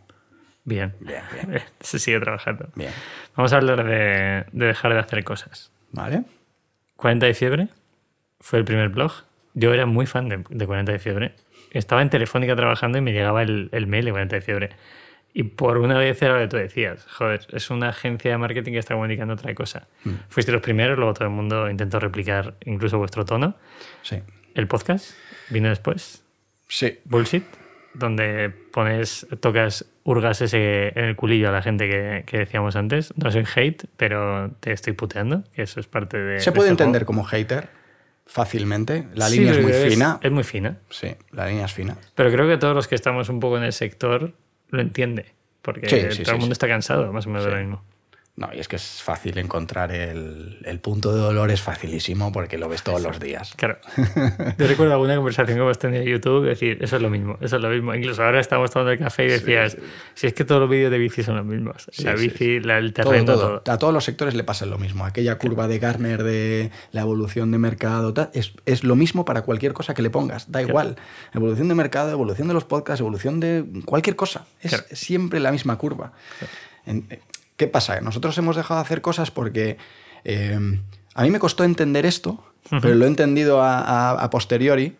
Bien. 0.64 0.92
bien, 1.00 1.22
bien. 1.48 1.62
Se 1.80 1.98
sigue 2.00 2.18
trabajando. 2.20 2.68
bien. 2.74 2.90
Vamos 3.36 3.52
a 3.52 3.56
hablar 3.58 3.84
de, 3.84 4.44
de 4.52 4.66
dejar 4.66 4.92
de 4.92 4.98
hacer 4.98 5.22
cosas. 5.24 5.70
¿Vale? 5.92 6.24
40 6.96 7.26
de 7.26 7.34
fiebre 7.34 7.68
fue 8.40 8.58
el 8.58 8.64
primer 8.64 8.88
blog. 8.88 9.12
Yo 9.54 9.72
era 9.72 9.86
muy 9.86 10.06
fan 10.06 10.28
de, 10.28 10.44
de 10.48 10.66
40 10.66 10.90
de 10.92 10.98
fiebre. 10.98 11.34
Estaba 11.70 12.02
en 12.02 12.10
Telefónica 12.10 12.56
trabajando 12.56 12.98
y 12.98 13.00
me 13.02 13.12
llegaba 13.12 13.42
el, 13.42 13.68
el 13.72 13.86
mail 13.86 14.04
de 14.04 14.10
40 14.10 14.34
de 14.36 14.42
fiebre. 14.42 14.70
Y 15.32 15.44
por 15.44 15.78
una 15.78 15.96
vez 15.98 16.20
era 16.22 16.34
lo 16.34 16.40
que 16.40 16.48
tú 16.48 16.56
decías. 16.56 17.06
Joder, 17.12 17.46
es 17.52 17.70
una 17.70 17.90
agencia 17.90 18.32
de 18.32 18.38
marketing 18.38 18.72
que 18.72 18.78
está 18.78 18.94
comunicando 18.94 19.34
otra 19.34 19.54
cosa. 19.54 19.86
Fuiste 20.28 20.50
los 20.50 20.60
primeros, 20.60 20.98
luego 20.98 21.14
todo 21.14 21.24
el 21.26 21.30
mundo 21.34 21.70
intentó 21.70 22.00
replicar 22.00 22.54
incluso 22.64 22.98
vuestro 22.98 23.24
tono. 23.24 23.54
Sí. 24.02 24.16
El 24.54 24.66
podcast 24.66 25.12
vino 25.50 25.68
después. 25.68 26.24
Sí. 26.66 26.98
Bullshit, 27.04 27.44
donde 27.94 28.50
pones, 28.50 29.26
tocas, 29.40 29.84
hurgas 30.02 30.40
ese 30.40 30.88
en 30.98 31.04
el 31.04 31.14
culillo 31.16 31.48
a 31.48 31.52
la 31.52 31.62
gente 31.62 31.88
que, 31.88 32.24
que 32.26 32.38
decíamos 32.38 32.74
antes. 32.74 33.12
No 33.16 33.30
soy 33.30 33.44
hate, 33.54 33.84
pero 33.96 34.50
te 34.58 34.72
estoy 34.72 34.94
puteando, 34.94 35.44
que 35.54 35.62
eso 35.62 35.78
es 35.78 35.86
parte 35.86 36.18
de. 36.18 36.40
Se 36.40 36.50
de 36.50 36.56
puede 36.56 36.70
este 36.70 36.82
entender 36.82 37.02
juego. 37.02 37.06
como 37.06 37.24
hater 37.24 37.68
fácilmente. 38.26 39.06
La 39.14 39.26
Sí, 39.28 39.38
línea 39.38 39.52
es 39.54 39.62
muy 39.62 39.72
fina. 39.72 40.18
Es 40.22 40.30
muy 40.30 40.44
fina. 40.44 40.78
Sí, 40.88 41.14
la 41.32 41.46
línea 41.46 41.64
es 41.66 41.72
fina. 41.72 41.96
Pero 42.14 42.30
creo 42.30 42.48
que 42.48 42.56
todos 42.58 42.74
los 42.74 42.88
que 42.88 42.94
estamos 42.94 43.28
un 43.28 43.40
poco 43.40 43.58
en 43.58 43.64
el 43.64 43.72
sector 43.72 44.32
lo 44.70 44.80
entiende. 44.80 45.26
Porque 45.62 45.88
Sí, 45.88 46.16
sí, 46.16 46.22
todo 46.22 46.34
el 46.34 46.40
mundo 46.40 46.52
está 46.54 46.66
cansado, 46.68 47.12
más 47.12 47.26
o 47.26 47.28
menos, 47.28 47.44
de 47.44 47.50
lo 47.50 47.56
mismo. 47.58 47.84
No, 48.36 48.48
y 48.54 48.58
es 48.58 48.68
que 48.68 48.76
es 48.76 49.02
fácil 49.02 49.36
encontrar 49.36 49.92
el, 49.92 50.60
el 50.64 50.80
punto 50.80 51.12
de 51.14 51.20
dolor, 51.20 51.50
es 51.50 51.60
facilísimo 51.60 52.32
porque 52.32 52.56
lo 52.56 52.70
ves 52.70 52.82
todos 52.82 53.02
los 53.02 53.20
días. 53.20 53.52
Claro. 53.54 53.78
Yo 54.56 54.66
recuerdo 54.66 54.94
alguna 54.94 55.14
conversación 55.16 55.58
que 55.58 55.62
hemos 55.62 55.78
tenido 55.78 56.02
en 56.02 56.08
YouTube, 56.08 56.46
decir, 56.46 56.78
eso 56.80 56.96
es 56.96 57.02
lo 57.02 57.10
mismo, 57.10 57.36
eso 57.42 57.56
es 57.56 57.62
lo 57.62 57.68
mismo. 57.68 57.94
Incluso 57.94 58.22
ahora 58.24 58.40
estamos 58.40 58.70
tomando 58.70 58.92
el 58.92 58.98
café 58.98 59.26
y 59.26 59.28
decías, 59.28 59.76
si 60.14 60.26
es 60.28 60.32
que 60.32 60.44
todos 60.46 60.58
los 60.62 60.70
vídeos 60.70 60.90
de 60.90 60.96
bici 60.96 61.22
son 61.22 61.36
los 61.36 61.44
mismos. 61.44 61.86
Sí, 61.92 62.04
la 62.04 62.14
bici, 62.14 62.60
la- 62.60 62.78
el 62.78 62.94
terreno, 62.94 63.24
todo. 63.26 63.60
todo. 63.60 63.74
A 63.74 63.78
todos 63.78 63.92
los 63.92 64.04
sectores 64.04 64.34
le 64.34 64.42
pasa 64.44 64.64
lo 64.64 64.78
mismo. 64.78 65.04
Aquella 65.04 65.36
curva 65.36 65.68
de 65.68 65.78
Gartner 65.78 66.22
de 66.22 66.70
la 66.92 67.02
evolución 67.02 67.50
de 67.50 67.58
mercado 67.58 68.14
tal, 68.14 68.30
es, 68.32 68.52
es 68.64 68.84
lo 68.84 68.96
mismo 68.96 69.26
para 69.26 69.42
cualquier 69.42 69.74
cosa 69.74 69.92
que 69.92 70.00
le 70.00 70.08
pongas. 70.08 70.50
Da 70.50 70.62
igual. 70.62 70.96
Evolución 71.34 71.68
de 71.68 71.74
mercado, 71.74 72.10
evolución 72.10 72.48
de 72.48 72.54
los 72.54 72.64
podcasts, 72.64 73.00
evolución 73.00 73.38
de 73.38 73.64
cualquier 73.84 74.16
cosa. 74.16 74.46
Es 74.62 74.70
Claro. 74.70 74.84
siempre 74.92 75.40
la 75.40 75.52
misma 75.52 75.76
curva. 75.76 76.12
En- 76.86 77.06
eh, 77.10 77.20
¿Qué 77.60 77.66
pasa? 77.68 78.00
Nosotros 78.00 78.38
hemos 78.38 78.56
dejado 78.56 78.80
de 78.80 78.86
hacer 78.86 79.02
cosas 79.02 79.30
porque 79.30 79.76
eh, 80.24 80.58
a 81.14 81.22
mí 81.22 81.30
me 81.30 81.38
costó 81.38 81.62
entender 81.64 82.06
esto, 82.06 82.42
pero 82.70 82.94
lo 82.94 83.04
he 83.04 83.08
entendido 83.08 83.60
a, 83.60 83.80
a- 83.80 84.12
a 84.12 84.30
posteriori, 84.30 84.96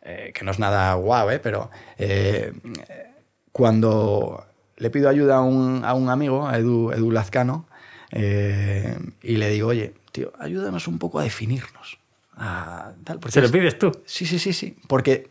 eh, 0.00 0.32
que 0.34 0.42
no 0.46 0.50
es 0.50 0.58
nada 0.58 0.94
guau, 0.94 1.28
¿eh? 1.28 1.40
pero 1.40 1.70
eh, 1.98 2.54
cuando 3.52 4.46
le 4.78 4.88
pido 4.88 5.10
ayuda 5.10 5.36
a 5.36 5.40
un, 5.42 5.84
a 5.84 5.92
un 5.92 6.08
amigo, 6.08 6.46
a 6.48 6.56
Edu, 6.56 6.90
Edu 6.92 7.10
Lazcano, 7.10 7.66
eh, 8.12 8.96
y 9.22 9.36
le 9.36 9.50
digo, 9.50 9.68
oye, 9.68 9.92
tío, 10.12 10.32
ayúdanos 10.38 10.88
un 10.88 10.98
poco 10.98 11.18
a 11.18 11.22
definirnos. 11.24 11.98
a 12.36 12.92
tal", 13.04 13.18
porque 13.20 13.32
Se 13.32 13.40
lo 13.40 13.46
es- 13.46 13.52
pides 13.52 13.78
tú. 13.78 13.92
Sí, 14.06 14.24
sí, 14.24 14.38
sí, 14.38 14.54
sí. 14.54 14.74
Porque 14.88 15.28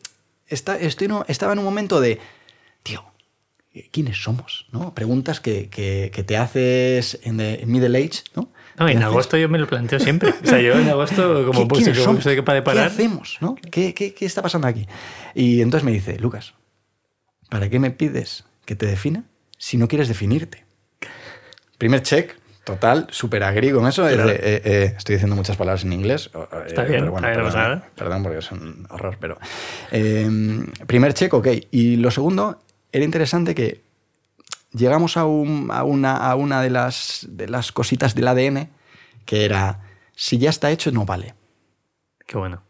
está, 0.47 0.77
estoy, 0.77 1.07
un- 1.07 1.25
estaba 1.27 1.53
en 1.53 1.59
un 1.59 1.65
momento 1.65 1.99
de, 1.99 2.19
tío, 2.83 3.03
¿quiénes 3.91 4.21
somos? 4.21 4.67
¿no? 4.71 4.93
Preguntas 4.93 5.39
que, 5.39 5.69
que- 5.69 6.11
que 6.13 6.23
te 6.23 6.37
haces 6.37 7.19
en, 7.23 7.37
the- 7.37 7.61
en 7.61 7.71
middle 7.71 7.97
age, 7.97 8.23
¿no? 8.35 8.51
En 8.87 9.03
agosto 9.03 9.35
yo 9.37 9.49
me 9.49 9.57
lo 9.59 9.67
planteo 9.67 9.99
siempre. 9.99 10.33
O 10.41 10.45
sea, 10.45 10.61
yo 10.61 10.73
en 10.79 10.87
agosto, 10.87 11.45
como 11.47 11.61
¿Qui- 11.63 11.67
pues, 11.67 11.83
quiénes 11.83 11.97
como 11.99 12.11
somos? 12.11 12.23
soy 12.23 12.35
capaz 12.37 12.53
de 12.53 12.59
¿Qué 12.61 12.65
parar, 12.65 12.87
hacemos? 12.87 13.37
¿no? 13.41 13.55
¿Qué, 13.71 13.93
qué, 13.93 14.13
qué 14.13 14.25
está 14.25 14.41
pasando 14.41 14.67
aquí? 14.67 14.87
Y 15.35 15.61
entonces 15.61 15.83
me 15.85 15.91
dice, 15.91 16.17
Lucas, 16.17 16.53
¿para 17.49 17.69
qué 17.69 17.77
me 17.79 17.91
pides 17.91 18.45
que 18.65 18.75
te 18.75 18.85
defina 18.85 19.25
si 19.57 19.77
no 19.77 19.87
quieres 19.87 20.07
definirte? 20.07 20.65
Primer 21.77 22.01
check, 22.03 22.35
total, 22.63 23.07
súper 23.09 23.43
agri 23.43 23.71
con 23.71 23.87
eso. 23.87 24.07
Claro. 24.07 24.29
eh, 24.29 24.39
eh, 24.63 24.93
estoy 24.97 25.15
diciendo 25.15 25.35
muchas 25.35 25.57
palabras 25.57 25.83
en 25.83 25.93
inglés. 25.93 26.29
eh, 26.33 26.39
Está 26.67 26.85
pero 26.85 27.11
bien, 27.11 27.15
está 27.15 27.31
bien, 27.31 27.43
perdón, 27.43 27.83
perdón 27.95 28.23
porque 28.23 28.37
es 28.39 28.51
un 28.51 28.87
horror, 28.89 29.17
pero... 29.19 29.37
eh, 29.91 30.29
primer 30.87 31.13
check, 31.13 31.33
ok. 31.33 31.47
Y 31.71 31.95
lo 31.97 32.11
segundo, 32.11 32.61
era 32.91 33.05
interesante 33.05 33.53
que 33.55 33.83
llegamos 34.71 35.17
a, 35.17 35.25
un- 35.25 35.69
a 35.71 35.83
una, 35.83 36.15
a 36.17 36.35
una 36.35 36.61
de, 36.61 36.69
las, 36.69 37.27
de 37.29 37.47
las 37.47 37.71
cositas 37.71 38.15
del 38.15 38.27
ADN 38.27 38.69
que 39.25 39.45
era, 39.45 39.81
si 40.15 40.37
ya 40.37 40.49
está 40.49 40.71
hecho, 40.71 40.91
no 40.91 41.05
vale. 41.05 41.35
qué 42.25 42.37
bueno. 42.37 42.63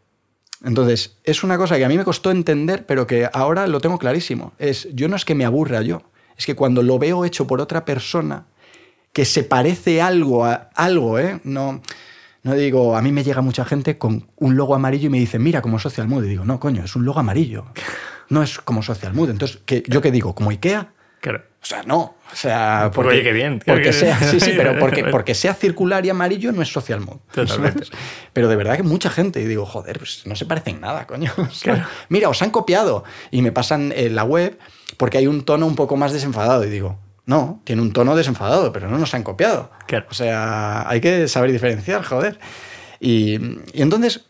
Entonces, 0.62 1.16
es 1.24 1.42
una 1.42 1.56
cosa 1.56 1.78
que 1.78 1.84
a 1.86 1.88
mí 1.88 1.96
me 1.96 2.04
costó 2.04 2.30
entender, 2.30 2.84
pero 2.84 3.06
que 3.06 3.28
ahora 3.32 3.66
lo 3.66 3.80
tengo 3.80 3.98
clarísimo. 3.98 4.52
Es, 4.58 4.88
yo 4.92 5.08
no 5.08 5.16
es 5.16 5.24
que 5.24 5.34
me 5.34 5.46
aburra 5.46 5.80
yo, 5.80 6.02
es 6.36 6.44
que 6.44 6.54
cuando 6.54 6.82
lo 6.82 6.98
veo 6.98 7.24
hecho 7.24 7.46
por 7.46 7.62
otra 7.62 7.86
persona 7.86 8.44
que 9.14 9.24
se 9.24 9.42
parece 9.42 10.02
algo 10.02 10.44
a 10.44 10.68
algo, 10.74 11.18
¿eh? 11.18 11.40
No, 11.44 11.80
no 12.42 12.54
digo, 12.54 12.94
a 12.96 13.00
mí 13.02 13.10
me 13.10 13.24
llega 13.24 13.40
mucha 13.40 13.64
gente 13.64 13.96
con 13.96 14.28
un 14.36 14.56
logo 14.56 14.74
amarillo 14.74 15.06
y 15.06 15.10
me 15.10 15.18
dice, 15.18 15.38
mira, 15.38 15.62
como 15.62 15.78
Social 15.78 16.06
Mood. 16.08 16.24
Y 16.24 16.28
digo, 16.28 16.44
no, 16.44 16.60
coño, 16.60 16.84
es 16.84 16.94
un 16.94 17.04
logo 17.06 17.20
amarillo. 17.20 17.64
No 18.30 18.42
es 18.42 18.58
como 18.58 18.82
Social 18.82 19.12
Mood. 19.12 19.30
Entonces, 19.30 19.58
¿qué, 19.66 19.82
¿yo 19.86 20.00
qué 20.00 20.10
digo? 20.10 20.34
¿Como 20.34 20.50
IKEA? 20.50 20.92
Claro. 21.20 21.42
O 21.62 21.66
sea, 21.66 21.82
no. 21.82 22.16
O 22.32 22.36
sea, 22.36 22.90
Pues, 22.94 23.08
oye, 23.08 23.22
qué 23.22 23.32
bien. 23.32 23.60
Porque 23.66 23.92
sea, 23.92 24.18
sí, 24.18 24.40
sí, 24.40 24.52
pero 24.56 24.78
porque, 24.78 25.04
porque 25.10 25.34
sea 25.34 25.52
circular 25.52 26.06
y 26.06 26.08
amarillo 26.08 26.52
no 26.52 26.62
es 26.62 26.72
social 26.72 27.00
mood. 27.00 27.18
Totalmente. 27.32 27.84
Pero 28.32 28.48
de 28.48 28.56
verdad 28.56 28.76
que 28.76 28.82
mucha 28.82 29.10
gente, 29.10 29.42
y 29.42 29.44
digo, 29.44 29.66
joder, 29.66 29.98
pues 29.98 30.22
no 30.24 30.34
se 30.36 30.46
parecen 30.46 30.80
nada, 30.80 31.06
coño. 31.06 31.30
O 31.36 31.50
sea, 31.50 31.74
Claro. 31.74 31.88
Mira, 32.08 32.28
os 32.30 32.40
han 32.40 32.50
copiado. 32.50 33.04
Y 33.30 33.42
me 33.42 33.52
pasan 33.52 33.92
en 33.94 34.14
la 34.14 34.24
web 34.24 34.58
porque 34.96 35.18
hay 35.18 35.26
un 35.26 35.44
tono 35.44 35.66
un 35.66 35.74
poco 35.76 35.96
más 35.96 36.12
desenfadado. 36.12 36.64
Y 36.64 36.70
digo, 36.70 36.98
no, 37.26 37.60
tiene 37.64 37.82
un 37.82 37.92
tono 37.92 38.16
desenfadado, 38.16 38.72
pero 38.72 38.88
no 38.88 38.96
nos 38.96 39.12
han 39.12 39.22
copiado. 39.22 39.70
Claro. 39.86 40.06
O 40.10 40.14
sea, 40.14 40.88
hay 40.88 41.02
que 41.02 41.28
saber 41.28 41.52
diferenciar, 41.52 42.02
joder. 42.04 42.38
Y, 43.00 43.34
y 43.74 43.82
entonces, 43.82 44.29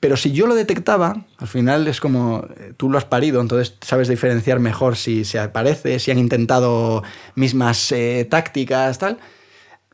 pero 0.00 0.16
si 0.16 0.32
yo 0.32 0.46
lo 0.46 0.54
detectaba, 0.54 1.24
al 1.38 1.46
final 1.48 1.86
es 1.86 2.00
como 2.00 2.44
eh, 2.58 2.72
tú 2.76 2.88
lo 2.90 2.96
has 2.98 3.04
parido, 3.04 3.40
entonces 3.40 3.76
sabes 3.82 4.08
diferenciar 4.08 4.58
mejor 4.58 4.96
si 4.96 5.24
se 5.24 5.38
aparece, 5.38 5.98
si 5.98 6.10
han 6.10 6.18
intentado 6.18 7.02
mismas 7.34 7.92
eh, 7.92 8.26
tácticas, 8.28 8.98
tal. 8.98 9.18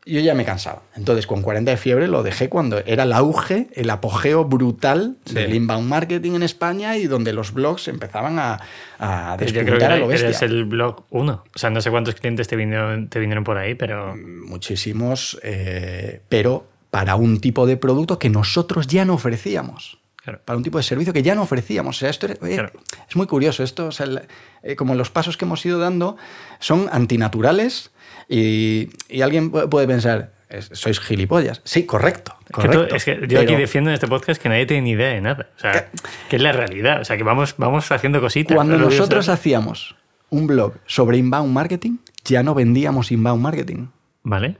Yo 0.08 0.20
ya 0.20 0.34
me 0.34 0.44
cansaba. 0.44 0.82
Entonces, 0.94 1.26
con 1.26 1.42
40 1.42 1.68
de 1.72 1.76
fiebre 1.76 2.06
lo 2.06 2.22
dejé 2.22 2.48
cuando 2.48 2.78
era 2.86 3.02
el 3.02 3.12
auge, 3.12 3.66
el 3.74 3.90
apogeo 3.90 4.44
brutal 4.44 5.16
Sí. 5.24 5.34
del 5.34 5.52
inbound 5.52 5.88
marketing 5.88 6.34
en 6.36 6.44
España 6.44 6.96
y 6.96 7.08
donde 7.08 7.32
los 7.32 7.52
blogs 7.52 7.88
empezaban 7.88 8.38
a, 8.38 8.60
a 9.00 9.36
Yo 9.40 9.46
creo 9.46 9.52
que 9.52 9.60
despuntar 9.64 9.90
a 9.90 9.96
lo 9.96 10.08
eres 10.08 10.22
bestia. 10.22 10.46
el 10.46 10.64
blog 10.66 11.02
uno. 11.10 11.42
O 11.52 11.58
sea, 11.58 11.70
no 11.70 11.80
sé 11.80 11.90
cuántos 11.90 12.14
clientes 12.14 12.46
te 12.46 12.54
vinieron, 12.54 13.08
te 13.08 13.18
vinieron 13.18 13.42
por 13.42 13.58
ahí, 13.58 13.74
pero 13.74 14.14
Muchísimos, 14.16 15.40
eh, 15.42 16.20
pero 16.28 16.64
para 16.90 17.16
un 17.16 17.40
tipo 17.40 17.66
de 17.66 17.76
producto 17.76 18.18
que 18.18 18.30
nosotros 18.30 18.86
ya 18.86 19.04
no 19.04 19.14
ofrecíamos. 19.14 19.98
Claro. 20.22 20.40
Para 20.44 20.56
un 20.56 20.64
tipo 20.64 20.78
de 20.78 20.82
servicio 20.84 21.12
que 21.12 21.22
ya 21.22 21.34
no 21.36 21.42
ofrecíamos. 21.42 21.96
O 21.96 21.98
sea, 22.00 22.10
esto 22.10 22.26
era- 22.26 22.36
oye, 22.42 22.54
Claro. 22.54 22.72
es 23.08 23.14
muy 23.16 23.26
curioso. 23.26 23.62
Esto, 23.62 23.86
o 23.86 23.92
sea, 23.92 24.06
el- 24.06 24.22
eh, 24.64 24.74
como 24.74 24.94
los 24.96 25.08
pasos 25.10 25.36
que 25.36 25.44
hemos 25.44 25.64
ido 25.64 25.78
dando 25.78 26.16
son 26.58 26.88
antinaturales 26.90 27.90
y, 28.28 28.90
y 29.08 29.22
alguien 29.22 29.52
pu- 29.52 29.68
puede 29.68 29.86
pensar, 29.86 30.32
"Es- 30.48 30.70
sois 30.72 30.98
gilipollas. 30.98 31.60
Sí, 31.64 31.84
correcto. 31.86 32.34
Es 32.40 32.46
que, 32.46 32.52
tú- 32.68 32.74
correcto, 32.78 32.96
es 32.96 33.04
que 33.04 33.26
yo 33.28 33.40
aquí 33.40 33.54
defiendo 33.54 33.90
en 33.90 33.94
este 33.94 34.08
podcast 34.08 34.40
que 34.42 34.48
nadie 34.48 34.66
tiene 34.66 34.82
ni 34.82 34.90
idea 34.90 35.10
de 35.10 35.20
nada. 35.20 35.48
O 35.56 35.60
sea, 35.60 35.90
que 36.28 36.36
es 36.36 36.42
la 36.42 36.50
realidad. 36.52 37.00
O 37.00 37.04
sea, 37.04 37.16
que 37.16 37.22
vamos, 37.22 37.54
vamos 37.58 37.90
haciendo 37.92 38.20
cositas. 38.20 38.54
Cuando 38.56 38.76
nosotros 38.78 39.28
hacíamos 39.28 39.94
un 40.30 40.48
blog 40.48 40.74
sobre 40.86 41.18
inbound 41.18 41.52
marketing, 41.52 41.98
ya 42.24 42.42
no 42.42 42.52
vendíamos 42.54 43.12
inbound 43.12 43.42
marketing. 43.42 43.86
Vale. 44.24 44.56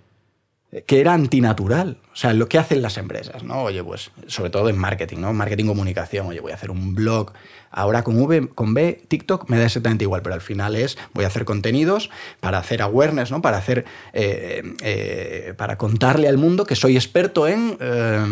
Que 0.84 1.00
era 1.00 1.14
antinatural. 1.14 1.98
O 2.12 2.16
sea, 2.16 2.32
lo 2.32 2.48
que 2.48 2.58
hacen 2.58 2.82
las 2.82 2.98
empresas, 2.98 3.42
¿no? 3.42 3.62
Oye, 3.62 3.82
pues, 3.82 4.10
sobre 4.26 4.50
todo 4.50 4.68
en 4.68 4.78
marketing, 4.78 5.18
¿no? 5.18 5.32
Marketing 5.32 5.66
comunicación. 5.66 6.26
Oye, 6.26 6.40
voy 6.40 6.52
a 6.52 6.54
hacer 6.54 6.70
un 6.70 6.94
blog. 6.94 7.32
Ahora 7.70 8.02
con 8.02 8.18
V, 8.18 8.48
con 8.54 8.74
B, 8.74 9.02
TikTok 9.08 9.48
me 9.48 9.58
da 9.58 9.66
exactamente 9.66 10.04
igual, 10.04 10.22
pero 10.22 10.34
al 10.34 10.40
final 10.40 10.76
es, 10.76 10.96
voy 11.12 11.24
a 11.24 11.28
hacer 11.28 11.44
contenidos 11.44 12.10
para 12.40 12.58
hacer 12.58 12.80
awareness, 12.80 13.30
¿no? 13.30 13.42
Para 13.42 13.58
hacer, 13.58 13.84
eh, 14.12 14.62
eh, 14.82 15.54
para 15.56 15.76
contarle 15.76 16.28
al 16.28 16.38
mundo 16.38 16.64
que 16.64 16.74
soy 16.74 16.96
experto 16.96 17.46
en 17.46 17.76
eh, 17.80 18.24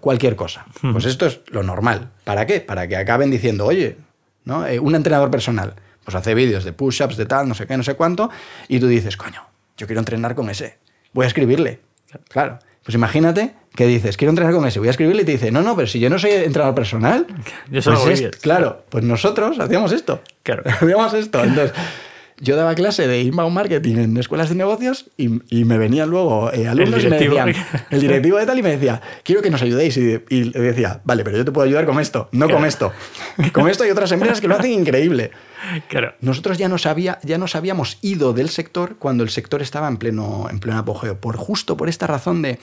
cualquier 0.00 0.36
cosa. 0.36 0.66
Pues 0.80 1.04
esto 1.04 1.26
es 1.26 1.40
lo 1.48 1.62
normal. 1.62 2.10
¿Para 2.24 2.46
qué? 2.46 2.60
Para 2.60 2.88
que 2.88 2.96
acaben 2.96 3.30
diciendo, 3.30 3.66
oye, 3.66 3.96
¿no? 4.44 4.66
Eh, 4.66 4.78
un 4.78 4.94
entrenador 4.94 5.30
personal, 5.30 5.74
pues 6.02 6.14
hace 6.14 6.34
vídeos 6.34 6.64
de 6.64 6.72
push-ups, 6.72 7.18
de 7.18 7.26
tal, 7.26 7.46
no 7.46 7.54
sé 7.54 7.66
qué, 7.66 7.76
no 7.76 7.82
sé 7.82 7.94
cuánto, 7.94 8.30
y 8.68 8.80
tú 8.80 8.88
dices, 8.88 9.18
coño, 9.18 9.46
yo 9.76 9.86
quiero 9.86 10.00
entrenar 10.00 10.34
con 10.34 10.48
ese 10.48 10.78
voy 11.12 11.24
a 11.24 11.28
escribirle. 11.28 11.80
Claro. 12.28 12.58
Pues 12.84 12.94
imagínate 12.94 13.52
que 13.74 13.86
dices, 13.86 14.16
quiero 14.16 14.30
entrenar 14.30 14.54
con 14.54 14.66
ese, 14.66 14.78
voy 14.78 14.88
a 14.88 14.90
escribirle 14.92 15.22
y 15.22 15.24
te 15.24 15.32
dice, 15.32 15.50
no, 15.52 15.62
no, 15.62 15.76
pero 15.76 15.86
si 15.86 16.00
yo 16.00 16.10
no 16.10 16.18
soy 16.18 16.32
entrenador 16.32 16.74
personal. 16.74 17.26
Yo 17.70 17.82
solo 17.82 18.00
pues 18.02 18.20
es-. 18.20 18.36
Claro, 18.38 18.84
pues 18.88 19.04
nosotros 19.04 19.58
hacíamos 19.60 19.92
esto. 19.92 20.22
Claro. 20.42 20.62
hacíamos 20.66 21.14
esto. 21.14 21.44
Entonces, 21.44 21.72
yo 22.40 22.56
daba 22.56 22.74
clase 22.74 23.06
de 23.06 23.20
inbound 23.22 23.54
marketing 23.54 23.96
en 23.96 24.16
escuelas 24.16 24.48
de 24.48 24.54
negocios 24.54 25.10
y, 25.16 25.40
y 25.48 25.64
me 25.64 25.76
venían 25.76 26.08
luego 26.08 26.52
eh, 26.52 26.68
alumnos 26.68 27.02
y 27.02 27.08
me 27.08 27.18
decían, 27.18 27.52
el 27.90 28.00
directivo 28.00 28.38
de 28.38 28.46
tal 28.46 28.58
y 28.58 28.62
me 28.62 28.70
decía, 28.70 29.00
quiero 29.22 29.42
que 29.42 29.50
nos 29.50 29.60
ayudéis. 29.60 29.96
Y, 29.96 30.22
y 30.28 30.44
le 30.44 30.60
decía, 30.60 31.00
vale, 31.04 31.24
pero 31.24 31.36
yo 31.36 31.44
te 31.44 31.52
puedo 31.52 31.66
ayudar 31.66 31.84
con 31.84 32.00
esto, 32.00 32.28
no 32.32 32.48
con 32.48 32.64
esto. 32.64 32.92
Con 33.52 33.68
esto 33.68 33.84
hay 33.84 33.90
otras 33.90 34.12
empresas 34.12 34.40
que 34.40 34.48
lo 34.48 34.56
hacen 34.56 34.72
increíble. 34.72 35.30
Claro. 35.88 36.14
Nosotros 36.20 36.58
ya 36.58 36.68
nos, 36.68 36.86
había, 36.86 37.18
ya 37.22 37.38
nos 37.38 37.54
habíamos 37.54 37.98
ido 38.02 38.32
del 38.32 38.48
sector 38.48 38.96
cuando 38.98 39.24
el 39.24 39.30
sector 39.30 39.62
estaba 39.62 39.88
en 39.88 39.96
pleno, 39.96 40.48
en 40.50 40.60
pleno 40.60 40.78
apogeo. 40.78 41.20
Por 41.20 41.36
justo 41.36 41.76
por 41.76 41.88
esta 41.88 42.06
razón 42.06 42.42
de. 42.42 42.58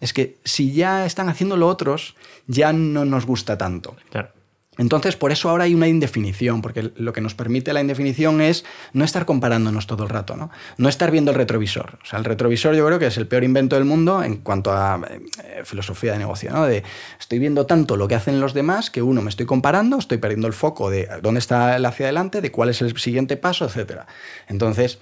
Es 0.00 0.12
que 0.12 0.38
si 0.44 0.72
ya 0.72 1.04
están 1.04 1.28
haciéndolo 1.28 1.68
otros, 1.68 2.16
ya 2.46 2.72
no 2.72 3.04
nos 3.04 3.26
gusta 3.26 3.58
tanto. 3.58 3.96
Claro. 4.10 4.30
Entonces, 4.78 5.16
por 5.16 5.32
eso 5.32 5.50
ahora 5.50 5.64
hay 5.64 5.74
una 5.74 5.88
indefinición, 5.88 6.62
porque 6.62 6.92
lo 6.94 7.12
que 7.12 7.20
nos 7.20 7.34
permite 7.34 7.72
la 7.72 7.80
indefinición 7.80 8.40
es 8.40 8.64
no 8.92 9.04
estar 9.04 9.26
comparándonos 9.26 9.88
todo 9.88 10.04
el 10.04 10.08
rato, 10.08 10.36
¿no? 10.36 10.50
No 10.78 10.88
estar 10.88 11.10
viendo 11.10 11.32
el 11.32 11.36
retrovisor. 11.36 11.98
O 12.02 12.06
sea, 12.06 12.20
el 12.20 12.24
retrovisor 12.24 12.74
yo 12.76 12.86
creo 12.86 12.98
que 13.00 13.06
es 13.06 13.16
el 13.16 13.26
peor 13.26 13.42
invento 13.42 13.74
del 13.74 13.84
mundo 13.84 14.22
en 14.22 14.36
cuanto 14.36 14.72
a 14.72 15.00
eh, 15.10 15.62
filosofía 15.64 16.12
de 16.12 16.18
negocio, 16.18 16.52
¿no? 16.52 16.66
De 16.66 16.84
estoy 17.18 17.40
viendo 17.40 17.66
tanto 17.66 17.96
lo 17.96 18.06
que 18.06 18.14
hacen 18.14 18.40
los 18.40 18.54
demás 18.54 18.90
que 18.90 19.02
uno 19.02 19.22
me 19.22 19.28
estoy 19.28 19.44
comparando, 19.44 19.98
estoy 19.98 20.18
perdiendo 20.18 20.46
el 20.46 20.52
foco 20.52 20.88
de 20.88 21.08
dónde 21.20 21.40
está 21.40 21.76
el 21.76 21.84
hacia 21.84 22.06
adelante, 22.06 22.40
de 22.40 22.52
cuál 22.52 22.68
es 22.68 22.80
el 22.80 22.96
siguiente 22.96 23.36
paso, 23.36 23.66
etc. 23.66 24.02
Entonces, 24.46 25.00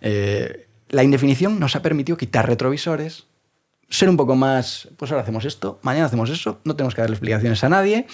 eh, 0.00 0.68
la 0.88 1.02
indefinición 1.02 1.58
nos 1.58 1.74
ha 1.74 1.82
permitido 1.82 2.16
quitar 2.16 2.46
retrovisores, 2.46 3.26
ser 3.90 4.08
un 4.08 4.16
poco 4.16 4.36
más, 4.36 4.88
pues 4.96 5.10
ahora 5.10 5.22
hacemos 5.22 5.44
esto, 5.44 5.80
mañana 5.82 6.06
hacemos 6.06 6.30
eso, 6.30 6.60
no 6.64 6.76
tenemos 6.76 6.94
que 6.94 7.00
darle 7.00 7.14
explicaciones 7.14 7.64
a 7.64 7.68
nadie 7.68 8.06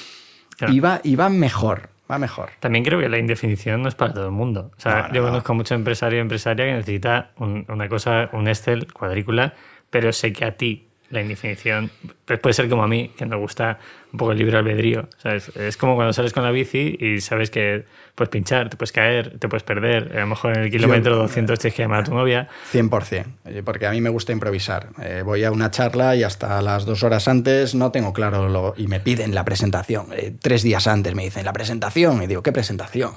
Claro. 0.57 0.73
y, 0.73 0.81
va, 0.81 1.01
y 1.03 1.17
va 1.17 1.29
mejor. 1.29 1.91
va 2.11 2.19
mejor. 2.19 2.51
También 2.61 2.85
creo 2.85 3.01
que 3.01 3.09
la 3.09 3.19
indefinición 3.19 3.83
no 3.83 3.89
es 3.89 3.95
para 3.95 4.13
todo 4.13 4.27
el 4.27 4.31
mundo. 4.33 4.71
O 4.77 4.81
sea, 4.81 4.95
No, 5.03 5.09
no, 5.09 5.15
yo 5.15 5.23
no. 5.23 5.29
conozco 5.29 5.55
mucho 5.55 5.75
empresario 5.75 6.19
y 6.19 6.21
empresaria 6.21 6.67
que 6.67 6.73
necesita 6.75 7.31
un- 7.39 7.65
una 7.69 7.89
cosa, 7.89 8.29
un 8.33 8.47
Excel, 8.47 8.93
cuadrícula, 8.93 9.55
pero 9.91 10.13
sé 10.13 10.33
que 10.33 10.45
a 10.45 10.57
ti 10.57 10.89
la 11.11 11.21
indefinición 11.21 11.91
pues 12.25 12.41
puede 12.41 12.55
ser 12.55 12.69
como 12.69 12.83
a 12.83 12.89
mí, 12.89 13.11
que 13.17 13.27
me 13.27 13.37
gusta 13.37 13.79
un 14.13 14.19
poco 14.19 14.33
el 14.33 14.39
libre 14.39 14.57
albedrío. 14.57 15.09
¿sabes? 15.19 15.49
Es 15.57 15.77
como 15.77 15.95
cuando 15.95 16.13
sales 16.13 16.33
con 16.33 16.43
la 16.43 16.51
bici 16.51 16.97
y 16.99 17.21
sabes 17.21 17.51
que 17.51 17.85
puedes 18.15 18.31
pinchar, 18.31 18.71
te 18.71 18.77
puedes 18.77 18.93
caer, 18.93 19.39
te 19.39 19.49
puedes 19.49 19.63
perder. 19.63 20.17
A 20.17 20.21
lo 20.21 20.29
mejor 20.29 20.57
en 20.57 20.65
el 20.65 20.71
kilómetro 20.71 21.17
200 21.17 21.59
tienes 21.59 21.75
que 21.75 21.83
llamar 21.83 22.01
a 22.01 22.05
tu 22.05 22.15
novia. 22.15 22.49
100%, 22.73 23.25
eh, 23.45 23.63
porque 23.65 23.87
a 23.87 23.91
mí 23.91 24.01
me 24.01 24.09
gusta 24.09 24.33
improvisar. 24.33 24.89
Eh, 25.03 25.23
voy 25.25 25.45
a 25.45 25.53
una 25.53 25.71
charla 25.71 26.17
y 26.17 26.23
hasta 26.23 26.63
las 26.63 26.87
dos 26.87 27.03
horas 27.03 27.29
antes 27.29 27.75
no 27.75 27.91
tengo 27.93 28.13
claro 28.13 28.49
lo, 28.49 28.75
y 28.77 28.87
me 28.87 29.01
piden 29.01 29.35
la 29.35 29.45
presentación. 29.45 30.07
Eh, 30.13 30.35
tres 30.41 30.63
días 30.63 30.87
antes 30.87 31.15
me 31.15 31.25
dicen 31.25 31.45
la 31.45 31.53
presentación 31.53 32.23
y 32.23 32.27
digo, 32.27 32.43
¿qué 32.43 32.53
presentación? 32.53 33.13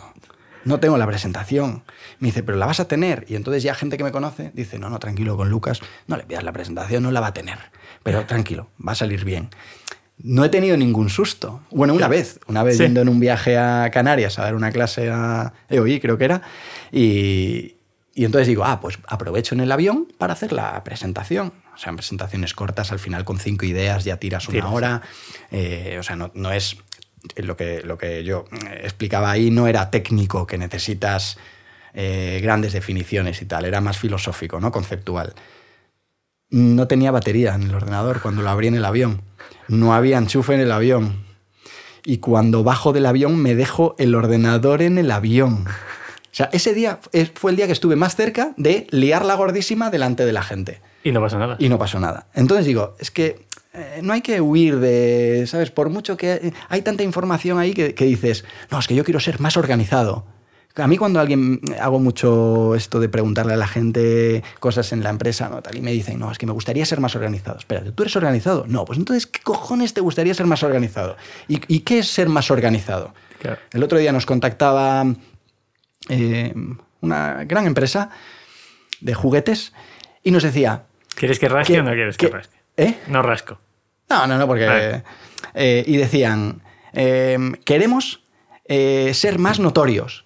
No 0.68 0.80
tengo 0.80 0.97
la 0.97 1.07
presentación. 1.07 1.84
Me 2.20 2.28
dice, 2.28 2.43
pero 2.43 2.57
la 2.57 2.65
vas 2.65 2.80
a 2.80 2.88
tener. 2.88 3.26
Y 3.28 3.36
entonces 3.36 3.63
ya 3.63 3.74
gente 3.74 3.97
que 3.97 4.03
me 4.03 4.11
conoce 4.11 4.51
dice, 4.53 4.78
no, 4.80 4.89
no, 4.89 4.99
tranquilo 4.99 5.38
con 5.38 5.49
Lucas, 5.49 5.80
no 6.07 6.18
le 6.18 6.24
pidas 6.24 6.43
la 6.43 6.51
presentación, 6.51 7.03
no 7.03 7.11
la 7.11 7.22
va 7.22 7.28
a 7.28 7.34
tener. 7.34 7.57
Pero 8.03 8.26
tranquilo, 8.26 8.70
va 8.86 8.91
a 8.91 8.95
salir 8.95 9.24
bien. 9.26 9.49
No 10.20 10.43
he 10.43 10.49
tenido 10.49 10.76
ningún 10.78 11.09
susto. 11.09 11.61
Bueno, 11.72 11.93
una 11.93 12.07
vez, 12.07 12.39
una 12.47 12.63
vez 12.63 12.78
Sí. 12.78 12.84
yendo 12.84 13.01
en 13.01 13.09
un 13.09 13.20
viaje 13.20 13.57
a 13.57 13.89
Canarias 13.91 14.39
a 14.39 14.43
dar 14.43 14.55
una 14.55 14.72
clase 14.72 15.09
a 15.11 15.53
EOI, 15.70 15.99
creo 15.99 16.18
que 16.18 16.26
era, 16.26 16.41
y, 16.91 17.76
y 18.15 18.26
entonces 18.26 18.47
digo, 18.47 18.65
ah, 18.65 18.80
pues 18.82 18.97
aprovecho 19.07 19.53
en 19.53 19.61
el 19.61 19.72
avión 19.72 20.07
para 20.18 20.34
hacer 20.34 20.51
la 20.53 20.84
presentación. 20.84 21.53
O 21.76 21.78
sea, 21.78 21.91
en 21.91 21.97
presentaciones 21.97 22.55
cortas, 22.55 22.91
al 22.91 22.97
final 22.97 23.24
con 23.26 23.38
cinco 23.38 23.65
ideas 23.68 24.03
ya 24.03 24.18
tiras 24.18 24.47
una 24.47 24.53
Tiras. 24.55 24.72
hora. 24.72 25.01
Eh, 25.51 25.97
o 25.99 26.03
sea, 26.03 26.15
no, 26.15 26.32
no 26.34 26.51
es 26.51 26.78
lo 27.36 27.57
que, 27.57 27.82
lo 27.84 27.97
que 27.97 28.23
yo 28.23 28.45
eh, 28.51 28.82
explicaba 28.84 29.32
ahí, 29.32 29.51
no 29.51 29.67
era 29.67 29.89
técnico, 29.91 30.47
que 30.47 30.57
necesitas 30.57 31.38
eh, 31.93 32.39
grandes 32.41 32.73
definiciones 32.73 33.41
y 33.41 33.45
tal, 33.45 33.65
era 33.65 33.82
más 33.82 33.97
filosófico, 33.97 34.59
¿no? 34.59 34.71
Conceptual. 34.71 35.34
No 36.49 36.88
tenía 36.88 37.11
batería 37.11 37.55
en 37.55 37.63
el 37.63 37.75
ordenador 37.75 38.21
cuando 38.21 38.41
lo 38.41 38.49
abrí 38.49 38.67
en 38.67 38.75
el 38.75 38.86
avión. 38.86 39.21
No 39.67 39.93
había 39.93 40.17
enchufe 40.17 40.53
en 40.53 40.61
el 40.61 40.71
avión. 40.71 41.25
Y 42.05 42.19
cuando 42.19 42.63
bajo 42.63 42.93
del 42.93 43.05
avión 43.05 43.36
me 43.36 43.55
dejo 43.55 43.95
el 43.97 44.15
ordenador 44.15 44.82
en 44.82 44.97
el 44.97 45.11
avión. 45.11 45.65
O 45.67 46.36
sea, 46.38 46.49
ese 46.53 46.73
día 46.73 46.99
fue 47.34 47.51
el 47.51 47.57
día 47.57 47.65
que 47.65 47.73
estuve 47.73 47.95
más 47.95 48.15
cerca 48.15 48.53
de 48.57 48.88
liarla 48.91 49.34
gordísima 49.34 49.89
delante 49.89 50.25
de 50.25 50.34
la 50.34 50.43
gente. 50.43 50.82
Y 51.03 51.11
no 51.11 51.19
pasa 51.19 51.38
nada. 51.38 51.55
Y 51.59 51.67
no 51.67 51.80
pasó 51.80 51.99
nada. 51.99 52.28
Entonces 52.34 52.65
digo, 52.65 52.95
es 52.99 53.11
que 53.11 53.47
eh, 53.78 53.99
no 54.03 54.13
hay 54.13 54.21
que 54.21 54.41
huir 54.41 54.80
de, 54.80 55.45
¿sabes? 55.47 55.71
Por 55.71 55.89
mucho 55.89 56.17
que 56.17 56.51
hay 56.69 56.82
tanta 56.82 57.03
información 57.03 57.59
ahí 57.59 57.73
que, 57.73 57.93
que 57.95 58.05
dices, 58.05 58.43
no, 58.71 58.80
es 58.80 58.88
que 58.88 58.95
yo 58.95 59.03
quiero 59.03 59.19
ser 59.19 59.39
más 59.39 59.55
organizado. 59.57 60.25
A 60.75 60.86
mí 60.86 60.95
cuando 60.95 61.19
alguien 61.19 61.59
hago 61.82 61.97
mucho 61.99 62.75
esto 62.75 62.99
de 62.99 63.09
preguntarle 63.09 63.53
a 63.53 63.57
la 63.57 63.67
gente 63.67 64.43
cosas 64.59 64.91
en 64.93 65.01
la 65.01 65.09
empresa, 65.09 65.49
¿no? 65.49 65.59
Tal, 65.63 65.75
y 65.75 65.82
me 65.82 65.91
dicen, 65.91 66.19
no, 66.19 66.32
es 66.32 66.38
que 66.38 66.45
me 66.45 66.51
gustaría 66.51 66.86
ser 66.86 66.99
más 66.99 67.15
organizado. 67.15 67.57
Espérate, 67.57 67.91
¿tú 67.93 68.03
eres 68.03 68.15
organizado? 68.15 68.63
No, 68.67 68.86
pues 68.86 68.99
entonces, 68.99 69.25
¿qué 69.25 69.39
cojones 69.41 69.95
te 69.95 70.01
gustaría 70.01 70.36
ser 70.36 70.45
más 70.45 70.61
organizado? 70.61 71.17
¿Y, 71.47 71.61
y 71.67 71.80
qué 71.80 71.97
es 71.99 72.07
ser 72.09 72.30
más 72.30 72.51
organizado? 72.51 73.15
Claro. 73.39 73.57
El 73.73 73.82
otro 73.84 73.97
día 73.97 74.11
nos 74.11 74.28
contactaba 74.28 75.03
eh, 76.09 76.53
una 77.01 77.43
gran 77.45 77.65
empresa 77.65 78.11
de 79.01 79.13
juguetes 79.15 79.73
y 80.23 80.30
nos 80.30 80.43
decía... 80.43 80.84
¿Quieres 81.15 81.39
que 81.39 81.49
rasque 81.49 81.73
que- 81.73 81.80
o 81.80 81.84
no 81.84 81.91
quieres 81.93 82.17
que, 82.17 82.28
que- 82.28 82.34
rasque? 82.34 82.57
¿Eh? 82.78 82.97
No 83.07 83.23
rasco. 83.23 83.57
No, 84.10 84.28
no, 84.28 84.38
no, 84.38 84.47
porque... 84.47 85.01
Eh, 85.53 85.84
y 85.88 85.97
decían, 85.97 86.62
eh, 86.93 87.38
queremos 87.66 88.22
eh, 88.66 89.12
ser 89.14 89.39
más 89.39 89.60
notorios. 89.60 90.26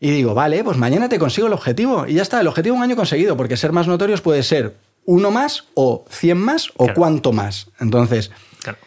Y 0.00 0.10
digo, 0.10 0.34
vale, 0.34 0.64
pues 0.64 0.76
mañana 0.76 1.08
te 1.08 1.18
consigo 1.18 1.46
el 1.46 1.52
objetivo. 1.52 2.06
Y 2.06 2.14
ya 2.14 2.22
está, 2.22 2.40
el 2.40 2.48
objetivo 2.48 2.74
un 2.76 2.82
año 2.82 2.96
conseguido, 2.96 3.36
porque 3.36 3.56
ser 3.56 3.72
más 3.72 3.86
notorios 3.86 4.20
puede 4.20 4.42
ser 4.42 4.76
uno 5.04 5.30
más 5.30 5.64
o 5.74 6.04
cien 6.10 6.38
más 6.38 6.70
o 6.76 6.84
Claro. 6.84 6.94
cuánto 6.94 7.32
más. 7.32 7.70
Entonces, 7.80 8.30
Claro. 8.62 8.78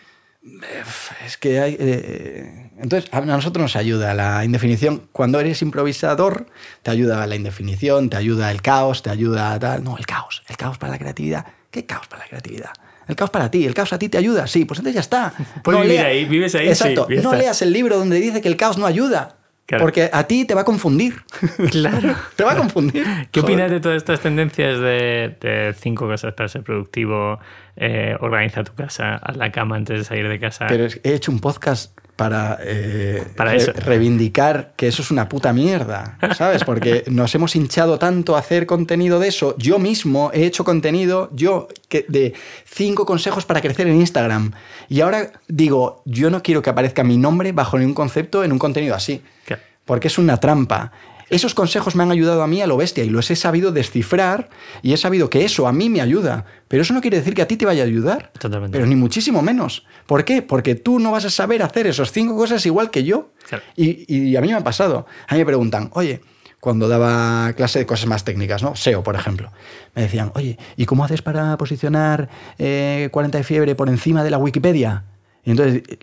es 1.26 1.38
que 1.38 1.60
hay... 1.60 1.78
eh, 1.80 2.72
entonces, 2.78 3.10
a 3.14 3.22
nosotros 3.22 3.62
nos 3.62 3.76
ayuda 3.78 4.14
la 4.14 4.44
indefinición. 4.44 5.08
Cuando 5.14 5.40
eres 5.40 5.62
improvisador, 5.62 6.48
te 6.84 6.92
ayuda 6.92 7.26
la 7.26 7.36
indefinición, 7.36 8.10
te 8.10 8.18
ayuda 8.18 8.52
el 8.52 8.62
caos, 8.62 9.02
te 9.02 9.10
ayuda 9.10 9.58
tal... 9.60 9.84
No, 9.84 9.98
el 9.98 10.06
caos. 10.06 10.44
El 10.50 10.58
caos 10.58 10.78
para 10.78 10.92
la 10.92 11.00
creatividad. 11.00 11.46
¿Qué 11.72 11.86
caos 11.86 12.08
para 12.08 12.24
la 12.24 12.30
creatividad? 12.30 12.72
El 13.08 13.16
caos 13.16 13.30
para 13.30 13.50
ti. 13.52 13.66
El 13.66 13.74
caos 13.74 13.92
a 13.94 14.00
ti 14.00 14.10
te 14.10 14.18
ayuda. 14.18 14.48
Sí, 14.48 14.66
pues 14.66 14.80
entonces 14.80 14.96
ya 14.96 15.02
está. 15.02 15.34
Puedes 15.64 15.82
vivir 15.82 15.98
lea- 16.00 16.08
ahí, 16.08 16.26
vives 16.26 16.56
ahí, 16.56 16.68
Exacto. 16.70 17.06
sí, 17.10 17.16
no 17.16 17.22
está. 17.34 17.36
leas 17.38 17.62
el 17.62 17.72
libro 17.74 17.98
donde 17.98 18.20
dice 18.20 18.42
que 18.42 18.48
el 18.48 18.58
caos 18.58 18.78
no 18.78 18.86
ayuda. 18.86 19.38
Claro. 19.68 19.84
Porque 19.84 20.12
a 20.14 20.26
ti 20.28 20.46
te 20.46 20.54
va 20.54 20.62
a 20.62 20.64
confundir. 20.64 21.16
Claro. 21.72 22.16
te 22.36 22.44
va 22.44 22.52
a 22.54 22.56
confundir. 22.58 23.04
¿Qué 23.32 23.42
Joder. 23.42 23.56
opinas 23.56 23.72
de 23.72 23.80
todas 23.80 23.98
estas 23.98 24.20
tendencias 24.20 24.80
de, 24.80 25.36
de 25.42 25.76
cinco 25.80 26.06
cosas 26.08 26.34
para 26.34 26.50
ser 26.50 26.62
productivo? 26.64 27.40
eh, 27.78 28.16
organiza 28.22 28.64
tu 28.64 28.74
casa, 28.74 29.16
haz 29.16 29.36
la 29.36 29.52
cama 29.52 29.76
antes 29.76 29.98
de 30.00 30.04
salir 30.06 30.30
de 30.30 30.40
casa. 30.40 30.66
Pero 30.70 30.86
he 31.04 31.14
hecho 31.14 31.32
un 31.32 31.40
podcast 31.40 31.98
para, 32.16 32.58
eh, 32.62 33.24
Para 33.36 33.52
re- 33.52 33.74
reivindicar 33.74 34.74
que 34.76 34.88
eso 34.88 35.02
es 35.02 35.12
una 35.12 35.28
puta 35.28 35.52
mierda, 35.54 36.18
¿sabes? 36.38 36.64
Porque 36.64 37.04
nos 37.08 37.34
hemos 37.36 37.56
hinchado 37.56 38.00
tanto 38.00 38.36
a 38.36 38.40
hacer 38.40 38.66
contenido 38.66 39.20
de 39.20 39.28
eso. 39.28 39.56
Yo 39.58 39.80
mismo 39.80 40.32
he 40.34 40.46
hecho 40.46 40.64
contenido, 40.64 41.30
yo, 41.34 41.68
que, 41.90 42.06
de 42.08 42.34
cinco 42.66 43.06
consejos 43.06 43.46
para 43.46 43.62
crecer 43.62 43.88
en 43.88 44.00
Instagram. 44.00 44.52
Y 44.88 45.02
ahora 45.02 45.32
digo, 45.48 46.02
yo 46.06 46.30
no 46.30 46.42
quiero 46.42 46.62
que 46.62 46.70
aparezca 46.70 47.04
mi 47.04 47.18
nombre 47.18 47.52
bajo 47.52 47.78
ningún 47.78 47.94
concepto 47.96 48.44
en 48.44 48.52
un 48.52 48.60
contenido 48.60 48.96
así. 48.96 49.22
Claro. 49.46 49.62
Porque 49.84 50.08
es 50.08 50.18
una 50.18 50.38
trampa. 50.38 50.92
Esos 51.30 51.56
consejos 51.56 51.96
me 51.96 52.04
han 52.04 52.12
ayudado 52.12 52.44
a 52.44 52.48
mí 52.48 52.62
a 52.62 52.68
lo 52.68 52.78
bestia 52.78 53.04
y 53.04 53.10
los 53.10 53.32
he 53.32 53.36
sabido 53.36 53.72
descifrar 53.72 54.50
y 54.82 54.94
he 54.94 54.98
sabido 54.98 55.30
que 55.30 55.44
eso 55.44 55.68
a 55.68 55.74
mí 55.74 55.90
me 55.90 56.02
ayuda. 56.02 56.46
Pero 56.68 56.84
eso 56.84 56.94
no 56.94 57.02
quiere 57.02 57.18
decir 57.18 57.34
que 57.34 57.42
a 57.42 57.48
ti 57.48 57.58
te 57.58 57.66
vaya 57.66 57.84
a 57.84 57.86
ayudar. 57.86 58.32
Totalmente. 58.40 58.78
Pero 58.78 58.88
ni 58.88 58.96
muchísimo 58.96 59.42
menos. 59.42 59.86
¿Por 60.06 60.24
qué? 60.24 60.42
Porque 60.42 60.76
tú 60.76 61.00
no 61.00 61.12
vas 61.12 61.26
a 61.26 61.30
saber 61.30 61.64
hacer 61.64 61.88
esas 61.88 62.12
cinco 62.12 62.36
cosas 62.36 62.66
igual 62.66 62.92
que 62.92 63.04
yo. 63.04 63.32
Claro. 63.48 63.64
Y, 63.76 64.14
y 64.14 64.36
a 64.36 64.42
mí 64.42 64.50
me 64.50 64.56
ha 64.56 64.64
pasado. 64.64 65.08
A 65.28 65.34
mí 65.34 65.40
me 65.40 65.46
preguntan, 65.46 65.90
oye, 65.94 66.22
cuando 66.66 66.88
daba 66.88 67.54
clase 67.54 67.78
de 67.78 67.86
cosas 67.86 68.08
más 68.08 68.24
técnicas, 68.24 68.64
¿no? 68.64 68.76
SEO, 68.76 69.04
por 69.04 69.16
ejemplo. 69.16 69.52
Me 69.94 70.02
decían, 70.02 70.32
oye, 70.34 70.58
¿y 70.76 70.88
cómo 70.88 71.06
haces 71.06 71.22
para 71.22 71.58
posicionar 71.58 72.28
eh, 72.58 73.10
40 73.12 73.38
de 73.38 73.44
fiebre 73.44 73.76
por 73.76 73.88
encima 73.88 74.24
de 74.24 74.32
la 74.32 74.40
Wikipedia? 74.40 75.04
Y 75.44 75.52
entonces 75.52 75.84
eh, 75.88 76.00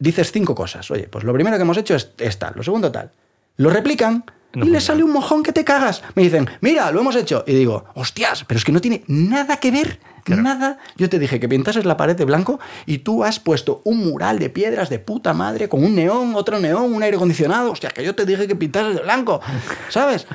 dices 0.00 0.32
cinco 0.32 0.56
cosas. 0.56 0.90
Oye, 0.90 1.04
pues 1.04 1.22
lo 1.22 1.32
primero 1.32 1.56
que 1.56 1.62
hemos 1.62 1.76
hecho 1.76 1.94
es, 1.94 2.10
es 2.18 2.38
tal, 2.40 2.54
lo 2.56 2.64
segundo 2.64 2.90
tal. 2.90 3.12
Lo 3.56 3.70
replican 3.70 4.24
No 4.52 4.66
y 4.66 4.70
le 4.70 4.80
sale 4.80 5.04
un 5.04 5.12
mojón 5.12 5.42
que 5.42 5.52
te 5.52 5.64
cagas. 5.64 6.02
Me 6.14 6.22
dicen, 6.22 6.48
mira, 6.60 6.90
lo 6.90 7.00
hemos 7.00 7.14
hecho. 7.14 7.44
Y 7.46 7.54
digo, 7.54 7.84
hostias, 7.94 8.44
pero 8.44 8.58
es 8.58 8.64
que 8.64 8.72
no 8.72 8.80
tiene 8.80 9.04
nada 9.06 9.58
que 9.58 9.70
ver. 9.70 10.00
Claro. 10.24 10.42
Nada. 10.42 10.78
Yo 10.96 11.08
te 11.08 11.18
dije 11.18 11.40
que 11.40 11.48
pintases 11.48 11.84
la 11.84 11.96
pared 11.96 12.16
de 12.16 12.24
blanco 12.24 12.60
y 12.84 12.98
tú 12.98 13.24
has 13.24 13.40
puesto 13.40 13.80
un 13.84 13.98
mural 13.98 14.38
de 14.38 14.50
piedras 14.50 14.90
de 14.90 14.98
puta 14.98 15.32
madre 15.32 15.68
con 15.68 15.82
un 15.82 15.94
neón, 15.94 16.34
otro 16.34 16.58
neón, 16.58 16.92
un 16.92 17.02
aire 17.02 17.16
acondicionado. 17.16 17.70
Hostia, 17.72 17.90
que 17.90 18.04
yo 18.04 18.14
te 18.14 18.26
dije 18.26 18.46
que 18.46 18.56
pintases 18.56 18.96
de 18.96 19.02
blanco. 19.02 19.40
¿Sabes? 19.88 20.26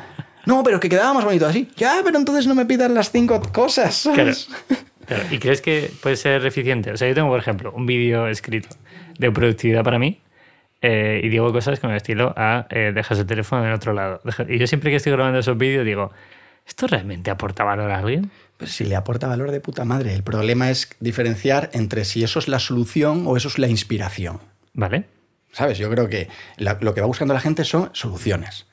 No, 0.45 0.63
pero 0.63 0.80
que 0.80 0.89
quedaba 0.89 1.13
más 1.13 1.26
bonito 1.26 1.45
así. 1.45 1.70
Ya, 1.76 2.01
pero 2.03 2.18
entonces 2.18 2.47
no 2.47 2.55
me 2.55 2.66
pidas 2.66 2.89
las 2.89 3.11
cinco 3.11 3.41
cosas. 3.51 4.01
Claro. 4.03 4.34
¿sabes? 4.34 4.49
Claro. 5.05 5.24
¿Y 5.30 5.38
crees 5.38 5.61
que 5.61 5.91
puede 6.01 6.16
ser 6.16 6.43
eficiente? 6.47 6.91
O 6.91 6.97
sea, 6.97 7.07
yo 7.07 7.13
tengo, 7.13 7.30
por 7.30 7.39
ejemplo, 7.39 7.72
un 7.76 7.86
vídeo 7.86 8.28
escrito 8.28 8.70
de 9.20 9.30
productividad 9.30 9.84
para 9.84 9.99
mí 9.99 10.20
eh, 10.88 11.19
y 11.23 11.29
digo 11.29 11.51
cosas 11.51 11.79
con 11.79 11.89
el 11.89 11.97
estilo 11.97 12.31
a 12.38 12.67
eh, 12.69 12.91
dejas 12.93 13.17
el 13.17 13.25
teléfono 13.25 13.63
en 13.63 13.69
el 13.69 13.73
otro 13.73 13.91
lado. 13.91 14.21
Y 14.47 14.59
yo 14.59 14.67
siempre 14.67 14.91
que 14.91 14.97
estoy 14.97 15.13
grabando 15.13 15.39
esos 15.39 15.57
vídeos 15.57 15.83
digo, 15.83 16.11
¿esto 16.67 16.86
realmente 16.86 17.31
aporta 17.31 17.63
valor 17.63 17.89
a 17.89 17.97
alguien? 17.97 18.29
Pues 18.57 18.71
si 18.73 18.86
le 18.86 18.95
aporta 18.95 19.25
valor 19.25 19.49
de 19.49 19.59
puta 19.61 19.83
madre. 19.83 20.13
El 20.13 20.21
problema 20.21 20.69
es 20.69 20.89
diferenciar 20.99 21.71
entre 21.73 22.05
si 22.05 22.23
eso 22.23 22.38
es 22.38 22.47
la 22.47 22.59
solución 22.59 23.23
o 23.25 23.36
eso 23.36 23.47
es 23.47 23.57
la 23.57 23.67
inspiración. 23.67 24.39
¿Vale? 24.73 25.05
¿Sabes? 25.51 25.79
Yo 25.79 25.89
creo 25.89 26.07
que 26.07 26.29
lo 26.57 26.93
que 26.93 27.01
va 27.01 27.07
buscando 27.07 27.33
la 27.33 27.39
gente 27.39 27.63
son 27.63 27.89
soluciones. 27.93 28.67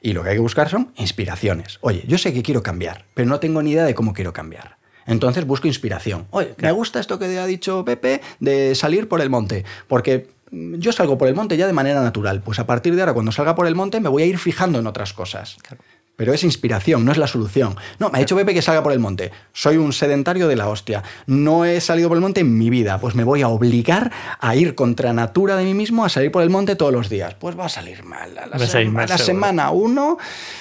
Y 0.00 0.12
lo 0.12 0.22
que 0.22 0.28
hay 0.28 0.36
que 0.36 0.40
buscar 0.42 0.68
son 0.68 0.92
inspiraciones. 0.94 1.78
Oye, 1.80 2.04
yo 2.06 2.16
sé 2.16 2.32
que 2.32 2.44
quiero 2.44 2.62
cambiar, 2.62 3.06
pero 3.14 3.28
no 3.28 3.40
tengo 3.40 3.60
ni 3.60 3.72
idea 3.72 3.84
de 3.84 3.94
cómo 3.94 4.12
quiero 4.12 4.32
cambiar. 4.32 4.76
Entonces 5.06 5.44
busco 5.46 5.66
inspiración. 5.66 6.28
Oye, 6.30 6.54
me 6.58 6.70
gusta 6.70 7.00
esto 7.00 7.18
que 7.18 7.38
ha 7.38 7.46
dicho 7.46 7.84
Pepe 7.84 8.20
de 8.38 8.74
salir 8.76 9.08
por 9.08 9.20
el 9.20 9.30
monte, 9.30 9.64
porque 9.88 10.35
yo 10.78 10.92
salgo 10.92 11.18
por 11.18 11.28
el 11.28 11.34
monte 11.34 11.56
ya 11.56 11.66
de 11.66 11.72
manera 11.72 12.02
natural. 12.02 12.42
Pues 12.42 12.58
a 12.58 12.66
partir 12.66 12.94
de 12.94 13.02
ahora, 13.02 13.14
cuando 13.14 13.32
salga 13.32 13.54
por 13.54 13.66
el 13.66 13.74
monte, 13.74 14.00
me 14.00 14.08
voy 14.08 14.22
a 14.22 14.26
ir 14.26 14.38
fijando 14.38 14.78
en 14.78 14.86
otras 14.86 15.12
cosas. 15.12 15.56
Pero 16.16 16.32
es 16.32 16.44
inspiración, 16.44 17.04
no 17.04 17.12
es 17.12 17.18
la 17.18 17.26
solución. 17.26 17.76
No, 17.98 18.08
me 18.10 18.16
ha 18.16 18.20
dicho 18.20 18.34
Pepe 18.36 18.54
que 18.54 18.62
salga 18.62 18.82
por 18.82 18.92
el 18.92 18.98
monte. 18.98 19.32
Soy 19.52 19.76
un 19.76 19.92
sedentario 19.92 20.48
de 20.48 20.56
la 20.56 20.68
hostia. 20.68 21.02
No 21.26 21.64
he 21.66 21.80
salido 21.80 22.08
por 22.08 22.16
el 22.16 22.22
monte 22.22 22.40
en 22.40 22.56
mi 22.56 22.70
vida. 22.70 22.98
Pues 22.98 23.14
me 23.14 23.22
voy 23.22 23.42
a 23.42 23.48
obligar 23.48 24.10
a 24.40 24.56
ir 24.56 24.74
contra 24.74 25.12
natura 25.12 25.56
de 25.56 25.64
mí 25.64 25.74
mismo 25.74 26.04
a 26.04 26.08
salir 26.08 26.32
por 26.32 26.42
el 26.42 26.48
monte 26.50 26.74
todos 26.74 26.92
los 26.92 27.10
días. 27.10 27.34
Pues 27.34 27.58
va 27.58 27.66
a 27.66 27.68
salir 27.68 28.02
mal. 28.02 28.36
A 28.38 28.46
la, 28.46 28.56
a 29.14 29.18
semana 29.18 29.70
uno, 29.70 30.16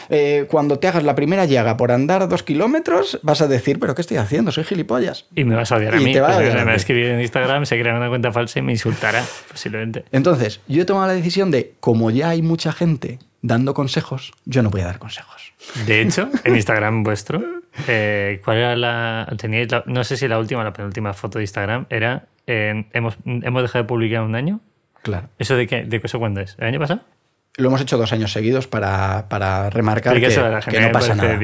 eh, 0.09 0.45
cuando 0.49 0.77
te 0.79 0.87
hagas 0.87 1.03
la 1.03 1.15
primera 1.15 1.45
llaga 1.45 1.77
por 1.77 1.91
andar 1.91 2.27
dos 2.27 2.43
kilómetros, 2.43 3.19
vas 3.23 3.41
a 3.41 3.47
decir, 3.47 3.79
¿pero 3.79 3.95
qué 3.95 4.01
estoy 4.01 4.17
haciendo? 4.17 4.51
Soy 4.51 4.65
gilipollas. 4.65 5.25
Y 5.35 5.45
me 5.45 5.55
vas 5.55 5.71
a 5.71 5.77
odiar 5.77 5.95
a 5.95 6.01
Y 6.01 6.05
mí. 6.05 6.13
te 6.13 6.19
va 6.19 6.33
a 6.33 6.37
odiar 6.37 6.57
a 6.57 6.59
me 6.59 6.65
va 6.65 6.71
a 6.71 6.75
escribir 6.75 7.05
en 7.05 7.21
Instagram, 7.21 7.65
se 7.65 7.79
crea 7.79 7.95
una 7.95 8.09
cuenta 8.09 8.31
falsa 8.31 8.59
y 8.59 8.61
me 8.61 8.73
insultará, 8.73 9.23
posiblemente. 9.49 10.03
Entonces, 10.11 10.59
yo 10.67 10.81
he 10.81 10.85
tomado 10.85 11.07
la 11.07 11.13
decisión 11.13 11.49
de, 11.51 11.73
como 11.79 12.11
ya 12.11 12.29
hay 12.29 12.41
mucha 12.41 12.73
gente 12.73 13.19
dando 13.47 13.73
consejos, 13.73 14.33
yo 14.45 14.63
no 14.63 14.69
voy 14.69 14.81
a 14.81 14.85
dar 14.85 14.99
consejos. 14.99 15.53
De 15.85 16.01
hecho, 16.01 16.29
en 16.43 16.55
Instagram 16.55 17.03
vuestro, 17.03 17.41
eh, 17.87 18.41
¿cuál 18.43 18.57
era 18.57 18.75
la. 18.75 19.33
Teníais 19.37 19.71
la- 19.71 19.83
no 19.85 20.03
sé 20.03 20.17
si 20.17 20.27
la 20.27 20.39
última 20.39 20.61
o 20.61 20.63
la 20.63 20.73
penúltima 20.73 21.13
foto 21.13 21.37
de 21.39 21.43
Instagram 21.43 21.85
era. 21.89 22.25
eh, 22.47 22.85
hemos, 22.93 23.17
hemos 23.25 23.61
dejado 23.63 23.83
de 23.83 23.87
publicar 23.87 24.21
un 24.21 24.35
año. 24.35 24.59
Claro. 25.01 25.29
¿Eso 25.39 25.55
de 25.55 25.65
qué, 25.67 25.83
de 25.83 26.01
eso 26.03 26.19
cuándo 26.19 26.41
es? 26.41 26.55
¿El 26.59 26.65
año 26.67 26.79
pasado? 26.79 27.01
Lo 27.57 27.69
hemos 27.69 27.79
hecho 27.79 27.97
dos 27.97 28.11
años 28.11 28.33
seguidos 28.33 28.67
para, 28.67 29.29
para 29.29 29.69
remarcar 29.69 30.19
que, 30.19 30.27
que 30.27 30.79
no 30.81 30.91
pasa 30.91 31.15
nada. 31.15 31.39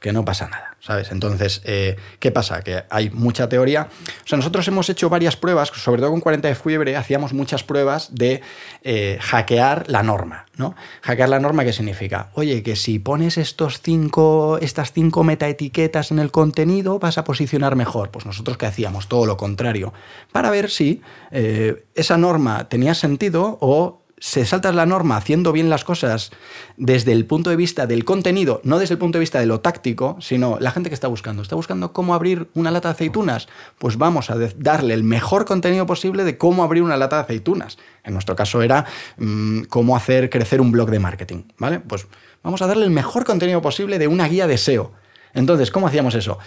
que 0.00 0.12
no 0.12 0.24
pasa 0.24 0.48
nada, 0.48 0.76
¿sabes? 0.80 1.12
Entonces, 1.12 1.60
eh, 1.64 1.96
¿qué 2.18 2.30
pasa? 2.30 2.62
Que 2.62 2.84
hay 2.88 3.10
mucha 3.10 3.46
teoría. 3.46 3.88
O 4.24 4.26
sea, 4.26 4.38
nosotros 4.38 4.66
hemos 4.68 4.88
hecho 4.88 5.10
varias 5.10 5.36
pruebas, 5.36 5.68
sobre 5.68 6.00
todo 6.00 6.12
con 6.12 6.20
40 6.20 6.48
de 6.48 6.54
fiebre, 6.54 6.96
hacíamos 6.96 7.34
muchas 7.34 7.62
pruebas 7.62 8.14
de 8.14 8.40
eh, 8.84 9.18
hackear 9.20 9.84
la 9.88 10.02
norma, 10.02 10.46
¿no? 10.56 10.74
Hackear 11.02 11.28
la 11.28 11.40
norma, 11.40 11.62
¿qué 11.64 11.74
significa? 11.74 12.30
Oye, 12.32 12.62
que 12.62 12.74
si 12.74 12.98
pones 12.98 13.36
estos 13.36 13.82
cinco, 13.82 14.58
estas 14.62 14.92
cinco 14.92 15.24
metaetiquetas 15.24 16.10
en 16.10 16.20
el 16.20 16.30
contenido, 16.30 16.98
vas 16.98 17.18
a 17.18 17.24
posicionar 17.24 17.76
mejor. 17.76 18.10
Pues 18.10 18.24
nosotros, 18.24 18.56
¿qué 18.56 18.64
hacíamos? 18.64 19.08
Todo 19.08 19.26
lo 19.26 19.36
contrario. 19.36 19.92
Para 20.32 20.48
ver 20.48 20.70
si 20.70 21.02
eh, 21.30 21.84
esa 21.94 22.16
norma 22.16 22.66
tenía 22.70 22.94
sentido 22.94 23.58
o 23.60 24.03
se 24.24 24.46
saltas 24.46 24.74
la 24.74 24.86
norma 24.86 25.18
haciendo 25.18 25.52
bien 25.52 25.68
las 25.68 25.84
cosas 25.84 26.30
desde 26.78 27.12
el 27.12 27.26
punto 27.26 27.50
de 27.50 27.56
vista 27.56 27.86
del 27.86 28.06
contenido, 28.06 28.62
no 28.64 28.78
desde 28.78 28.94
el 28.94 28.98
punto 28.98 29.18
de 29.18 29.20
vista 29.20 29.38
de 29.38 29.44
lo 29.44 29.60
táctico, 29.60 30.16
sino 30.18 30.56
la 30.60 30.70
gente 30.70 30.88
que 30.88 30.94
está 30.94 31.08
buscando. 31.08 31.42
¿Está 31.42 31.56
buscando 31.56 31.92
cómo 31.92 32.14
abrir 32.14 32.48
una 32.54 32.70
lata 32.70 32.88
de 32.88 32.94
aceitunas? 32.94 33.48
Pues 33.76 33.98
vamos 33.98 34.30
a 34.30 34.36
darle 34.56 34.94
el 34.94 35.04
mejor 35.04 35.44
contenido 35.44 35.84
posible 35.84 36.24
de 36.24 36.38
cómo 36.38 36.64
abrir 36.64 36.82
una 36.82 36.96
lata 36.96 37.16
de 37.16 37.22
aceitunas. 37.24 37.76
En 38.02 38.14
nuestro 38.14 38.34
caso 38.34 38.62
era 38.62 38.86
mm, 39.18 39.64
cómo 39.64 39.94
hacer 39.94 40.30
crecer 40.30 40.62
un 40.62 40.72
blog 40.72 40.90
de 40.90 41.00
marketing, 41.00 41.42
¿vale? 41.58 41.80
Pues 41.80 42.06
vamos 42.42 42.62
a 42.62 42.66
darle 42.66 42.86
el 42.86 42.92
mejor 42.92 43.26
contenido 43.26 43.60
posible 43.60 43.98
de 43.98 44.08
una 44.08 44.26
guía 44.26 44.46
de 44.46 44.56
SEO. 44.56 44.92
Entonces, 45.34 45.70
¿cómo 45.70 45.86
hacíamos 45.86 46.14
eso? 46.14 46.38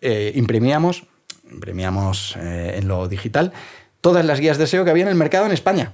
Eh, 0.00 0.32
imprimíamos, 0.34 1.04
imprimíamos 1.48 2.34
eh, 2.38 2.74
en 2.76 2.88
lo 2.88 3.06
digital 3.06 3.52
todas 4.00 4.24
las 4.24 4.40
guías 4.40 4.58
de 4.58 4.66
SEO 4.66 4.84
que 4.84 4.90
había 4.90 5.04
en 5.04 5.10
el 5.10 5.14
mercado 5.14 5.46
en 5.46 5.52
España, 5.52 5.92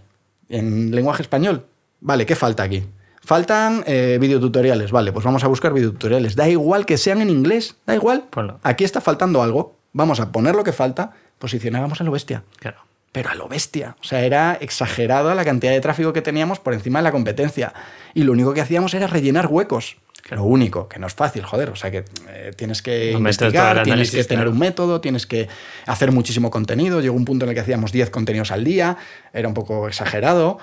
en 0.49 0.95
lenguaje 0.95 1.23
español. 1.23 1.67
Vale, 2.01 2.27
¿qué 2.27 2.35
falta 2.35 2.63
aquí? 2.63 2.85
Faltan 3.23 3.83
eh, 3.87 4.19
videotutoriales, 4.21 4.91
vale, 4.93 5.11
pues 5.11 5.25
vamos 5.25 5.45
a 5.45 5.49
buscar 5.49 5.73
videotutoriales. 5.73 6.37
Da 6.37 6.49
igual 6.49 6.85
que 6.85 6.99
sean 6.99 7.23
en 7.23 7.31
inglés, 7.31 7.77
da 7.87 7.95
igual. 7.95 8.25
Aquí 8.63 8.85
está 8.85 9.01
faltando 9.01 9.43
algo, 9.43 9.77
vamos 9.95 10.21
a 10.21 10.31
poner 10.31 10.55
lo 10.55 10.63
que 10.63 10.73
falta, 10.73 11.13
posicionábamos 11.39 12.01
a 12.03 12.05
lo 12.05 12.11
bestia. 12.11 12.45
Claro. 12.59 12.79
Pero 13.13 13.31
a 13.31 13.35
lo 13.35 13.49
bestia. 13.49 13.97
O 14.01 14.05
sea, 14.05 14.25
era 14.25 14.59
exagerado 14.61 15.33
la 15.35 15.45
cantidad 15.45 15.73
de 15.73 15.81
tráfico 15.81 16.13
que 16.13 16.21
teníamos 16.21 16.59
por 16.59 16.75
encima 16.75 16.99
de 16.99 17.05
la 17.05 17.13
competencia. 17.13 17.73
Y 18.13 18.25
lo 18.25 18.33
único 18.33 18.53
que 18.53 18.61
hacíamos 18.61 18.93
era 18.93 19.07
rellenar 19.07 19.47
huecos. 19.47 19.97
Claro. 20.27 20.43
Lo 20.43 20.49
único, 20.49 20.89
que 20.89 20.99
no 20.99 21.07
es 21.07 21.13
fácil, 21.15 21.43
joder. 21.45 21.69
O 21.69 21.77
sea, 21.77 21.91
que 21.91 22.05
eh, 22.31 22.53
tienes 22.57 22.81
que 22.81 23.11
No 23.13 23.19
investigar, 23.19 23.75
tienes 23.83 23.93
análisis, 23.93 24.17
que 24.17 24.25
tener 24.25 24.45
claro. 24.45 24.51
un 24.53 24.59
método, 24.59 25.01
tienes 25.03 25.27
que 25.27 25.49
hacer 25.87 26.13
muchísimo 26.13 26.51
contenido. 26.51 27.01
Llegó 27.03 27.15
un 27.15 27.27
punto 27.27 27.45
en 27.45 27.51
el 27.51 27.55
que 27.55 27.61
hacíamos 27.61 27.93
10 27.93 28.09
contenidos 28.09 28.51
al 28.51 28.65
día, 28.65 28.97
era 29.35 29.49
un 29.49 29.53
poco 29.55 29.87
exagerado, 29.87 30.59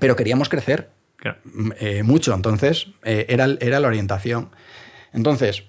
pero 0.00 0.16
queríamos 0.16 0.48
crecer 0.48 0.90
claro. 1.16 1.38
mm, 1.44 1.70
eh, 1.78 2.02
mucho. 2.02 2.34
Entonces, 2.34 2.88
eh, 3.04 3.26
era, 3.28 3.46
era 3.60 3.78
la 3.78 3.86
orientación. 3.86 4.50
Entonces, 5.12 5.62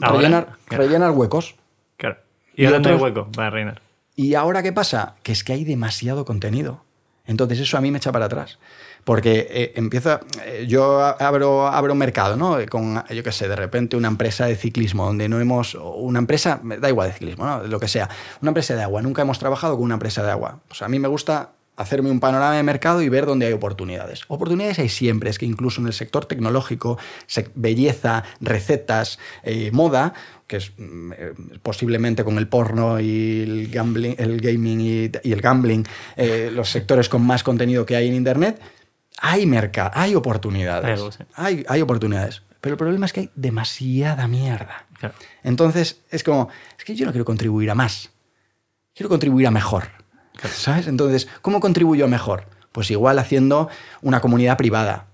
Ahora, 0.00 0.16
rellenar, 0.18 0.48
rellenar 0.70 1.10
huecos. 1.10 1.54
claro. 1.98 2.16
Y, 2.54 2.62
Y 2.62 2.66
ahora 2.66 2.78
no 2.80 2.88
hay 2.88 2.94
otros- 2.94 3.02
hueco 3.02 3.30
para 3.32 3.50
reinar. 3.50 3.82
¿Y 4.16 4.34
ahora 4.34 4.62
qué 4.62 4.72
pasa? 4.72 5.14
Que 5.22 5.32
es 5.32 5.44
que 5.44 5.52
hay 5.52 5.64
demasiado 5.64 6.24
contenido. 6.24 6.82
Entonces 7.26 7.60
eso 7.60 7.76
a 7.76 7.80
mí 7.82 7.90
me 7.90 7.98
echa 7.98 8.10
para 8.10 8.24
atrás. 8.24 8.58
Porque 9.04 9.46
eh, 9.50 9.72
empieza, 9.76 10.20
eh, 10.44 10.66
yo 10.68 11.00
abro, 11.00 11.66
abro 11.66 11.92
un 11.92 11.98
mercado, 11.98 12.36
¿no? 12.36 12.58
Con, 12.68 13.02
yo 13.10 13.22
qué 13.22 13.32
sé, 13.32 13.48
de 13.48 13.56
repente 13.56 13.96
una 13.96 14.08
empresa 14.08 14.46
de 14.46 14.56
ciclismo, 14.56 15.06
donde 15.06 15.28
no 15.28 15.40
hemos, 15.40 15.74
una 15.74 16.18
empresa, 16.18 16.60
da 16.62 16.88
igual 16.88 17.08
de 17.08 17.14
ciclismo, 17.14 17.46
¿no? 17.46 17.62
Lo 17.64 17.80
que 17.80 17.88
sea, 17.88 18.08
una 18.42 18.50
empresa 18.50 18.74
de 18.74 18.82
agua, 18.82 19.02
nunca 19.02 19.22
hemos 19.22 19.38
trabajado 19.38 19.76
con 19.76 19.84
una 19.84 19.94
empresa 19.94 20.22
de 20.22 20.30
agua. 20.30 20.60
Pues 20.68 20.82
a 20.82 20.88
mí 20.88 20.98
me 20.98 21.08
gusta 21.08 21.52
hacerme 21.78 22.10
un 22.10 22.18
panorama 22.18 22.56
de 22.56 22.62
mercado 22.64 23.02
y 23.02 23.08
ver 23.08 23.24
dónde 23.24 23.46
hay 23.46 23.52
oportunidades. 23.52 24.22
Oportunidades 24.26 24.80
hay 24.80 24.88
siempre, 24.88 25.30
es 25.30 25.38
que 25.38 25.46
incluso 25.46 25.80
en 25.80 25.86
el 25.86 25.92
sector 25.92 26.26
tecnológico, 26.26 26.98
belleza, 27.54 28.24
recetas, 28.40 29.18
eh, 29.44 29.70
moda, 29.72 30.12
que 30.48 30.56
es 30.56 30.72
mm, 30.76 31.12
eh, 31.12 31.34
posiblemente 31.62 32.24
con 32.24 32.36
el 32.36 32.48
porno 32.48 32.98
y 32.98 33.42
el 33.42 33.68
gambling, 33.70 34.16
el 34.18 34.40
gaming 34.40 34.80
y, 34.80 35.30
el 35.32 35.40
gambling, 35.40 35.86
los 36.52 36.68
sectores 36.68 37.08
con 37.08 37.24
más 37.24 37.44
contenido 37.44 37.86
que 37.86 37.94
hay 37.94 38.08
en 38.08 38.14
Internet, 38.14 38.60
hay 39.20 39.46
mercado, 39.46 39.90
hay 39.94 40.14
oportunidades. 40.14 40.84
Hay 40.86 40.92
algo, 40.92 41.12
sí. 41.12 41.24
hay, 41.34 41.64
hay 41.68 41.80
oportunidades. 41.82 42.42
Pero 42.60 42.74
el 42.74 42.78
problema 42.78 43.06
es 43.06 43.12
que 43.12 43.20
hay 43.20 43.30
demasiada 43.36 44.26
mierda. 44.26 44.86
Claro. 44.98 45.14
Entonces, 45.44 46.00
es 46.10 46.24
como, 46.24 46.48
es 46.76 46.84
que 46.84 46.94
yo 46.96 47.06
no 47.06 47.12
quiero 47.12 47.24
contribuir 47.24 47.70
a 47.70 47.74
más. 47.74 48.10
Quiero 48.94 49.08
contribuir 49.08 49.46
a 49.46 49.50
mejor. 49.50 49.84
¿Sabes? 50.52 50.86
Entonces, 50.88 51.28
¿cómo 51.42 51.60
contribuyo 51.60 52.04
a 52.04 52.08
mejor? 52.08 52.46
Pues 52.72 52.90
igual 52.90 53.18
haciendo 53.18 53.68
una 54.02 54.20
comunidad 54.20 54.56
privada, 54.56 55.06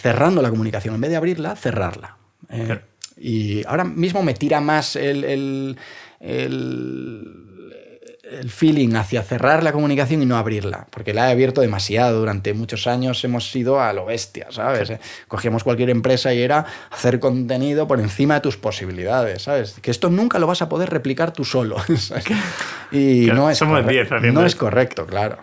cerrando 0.00 0.42
la 0.42 0.50
comunicación. 0.50 0.94
En 0.94 1.00
vez 1.00 1.10
de 1.10 1.16
abrirla, 1.16 1.56
cerrarla. 1.56 2.16
Eh, 2.48 2.62
Claro. 2.66 2.80
Y 3.16 3.64
ahora 3.66 3.84
mismo 3.84 4.22
me 4.24 4.34
tira 4.34 4.60
más 4.60 4.96
el, 4.96 5.22
el, 5.24 5.76
el- 6.18 7.53
el 8.40 8.50
feeling 8.50 8.94
hacia 8.96 9.22
cerrar 9.22 9.62
la 9.62 9.72
comunicación 9.72 10.22
y 10.22 10.26
no 10.26 10.36
abrirla, 10.36 10.86
porque 10.90 11.14
la 11.14 11.28
he 11.28 11.32
abierto 11.32 11.60
demasiado. 11.60 12.18
Durante 12.20 12.52
muchos 12.54 12.86
años 12.86 13.22
hemos 13.24 13.54
ido 13.56 13.80
a 13.80 13.92
lo 13.92 14.04
bestia, 14.06 14.46
¿sabes? 14.50 14.90
Eh, 14.90 15.00
Cogíamos 15.28 15.64
cualquier 15.64 15.90
empresa 15.90 16.32
y 16.34 16.42
era 16.42 16.64
hacer 16.90 17.20
contenido 17.20 17.86
por 17.88 18.00
encima 18.00 18.34
de 18.34 18.40
tus 18.40 18.56
posibilidades, 18.56 19.42
¿sabes? 19.42 19.76
Que 19.80 19.90
esto 19.90 20.10
nunca 20.10 20.38
lo 20.38 20.46
vas 20.46 20.62
a 20.62 20.68
poder 20.68 20.90
replicar 20.90 21.32
tú 21.32 21.44
solo. 21.44 21.76
¿sabes? 21.96 22.24
Y 22.90 23.24
Claro, 23.26 23.40
no 23.40 23.50
es 23.50 23.58
somos 23.58 23.80
corre- 23.80 23.92
10 23.92 24.12
haciendo 24.12 24.40
No 24.40 24.46
es 24.46 24.54
correcto, 24.54 25.06
claro. 25.06 25.38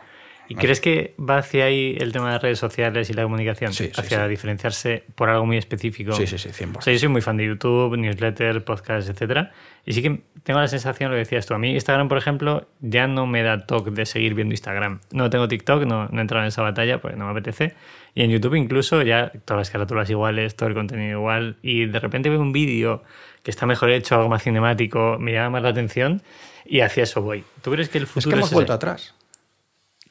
¿Y 0.52 0.56
crees 0.56 0.82
que 0.82 1.16
va 1.18 1.38
hacia 1.38 1.66
ahí 1.66 1.96
el 2.00 2.12
tema 2.12 2.28
de 2.28 2.34
las 2.34 2.42
redes 2.42 2.60
sociales 2.60 3.10
y 3.10 3.14
la 3.14 3.24
comunicación? 3.24 3.74
Sí, 3.74 3.86
sí, 3.86 3.92
hacia 3.96 4.24
sí. 4.24 4.30
diferenciarse 4.30 5.04
por 5.16 5.30
algo 5.30 5.46
muy 5.46 5.58
específico. 5.58 6.14
Sí, 6.14 6.28
sí, 6.28 6.38
sí, 6.38 6.50
100%. 6.50 6.78
O 6.78 6.82
sea, 6.82 6.94
yo 6.94 7.00
soy 7.00 7.10
muy 7.10 7.22
fan 7.22 7.38
de 7.38 7.46
YouTube, 7.46 7.98
newsletter, 7.98 8.64
podcast, 8.64 9.10
etcétera. 9.10 9.52
Y 9.86 9.94
sí 9.94 10.02
que 10.02 10.22
tengo 10.44 10.60
la 10.60 10.68
sensación, 10.68 11.12
lo 11.12 11.18
decías 11.18 11.46
tú, 11.46 11.54
a 11.54 11.58
mí 11.58 11.72
Instagram, 11.74 12.08
por 12.08 12.18
ejemplo, 12.18 12.68
ya 12.82 13.08
no 13.08 13.26
me 13.28 13.44
da 13.44 13.66
toque 13.66 13.92
de 13.92 14.06
seguir 14.06 14.34
viendo 14.34 14.54
Instagram. 14.54 15.00
No 15.12 15.30
tengo 15.30 15.48
TikTok, 15.48 15.86
no, 15.86 16.08
no 16.10 16.18
he 16.18 16.22
entrado 16.22 16.44
en 16.44 16.50
esa 16.50 16.62
batalla, 16.62 17.00
pues 17.00 17.16
no 17.16 17.26
me 17.26 17.32
apetece. 17.32 17.74
Y 18.14 18.24
en 18.24 18.32
YouTube 18.32 18.56
incluso 18.56 19.02
ya 19.04 19.32
todas 19.46 19.62
las 19.62 19.70
carátulas 19.70 20.10
iguales, 20.10 20.56
todo 20.56 20.68
el 20.70 20.76
contenido 20.76 21.20
igual. 21.20 21.58
Y 21.62 21.86
de 21.86 22.00
repente 22.00 22.30
veo 22.30 22.42
un 22.42 22.52
vídeo 22.52 23.04
que 23.44 23.52
está 23.52 23.66
mejor 23.66 23.90
hecho, 23.90 24.16
algo 24.16 24.30
más 24.30 24.44
cinemático, 24.44 25.18
me 25.20 25.32
llama 25.32 25.52
más 25.52 25.64
la 25.64 25.70
atención 25.70 26.22
y 26.66 26.82
hacia 26.82 27.04
eso 27.04 27.22
voy. 27.22 27.44
¿Tú 27.62 27.72
crees 27.72 27.90
que 27.90 27.98
el 27.98 28.04
Es 28.04 28.10
futuro 28.10 28.32
que 28.32 28.36
hemos 28.40 28.50
ese? 28.50 28.56
vuelto 28.56 28.74
atrás. 28.74 29.16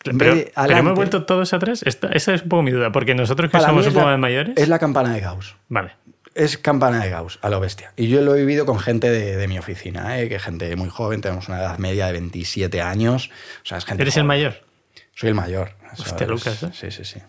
Pero, 0.03 0.35
hemos 0.79 0.95
vuelto 0.95 1.25
todos 1.25 1.53
atrás. 1.53 1.83
Esta- 1.85 2.09
esa 2.09 2.33
es 2.35 2.43
un 2.43 2.49
poco 2.49 2.63
mi 2.63 2.71
duda, 2.71 2.91
porque 2.93 3.15
nosotros 3.15 3.51
que 3.51 3.53
Para 3.59 3.69
somos 3.69 3.87
un 3.87 3.93
poco 3.93 4.07
la- 4.07 4.13
más 4.13 4.19
mayores. 4.21 4.55
Es 4.57 4.69
la 4.69 4.79
campana 4.79 5.13
de 5.13 5.21
Gauss. 5.21 5.57
Vale. 5.69 5.93
Es 6.35 6.57
campana 6.59 7.03
de 7.03 7.11
Gauss, 7.11 7.39
a 7.43 7.51
lo 7.51 7.61
bestia. 7.61 7.93
Y 7.97 8.09
yo 8.09 8.21
lo 8.23 8.35
he 8.35 8.39
vivido 8.41 8.65
con 8.65 8.79
gente 8.79 9.11
de, 9.11 9.37
de 9.37 9.49
mi 9.49 9.59
oficina, 9.59 10.19
¿eh? 10.21 10.29
que 10.29 10.39
gente 10.39 10.75
muy 10.77 10.89
joven, 10.89 11.21
tenemos 11.21 11.49
una 11.49 11.59
edad 11.59 11.77
media 11.79 12.07
de 12.07 12.13
27 12.13 12.81
años. 12.81 13.31
O 13.63 13.67
sea, 13.67 13.79
es 13.79 13.85
gente 13.85 14.03
¿Eres 14.05 14.17
el 14.17 14.25
mayor? 14.25 14.63
Soy 15.17 15.29
el 15.31 15.35
mayor. 15.35 15.73
Hostia, 15.99 16.27
Lucas, 16.27 16.63
¿eh? 16.63 16.71
Sí, 16.73 16.91
sí, 16.93 17.05
sí. 17.05 17.21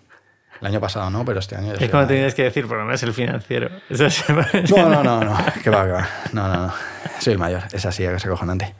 El 0.61 0.67
año 0.67 0.79
pasado 0.79 1.09
no, 1.09 1.25
pero 1.25 1.39
este 1.39 1.55
año... 1.55 1.73
Es 1.73 1.89
como 1.89 2.05
tenías 2.05 2.35
que 2.35 2.43
decir, 2.43 2.67
por 2.67 2.77
lo 2.77 2.85
menos 2.85 3.01
el 3.01 3.13
financiero. 3.13 3.69
Eso 3.89 4.07
se 4.11 4.31
No, 4.31 4.87
no, 4.89 5.03
no, 5.03 5.23
no, 5.23 5.37
que 5.63 5.69
va, 5.71 5.85
que 5.85 5.91
va. 5.91 6.09
No, 6.33 6.47
no, 6.47 6.67
no. 6.67 6.73
Soy 7.19 7.33
el 7.33 7.39
mayor, 7.39 7.63
es 7.71 7.83
así, 7.85 8.03
es 8.03 8.25
acojonante. 8.25 8.73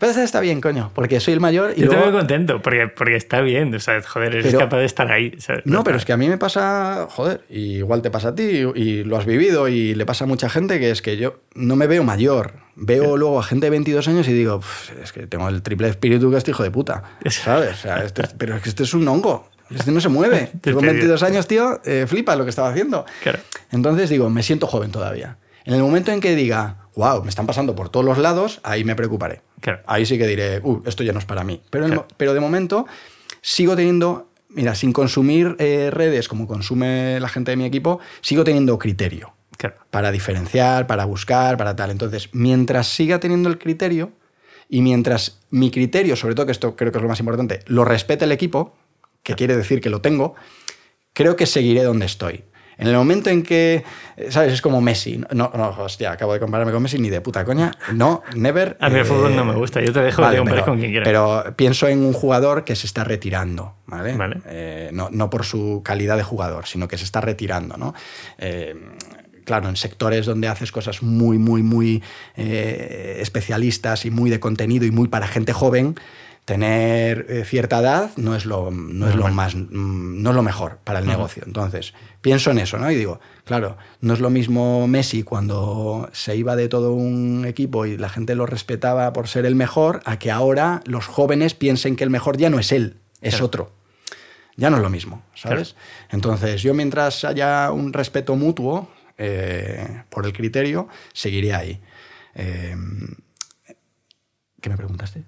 Pero 0.00 0.12
está 0.12 0.40
bien, 0.40 0.60
coño, 0.60 0.90
porque 0.94 1.20
soy 1.20 1.34
el 1.34 1.40
mayor 1.40 1.72
y 1.76 1.80
Yo 1.82 1.88
te 1.88 1.96
luego... 1.96 2.10
veo 2.12 2.18
contento, 2.20 2.62
porque, 2.62 2.88
porque 2.88 3.16
está 3.16 3.40
bien. 3.42 3.74
O 3.74 3.78
sea, 3.80 4.00
joder, 4.02 4.34
eres 4.36 4.46
Pero- 4.46 4.58
capaz 4.60 4.78
de 4.78 4.84
estar 4.86 5.10
ahí. 5.12 5.34
¿sabes? 5.38 5.62
No, 5.66 5.84
pero 5.84 5.96
es 5.98 6.04
que 6.06 6.12
a 6.12 6.16
mí 6.16 6.28
me 6.28 6.38
pasa, 6.38 7.06
joder, 7.10 7.42
y 7.50 7.76
igual 7.78 8.00
te 8.00 8.10
pasa 8.10 8.28
a 8.28 8.34
ti 8.34 8.42
y 8.74 9.04
lo 9.04 9.16
has 9.18 9.26
vivido 9.26 9.68
y 9.68 9.94
le 9.94 10.06
pasa 10.06 10.24
a 10.24 10.26
mucha 10.26 10.48
gente 10.48 10.78
que 10.80 10.90
es 10.90 11.02
que 11.02 11.16
yo 11.18 11.40
no 11.54 11.76
me 11.76 11.86
veo 11.86 12.04
mayor. 12.04 12.52
Veo 12.76 13.16
luego 13.16 13.38
a 13.40 13.42
gente 13.42 13.66
de 13.66 13.70
22 13.70 14.06
años 14.08 14.28
y 14.28 14.32
digo, 14.32 14.60
"Pf, 14.60 15.02
es 15.02 15.12
que 15.12 15.26
tengo 15.26 15.48
el 15.48 15.62
triple 15.62 15.88
espíritu 15.88 16.30
que 16.30 16.36
este 16.38 16.52
hijo 16.52 16.62
de 16.62 16.70
puta, 16.70 17.02
¿sabes? 17.28 17.72
O 17.72 17.76
sea, 17.82 18.04
este- 18.04 18.22
pero 18.38 18.56
es 18.56 18.62
que 18.62 18.68
este 18.70 18.84
es 18.84 18.94
un 18.94 19.06
hongo. 19.08 19.50
Este 19.70 19.90
no 19.92 20.00
se 20.00 20.08
mueve. 20.08 20.50
Con 20.50 20.60
Despedido. 20.60 20.80
22 20.92 21.22
años, 21.22 21.46
tío, 21.46 21.80
eh, 21.84 22.06
flipa 22.08 22.36
lo 22.36 22.44
que 22.44 22.50
estaba 22.50 22.70
haciendo. 22.70 23.04
Claro. 23.22 23.38
Entonces 23.70 24.10
digo, 24.10 24.30
me 24.30 24.42
siento 24.42 24.66
joven 24.66 24.90
todavía. 24.90 25.38
En 25.64 25.74
el 25.74 25.82
momento 25.82 26.12
en 26.12 26.20
que 26.20 26.34
diga, 26.34 26.88
wow, 26.96 27.22
me 27.22 27.28
están 27.28 27.46
pasando 27.46 27.74
por 27.74 27.90
todos 27.90 28.04
los 28.06 28.16
lados, 28.18 28.60
ahí 28.62 28.84
me 28.84 28.94
preocuparé. 28.96 29.42
Claro. 29.60 29.80
Ahí 29.86 30.06
sí 30.06 30.16
que 30.18 30.26
diré, 30.26 30.60
uh, 30.62 30.82
esto 30.86 31.02
ya 31.02 31.12
no 31.12 31.18
es 31.18 31.24
para 31.26 31.44
mí. 31.44 31.60
Pero, 31.70 31.86
el 31.86 32.00
pero 32.16 32.32
de 32.34 32.40
momento 32.40 32.86
sigo 33.42 33.76
teniendo, 33.76 34.30
mira, 34.48 34.74
sin 34.74 34.92
consumir 34.92 35.56
eh, 35.58 35.90
redes 35.92 36.28
como 36.28 36.46
consume 36.46 37.20
la 37.20 37.28
gente 37.28 37.50
de 37.50 37.56
mi 37.56 37.66
equipo, 37.66 38.00
sigo 38.22 38.44
teniendo 38.44 38.78
criterio 38.78 39.34
Claro. 39.58 39.76
para 39.90 40.10
diferenciar, 40.12 40.86
para 40.86 41.04
buscar, 41.04 41.56
para 41.58 41.76
tal. 41.76 41.90
Entonces, 41.90 42.30
mientras 42.32 42.86
siga 42.86 43.20
teniendo 43.20 43.48
el 43.48 43.58
criterio 43.58 44.12
y 44.68 44.80
mientras 44.82 45.40
mi 45.50 45.70
criterio, 45.70 46.16
sobre 46.16 46.34
todo 46.34 46.46
que 46.46 46.52
esto 46.52 46.76
creo 46.76 46.92
que 46.92 46.98
es 46.98 47.02
lo 47.02 47.08
más 47.08 47.20
importante, 47.20 47.60
lo 47.66 47.84
respete 47.84 48.24
el 48.24 48.32
equipo, 48.32 48.76
que 49.22 49.34
quiere 49.34 49.56
decir 49.56 49.80
que 49.80 49.90
lo 49.90 50.00
tengo, 50.00 50.34
creo 51.12 51.36
que 51.36 51.46
seguiré 51.46 51.82
donde 51.82 52.06
estoy. 52.06 52.44
En 52.78 52.86
el 52.86 52.94
momento 52.94 53.28
en 53.28 53.42
que, 53.42 53.82
eh, 54.16 54.30
¿sabes? 54.30 54.52
Es 54.52 54.62
como 54.62 54.80
Messi. 54.80 55.20
No, 55.32 55.50
no, 55.52 55.68
hostia, 55.78 56.12
acabo 56.12 56.32
de 56.32 56.38
compararme 56.38 56.72
con 56.72 56.80
Messi 56.80 56.98
ni 57.00 57.10
de 57.10 57.20
puta 57.20 57.44
coña. 57.44 57.72
No, 57.92 58.22
never. 58.36 58.76
A 58.80 58.88
mí 58.88 59.00
el 59.00 59.04
fútbol 59.04 59.34
no 59.34 59.44
me 59.44 59.54
gusta, 59.54 59.80
yo 59.80 59.92
te 59.92 60.00
dejo 60.00 60.22
de 60.22 60.38
comparar 60.38 60.60
pero, 60.60 60.72
con 60.72 60.78
quien 60.78 60.92
quiera. 60.92 61.04
Pero 61.04 61.56
pienso 61.56 61.88
en 61.88 62.04
un 62.04 62.12
jugador 62.12 62.64
que 62.64 62.76
se 62.76 62.86
está 62.86 63.02
retirando, 63.02 63.74
¿vale? 63.86 64.16
Vale. 64.16 64.36
Eh, 64.46 64.90
no, 64.92 65.08
no 65.10 65.28
por 65.28 65.44
su 65.44 65.82
calidad 65.84 66.16
de 66.16 66.22
jugador, 66.22 66.66
sino 66.66 66.86
que 66.86 66.96
se 66.96 67.04
está 67.04 67.20
retirando, 67.20 67.76
¿no? 67.76 67.94
Eh, 68.38 68.76
claro, 69.48 69.68
en 69.70 69.76
sectores 69.76 70.26
donde 70.26 70.46
haces 70.46 70.70
cosas 70.70 71.02
muy, 71.02 71.38
muy, 71.38 71.62
muy 71.62 72.02
eh, 72.36 73.16
especialistas 73.20 74.04
y 74.04 74.10
muy 74.10 74.28
de 74.28 74.38
contenido 74.38 74.84
y 74.84 74.90
muy 74.90 75.08
para 75.08 75.26
gente 75.26 75.54
joven, 75.54 75.96
tener 76.48 77.26
eh, 77.28 77.44
cierta 77.44 77.80
edad 77.80 78.10
no 78.16 78.34
es 78.34 78.46
lo, 78.46 78.70
no 78.70 79.06
es 79.06 79.14
lo 79.14 79.28
más 79.28 79.54
mm, 79.54 80.22
no 80.22 80.30
es 80.30 80.34
lo 80.34 80.42
mejor 80.42 80.78
para 80.82 80.98
el 81.00 81.06
negocio. 81.06 81.42
Entonces, 81.44 81.92
pienso 82.22 82.50
en 82.50 82.58
eso, 82.58 82.78
¿no? 82.78 82.90
Y 82.90 82.94
digo, 82.94 83.20
claro, 83.44 83.76
no 84.00 84.14
es 84.14 84.20
lo 84.20 84.30
mismo 84.30 84.88
Messi 84.88 85.24
cuando 85.24 86.08
se 86.14 86.36
iba 86.36 86.56
de 86.56 86.70
todo 86.70 86.94
un 86.94 87.44
equipo 87.46 87.84
y 87.84 87.98
la 87.98 88.08
gente 88.08 88.34
lo 88.34 88.46
respetaba 88.46 89.12
por 89.12 89.28
ser 89.28 89.44
el 89.44 89.56
mejor, 89.56 90.00
a 90.06 90.18
que 90.18 90.30
ahora 90.30 90.80
los 90.86 91.06
jóvenes 91.06 91.52
piensen 91.52 91.96
que 91.96 92.04
el 92.04 92.08
mejor 92.08 92.38
ya 92.38 92.48
no 92.48 92.58
es 92.58 92.72
él, 92.72 92.96
es 93.20 93.34
Claro. 93.34 93.44
otro. 93.44 93.72
Ya 94.56 94.70
no 94.70 94.78
es 94.78 94.82
lo 94.82 94.88
mismo, 94.88 95.22
¿sabes? 95.34 95.76
Entonces, 96.08 96.62
yo 96.62 96.72
mientras 96.72 97.26
haya 97.26 97.70
un 97.72 97.92
respeto 97.92 98.36
mutuo 98.36 98.90
eh, 99.18 100.02
por 100.08 100.24
el 100.24 100.32
criterio, 100.32 100.88
seguiré 101.12 101.52
ahí. 101.52 101.78
Eh, 102.34 102.74
¿Qué 104.62 104.70
me 104.70 104.78
preguntaste? 104.78 105.24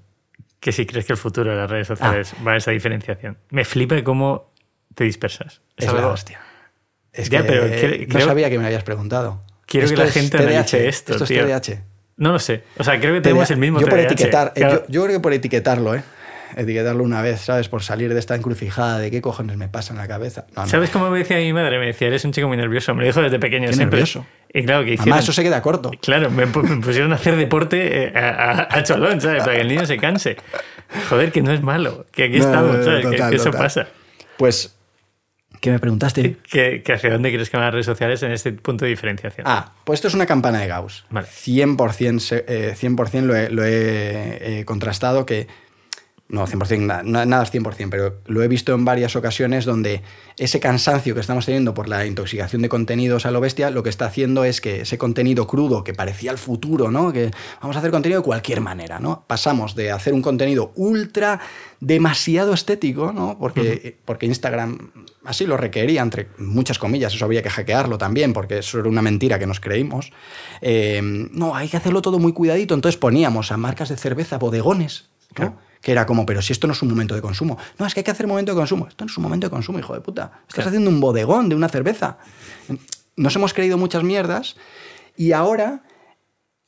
Que 0.61 0.73
si 0.73 0.85
crees 0.87 1.07
que 1.07 1.13
el 1.15 1.19
futuro 1.19 1.51
de 1.51 1.57
las 1.57 1.71
redes 1.71 1.87
sociales 1.89 2.35
Ah. 2.39 2.43
va 2.47 2.53
a 2.53 2.57
esa 2.59 2.71
diferenciación. 2.71 3.39
Me 3.51 3.65
flipa 3.65 4.03
cómo 4.05 4.53
te 4.95 5.05
dispersas. 5.05 5.63
Es 5.77 5.89
algo- 5.89 6.01
la 6.03 6.09
hostia. 6.09 6.41
Es 7.13 7.29
Ya, 7.31 7.43
que 7.43 7.49
pero 7.49 7.65
cre- 7.67 8.07
no 8.09 8.21
sabía 8.21 8.51
que 8.51 8.59
me 8.59 8.67
habías 8.67 8.85
preguntado. 8.85 9.43
Quiero 9.67 9.89
que 9.89 9.97
la 9.97 10.05
es 10.05 10.13
gente 10.13 10.37
analice 10.37 10.87
esto, 10.89 11.13
Esto 11.15 11.25
tío. 11.25 11.41
es 11.41 11.47
TDAH. 11.63 11.83
No 12.19 12.33
lo 12.33 12.39
sé. 12.39 12.63
O 12.77 12.85
sea, 12.85 13.01
creo 13.01 13.15
que 13.15 13.21
tenemos 13.23 13.51
el 13.51 13.57
mismo 13.57 13.81
Yo 13.81 13.89
por 13.89 13.99
etiquetar, 13.99 14.53
eh, 14.55 14.61
Claro. 14.61 14.85
yo, 14.87 14.93
yo 14.93 15.05
creo 15.05 15.17
que 15.17 15.23
por 15.23 15.33
etiquetarlo, 15.33 15.95
¿eh? 15.95 16.03
Etiquetarlo 16.57 17.03
una 17.05 17.23
vez, 17.23 17.41
¿sabes? 17.41 17.69
Por 17.69 17.83
salir 17.83 18.13
de 18.13 18.19
esta 18.21 18.35
encrucijada 18.35 18.99
de 18.99 19.11
qué 19.11 19.23
cojones 19.23 19.57
me 19.57 19.69
pasa 19.69 19.93
en 19.95 19.99
la 19.99 20.09
cabeza. 20.09 20.47
No, 20.57 20.63
no. 20.63 20.69
¿Sabes 20.69 20.91
cómo 20.91 21.09
me 21.09 21.19
decía 21.21 21.37
mi 21.39 21.53
madre? 21.53 21.79
Me 21.79 21.87
decía, 21.87 22.09
eres 22.09 22.25
un 22.25 22.33
chico 22.33 22.49
muy 22.49 22.57
nervioso. 22.57 22.93
Me 22.95 23.03
lo 23.03 23.07
dijo 23.07 23.23
desde 23.23 23.39
pequeño 23.39 23.69
siempre. 23.73 24.01
nervioso. 24.01 24.27
Y 24.53 24.65
claro, 24.65 24.85
que 24.85 24.91
hicieron... 24.95 25.13
Además, 25.13 25.25
eso 25.25 25.33
se 25.33 25.43
queda 25.45 25.63
corto. 25.63 25.91
Claro, 26.03 26.31
me, 26.31 26.47
pu- 26.49 26.63
me 26.63 26.83
pusieron 26.85 27.13
a 27.13 27.15
hacer 27.17 27.37
deporte 27.37 28.05
eh, 28.09 28.13
a, 28.19 28.29
a- 28.69 28.79
a 28.79 28.83
cholón, 28.83 29.21
¿sabes? 29.21 29.45
Para 29.45 29.55
que 29.55 29.61
el 29.61 29.69
niño 29.69 29.87
se 29.87 29.97
canse. 29.97 30.37
Joder, 31.09 31.31
que 31.31 31.41
no 31.43 31.53
es 31.53 31.63
malo. 31.63 32.07
Que 32.11 32.25
aquí 32.25 32.39
No, 32.41 32.45
estamos, 32.47 32.85
¿sabes? 32.85 33.03
Total, 33.05 33.31
que, 33.31 33.37
eso 33.37 33.45
total. 33.47 33.61
pasa. 33.61 33.89
Pues, 34.37 34.75
¿qué 35.61 35.71
me 35.71 35.79
preguntaste? 35.79 36.39
Que, 36.51 36.83
que 36.83 36.93
hacia 36.93 37.11
dónde 37.11 37.33
crees 37.33 37.49
que 37.49 37.57
van 37.59 37.67
las 37.67 37.75
redes 37.75 37.87
sociales 37.87 38.23
en 38.25 38.33
este 38.33 38.53
punto 38.53 38.85
de 38.85 38.89
diferenciación. 38.91 39.47
Ah, 39.49 39.73
pues 39.85 39.99
esto 39.99 40.09
es 40.09 40.15
una 40.15 40.27
campana 40.27 40.59
de 40.59 40.67
Gauss. 40.67 41.05
Vale. 41.11 41.29
100%, 41.29 42.19
se- 42.19 42.45
eh, 42.49 42.75
100% 42.77 43.23
lo 43.23 43.37
he, 43.37 43.51
lo 43.51 43.65
he, 43.65 44.61
eh, 44.61 44.65
contrastado 44.65 45.27
que... 45.27 45.47
No, 46.31 46.47
100%, 46.47 46.87
na- 46.87 47.03
na- 47.03 47.27
nada 47.27 47.43
es 47.43 47.51
100%, 47.51 47.91
pero 47.91 48.21
lo 48.27 48.43
he 48.45 48.47
visto 48.49 48.73
en 48.73 48.85
varias 48.85 49.17
ocasiones 49.17 49.65
donde 49.65 50.03
ese 50.39 50.61
cansancio 50.61 51.13
que 51.15 51.21
estamos 51.21 51.45
teniendo 51.45 51.75
por 51.75 51.89
la 51.89 52.07
intoxicación 52.07 52.63
de 52.63 52.69
contenidos 52.69 53.27
a 53.27 53.33
lo 53.33 53.41
bestia, 53.41 53.71
lo 53.71 53.83
que 53.83 53.89
está 53.91 54.07
haciendo 54.07 54.45
es 54.45 54.61
que 54.61 54.83
ese 54.83 54.97
contenido 54.97 55.49
crudo 55.49 55.83
que 55.83 55.93
parecía 55.93 56.31
el 56.31 56.39
futuro, 56.39 56.93
¿no? 56.93 57.13
Que 57.13 57.33
vamos 57.61 57.75
a 57.75 57.81
hacer 57.81 57.91
contenido 57.91 58.21
de 58.21 58.25
cualquier 58.25 58.61
manera, 58.61 59.01
¿no? 59.01 59.25
Pasamos 59.27 59.75
de 59.75 59.91
hacer 59.91 60.15
un 60.15 60.23
contenido 60.23 60.71
ultra 60.77 61.41
demasiado 61.81 62.55
estético, 62.55 63.13
¿no? 63.13 63.37
Porque, 63.39 63.99
porque 64.05 64.27
Instagram 64.27 64.93
así 65.25 65.47
lo 65.47 65.57
requería, 65.57 66.01
entre 66.03 66.29
muchas 66.39 66.79
comillas, 66.79 67.13
eso 67.13 67.25
había 67.25 67.43
que 67.43 67.51
hackearlo 67.51 67.99
también, 67.99 68.33
porque 68.33 68.59
eso 68.59 68.79
era 68.79 68.89
una 68.89 69.03
mentira 69.03 69.39
que 69.41 69.47
nos 69.49 69.59
creímos. 69.59 70.13
Eh, 70.61 71.01
no, 71.03 71.57
hay 71.57 71.69
que 71.69 71.77
hacerlo 71.77 72.03
todo 72.03 72.21
muy 72.21 72.33
cuidadito, 72.33 72.75
entonces 72.75 72.99
poníamos 72.99 73.51
a 73.51 73.57
marcas 73.57 73.89
de 73.89 73.97
cerveza 73.97 74.39
bodegones, 74.39 75.09
¿no? 75.31 75.35
Claro. 75.35 75.70
Que 75.81 75.93
era 75.93 76.05
como, 76.07 76.27
pero 76.27 76.43
si 76.43 76.53
esto 76.53 76.67
no 76.67 76.73
es 76.75 76.83
un 76.83 76.91
momento 76.91 77.15
de 77.15 77.23
consumo. 77.23 77.57
No, 77.79 77.87
es 77.87 77.95
que 77.95 78.01
hay 78.01 78.05
que 78.05 78.11
hacer 78.11 78.27
momento 78.27 78.53
de 78.53 78.59
consumo. 78.59 78.87
Esto 78.89 79.05
no 79.05 79.11
es 79.11 79.17
un 79.17 79.23
momento 79.23 79.47
de 79.47 79.51
consumo, 79.51 79.79
hijo 79.79 79.95
de 79.95 80.01
puta. 80.01 80.33
Estás 80.43 80.55
Claro. 80.57 80.69
haciendo 80.71 80.91
un 80.91 81.01
bodegón 81.01 81.49
de 81.49 81.55
una 81.55 81.69
cerveza. 81.69 82.19
Nos 83.17 83.35
hemos 83.37 83.55
creído 83.55 83.79
muchas 83.79 84.03
mierdas 84.03 84.57
y 85.17 85.33
ahora 85.33 85.83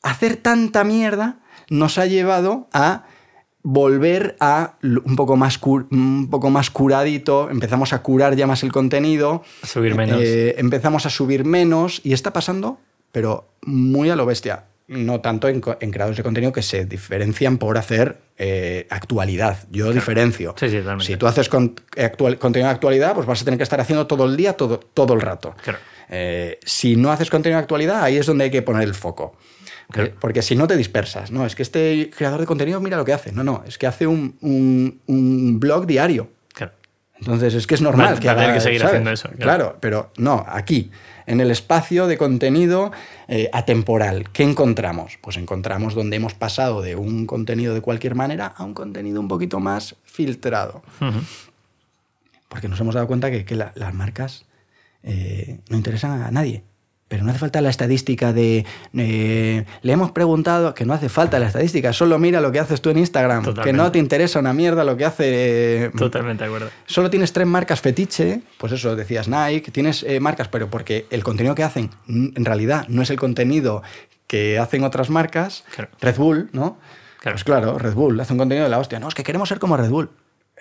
hacer 0.02 0.36
tanta 0.36 0.82
mierda 0.84 1.40
nos 1.70 1.98
ha 1.98 2.06
llevado 2.06 2.68
a 2.72 3.04
volver 3.62 4.36
a 4.40 4.74
un 4.82 5.14
poco 5.14 5.36
más, 5.36 5.60
cur- 5.60 5.86
un 5.92 6.28
poco 6.28 6.50
más 6.50 6.70
curadito, 6.70 7.48
empezamos 7.50 7.92
a 7.92 8.02
curar 8.02 8.34
ya 8.34 8.46
más 8.46 8.62
el 8.64 8.72
contenido, 8.72 9.44
A 9.62 9.66
subir 9.66 9.94
menos. 9.94 10.20
eh, 10.20 10.56
empezamos 10.58 11.06
a 11.06 11.10
subir 11.10 11.44
menos 11.44 12.00
y 12.02 12.12
está 12.12 12.32
pasando, 12.32 12.80
pero 13.12 13.46
muy 13.64 14.10
a 14.10 14.16
lo 14.16 14.26
bestia. 14.26 14.64
No 14.88 15.20
tanto 15.20 15.48
en, 15.48 15.60
creadores 15.60 16.16
de 16.16 16.22
contenido 16.22 16.52
que 16.52 16.62
se 16.62 16.84
diferencian 16.84 17.56
por 17.58 17.78
hacer 17.78 18.18
eh, 18.36 18.86
actualidad. 18.90 19.58
Yo 19.70 19.92
diferencio. 19.92 20.54
Sí, 20.58 20.68
sí, 20.68 20.78
totalmente. 20.78 21.06
Si 21.06 21.16
tú 21.16 21.26
haces 21.26 21.48
con- 21.48 21.74
actual- 21.96 22.38
contenido 22.38 22.68
de 22.68 22.74
actualidad, 22.74 23.14
pues 23.14 23.26
vas 23.26 23.40
a 23.40 23.44
tener 23.44 23.56
que 23.58 23.62
estar 23.64 23.80
haciendo 23.80 24.06
todo 24.06 24.26
el 24.26 24.36
día, 24.36 24.52
todo, 24.54 24.78
todo 24.78 25.14
el 25.14 25.20
rato. 25.20 25.54
Claro. 25.62 25.78
Eh, 26.10 26.58
si 26.64 26.96
no 26.96 27.10
haces 27.12 27.30
contenido 27.30 27.58
de 27.58 27.62
actualidad, 27.62 28.02
ahí 28.02 28.16
es 28.18 28.26
donde 28.26 28.44
hay 28.44 28.50
que 28.50 28.60
poner 28.62 28.82
el 28.82 28.94
foco. 28.94 29.36
Claro. 29.90 30.08
Eh, 30.10 30.14
Porque 30.20 30.42
si 30.42 30.56
no 30.56 30.66
te 30.66 30.76
dispersas, 30.76 31.30
no, 31.30 31.46
es 31.46 31.54
que 31.54 31.62
este 31.62 32.10
creador 32.16 32.40
de 32.40 32.46
contenido 32.46 32.80
mira 32.80 32.96
lo 32.96 33.04
que 33.04 33.12
hace. 33.12 33.30
No, 33.32 33.44
no, 33.44 33.62
es 33.66 33.78
que 33.78 33.86
hace 33.86 34.06
un, 34.06 34.36
un- 34.40 35.00
un 35.06 35.60
blog 35.60 35.86
diario. 35.86 36.28
Entonces 37.18 37.54
es 37.54 37.68
que 37.68 37.76
es 37.76 37.80
normal 37.80 38.14
Va- 38.16 38.18
que 38.20 38.26
va 38.26 38.32
a 38.32 38.34
tener 38.34 38.50
haga, 38.50 38.58
que 38.58 38.64
seguir 38.64 38.80
¿sabes? 38.80 38.94
haciendo 38.94 39.12
eso. 39.12 39.28
Claro. 39.38 39.76
pero 39.78 40.10
no, 40.16 40.44
aquí, 40.48 40.90
en 41.26 41.40
el 41.40 41.50
espacio 41.50 42.06
de 42.06 42.16
contenido 42.18 42.92
eh, 43.28 43.48
atemporal, 43.52 44.30
¿qué 44.30 44.42
encontramos? 44.42 45.18
Pues 45.20 45.36
encontramos 45.36 45.94
donde 45.94 46.16
hemos 46.16 46.34
pasado 46.34 46.82
de 46.82 46.96
un 46.96 47.26
contenido 47.26 47.74
de 47.74 47.80
cualquier 47.80 48.14
manera 48.14 48.46
a 48.46 48.64
un 48.64 48.74
contenido 48.74 49.20
un 49.20 49.28
poquito 49.28 49.60
más 49.60 49.96
filtrado. 50.04 50.82
Porque 52.48 52.68
nos 52.68 52.80
hemos 52.80 52.94
dado 52.94 53.06
cuenta 53.06 53.30
que, 53.30 53.44
que 53.44 53.54
la- 53.56 53.72
las 53.74 53.94
marcas 53.94 54.44
eh, 55.02 55.60
no 55.68 55.76
interesan 55.76 56.22
a 56.22 56.30
nadie. 56.30 56.64
Pero 57.12 57.24
no 57.24 57.30
hace 57.30 57.40
falta 57.40 57.60
la 57.60 57.68
estadística 57.68 58.32
de... 58.32 58.64
eh, 58.96 59.66
le 59.82 59.92
hemos 59.92 60.12
preguntado 60.12 60.72
que 60.74 60.86
no 60.86 60.94
hace 60.94 61.10
falta 61.10 61.38
la 61.38 61.48
estadística, 61.48 61.92
solo 61.92 62.18
mira 62.18 62.40
lo 62.40 62.50
que 62.50 62.58
haces 62.58 62.80
tú 62.80 62.88
en 62.88 62.96
Instagram, 62.96 63.44
que 63.62 63.74
no 63.74 63.92
te 63.92 63.98
interesa 63.98 64.38
una 64.38 64.54
mierda 64.54 64.82
lo 64.82 64.96
que 64.96 65.04
hace... 65.04 65.84
eh, 65.84 65.90
Totalmente 65.94 66.44
de 66.44 66.48
acuerdo. 66.48 66.70
Solo 66.86 67.10
tienes 67.10 67.34
tres 67.34 67.46
marcas 67.46 67.82
fetiche, 67.82 68.40
pues 68.56 68.72
eso, 68.72 68.96
decías 68.96 69.28
Nike, 69.28 69.70
tienes 69.70 70.04
eh, 70.04 70.20
marcas, 70.20 70.48
pero 70.48 70.70
porque 70.70 71.04
el 71.10 71.22
contenido 71.22 71.54
que 71.54 71.64
hacen 71.64 71.90
en 72.08 72.44
realidad 72.46 72.86
no 72.88 73.02
es 73.02 73.10
el 73.10 73.18
contenido 73.18 73.82
que 74.26 74.58
hacen 74.58 74.82
otras 74.82 75.10
marcas. 75.10 75.64
Claro. 75.74 75.90
Red 76.00 76.16
Bull, 76.16 76.48
¿no? 76.52 76.78
Claro. 77.20 77.34
Pues 77.34 77.44
claro, 77.44 77.78
Red 77.78 77.92
Bull 77.92 78.18
hace 78.20 78.32
un 78.32 78.38
contenido 78.38 78.64
de 78.64 78.70
la 78.70 78.78
hostia. 78.78 78.98
No, 78.98 79.08
es 79.08 79.14
que 79.14 79.22
queremos 79.22 79.50
ser 79.50 79.58
como 79.58 79.76
Red 79.76 79.90
Bull. 79.90 80.08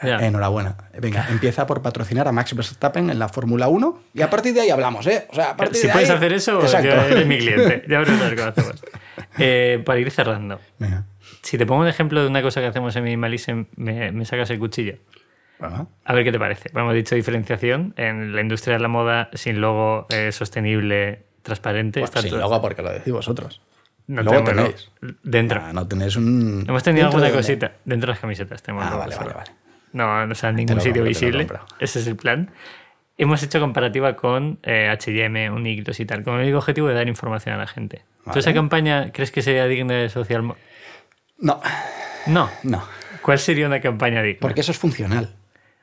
Ya. 0.01 0.18
Enhorabuena. 0.18 0.77
Venga, 0.99 1.27
empieza 1.31 1.68
por 1.68 1.81
patrocinar 1.81 2.27
a 2.27 2.31
Max 2.31 2.55
Verstappen 2.55 3.09
en 3.09 3.19
la 3.19 3.30
Fórmula 3.30 3.68
1 3.68 4.01
y 4.15 4.22
a 4.22 4.30
partir 4.30 4.53
de 4.53 4.61
ahí 4.61 4.69
hablamos, 4.72 5.05
¿eh? 5.07 5.27
O 5.30 5.35
sea, 5.35 5.51
a 5.51 5.57
partir 5.57 5.77
Si 5.81 5.88
de 5.88 5.93
puedes 5.93 6.09
ahí- 6.09 6.15
hacer 6.18 6.34
eso, 6.34 6.59
Exacto. 6.61 6.88
yo 6.88 6.93
eres 6.93 7.27
mi 7.27 7.38
cliente. 7.38 7.84
Ya. 7.88 8.03
Eh, 9.38 9.81
para 9.85 9.99
ir 9.99 10.09
cerrando, 10.11 10.59
Venga. 10.80 11.05
si 11.41 11.57
te 11.57 11.65
pongo 11.65 11.81
un 11.81 11.88
ejemplo 11.88 12.22
de 12.22 12.27
una 12.27 12.41
cosa 12.41 12.61
que 12.61 12.68
hacemos 12.68 12.95
en 12.95 13.03
Minimalism, 13.03 13.63
me, 13.76 14.11
me 14.11 14.26
sacas 14.26 14.49
el 14.49 14.59
cuchillo. 14.59 14.95
Bueno, 15.59 15.89
A 16.05 16.13
ver 16.13 16.23
qué 16.23 16.31
te 16.31 16.39
parece. 16.39 16.69
Hemos 16.73 16.93
dicho 16.95 17.13
diferenciación 17.13 17.93
en 17.97 18.35
la 18.35 18.41
industria 18.41 18.76
de 18.77 18.80
la 18.81 18.88
moda 18.88 19.30
sin 19.34 19.61
logo 19.61 20.07
eh, 20.09 20.31
sostenible, 20.31 21.23
transparente. 21.43 21.99
bueno, 21.99 22.05
está 22.09 22.22
sí, 22.22 22.30
todo- 22.30 22.39
luego 22.39 22.59
porque 22.61 22.81
lo 22.81 22.91
decís 22.91 23.13
vosotros. 23.13 23.61
No 24.07 24.23
luego 24.23 24.43
tenemos 24.43 24.72
tenéis. 24.72 24.91
logo. 25.01 25.15
Dentro. 25.23 25.61
Ah, 25.63 25.72
no 25.72 25.88
tenéis 25.88 26.15
un... 26.15 26.65
Hemos 26.68 26.81
tenido 26.84 27.05
alguna 27.05 27.27
de- 27.27 27.31
cosita. 27.34 27.72
Dentro 27.85 28.07
de 28.07 28.13
las 28.13 28.19
camisetas 28.19 28.61
tenemos 28.63 28.85
Ah, 28.85 28.89
logo 28.89 28.99
vale, 29.01 29.15
vale, 29.15 29.34
vale. 29.34 29.51
No, 29.93 30.26
no 30.26 30.35
sale 30.35 30.61
en 30.61 30.68
Te 30.68 30.73
ningún 30.73 30.81
sitio 30.81 31.03
compro, 31.03 31.19
te 31.19 31.26
lo 31.26 31.38
visible. 31.39 31.59
Ese 31.80 31.99
es 31.99 32.07
el 32.07 32.15
plan. 32.15 32.51
Hemos 33.18 33.43
hecho 33.43 33.59
comparativa 33.59 34.15
con 34.15 34.59
eh, 34.63 34.89
HM, 34.89 35.53
Uniqlos 35.53 35.99
y 35.99 36.05
tal, 36.05 36.23
con 36.23 36.35
el 36.35 36.41
único 36.43 36.57
objetivo 36.59 36.88
de 36.88 36.95
dar 36.95 37.07
información 37.07 37.55
a 37.55 37.57
la 37.57 37.68
gente. 37.68 38.03
¿Tú 38.31 38.39
esa 38.39 38.53
campaña 38.53 39.11
crees 39.11 39.31
que 39.31 39.41
sería 39.41 39.65
digna 39.68 39.93
de 39.95 40.09
social? 40.09 40.43
No, 41.38 41.61
No. 42.27 42.49
no. 42.63 42.84
¿Cuál 43.22 43.38
sería 43.39 43.68
una 43.68 43.81
campaña 43.81 44.22
digna? 44.23 44.39
Porque 44.41 44.61
eso 44.61 44.72
es 44.72 44.77
funcional. 44.80 45.35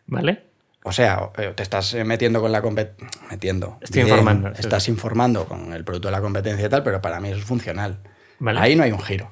¿Vale? 0.06 0.43
O 0.85 0.93
sea, 0.93 1.30
eh, 1.36 1.52
te 1.55 1.62
estás 1.62 1.93
eh, 1.94 2.05
metiendo 2.05 2.40
con 2.40 2.51
la 2.51 2.62
competencia. 2.62 3.06
Metiendo. 3.30 3.78
Estoy 3.80 4.02
informando, 4.02 4.55
sí. 4.55 4.60
Estás 4.60 4.89
informando 4.89 5.44
con 5.44 5.72
el 5.72 5.85
producto 5.85 6.09
de 6.09 6.12
la 6.12 6.20
competencia 6.20 6.66
y 6.66 6.68
tal, 6.68 6.82
pero 6.82 7.01
para 7.02 7.20
mí 7.20 7.28
eso 7.28 7.39
es 7.39 7.44
funcional. 7.44 7.98
Vale. 8.39 8.59
Ahí 8.60 8.74
no 8.74 8.85
hay 8.85 8.93
un 8.93 9.01
giro. 9.01 9.30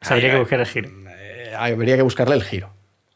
O 0.00 0.04
sea, 0.04 0.14
habría 0.16 0.30
que 0.32 0.38
buscar 0.38 0.60
el 0.60 0.66
giro. 0.66 0.90
Eh, 1.10 1.52
habría 1.56 1.96
que 1.96 2.02
buscarle 2.02 2.34
el 2.36 2.42
giro. 2.42 2.72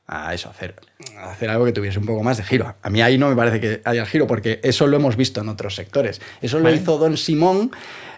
A 0.07 0.35
eso, 0.35 0.51
hacer, 0.51 0.75
hacer 1.23 1.49
algo 1.49 1.65
que 1.65 1.73
tuviese 1.73 1.99
un 1.99 2.05
poco 2.05 2.23
más 2.23 2.37
de 2.37 2.43
giro. 2.45 2.75
A 2.83 2.91
mí 2.91 3.01
ahí 3.01 3.17
no 3.17 3.31
me 3.31 3.37
parece 3.37 3.59
que 3.59 3.81
haya 3.87 4.03
el 4.03 4.07
giro, 4.07 4.27
porque 4.27 4.61
eso 4.63 4.87
lo 4.87 4.97
hemos 4.99 5.17
visto 5.17 5.41
en 5.41 5.49
otros 5.49 5.75
sectores. 5.75 6.21
Eso 6.43 6.59
lo 6.59 6.71
hizo 6.71 6.99
Don 6.99 7.17
Simón 7.17 7.71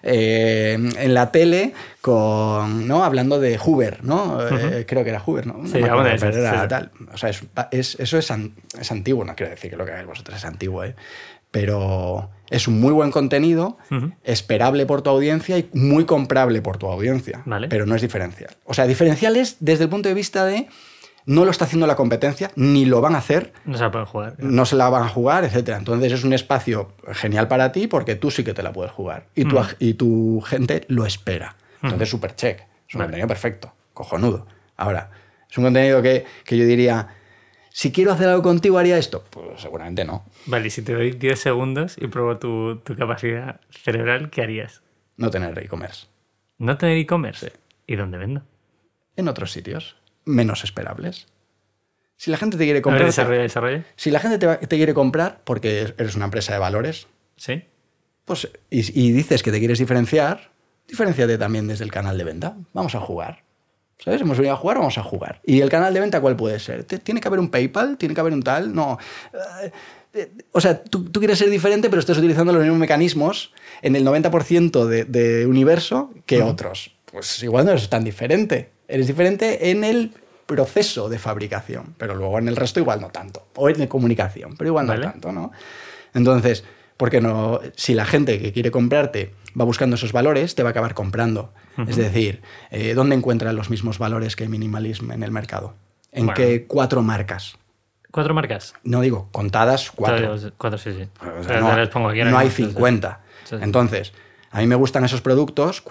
eh, 0.03 0.73
en 0.99 1.15
la 1.15 1.31
tele 1.31 1.75
con, 2.01 2.89
¿no? 2.89 3.05
hablando 3.05 3.39
de 3.39 3.57
Hoover, 3.59 4.03
¿no? 4.05 4.39
Eh, 4.49 4.85
creo 4.87 5.05
que 5.05 5.11
era 5.11 5.21
Hoover, 5.21 5.47
¿no? 5.47 5.59
No 5.59 5.69
Sí, 5.69 5.79
acuerdo, 5.83 6.11
pero 6.19 6.37
era 6.39 6.67
tal. 6.67 6.91
O 7.13 7.17
sea, 7.17 7.31
es- 7.31 7.45
es- 7.71 7.97
eso 8.01 8.19
es, 8.19 8.31
an- 8.33 8.53
es 8.81 8.91
antiguo, 8.91 9.25
no 9.25 9.37
quiero 9.37 9.51
decir 9.51 9.71
que 9.71 9.77
lo 9.77 9.85
que 9.85 9.93
hagáis 9.93 10.07
vosotros 10.09 10.37
es 10.39 10.45
antiguo, 10.45 10.83
¿eh? 10.85 10.97
pero 11.53 12.31
es 12.51 12.69
un 12.69 12.81
muy 12.81 12.93
buen 12.93 13.11
contenido, 13.11 13.79
esperable 14.25 14.85
por 14.87 15.03
tu 15.03 15.11
audiencia 15.11 15.57
y 15.59 15.71
muy 15.73 16.05
comprable 16.05 16.61
por 16.61 16.77
tu 16.77 16.87
audiencia, 16.89 17.43
Vale. 17.47 17.69
pero 17.69 17.87
no 17.87 17.95
es 17.95 18.03
diferencial. 18.03 18.51
O 18.65 18.75
sea, 18.75 18.87
diferencial 18.87 19.37
es 19.37 19.57
desde 19.61 19.85
el 19.85 19.91
punto 19.91 20.09
de 20.09 20.15
vista 20.15 20.45
de 20.45 20.69
no 21.27 21.45
lo 21.45 21.51
está 21.51 21.65
haciendo 21.65 21.87
la 21.87 21.97
competencia, 21.97 22.51
ni 22.57 22.85
lo 22.85 23.01
van 23.01 23.15
a 23.15 23.19
hacer, 23.19 23.53
No 23.65 23.77
se 23.77 23.83
la 23.85 23.91
pueden 23.91 24.07
jugar. 24.07 24.35
no 24.39 24.65
se 24.65 24.77
la 24.77 24.89
van 24.89 25.03
a 25.03 25.09
jugar, 25.09 25.45
etc. 25.45 25.71
Entonces 25.77 26.13
es 26.13 26.25
un 26.25 26.33
espacio 26.33 26.93
genial 27.13 27.49
para 27.49 27.73
ti 27.73 27.87
porque 27.89 28.15
tú 28.15 28.31
sí 28.31 28.45
que 28.45 28.55
te 28.55 28.63
la 28.63 28.73
puedes 28.73 28.93
jugar 28.93 29.27
y 29.35 29.45
tu, 29.45 29.59
Mm. 29.59 29.65
y 29.81 29.95
tu 29.95 30.41
gente 30.47 30.85
lo 30.89 31.05
espera. 31.05 31.57
Entonces, 31.83 32.09
super 32.09 32.35
check. 32.35 32.61
Es 32.89 32.95
un 32.95 33.01
Vale. 33.01 33.07
contenido 33.09 33.29
perfecto, 33.29 33.73
cojonudo. 33.93 34.47
Ahora, 34.77 35.11
es 35.51 35.59
un 35.59 35.65
contenido 35.65 36.01
que, 36.03 36.25
que 36.45 36.57
yo 36.57 36.65
diría, 36.65 37.09
si 37.71 37.93
quiero 37.93 38.13
hacer 38.13 38.29
algo 38.29 38.43
contigo, 38.43 38.79
haría 38.79 38.97
esto. 38.97 39.25
Pues 39.31 39.61
seguramente 39.61 40.05
no. 40.05 40.25
Vale, 40.47 40.69
y 40.69 40.71
si 40.71 40.83
te 40.83 40.95
doy 40.95 41.11
10 41.13 41.39
segundos 41.39 41.97
y 42.01 42.07
pruebo 42.07 42.39
tu, 42.39 42.77
tu 42.85 42.97
capacidad 42.97 43.61
cerebral, 43.71 44.31
¿qué 44.31 44.43
harías? 44.43 44.83
No 45.17 45.31
tener 45.31 45.59
e-commerce. 45.59 46.07
¿No 46.59 46.77
tener 46.79 46.97
e-commerce? 46.99 47.53
¿Y 47.87 47.97
dónde 47.97 48.19
vendo? 48.19 48.43
En 49.17 49.29
otros 49.29 49.53
sitios, 49.53 49.97
menos 50.27 50.63
esperables. 50.65 51.27
Si 52.19 52.31
la 52.31 52.37
gente 52.37 52.57
te 52.59 52.65
quiere 52.65 52.79
A 52.79 52.81
ver, 52.81 52.83
comprar. 52.83 53.07
desarrolla, 53.07 53.43
desarrolla. 53.43 53.85
Si 53.97 54.11
la 54.11 54.21
gente 54.21 54.39
te, 54.39 54.77
quiere 54.77 54.93
comprar 54.95 55.41
porque 55.45 55.95
eres 55.97 56.15
una 56.17 56.27
empresa 56.27 56.53
de 56.53 56.59
valores, 56.59 57.07
¿Sí? 57.37 57.65
pues, 58.25 58.49
y, 58.71 58.79
y 59.01 59.13
dices 59.13 59.43
que 59.43 59.51
te 59.53 59.59
quieres 59.59 59.79
diferenciar, 59.79 60.51
diferenciate 60.89 61.37
también 61.39 61.67
desde 61.69 61.85
el 61.85 61.91
canal 61.93 62.17
de 62.19 62.25
venta. 62.25 62.57
Vamos 62.75 62.95
a 62.95 63.01
jugar. 63.01 63.45
¿Sabes? 63.99 64.21
Hemos 64.21 64.37
venido 64.37 64.53
a 64.55 64.59
jugar, 64.59 64.77
vamos 64.79 64.99
a 64.99 65.03
jugar. 65.03 65.41
¿Y 65.47 65.61
el 65.63 65.71
canal 65.71 65.93
de 65.95 66.01
venta 66.01 66.21
cuál 66.21 66.37
puede 66.37 66.59
ser? 66.59 66.85
¿Te- 66.85 66.99
¿Tiene 66.99 67.21
que 67.21 67.29
haber 67.29 67.41
un 67.41 67.49
PayPal? 67.51 67.97
¿Tiene 67.97 68.15
que 68.15 68.21
haber 68.21 68.35
un 68.35 68.43
tal? 68.43 68.75
No. 68.75 68.99
Eh, 70.13 70.31
O 70.53 70.61
sea, 70.61 70.83
tú, 70.83 71.05
tú 71.11 71.19
quieres 71.21 71.39
ser 71.39 71.51
diferente, 71.51 71.89
pero 71.91 72.01
estás 72.01 72.17
utilizando 72.19 72.53
los 72.53 72.63
mismos 72.63 72.79
mecanismos 72.79 73.53
en 73.83 73.97
el 73.97 74.05
90% 74.07 74.85
de, 74.87 75.05
de 75.05 75.47
universo 75.47 76.13
que 76.25 76.43
otros. 76.43 76.95
Pues 77.11 77.43
igual 77.43 77.65
no 77.67 77.73
eres 77.73 77.89
tan 77.91 78.05
diferente. 78.05 78.71
Eres 78.89 79.07
diferente 79.07 79.71
en 79.71 79.85
el 79.85 80.13
proceso 80.47 81.09
de 81.09 81.19
fabricación, 81.19 81.95
pero 81.99 82.15
luego 82.15 82.39
en 82.39 82.49
el 82.49 82.57
resto 82.57 82.79
igual 82.81 83.01
no 83.01 83.11
tanto. 83.11 83.47
O 83.57 83.69
en 83.69 83.87
comunicación, 83.89 84.57
pero 84.57 84.69
igual 84.69 84.87
Vale. 84.87 85.05
no 85.07 85.11
tanto, 85.13 85.33
¿no? 85.33 85.53
Entonces, 86.15 86.65
¿por 86.97 87.11
qué 87.11 87.21
no? 87.21 87.61
Si 87.75 87.95
la 87.95 88.05
gente 88.05 88.41
que 88.41 88.53
quiere 88.53 88.71
comprarte 88.71 89.35
va 89.59 89.65
buscando 89.65 89.97
esos 89.97 90.13
valores, 90.13 90.55
te 90.55 90.63
va 90.63 90.69
a 90.69 90.71
acabar 90.71 90.95
comprando. 90.95 91.53
Es 91.89 91.97
decir, 91.97 92.41
eh, 92.71 92.95
¿dónde 92.95 93.17
encuentran 93.17 93.55
los 93.55 93.69
mismos 93.69 93.99
valores 93.99 94.35
que 94.37 94.49
Minimalism 94.49 95.13
en 95.13 95.23
el 95.23 95.31
mercado? 95.31 95.75
¿En 96.13 96.27
Bueno. 96.27 96.37
qué 96.37 96.65
cuatro 96.67 97.03
marcas? 97.03 97.59
¿Cuatro 98.11 98.33
marcas? 98.33 98.73
No 98.83 99.03
digo, 99.03 99.29
contadas 99.33 99.91
cuatro. 99.91 100.27
Cuatro, 100.29 100.53
cuatro, 100.57 100.79
sí, 100.79 100.93
sí. 100.93 101.09
O 101.21 101.41
O 101.41 101.43
sea, 101.43 101.53
sea, 101.53 101.61
no, 101.61 101.77
las 101.77 101.89
pongo 101.91 102.09
aquí 102.09 102.21
no 102.21 102.39
hay 102.39 102.47
mismo, 102.47 102.57
sí, 102.57 102.63
sí. 102.65 102.69
50. 102.71 103.21
Sí, 103.45 103.57
sí. 103.57 103.63
Entonces, 103.63 104.13
a 104.57 104.61
mí 104.61 104.67
me 104.67 104.75
gustan 104.75 105.05
esos 105.05 105.21
productos 105.21 105.83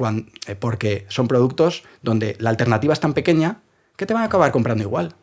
eh, 0.47 0.55
porque 0.55 1.05
son 1.07 1.27
productos 1.27 1.83
donde 2.01 2.35
la 2.39 2.49
alternativa 2.49 2.93
es 2.93 2.99
tan 2.99 3.13
pequeña 3.13 3.61
que 3.95 4.07
te 4.07 4.15
van 4.15 4.23
a 4.23 4.25
acabar 4.25 4.51
comprando 4.51 4.83
igual. 4.83 5.13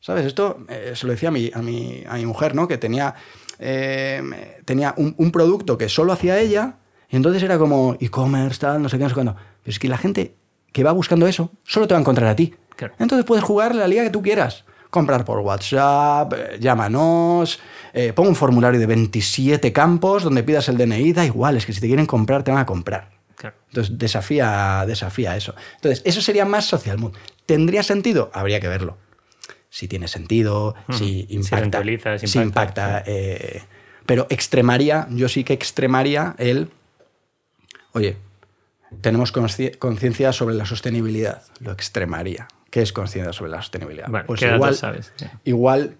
¿Sabes? 0.00 0.26
Esto 0.26 0.58
eh, 0.68 0.92
se 0.94 1.06
lo 1.06 1.12
decía 1.12 1.30
a 1.30 1.32
mi, 1.32 1.50
a 1.54 1.62
mi, 1.62 2.04
a 2.06 2.16
mi 2.16 2.26
mujer, 2.26 2.54
¿no? 2.54 2.68
Que 2.68 2.76
tenía, 2.76 3.14
eh, 3.58 4.60
tenía 4.66 4.92
un, 4.98 5.14
un 5.16 5.32
producto 5.32 5.78
que 5.78 5.88
solo 5.88 6.12
hacía 6.12 6.38
ella 6.38 6.76
y 7.08 7.16
entonces 7.16 7.42
era 7.42 7.56
como 7.56 7.96
e-commerce, 8.00 8.60
tal, 8.60 8.82
no 8.82 8.90
sé 8.90 8.98
qué, 8.98 9.04
no 9.04 9.08
sé 9.08 9.14
cuándo. 9.14 9.34
Pero 9.62 9.72
es 9.72 9.78
que 9.78 9.88
la 9.88 9.96
gente 9.96 10.34
que 10.70 10.84
va 10.84 10.92
buscando 10.92 11.26
eso 11.26 11.52
solo 11.64 11.88
te 11.88 11.94
va 11.94 12.00
a 12.00 12.02
encontrar 12.02 12.28
a 12.28 12.36
ti. 12.36 12.54
Claro. 12.76 12.92
Entonces 12.98 13.24
puedes 13.24 13.44
jugar 13.44 13.74
la 13.74 13.88
liga 13.88 14.02
que 14.02 14.10
tú 14.10 14.20
quieras. 14.20 14.66
Comprar 14.94 15.24
por 15.24 15.40
WhatsApp, 15.40 16.32
eh, 16.34 16.58
llámanos, 16.60 17.58
eh, 17.92 18.12
pon 18.12 18.28
un 18.28 18.36
formulario 18.36 18.78
de 18.78 18.86
27 18.86 19.72
campos 19.72 20.22
donde 20.22 20.44
pidas 20.44 20.68
el 20.68 20.76
DNI, 20.78 21.12
da 21.12 21.26
igual, 21.26 21.56
es 21.56 21.66
que 21.66 21.72
si 21.72 21.80
te 21.80 21.88
quieren 21.88 22.06
comprar, 22.06 22.44
te 22.44 22.52
van 22.52 22.60
a 22.60 22.64
comprar. 22.64 23.10
Claro. 23.34 23.56
Entonces 23.70 23.98
desafía, 23.98 24.84
desafía 24.86 25.36
eso. 25.36 25.52
Entonces, 25.74 26.00
eso 26.04 26.20
sería 26.20 26.44
más 26.44 26.66
social 26.66 26.98
mood. 26.98 27.12
¿Tendría 27.44 27.82
sentido? 27.82 28.30
Habría 28.32 28.60
que 28.60 28.68
verlo. 28.68 28.96
Si 29.68 29.88
tiene 29.88 30.06
sentido, 30.06 30.76
si 30.90 31.26
Si 31.28 31.34
impacta. 31.34 31.82
si 31.82 32.28
si 32.28 32.38
impacta, 32.38 32.42
impacta, 32.44 33.02
eh, 33.06 33.62
pero 34.06 34.28
extremaría, 34.30 35.08
yo 35.10 35.28
sí 35.28 35.42
que 35.42 35.54
extremaría 35.54 36.36
el. 36.38 36.70
Oye, 37.94 38.16
tenemos 39.00 39.32
conciencia 39.32 40.32
sobre 40.32 40.54
la 40.54 40.66
sostenibilidad. 40.66 41.42
Lo 41.58 41.72
extremaría. 41.72 42.46
¿Qué 42.74 42.82
es 42.82 42.92
conciencia 42.92 43.32
sobre 43.32 43.52
la 43.52 43.58
sostenibilidad? 43.62 44.08
Vale, 44.08 44.24
pues 44.24 44.40
¿qué 44.40 44.46
datos 44.46 44.56
igual, 44.58 44.74
sabes? 44.74 45.12
Sí. 45.14 45.26
igual 45.44 45.96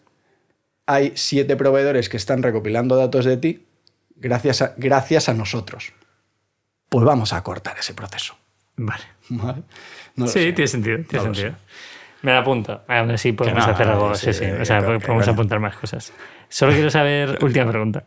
hay 0.86 1.12
siete 1.14 1.54
proveedores 1.54 2.08
que 2.08 2.16
están 2.16 2.42
recopilando 2.42 2.96
datos 2.96 3.24
de 3.24 3.36
ti 3.36 3.64
gracias 4.16 4.60
a, 4.60 4.74
gracias 4.76 5.28
a 5.28 5.34
nosotros. 5.34 5.92
Pues 6.88 7.04
vamos 7.04 7.32
a 7.32 7.44
cortar 7.44 7.78
ese 7.78 7.94
proceso. 7.94 8.34
Vale. 8.74 9.04
¿Vale? 9.28 9.62
No 10.16 10.24
lo 10.24 10.30
sí, 10.32 10.40
sé. 10.40 10.52
tiene 10.52 10.66
sentido, 10.66 10.96
tiene 11.08 11.28
No 11.28 11.32
sentido. 11.34 11.54
Me 12.22 12.32
la 12.32 12.38
apunto. 12.40 12.82
Aún 12.88 13.12
así 13.12 13.30
podemos 13.30 13.64
no, 13.64 13.72
hacer 13.72 13.86
algo. 13.86 14.14
sí, 14.16 14.32
Sí, 14.32 14.44
O 14.46 14.64
sea, 14.64 14.80
que- 14.80 14.98
que 14.98 15.06
podemos 15.06 15.28
apuntar 15.28 15.60
más 15.60 15.76
cosas. 15.76 16.12
Solo 16.48 16.72
quiero 16.72 16.90
saber, 16.90 17.38
última 17.40 17.70
pregunta. 17.70 18.02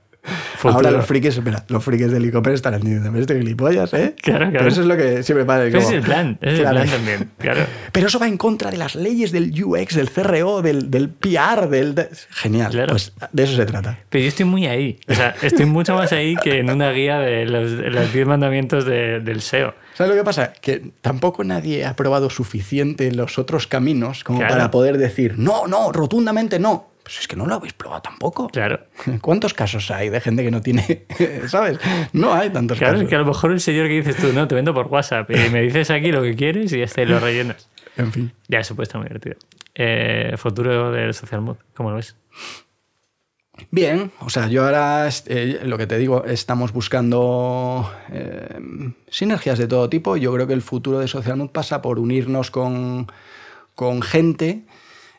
Ahora 0.64 0.92
los 0.92 1.06
frikis, 1.06 1.38
espera, 1.38 1.64
los 1.70 1.84
frikis 1.84 2.12
del 2.12 2.26
e-commerce 2.26 2.56
estarán 2.56 2.82
diciendo, 2.82 3.10
"Pero 3.12 3.22
este 3.22 3.38
gilipollas, 3.38 3.94
¿eh? 3.94 4.16
Claro, 4.22 4.46
claro. 4.50 4.52
Pero 4.60 4.68
eso 4.68 4.82
es 4.82 4.88
lo 4.88 4.98
que 4.98 5.24
siempre 5.24 5.46
pasa. 5.46 5.66
Ese 5.66 5.78
es 5.78 5.84
como- 5.86 5.96
el 5.98 6.02
plan, 6.04 6.38
es 6.42 6.60
Claro. 6.60 6.80
el 6.80 6.86
plan 6.88 6.98
también. 6.98 7.30
Claro. 7.38 7.62
Pero 7.92 8.08
eso 8.08 8.20
va 8.20 8.28
en 8.28 8.38
contra 8.38 8.72
de 8.72 8.78
las 8.78 8.96
leyes 8.96 9.32
del 9.32 9.52
UX, 9.64 9.96
del 9.96 10.10
CRO, 10.10 10.62
del, 10.62 10.90
del 10.92 11.10
PR, 11.10 11.68
del... 11.70 11.96
de- 11.96 12.10
Genial, 12.30 12.72
Claro. 12.72 12.94
pues 12.94 13.14
de 13.32 13.44
eso 13.44 13.56
se 13.56 13.66
trata. 13.66 14.00
Pero 14.10 14.22
yo 14.24 14.28
estoy 14.28 14.46
muy 14.46 14.68
ahí. 14.68 15.00
O 15.08 15.14
sea, 15.14 15.36
estoy 15.42 15.66
mucho 15.66 15.96
más 15.96 16.12
ahí 16.14 16.36
que 16.36 16.60
en 16.60 16.70
una 16.70 16.92
guía 16.92 17.20
de 17.20 17.46
los, 17.46 17.72
de 17.78 17.90
los 17.90 18.12
10 18.14 18.28
mandamientos 18.28 18.86
de- 18.86 19.20
del 19.20 19.42
SEO. 19.42 19.74
¿Sabes 19.94 20.12
lo 20.12 20.18
que 20.18 20.24
pasa? 20.24 20.54
Que 20.62 20.92
tampoco 21.02 21.44
nadie 21.44 21.86
ha 21.86 21.96
probado 21.96 22.30
suficiente 22.30 23.12
los 23.12 23.40
otros 23.40 23.66
caminos 23.68 24.24
como 24.24 24.40
Claro. 24.40 24.54
para 24.54 24.72
poder 24.72 24.98
decir, 24.98 25.36
no, 25.40 25.66
no, 25.68 25.92
rotundamente 25.92 26.60
no. 26.60 26.90
Pues 27.08 27.20
es 27.22 27.28
que 27.30 27.38
no 27.38 27.46
lo 27.46 27.56
habéis 27.56 27.72
probado 27.72 28.02
tampoco. 28.02 28.50
Claro. 28.50 28.82
¿Cuántos 29.22 29.54
casos 29.54 29.90
hay 29.92 30.10
de 30.10 30.20
gente 30.20 30.44
que 30.44 30.52
no 30.52 30.62
tiene, 30.62 31.06
¿sabes? 31.48 31.80
No 32.12 32.34
hay 32.34 32.50
tantos 32.50 32.78
Claro, 32.78 32.96
casos. 32.96 33.04
es 33.06 33.10
que 33.10 33.16
a 33.16 33.20
lo 33.20 33.26
mejor 33.26 33.54
el 33.54 33.62
señor 33.62 33.88
que 33.88 33.94
dices 33.94 34.18
tú, 34.18 34.34
no, 34.34 34.46
te 34.46 34.56
vendo 34.56 34.74
por 34.74 34.88
WhatsApp 34.88 35.32
y 35.32 35.50
me 35.50 35.62
dices 35.62 35.90
aquí 35.90 36.12
lo 36.12 36.22
que 36.22 36.36
quieres 36.36 36.74
y 36.74 36.80
ya 36.80 36.84
está, 36.84 37.04
y 37.04 37.06
lo 37.06 37.20
rellenas. 37.22 37.70
En 37.96 38.12
fin. 38.12 38.32
Ya, 38.50 38.60
eso 38.60 38.76
puede 38.76 38.84
estar 38.84 39.00
muy 39.00 39.08
divertido. 39.08 39.38
Eh, 39.74 40.34
futuro 40.38 40.92
del 40.92 41.14
social 41.16 41.40
mood, 41.42 41.56
¿cómo 41.74 41.90
lo 41.92 41.96
ves? 41.96 42.16
Bien, 43.72 44.12
o 44.20 44.30
sea, 44.30 44.48
yo 44.50 44.66
ahora, 44.66 45.10
eh, 45.28 45.62
lo 45.64 45.78
que 45.80 45.88
te 45.88 45.98
digo, 45.98 46.24
estamos 46.26 46.74
buscando 46.74 47.92
eh, 48.12 48.60
sinergias 49.10 49.58
de 49.58 49.68
todo 49.68 49.90
tipo. 49.90 50.16
Yo 50.16 50.32
creo 50.34 50.46
que 50.46 50.54
el 50.54 50.62
futuro 50.62 51.00
de 51.00 51.08
Social 51.08 51.38
Mood 51.38 51.50
pasa 51.50 51.82
por 51.82 51.98
unirnos 51.98 52.52
con, 52.52 53.08
con 53.74 54.04
gente. 54.04 54.62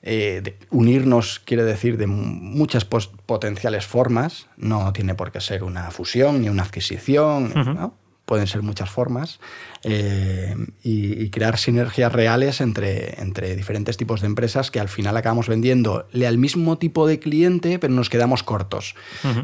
Eh, 0.02 0.40
de- 0.42 0.58
unirnos 0.70 1.40
quiere 1.40 1.64
decir 1.64 1.96
de 1.98 2.06
muchas 2.06 2.84
potenciales 2.84 3.86
formas. 3.86 4.46
No 4.56 4.92
tiene 4.92 5.14
por 5.14 5.32
qué 5.32 5.40
ser 5.40 5.64
una 5.64 5.90
fusión 5.90 6.40
ni 6.40 6.48
una 6.48 6.62
adquisición. 6.64 7.52
¿no? 7.54 7.94
Pueden 8.24 8.46
ser 8.46 8.62
muchas 8.62 8.90
formas. 8.90 9.40
Eh, 9.82 10.54
y, 10.82 11.22
y 11.22 11.30
crear 11.30 11.58
sinergias 11.58 12.12
reales 12.12 12.60
entre, 12.60 13.20
entre 13.20 13.56
diferentes 13.56 13.96
tipos 13.96 14.20
de 14.20 14.26
empresas 14.26 14.70
que 14.70 14.80
al 14.80 14.88
final 14.88 15.16
acabamos 15.16 15.48
vendiéndole 15.48 16.26
al 16.26 16.38
mismo 16.38 16.78
tipo 16.78 17.06
de 17.06 17.18
cliente, 17.18 17.78
pero 17.78 17.92
nos 17.92 18.10
quedamos 18.10 18.42
cortos. 18.42 18.94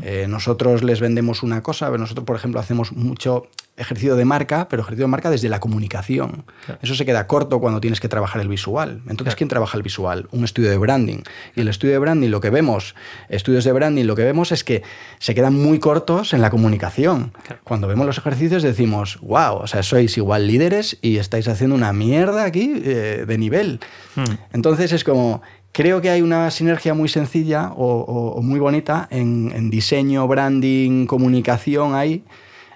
Eh, 0.02 0.26
nosotros 0.28 0.82
les 0.82 1.00
vendemos 1.00 1.42
una 1.42 1.62
cosa, 1.62 1.86
pero 1.86 1.98
nosotros, 1.98 2.26
por 2.26 2.36
ejemplo, 2.36 2.60
hacemos 2.60 2.92
mucho 2.92 3.48
ejercicio 3.76 4.14
de 4.14 4.24
marca, 4.24 4.68
pero 4.68 4.82
ejercicio 4.82 5.06
de 5.06 5.10
marca 5.10 5.30
desde 5.30 5.48
la 5.48 5.58
comunicación. 5.58 6.44
Eso 6.80 6.94
se 6.94 7.04
queda 7.04 7.26
corto 7.26 7.60
cuando 7.60 7.80
tienes 7.80 8.00
que 8.00 8.08
trabajar 8.08 8.40
el 8.40 8.48
visual. 8.48 9.02
Entonces, 9.08 9.34
¿quién 9.34 9.48
trabaja 9.48 9.76
el 9.76 9.82
visual? 9.82 10.28
Un 10.30 10.44
estudio 10.44 10.70
de 10.70 10.78
branding. 10.78 11.22
Y 11.56 11.60
el 11.60 11.68
estudio 11.68 11.94
de 11.94 11.98
branding, 11.98 12.28
lo 12.30 12.40
que 12.40 12.50
vemos, 12.50 12.94
estudios 13.28 13.64
de 13.64 13.72
branding, 13.72 14.04
lo 14.04 14.14
que 14.14 14.22
vemos 14.22 14.52
es 14.52 14.62
que 14.62 14.82
se 15.18 15.34
quedan 15.34 15.54
muy 15.54 15.80
cortos 15.80 16.34
en 16.34 16.40
la 16.40 16.50
comunicación. 16.50 17.32
Cuando 17.64 17.88
vemos 17.88 18.06
los 18.06 18.18
ejercicios 18.18 18.62
decimos, 18.62 19.18
wow, 19.22 19.56
o 19.56 19.66
sea, 19.66 19.82
sois 19.82 20.16
igual 20.16 20.33
líderes 20.38 20.98
y 21.02 21.16
estáis 21.18 21.48
haciendo 21.48 21.76
una 21.76 21.92
mierda 21.92 22.44
aquí 22.44 22.72
eh, 22.84 23.24
de 23.26 23.38
nivel. 23.38 23.80
Hmm. 24.16 24.24
Entonces 24.52 24.92
es 24.92 25.04
como, 25.04 25.42
creo 25.72 26.00
que 26.00 26.10
hay 26.10 26.22
una 26.22 26.50
sinergia 26.50 26.94
muy 26.94 27.08
sencilla 27.08 27.70
o, 27.74 27.86
o- 28.00 28.30
o 28.36 28.42
muy 28.42 28.60
bonita 28.60 29.06
en, 29.10 29.52
en 29.54 29.70
diseño, 29.70 30.26
branding, 30.28 31.06
comunicación 31.06 31.94
ahí, 31.94 32.24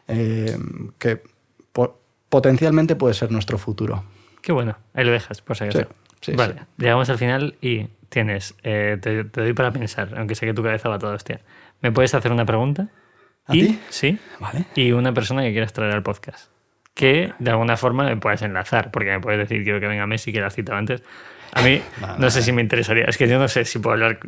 eh, 0.09 0.56
que 0.98 1.22
po- 1.72 1.98
potencialmente 2.28 2.97
puede 2.97 3.14
ser 3.14 3.30
nuestro 3.30 3.59
futuro. 3.59 4.05
Qué 4.43 4.52
bueno. 4.52 4.76
Ahí 4.94 5.05
lo 5.05 5.12
dejas, 5.12 5.40
por 5.43 5.56
si 5.56 5.64
acaso. 5.64 5.86
Sí, 6.20 6.32
sí, 6.32 6.36
vale, 6.36 6.55
sí. 6.55 6.60
llegamos 6.78 7.09
al 7.10 7.18
final 7.18 7.56
y 7.60 7.89
tienes, 8.09 8.55
eh, 8.62 8.97
te, 9.01 9.24
te 9.24 9.40
doy 9.43 9.52
para 9.52 9.72
pensar, 9.72 10.14
aunque 10.16 10.35
sé 10.35 10.47
que 10.47 10.55
tu 10.55 10.62
cabeza 10.62 10.89
va 10.89 10.98
toda 10.98 11.14
hostia. 11.14 11.40
¿Me 11.82 11.93
puedes 11.93 12.14
hacer 12.14 12.32
una 12.32 12.44
pregunta? 12.47 12.89
¿A 13.47 13.55
y, 13.55 13.60
ti? 13.66 13.78
Sí. 13.90 14.18
¿Vale? 14.40 14.64
Y 14.74 14.93
una 14.93 15.12
persona 15.14 15.43
que 15.43 15.52
quieras 15.52 15.72
traer 15.72 15.93
al 15.94 16.02
podcast. 16.02 16.51
Que 16.99 17.33
de 17.39 17.51
alguna 17.53 17.77
forma 17.77 18.05
me 18.07 18.16
puedes 18.16 18.43
enlazar, 18.43 18.91
porque 18.91 19.11
me 19.11 19.20
puedes 19.20 19.39
decir 19.39 19.62
quiero 19.62 19.79
que 19.79 19.87
venga 19.87 20.05
Messi, 20.09 20.33
que 20.33 20.41
la 20.41 20.51
citado 20.51 20.77
antes. 20.79 21.01
A 21.53 21.62
mí 21.62 21.81
Vale, 22.01 22.19
no 22.19 22.29
sé 22.29 22.43
si 22.43 22.51
me 22.51 22.61
interesaría. 22.61 23.05
Es 23.05 23.16
que 23.16 23.29
yo 23.29 23.39
no 23.39 23.47
sé 23.47 23.65
si 23.65 23.79
puedo 23.79 23.93
hablar 23.95 24.19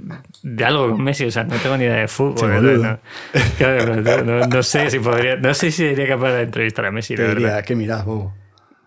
de 0.45 0.65
algo 0.65 0.93
con 0.93 1.03
Messi. 1.03 1.25
O 1.25 1.33
sea, 1.33 1.43
no 1.43 1.57
tengo 1.57 1.77
ni 1.77 1.83
idea 1.85 1.97
de 1.97 2.07
fútbol. 2.07 2.39
Sí, 2.39 2.47
no, 2.47 2.61
no. 2.61 4.23
No, 4.23 4.47
no- 4.47 4.63
sé 4.63 4.89
si 4.89 5.01
podría. 5.01 5.35
No 5.35 5.53
sé 5.53 5.73
si 5.73 5.79
sería 5.89 6.07
capaz 6.07 6.31
de 6.31 6.43
entrevistar 6.43 6.87
a 6.87 6.93
Messi. 6.93 7.17
Te 7.17 7.27
diría, 7.35 7.61
¿qué 7.63 7.75
miras, 7.75 8.05
bobo? 8.05 8.33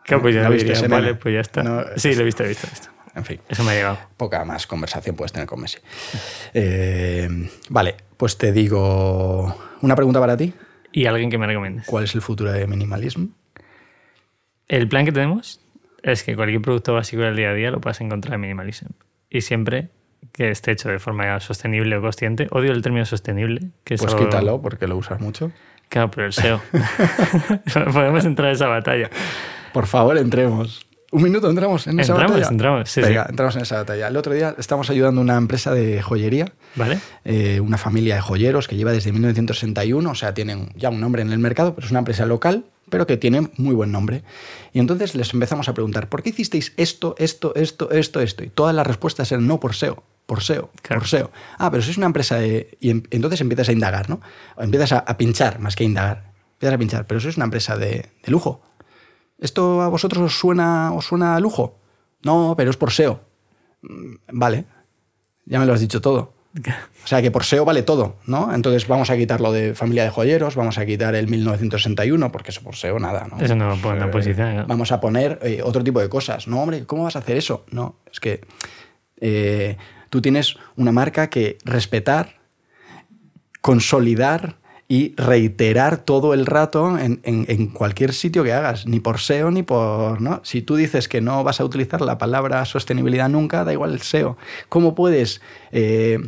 Claro, 0.06 0.22
pues 0.22 0.34
yo 0.36 0.44
¿No 0.44 0.50
viste 0.50 0.74
diría, 0.74 0.88
vale, 0.88 1.16
pues 1.16 1.34
ya 1.36 1.42
está. 1.42 1.98
Sí, 1.98 2.16
lo 2.16 2.22
he 2.22 2.24
visto, 2.24 2.46
he 2.46 2.48
visto, 2.48 2.68
he 2.68 2.70
visto. 2.70 2.88
En 3.16 3.26
fin. 3.26 3.42
Eso 3.50 3.66
me 3.66 3.72
ha 3.72 3.76
llegado. 3.76 3.98
poca 4.16 4.46
más 4.46 4.66
conversación 4.66 5.14
puedes 5.18 5.34
tener 5.34 5.46
con 5.46 5.60
Messi. 5.60 5.80
Eh, 6.54 7.28
vale, 7.70 7.96
pues 8.16 8.38
te 8.38 8.54
digo 8.54 9.76
una 9.82 9.96
pregunta 9.96 10.22
para 10.22 10.38
ti. 10.38 10.54
Y 10.94 11.06
alguien 11.06 11.30
que 11.30 11.38
me 11.38 11.48
recomiendes. 11.48 11.86
¿Cuál 11.86 12.06
es 12.06 12.16
el 12.16 12.22
futuro 12.22 12.50
de 12.52 12.66
minimalismo? 12.66 13.28
El 14.76 14.88
plan 14.88 15.06
que 15.06 15.12
tenemos 15.12 15.62
es 16.02 16.24
que 16.24 16.36
cualquier 16.36 16.62
producto 16.62 16.94
básico 16.96 17.22
del 17.22 17.36
día 17.36 17.52
a 17.52 17.54
día 17.54 17.70
lo 17.70 17.80
puedas 17.80 18.02
encontrar 18.02 18.34
en 18.36 18.42
Minimalism. 18.42 18.88
Y 19.30 19.42
siempre 19.42 19.90
que 20.32 20.50
esté 20.50 20.72
hecho 20.72 20.90
de 20.90 20.98
forma 20.98 21.40
sostenible 21.42 21.96
o 21.98 22.02
consciente. 22.02 22.48
Odio 22.50 22.72
el 22.72 22.82
término 22.82 23.06
sostenible. 23.06 23.68
Que 23.84 23.94
es 23.96 24.02
Pues 24.02 24.14
algo- 24.14 24.26
quítalo 24.26 24.62
porque 24.62 24.88
lo 24.88 24.98
usas 24.98 25.20
mucho. 25.22 25.52
Claro, 25.90 26.10
pero 26.10 26.26
el 26.26 26.34
SEO. 26.34 26.60
Podemos 27.94 28.26
entrar 28.26 28.48
en 28.50 28.56
esa 28.56 28.68
batalla. 28.68 29.10
Por 29.74 29.86
favor, 29.86 30.18
entremos. 30.18 30.88
Un 31.16 31.22
minuto, 31.22 31.48
entramos 31.48 31.86
en 31.86 32.00
esa 32.00 32.14
Entramos, 32.14 32.38
batalla. 32.38 32.52
entramos, 32.52 32.90
sí, 32.90 33.00
Venga, 33.02 33.24
sí. 33.26 33.30
entramos 33.30 33.56
en 33.56 33.62
esa 33.62 33.76
batalla. 33.78 34.08
El 34.08 34.18
otro 34.18 34.34
día 34.34 34.56
estamos 34.58 34.90
ayudando 34.90 35.22
a 35.22 35.24
una 35.24 35.38
empresa 35.38 35.72
de 35.72 36.02
joyería, 36.02 36.52
¿Vale? 36.76 36.98
eh, 37.24 37.60
una 37.60 37.78
familia 37.78 38.16
de 38.16 38.22
joyeros 38.22 38.68
que 38.68 38.76
lleva 38.76 38.92
desde 38.92 39.12
1961, 39.12 40.10
o 40.10 40.16
sea, 40.16 40.34
tienen 40.34 40.70
ya 40.76 40.90
un 40.90 41.00
nombre 41.00 41.22
en 41.22 41.32
el 41.32 41.38
mercado, 41.38 41.76
pero 41.76 41.86
es 41.86 41.92
una 41.92 42.00
empresa 42.00 42.26
local, 42.26 42.66
pero 42.90 43.06
que 43.06 43.18
tiene 43.18 43.48
muy 43.58 43.76
buen 43.76 43.92
nombre. 43.92 44.24
Y 44.74 44.80
entonces 44.80 45.14
les 45.14 45.32
empezamos 45.36 45.70
a 45.70 45.76
preguntar, 45.76 46.10
¿por 46.10 46.24
qué 46.24 46.32
hicisteis 46.32 46.74
esto, 46.78 47.14
esto, 47.20 47.54
esto, 47.56 47.92
esto, 47.92 48.20
esto? 48.20 48.44
Y 48.44 48.50
todas 48.50 48.74
las 48.74 48.88
respuestas 48.88 49.32
eran 49.32 49.46
no 49.46 49.60
por 49.60 49.76
SEO, 49.76 50.02
por 50.26 50.42
SEO, 50.42 50.72
Claro. 50.82 51.02
por 51.02 51.08
SEO. 51.08 51.32
Ah, 51.60 51.70
pero 51.70 51.84
sois 51.84 51.98
una 51.98 52.08
empresa 52.08 52.38
de... 52.38 52.76
Y 52.80 52.90
em- 52.90 53.04
entonces 53.12 53.40
empiezas 53.40 53.70
a 53.70 53.72
indagar, 53.72 54.10
¿no? 54.10 54.20
O 54.56 54.64
empiezas 54.64 54.94
a, 54.94 54.98
a 55.00 55.16
pinchar 55.16 55.60
más 55.60 55.76
que 55.76 55.84
indagar. 55.84 56.32
Empiezas 56.54 56.74
a 56.74 56.78
pinchar, 56.80 57.06
pero 57.06 57.20
sois 57.20 57.36
una 57.38 57.46
empresa 57.46 57.78
de, 57.78 58.10
de 58.24 58.32
lujo. 58.32 58.62
¿Esto 59.44 59.82
a 59.82 59.90
vosotros 59.90 60.24
os 60.24 60.40
suena, 60.40 60.94
os 60.94 61.06
suena 61.06 61.36
a 61.36 61.40
lujo? 61.40 61.78
No, 62.24 62.54
pero 62.56 62.70
es 62.72 62.78
por 62.78 62.92
SEO. 62.92 63.20
Mm, 63.82 64.16
Vale, 64.32 64.66
ya 65.46 65.60
me 65.60 65.66
lo 65.66 65.74
has 65.74 65.82
dicho 65.82 66.00
todo. 66.02 66.34
O 67.04 67.08
sea 67.08 67.22
que 67.22 67.32
por 67.32 67.44
SEO 67.44 67.66
vale 67.66 67.82
todo, 67.82 68.16
¿no? 68.28 68.54
Entonces 68.54 68.88
vamos 68.88 69.10
a 69.10 69.18
quitar 69.18 69.42
lo 69.42 69.52
de 69.52 69.74
familia 69.74 70.04
de 70.04 70.12
joyeros, 70.12 70.56
vamos 70.56 70.78
a 70.78 70.86
quitar 70.86 71.16
el 71.16 71.28
1961, 71.28 72.32
porque 72.32 72.52
eso 72.52 72.62
por 72.62 72.76
SEO 72.76 73.00
nada, 73.00 73.28
¿no? 73.30 73.44
Eso 73.44 73.56
no 73.56 73.68
lo 73.70 73.76
pone 73.78 73.96
en 73.96 74.00
la 74.02 74.06
Eh, 74.06 74.12
posición. 74.12 74.56
¿no? 74.58 74.68
Vamos 74.68 74.92
a 74.92 75.02
poner 75.02 75.40
eh, 75.42 75.62
otro 75.64 75.84
tipo 75.84 76.00
de 76.00 76.08
cosas. 76.10 76.48
No, 76.48 76.62
hombre, 76.62 76.86
¿cómo 76.86 77.04
vas 77.04 77.16
a 77.16 77.20
hacer 77.20 77.36
eso? 77.38 77.66
No, 77.72 77.96
es 78.12 78.20
que 78.20 78.42
eh, 79.20 79.78
tú 80.12 80.22
tienes 80.22 80.56
una 80.78 80.92
marca 80.92 81.30
que 81.30 81.58
respetar, 81.66 82.36
consolidar 83.62 84.58
y 84.96 85.14
reiterar 85.18 85.98
todo 85.98 86.34
el 86.36 86.46
rato 86.46 87.00
en, 87.00 87.20
en- 87.24 87.46
en 87.48 87.68
cualquier 87.68 88.14
sitio 88.14 88.44
que 88.44 88.54
hagas, 88.54 88.86
ni 88.86 89.00
por 89.00 89.20
SEO 89.20 89.50
ni 89.50 89.64
por... 89.64 90.22
¿no? 90.22 90.40
Si 90.44 90.62
tú 90.62 90.76
dices 90.76 91.08
que 91.08 91.20
no 91.20 91.44
vas 91.44 91.60
a 91.60 91.66
utilizar 91.66 92.02
la 92.02 92.20
palabra 92.20 92.64
sostenibilidad 92.66 93.28
nunca, 93.30 93.64
da 93.64 93.74
igual 93.74 93.94
el 93.94 94.02
SEO. 94.02 94.38
¿Cómo 94.70 94.94
puedes... 94.94 95.42
eh, 95.72 96.20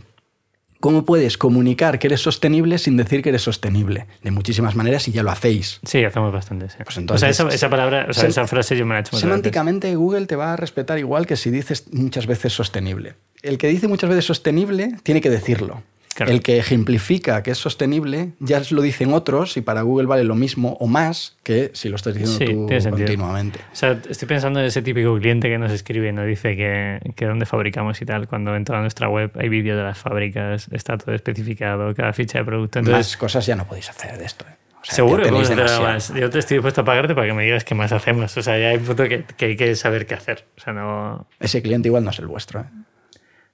¿Cómo 0.81 1.03
puedes 1.05 1.37
comunicar 1.37 1.97
que 1.99 2.07
eres 2.07 2.21
sostenible 2.21 2.77
sin 2.77 2.95
decir 2.97 3.23
que 3.23 3.29
eres 3.29 3.41
sostenible? 3.41 4.05
De 4.23 4.29
muchísimas 4.29 4.75
maneras 4.75 5.07
y 5.07 5.11
ya 5.11 5.23
lo 5.23 5.31
hacéis. 5.31 5.79
Sí, 5.83 6.03
hacemos 6.03 6.31
bastante. 6.31 6.69
sí. 6.69 6.75
Pues 6.83 6.97
entonces- 6.97 7.29
o 7.29 7.33
sea, 7.33 7.45
esa, 7.47 7.55
esa 7.55 7.69
palabra, 7.69 8.05
o 8.09 8.13
sea, 8.13 8.27
esa 8.29 8.45
frase 8.45 8.77
yo 8.77 8.85
me 8.85 8.93
la 8.93 8.99
he 8.99 9.01
hecho. 9.01 9.17
Semánticamente 9.17 9.95
Google 9.95 10.27
te 10.27 10.35
va 10.35 10.53
a 10.53 10.55
respetar 10.57 10.99
igual 10.99 11.25
que 11.25 11.37
si 11.37 11.49
dices 11.49 11.85
muchas 11.91 12.27
veces 12.27 12.53
sostenible. 12.53 13.15
El 13.41 13.57
que 13.57 13.67
dice 13.67 13.87
muchas 13.87 14.09
veces 14.09 14.25
sostenible 14.25 14.95
tiene 15.03 15.21
que 15.21 15.29
decirlo. 15.31 15.81
Claro. 16.15 16.31
El 16.31 16.41
que 16.41 16.57
ejemplifica 16.57 17.43
que 17.43 17.51
es 17.51 17.57
sostenible 17.57 18.31
ya 18.39 18.61
lo 18.71 18.81
dicen 18.81 19.13
otros 19.13 19.57
y 19.57 19.61
para 19.61 19.81
Google 19.81 20.07
vale 20.07 20.23
lo 20.23 20.35
mismo 20.35 20.77
o 20.79 20.87
más 20.87 21.35
que 21.43 21.71
si 21.73 21.89
lo 21.89 21.97
estás 21.97 22.15
diciendo 22.15 22.69
Sí, 22.69 22.79
tú 22.79 22.89
continuamente. 22.89 23.59
O 23.73 23.75
sea, 23.75 23.99
estoy 24.09 24.25
pensando 24.25 24.61
en 24.61 24.65
ese 24.65 24.81
típico 24.81 25.17
cliente 25.19 25.49
que 25.49 25.57
nos 25.57 25.73
escribe 25.73 26.07
y 26.07 26.13
nos 26.13 26.25
dice 26.25 26.55
que, 26.55 27.01
que 27.17 27.25
dónde 27.25 27.45
fabricamos 27.45 28.01
y 28.01 28.05
tal. 28.05 28.29
Cuando 28.29 28.55
entra 28.55 28.77
a 28.77 28.81
nuestra 28.81 29.09
web 29.09 29.29
hay 29.35 29.49
vídeos 29.49 29.75
de 29.75 29.83
las 29.83 29.97
fábricas, 29.97 30.69
está 30.71 30.97
todo 30.97 31.13
especificado, 31.13 31.93
cada 31.93 32.13
ficha 32.13 32.39
de 32.39 32.45
producto. 32.45 32.79
Entonces, 32.79 33.07
más 33.07 33.17
cosas 33.17 33.45
ya 33.45 33.57
no 33.57 33.67
podéis 33.67 33.89
hacer 33.89 34.17
de 34.17 34.23
esto. 34.23 34.45
¿eh? 34.47 34.55
O 34.71 34.85
sea, 34.85 34.91
ya 34.91 34.95
seguro 34.95 35.21
que 35.21 35.29
podemos 35.29 35.49
hacer 35.49 35.81
más. 35.81 36.13
Yo 36.13 36.29
te 36.29 36.39
estoy 36.39 36.57
dispuesto 36.57 36.79
a 36.79 36.85
pagarte 36.85 37.13
para 37.13 37.27
que 37.27 37.33
me 37.33 37.43
digas 37.43 37.65
qué 37.65 37.75
más 37.75 37.91
hacemos. 37.91 38.37
O 38.37 38.41
sea, 38.41 38.57
ya 38.57 38.69
hay 38.69 38.77
un 38.77 38.85
punto 38.85 39.03
que, 39.03 39.25
que 39.25 39.45
hay 39.47 39.57
que 39.57 39.75
saber 39.75 40.05
qué 40.05 40.13
hacer. 40.13 40.45
O 40.55 40.61
sea, 40.61 40.71
no. 40.71 41.27
Ese 41.41 41.61
cliente 41.61 41.89
igual 41.89 42.05
no 42.05 42.11
es 42.11 42.19
el 42.19 42.27
vuestro. 42.27 42.61
¿eh? 42.61 42.65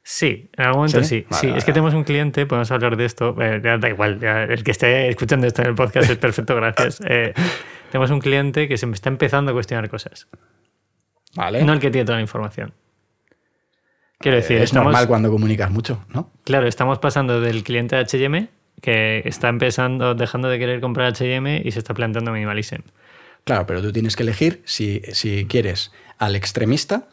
Sí, 0.03 0.49
en 0.57 0.65
algún 0.65 0.79
momento 0.79 1.03
¿Sí? 1.03 1.09
sí. 1.09 1.25
Vale, 1.29 1.39
sí, 1.41 1.47
vale, 1.47 1.57
es 1.59 1.63
que 1.63 1.71
vale. 1.71 1.73
tenemos 1.73 1.93
un 1.93 2.03
cliente, 2.03 2.45
podemos 2.45 2.71
hablar 2.71 2.97
de 2.97 3.05
esto, 3.05 3.35
eh, 3.39 3.61
ya 3.63 3.77
da 3.77 3.89
igual, 3.89 4.19
ya 4.19 4.43
el 4.43 4.63
que 4.63 4.71
esté 4.71 5.09
escuchando 5.09 5.45
esto 5.45 5.61
en 5.61 5.69
el 5.69 5.75
podcast 5.75 6.09
es 6.09 6.17
perfecto, 6.17 6.55
gracias. 6.55 7.01
Eh, 7.11 7.33
tenemos 7.91 8.09
un 8.09 8.19
cliente 8.19 8.67
que 8.67 8.77
se 8.77 8.87
me 8.87 8.93
está 8.93 9.09
empezando 9.09 9.51
a 9.51 9.53
cuestionar 9.53 9.89
cosas, 9.89 10.27
Vale. 11.35 11.63
no 11.63 11.73
el 11.73 11.79
que 11.79 11.91
tiene 11.91 12.05
toda 12.05 12.17
la 12.17 12.21
información. 12.21 12.73
Quiero 14.17 14.37
decir, 14.37 14.57
es 14.57 14.65
estamos, 14.65 14.85
normal 14.85 15.07
cuando 15.07 15.29
comunicas 15.29 15.69
mucho, 15.69 16.05
¿no? 16.09 16.31
claro, 16.45 16.67
estamos 16.67 16.99
pasando 16.99 17.41
del 17.41 17.63
cliente 17.63 17.95
de 17.95 18.03
H&M 18.03 18.49
que 18.81 19.21
está 19.25 19.49
empezando, 19.49 20.15
dejando 20.15 20.47
de 20.47 20.57
querer 20.57 20.81
comprar 20.81 21.07
H&M 21.07 21.61
y 21.63 21.71
se 21.71 21.79
está 21.79 21.93
planteando 21.93 22.31
minimalism. 22.31 22.81
Claro, 23.43 23.65
pero 23.65 23.81
tú 23.81 23.91
tienes 23.91 24.15
que 24.15 24.23
elegir 24.23 24.61
si, 24.65 25.01
si 25.11 25.45
quieres 25.45 25.91
al 26.17 26.35
extremista 26.35 27.07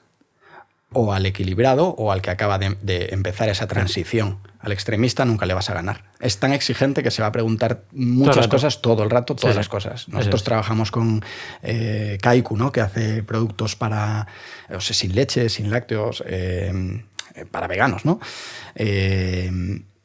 o 0.93 1.13
al 1.13 1.27
equilibrado 1.27 1.89
o 1.89 2.13
al 2.13 2.23
que 2.23 2.31
acaba 2.31 2.59
de, 2.59 2.77
de 2.83 3.09
empezar 3.13 3.49
esa 3.51 3.67
transición. 3.67 4.39
Al 4.59 4.73
extremista 4.73 5.25
nunca 5.25 5.45
le 5.47 5.55
vas 5.55 5.69
a 5.71 5.75
ganar. 5.75 6.05
Es 6.21 6.39
tan 6.39 6.53
exigente 6.53 7.03
que 7.03 7.11
se 7.11 7.21
va 7.23 7.29
a 7.29 7.33
preguntar 7.33 7.83
muchas 7.93 8.49
cosas 8.49 8.81
todo 8.81 9.03
el 9.05 9.11
rato, 9.11 9.37
todas 9.37 9.55
Sí, 9.55 9.59
las 9.59 9.69
cosas. 9.69 10.09
Nosotros 10.09 10.41
es. 10.41 10.45
trabajamos 10.45 10.91
con 10.91 11.23
eh, 11.63 12.19
Kaiku, 12.23 12.57
¿no? 12.57 12.73
que 12.73 12.81
hace 12.81 13.23
productos 13.23 13.77
para, 13.77 14.27
o 14.71 14.81
sea, 14.81 14.97
sin 14.97 15.15
leche, 15.15 15.49
sin 15.51 15.71
lácteos, 15.71 16.25
eh, 16.27 17.03
para 17.51 17.67
veganos. 17.69 18.05
¿no? 18.05 18.19
Eh, 18.75 19.51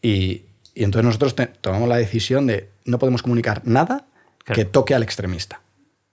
y, 0.01 0.43
y 0.75 0.83
entonces 0.83 1.05
nosotros 1.05 1.35
te- 1.35 1.47
tomamos 1.47 1.87
la 1.87 1.97
decisión 1.97 2.45
de 2.47 2.69
no 2.85 2.99
podemos 2.99 3.21
comunicar 3.23 3.61
nada 3.65 4.05
Claro. 4.43 4.55
que 4.59 4.65
toque 4.65 4.93
al 4.93 5.03
extremista. 5.03 5.61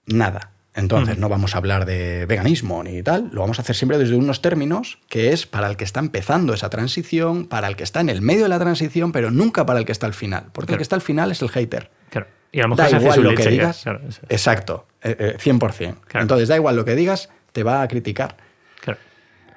Nada. 0.07 0.53
Entonces 0.81 1.19
no 1.19 1.29
vamos 1.29 1.55
a 1.55 1.59
hablar 1.59 1.87
de 1.87 2.27
veganismo 2.27 2.83
ni 2.83 3.03
tal, 3.03 3.31
lo 3.33 3.43
vamos 3.43 3.59
a 3.59 3.63
hacer 3.63 3.77
siempre 3.77 3.99
desde 3.99 4.17
unos 4.17 4.43
términos 4.43 4.99
que 5.09 5.33
es 5.33 5.47
para 5.47 5.69
el 5.69 5.77
que 5.77 5.85
está 5.85 6.01
empezando 6.01 6.55
esa 6.55 6.71
transición, 6.71 7.47
para 7.47 7.69
el 7.69 7.77
que 7.77 7.85
está 7.85 8.01
en 8.01 8.09
el 8.09 8.23
medio 8.23 8.43
de 8.45 8.49
la 8.49 8.59
transición, 8.59 9.13
pero 9.13 9.31
nunca 9.31 9.67
para 9.67 9.79
el 9.79 9.85
que 9.85 9.93
está 9.93 10.07
al 10.07 10.15
final, 10.15 10.47
porque 10.53 10.73
el 10.73 10.79
que 10.79 10.83
está 10.83 10.97
al 10.97 11.03
final 11.03 11.31
es 11.31 11.43
el 11.43 11.51
hater. 11.51 11.91
Claro. 12.11 12.27
Y 12.53 12.59
a 12.59 12.63
lo 12.63 12.71
mejor 12.71 12.85
Da 12.85 12.91
se 12.91 12.97
hace 12.97 13.05
igual 13.05 13.17
su 13.17 13.23
lo 13.23 13.31
leche 13.31 13.43
que 13.45 13.51
digas. 13.51 13.83
claro, 13.83 14.01
es. 14.09 14.21
Exacto, 14.29 14.87
eh, 15.03 15.17
eh, 15.19 15.37
100%. 15.39 15.97
Claro. 16.07 16.23
Entonces 16.23 16.49
da 16.49 16.57
igual 16.57 16.75
lo 16.75 16.85
que 16.85 16.97
digas, 16.97 17.31
te 17.53 17.63
va 17.63 17.83
a 17.83 17.89
criticar. 17.89 18.37
Claro. 18.81 18.99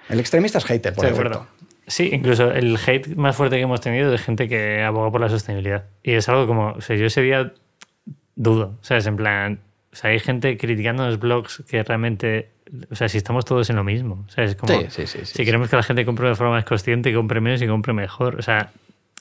El 0.10 0.20
extremista 0.20 0.60
es 0.60 0.66
hater, 0.66 0.94
por 0.94 1.06
acuerdo. 1.06 1.48
Sí, 1.88 2.10
incluso 2.14 2.52
el 2.52 2.78
hate 2.86 3.16
más 3.16 3.36
fuerte 3.36 3.58
que 3.58 3.64
hemos 3.64 3.82
tenido 3.82 4.06
es 4.06 4.12
de 4.12 4.18
gente 4.18 4.48
que 4.48 4.84
aboga 4.84 5.12
por 5.12 5.20
la 5.20 5.30
sostenibilidad. 5.30 5.86
Y 6.02 6.14
es 6.14 6.30
algo 6.30 6.48
como, 6.48 6.72
o 6.72 6.82
sea, 6.82 6.96
yo 6.96 7.06
ese 7.06 7.22
día 7.22 7.54
dudo, 8.36 8.78
¿sabes? 8.82 9.06
En 9.06 9.18
plan, 9.18 9.60
o 9.94 9.96
sea, 9.96 10.10
hay 10.10 10.20
gente 10.20 10.58
criticando 10.58 11.06
los 11.06 11.20
blogs 11.20 11.64
que 11.70 11.84
realmente, 11.84 12.50
o 12.90 12.96
sea, 12.96 13.08
si 13.08 13.18
estamos 13.18 13.46
todos 13.46 13.70
en 13.70 13.76
lo 13.76 13.84
mismo, 13.84 14.26
¿sabes? 14.28 14.56
Como, 14.56 14.74
Sí, 14.74 14.88
sí, 14.90 15.08
sí, 15.08 15.20
si 15.24 15.46
queremos 15.46 15.70
que 15.70 15.76
la 15.76 15.84
gente 15.84 16.04
compre 16.04 16.28
de 16.28 16.36
forma 16.36 16.54
más 16.54 16.66
consciente, 16.66 17.14
compre 17.14 17.40
menos 17.40 17.62
y 17.62 17.68
compre 17.68 17.94
mejor, 17.94 18.36
o 18.36 18.42
sea, 18.42 18.72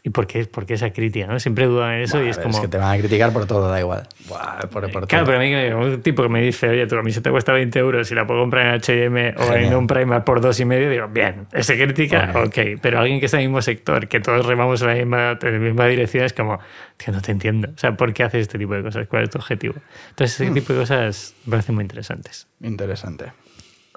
¿y 0.04 0.10
por 0.10 0.26
qué, 0.26 0.44
por 0.46 0.66
qué 0.66 0.74
esa 0.74 0.92
crítica? 0.92 1.26
¿no? 1.26 1.38
Siempre 1.38 1.66
dudan 1.66 1.92
en 1.92 2.02
eso 2.02 2.22
y 2.22 2.28
es 2.28 2.36
ver, 2.36 2.46
como... 2.46 2.60
que 2.60 2.66
te 2.68 2.76
van 2.76 2.92
a 2.94 2.98
criticar 2.98 3.32
por 3.32 3.46
todo, 3.46 3.68
da 3.68 3.78
igual. 3.78 4.08
Buah, 4.26 4.58
por, 4.70 4.90
por 4.90 5.06
Claro, 5.06 5.24
todo. 5.24 5.34
pero 5.38 5.38
a 5.38 5.40
mí 5.78 5.94
un 5.94 6.02
tipo 6.02 6.22
que 6.24 6.28
me 6.28 6.42
dice, 6.42 6.68
oye, 6.68 6.86
tu 6.86 6.96
camiseta 6.96 7.30
cuesta 7.30 7.52
20 7.52 7.78
euros 7.78 8.10
y 8.10 8.14
la 8.16 8.26
puedo 8.26 8.40
comprar 8.40 8.66
en 8.66 8.74
H&M 8.74 9.34
o 9.38 9.52
en 9.54 9.74
un 9.74 9.86
Primark 9.86 10.24
por 10.24 10.40
dos 10.40 10.58
y 10.58 10.64
medio, 10.64 10.90
digo, 10.90 11.06
bien, 11.08 11.46
ese 11.52 11.76
crítica, 11.76 12.32
ok, 12.44 12.80
pero 12.80 12.98
alguien 12.98 13.20
que 13.20 13.26
está 13.26 13.36
en 13.38 13.42
el 13.44 13.48
mismo 13.50 13.62
sector, 13.62 14.08
que 14.08 14.18
todos 14.20 14.44
remamos 14.44 14.82
en 14.82 14.88
la 14.88 14.94
misma, 14.94 15.38
en 15.40 15.52
la 15.52 15.58
misma 15.58 15.86
dirección, 15.86 16.24
es 16.24 16.32
como, 16.32 16.58
tío, 16.96 17.12
no 17.14 17.22
te 17.22 17.30
entiendo. 17.32 17.68
O 17.74 17.78
sea, 17.78 17.96
¿por 17.96 18.12
qué 18.12 18.24
haces 18.24 18.42
este 18.42 18.58
tipo 18.58 18.74
de 18.74 18.82
cosas? 18.82 19.06
¿Cuál 19.08 19.22
es 19.22 19.30
tu 19.30 19.38
objetivo? 19.38 19.74
Entonces, 20.10 20.40
ese 20.40 20.50
tipo 20.52 20.72
de 20.72 20.80
cosas 20.80 21.34
me 21.46 21.52
parecen 21.52 21.74
muy 21.76 21.82
interesantes. 21.82 22.48
Interesante. 22.60 23.32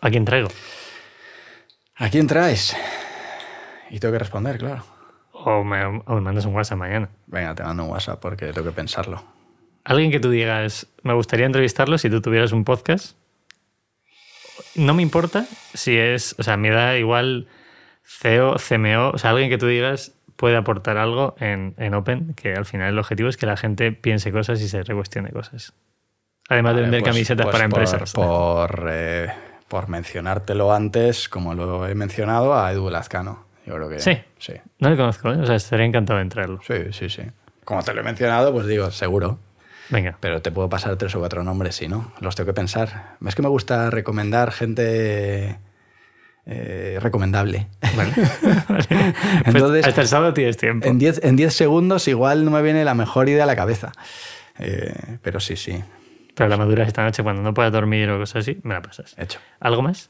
¿A 0.02 0.10
quién 0.11 0.23
traigo? 0.26 0.49
¿A 1.95 2.10
quién 2.10 2.27
traes? 2.27 2.76
Y 3.90 3.99
tengo 3.99 4.11
que 4.11 4.19
responder, 4.19 4.57
claro. 4.57 4.84
O 5.48 5.64
me, 5.64 5.86
o 5.86 6.16
me 6.16 6.22
mandas 6.22 6.46
un 6.46 6.56
WhatsApp 6.56 6.80
mañana. 6.80 7.10
Venga, 7.28 7.54
te 7.54 7.62
mando 7.64 7.84
un 7.84 7.92
WhatsApp 7.92 8.20
porque 8.20 8.48
tengo 8.52 8.68
que 8.68 8.74
pensarlo. 8.76 9.24
Alguien 9.84 10.10
que 10.10 10.20
tú 10.20 10.32
digas, 10.32 10.88
me 11.04 11.14
gustaría 11.14 11.46
entrevistarlo 11.46 12.00
si 12.00 12.10
tú 12.10 12.20
tuvieras 12.20 12.52
un 12.52 12.64
podcast. 12.64 13.16
No 14.74 14.94
me 14.96 15.04
importa 15.04 15.46
si 15.74 15.98
es, 15.98 16.36
o 16.40 16.44
sea, 16.44 16.58
me 16.58 16.70
da 16.72 16.98
igual 16.98 17.48
CEO, 18.04 18.56
CMO, 18.56 19.10
o 19.14 19.18
sea, 19.20 19.30
alguien 19.32 19.50
que 19.50 19.58
tú 19.58 19.68
digas 19.68 20.14
puede 20.36 20.58
aportar 20.58 20.98
algo 20.98 21.36
en, 21.40 21.76
en 21.78 21.94
Open, 21.94 22.34
que 22.34 22.54
al 22.54 22.66
final 22.66 22.90
el 22.90 23.00
objetivo 23.00 23.30
es 23.30 23.38
que 23.38 23.46
la 23.46 23.56
gente 23.58 23.92
piense 23.92 24.32
cosas 24.32 24.60
y 24.62 24.68
se 24.68 24.82
recuestione 24.84 25.30
cosas. 25.30 25.74
Además 26.50 26.76
de 26.76 26.82
vender 26.82 27.02
pues- 27.02 27.14
camisetas 27.14 27.46
pues 27.46 27.54
para 27.56 27.70
por- 27.70 27.80
empresas. 27.80 28.14
Por, 28.14 28.88
eh, 28.90 29.28
por 29.68 29.88
mencionártelo 29.90 30.74
antes, 30.74 31.30
como 31.30 31.54
lo 31.54 31.88
he 31.88 31.94
mencionado, 31.96 32.56
a 32.58 32.72
Edu 32.72 32.90
Lazcano. 32.90 33.45
Yo 33.66 33.74
creo 33.76 33.90
que 33.90 34.00
Sí. 34.00 34.18
Sí, 34.38 34.54
No 34.80 34.90
le 34.90 34.98
conozco, 34.98 35.32
¿eh? 35.32 35.38
o 35.38 35.46
sea, 35.46 35.56
estaría 35.56 35.86
encantado 35.86 36.18
de 36.18 36.24
entrarlo. 36.24 36.60
sí, 36.66 36.76
sí. 36.92 37.10
sí. 37.10 37.24
Como 37.64 37.82
te 37.84 37.94
lo 37.94 38.02
he 38.02 38.04
mencionado, 38.04 38.54
pues 38.54 38.68
digo, 38.68 38.92
seguro. 38.92 39.40
Venga. 39.90 40.18
Pero 40.20 40.42
te 40.42 40.52
puedo 40.52 40.70
pasar 40.70 40.96
tres 40.98 41.16
o 41.16 41.20
cuatro 41.20 41.44
nombres, 41.44 41.76
si 41.76 41.88
no. 41.88 42.12
Los 42.20 42.36
tengo 42.36 42.48
que 42.48 42.54
pensar. 42.54 43.16
Es 43.26 43.34
que 43.36 43.42
me 43.42 43.50
gusta 43.50 43.90
recomendar 43.90 44.52
gente 44.52 45.58
eh, 46.46 47.00
recomendable. 47.02 47.68
Vale. 47.96 48.12
Vale. 48.70 48.86
Pues 48.88 48.88
Entonces- 49.46 49.88
hasta 49.88 50.02
el 50.02 50.08
sábado 50.08 50.34
tienes 50.34 50.58
tiempo. 50.58 50.88
En 50.88 51.00
10 51.00 51.22
en 51.24 51.36
10 51.36 51.54
segundos 51.54 52.08
igual 52.08 52.46
no 52.46 52.52
me 52.52 52.62
viene 52.62 52.86
la 52.86 52.94
mejor 52.94 53.30
idea 53.30 53.44
a 53.44 53.48
la 53.48 53.56
cabeza. 53.56 53.92
Eh, 54.60 55.18
pero 55.22 55.40
sí, 55.40 55.56
sí, 55.56 55.84
Pero 56.36 56.48
la 56.50 56.58
madura 56.58 56.84
esta 56.86 57.04
noche, 57.04 57.24
cuando 57.24 57.42
no 57.42 57.54
puedas 57.54 57.72
dormir 57.72 58.10
o 58.10 58.20
cosas 58.20 58.42
así, 58.42 58.60
me 58.64 58.74
la 58.76 58.82
pasas. 58.82 59.16
hecho. 59.18 59.40
¿Algo 59.60 59.82
más? 59.82 60.10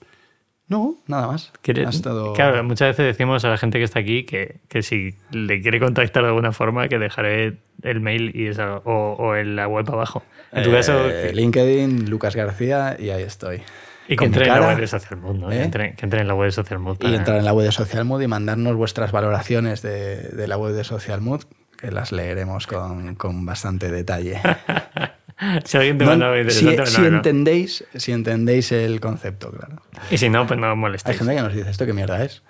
No, 0.68 0.96
nada 1.08 1.28
más. 1.28 1.52
¿Quieres- 1.62 1.86
Ha 1.86 1.90
estado- 1.90 2.34
Claro, 2.34 2.64
muchas 2.64 2.90
veces 2.90 3.06
decimos 3.06 3.46
a 3.46 3.50
la 3.50 3.58
gente 3.58 3.78
que 3.78 3.84
está 3.84 4.00
aquí 4.00 4.24
que, 4.26 4.62
que 4.68 4.82
si 4.82 5.16
le 5.32 5.62
quiere 5.62 5.80
contactar 5.80 6.24
de 6.24 6.30
alguna 6.30 6.52
forma, 6.54 6.88
que 6.88 6.98
dejaré 6.98 7.58
el 7.84 8.00
mail 8.02 8.32
y 8.34 8.48
esa, 8.48 8.78
o, 8.78 9.14
o 9.14 9.36
en 9.36 9.56
la 9.56 9.68
web 9.68 9.86
abajo. 9.92 10.24
En 10.52 10.64
tu 10.64 10.72
Eh, 10.72 10.74
caso, 10.74 11.08
que- 11.08 11.34
LinkedIn, 11.34 12.10
Lucas 12.10 12.36
García 12.36 12.96
y 13.00 13.10
ahí 13.12 13.22
estoy. 13.24 13.62
y 14.08 14.16
que 14.16 14.26
entre 14.26 14.46
en 14.48 14.54
la 14.54 14.68
web 14.68 14.78
de 14.80 14.88
Social 14.88 15.20
Mood, 15.20 15.36
¿no? 15.36 15.50
Que, 15.50 15.56
¿eh? 15.58 15.64
entre, 15.64 15.94
que 15.96 16.06
entre 16.06 16.22
en 16.22 16.28
la 16.28 16.34
web 16.36 16.48
de 16.48 16.52
Social 16.52 16.80
Mood. 16.80 16.96
Y 16.96 17.04
para- 17.04 17.16
entrar 17.16 17.38
en 17.38 17.46
la 17.46 17.54
web 17.54 17.66
de 17.66 17.72
Social 17.72 18.06
Mood 18.06 18.22
y 18.22 18.28
mandarnos 18.28 18.76
vuestras 18.76 19.12
valoraciones 19.12 19.82
de, 19.84 20.18
de 20.30 20.48
la 20.48 20.58
web 20.58 20.74
de 20.74 20.84
Social 20.84 21.22
Mood, 21.22 21.44
que 21.78 21.92
las 21.92 22.12
leeremos 22.12 22.66
con, 22.68 23.16
con 23.16 23.46
bastante 23.46 23.92
detalle. 23.92 24.40
si 25.66 25.78
alguien 25.78 25.98
te 25.98 26.06
No, 26.06 26.12
manda 26.12 26.34
si, 26.50 26.66
interesante, 26.66 26.86
si 26.88 27.02
no, 27.02 27.10
no. 27.10 27.16
entendéis, 27.18 27.84
si 27.96 28.12
entendéis 28.12 28.72
el 28.72 29.00
concepto, 29.00 29.52
claro. 29.52 29.82
Y 30.12 30.18
si 30.18 30.30
no, 30.30 30.46
pues 30.48 30.60
no 30.60 30.70
Hay 30.72 30.76
molestéis. 30.78 31.18
gente 31.18 31.36
que 31.36 31.42
nos 31.42 31.54
dice, 31.54 31.70
¿esto 31.70 31.86
qué 31.86 31.94
mierda 31.94 32.24
es? 32.24 32.42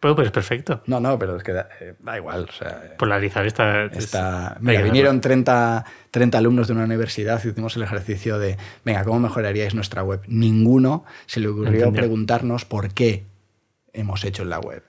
Pues, 0.00 0.14
pues 0.14 0.30
perfecto. 0.30 0.82
No, 0.86 1.00
no, 1.00 1.18
pero 1.18 1.36
es 1.36 1.42
que 1.42 1.52
da, 1.52 1.68
eh, 1.80 1.94
da 1.98 2.16
igual. 2.18 2.46
O 2.48 2.52
sea, 2.52 2.94
Polarizar 2.98 3.46
esta... 3.46 3.86
Está, 3.86 4.52
es- 4.56 4.60
mira, 4.62 4.80
Venga, 4.80 4.84
vinieron 4.84 5.20
30, 5.22 5.84
30 6.10 6.36
alumnos 6.38 6.66
de 6.66 6.74
una 6.74 6.84
universidad 6.84 7.40
y 7.42 7.48
hicimos 7.48 7.74
el 7.76 7.84
ejercicio 7.84 8.38
de, 8.38 8.58
venga, 8.84 9.02
¿cómo 9.04 9.18
mejoraríais 9.20 9.74
nuestra 9.74 10.02
web? 10.02 10.20
Ninguno 10.26 11.04
se 11.24 11.40
le 11.40 11.48
ocurrió 11.48 11.90
preguntarnos 11.92 12.66
por 12.66 12.92
qué 12.92 13.24
hemos 13.94 14.24
hecho 14.24 14.42
en 14.42 14.50
la 14.50 14.58
web. 14.60 14.82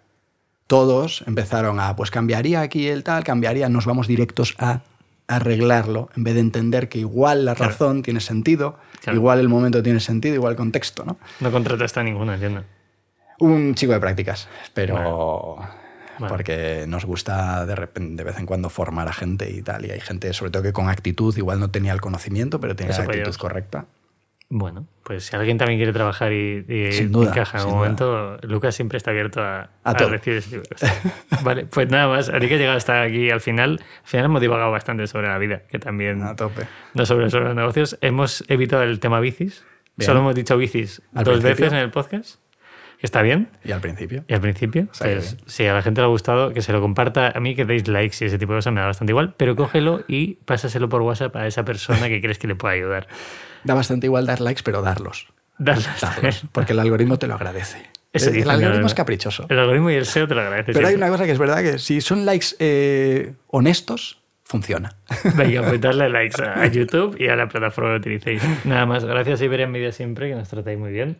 Todos 0.67 1.23
empezaron 1.27 1.79
a, 1.79 1.95
pues 1.95 2.11
cambiaría 2.11 2.61
aquí 2.61 2.87
el 2.87 3.03
tal, 3.03 3.23
cambiaría, 3.23 3.69
nos 3.69 3.85
vamos 3.85 4.07
directos 4.07 4.55
a 4.59 4.81
arreglarlo, 5.27 6.09
en 6.15 6.23
vez 6.23 6.33
de 6.35 6.39
entender 6.41 6.87
que 6.89 6.99
igual 6.99 7.45
la 7.45 7.55
Claro. 7.55 7.71
razón 7.71 8.03
tiene 8.03 8.19
sentido, 8.19 8.77
Claro. 9.01 9.17
igual 9.17 9.39
el 9.39 9.49
momento 9.49 9.81
tiene 9.81 9.99
sentido, 9.99 10.35
igual 10.35 10.51
el 10.51 10.57
contexto, 10.57 11.03
¿no? 11.05 11.17
No 11.39 11.51
contrataste 11.51 11.99
a 11.99 12.03
ninguno, 12.03 12.33
entiendo. 12.33 12.63
Un 13.39 13.75
chico 13.75 13.93
de 13.93 13.99
prácticas, 13.99 14.47
pero 14.73 15.57
Bueno. 16.17 16.29
porque 16.29 16.85
nos 16.87 17.05
gusta 17.05 17.65
de, 17.65 17.75
repente, 17.75 18.15
de 18.15 18.23
vez 18.23 18.39
en 18.39 18.45
cuando 18.45 18.69
formar 18.69 19.07
a 19.07 19.13
gente 19.13 19.51
y 19.51 19.61
tal. 19.61 19.85
Y 19.85 19.91
hay 19.91 19.99
gente, 19.99 20.31
sobre 20.33 20.51
todo 20.51 20.63
que 20.63 20.71
con 20.73 20.89
actitud, 20.89 21.35
igual 21.37 21.59
no 21.59 21.69
tenía 21.71 21.91
el 21.91 21.99
conocimiento, 22.01 22.59
pero 22.59 22.75
tenía 22.75 22.93
Eso 22.93 23.03
la 23.03 23.09
actitud 23.09 23.35
correcta. 23.35 23.85
Bueno, 24.47 24.87
pues 25.03 25.25
si 25.25 25.35
alguien 25.35 25.57
también 25.57 25.79
quiere 25.79 25.91
trabajar 25.91 26.31
y, 26.31 26.63
y 26.67 26.91
Sin 26.91 27.11
duda, 27.11 27.31
encaja 27.31 27.57
en 27.57 27.61
algún 27.63 27.77
momento, 27.79 28.37
Lucas 28.43 28.75
siempre 28.75 28.97
está 28.97 29.09
abierto 29.11 29.41
a, 29.41 29.69
a 29.83 29.93
todo. 29.95 30.09
recibir 30.09 30.43
de 30.43 30.61
cosas. 30.61 31.01
vale, 31.43 31.65
pues 31.65 31.89
nada 31.89 32.07
más, 32.07 32.29
a 32.29 32.39
ti 32.39 32.47
que 32.47 32.57
llegado 32.57 32.77
hasta 32.77 33.01
aquí 33.01 33.31
al 33.31 33.41
final, 33.41 33.79
al 33.81 34.07
final 34.07 34.25
hemos 34.27 34.41
divagado 34.41 34.71
bastante 34.71 35.07
sobre 35.07 35.27
la 35.29 35.37
vida, 35.39 35.63
que 35.67 35.79
también 35.79 36.21
A 36.21 36.35
tope. 36.35 36.67
no 36.93 37.05
sobre, 37.07 37.29
sobre 37.31 37.45
los 37.45 37.55
negocios. 37.55 37.97
Hemos 38.01 38.43
evitado 38.47 38.83
el 38.83 38.99
tema 38.99 39.19
bicis, 39.19 39.65
Bien. 39.95 40.05
solo 40.05 40.19
hemos 40.19 40.35
dicho 40.35 40.57
bicis 40.57 41.01
dos 41.11 41.23
principio. 41.23 41.49
veces 41.49 41.73
en 41.73 41.79
el 41.79 41.89
podcast, 41.89 42.39
está 43.01 43.21
bien. 43.21 43.49
Y 43.63 43.71
al 43.71 43.81
principio. 43.81 44.23
Y 44.27 44.33
al 44.33 44.41
principio, 44.41 44.87
sea, 44.91 45.13
pues, 45.13 45.37
si 45.45 45.65
a 45.65 45.73
la 45.73 45.81
gente 45.81 46.01
le 46.01 46.05
ha 46.05 46.09
gustado, 46.09 46.53
que 46.53 46.61
se 46.61 46.71
lo 46.71 46.81
comparta. 46.81 47.31
A 47.35 47.39
mí 47.39 47.55
que 47.55 47.65
deis 47.65 47.87
likes 47.87 48.17
y 48.21 48.25
ese 48.27 48.37
tipo 48.37 48.53
de 48.53 48.57
cosas 48.57 48.73
me 48.73 48.81
da 48.81 48.87
bastante 48.87 49.11
igual, 49.11 49.33
pero 49.37 49.55
cógelo 49.55 50.03
y 50.07 50.35
pásaselo 50.45 50.89
por 50.89 51.01
WhatsApp 51.01 51.35
a 51.35 51.47
esa 51.47 51.65
persona 51.65 52.07
que 52.07 52.21
crees 52.21 52.37
que 52.37 52.47
le 52.47 52.55
pueda 52.55 52.73
ayudar. 52.73 53.07
Da 53.63 53.73
bastante 53.73 54.07
igual 54.07 54.25
dar 54.25 54.41
likes, 54.41 54.61
pero 54.63 54.81
darlos. 54.81 55.27
Darle 55.57 55.85
Darlos, 56.01 56.43
porque 56.51 56.73
el 56.73 56.79
algoritmo 56.79 57.17
te 57.17 57.27
lo 57.27 57.35
agradece. 57.35 57.95
Eso 58.11 58.29
el 58.29 58.49
algoritmo 58.49 58.81
¿no? 58.81 58.87
es 58.87 58.93
caprichoso. 58.93 59.45
El 59.49 59.59
algoritmo 59.59 59.89
y 59.91 59.95
el 59.95 60.05
SEO 60.05 60.27
te 60.27 60.35
lo 60.35 60.41
agradece. 60.41 60.71
Pero 60.73 60.87
hay 60.87 60.95
una 60.95 61.09
cosa 61.09 61.25
que 61.25 61.31
es 61.31 61.37
verdad, 61.37 61.61
que 61.61 61.79
si 61.79 61.99
son 62.01 62.25
likes 62.25 62.47
eh, 62.59 63.33
honestos, 63.47 64.21
funciona. 64.43 64.95
Venga, 65.35 65.63
pues 65.63 65.81
darle 65.81 66.09
likes 66.09 66.41
a 66.41 66.61
a 66.61 66.67
YouTube 66.67 67.19
y 67.19 67.27
a 67.27 67.35
la 67.35 67.49
plataforma 67.49 67.91
que 67.91 67.97
utilicéis. 67.97 68.41
Nada 68.65 68.85
más, 68.85 69.03
gracias 69.03 69.41
a 69.41 69.45
Iberia 69.45 69.67
Media 69.67 69.91
siempre, 69.91 70.29
que 70.29 70.35
nos 70.35 70.47
tratáis 70.47 70.77
muy 70.79 70.91
bien. 70.91 71.17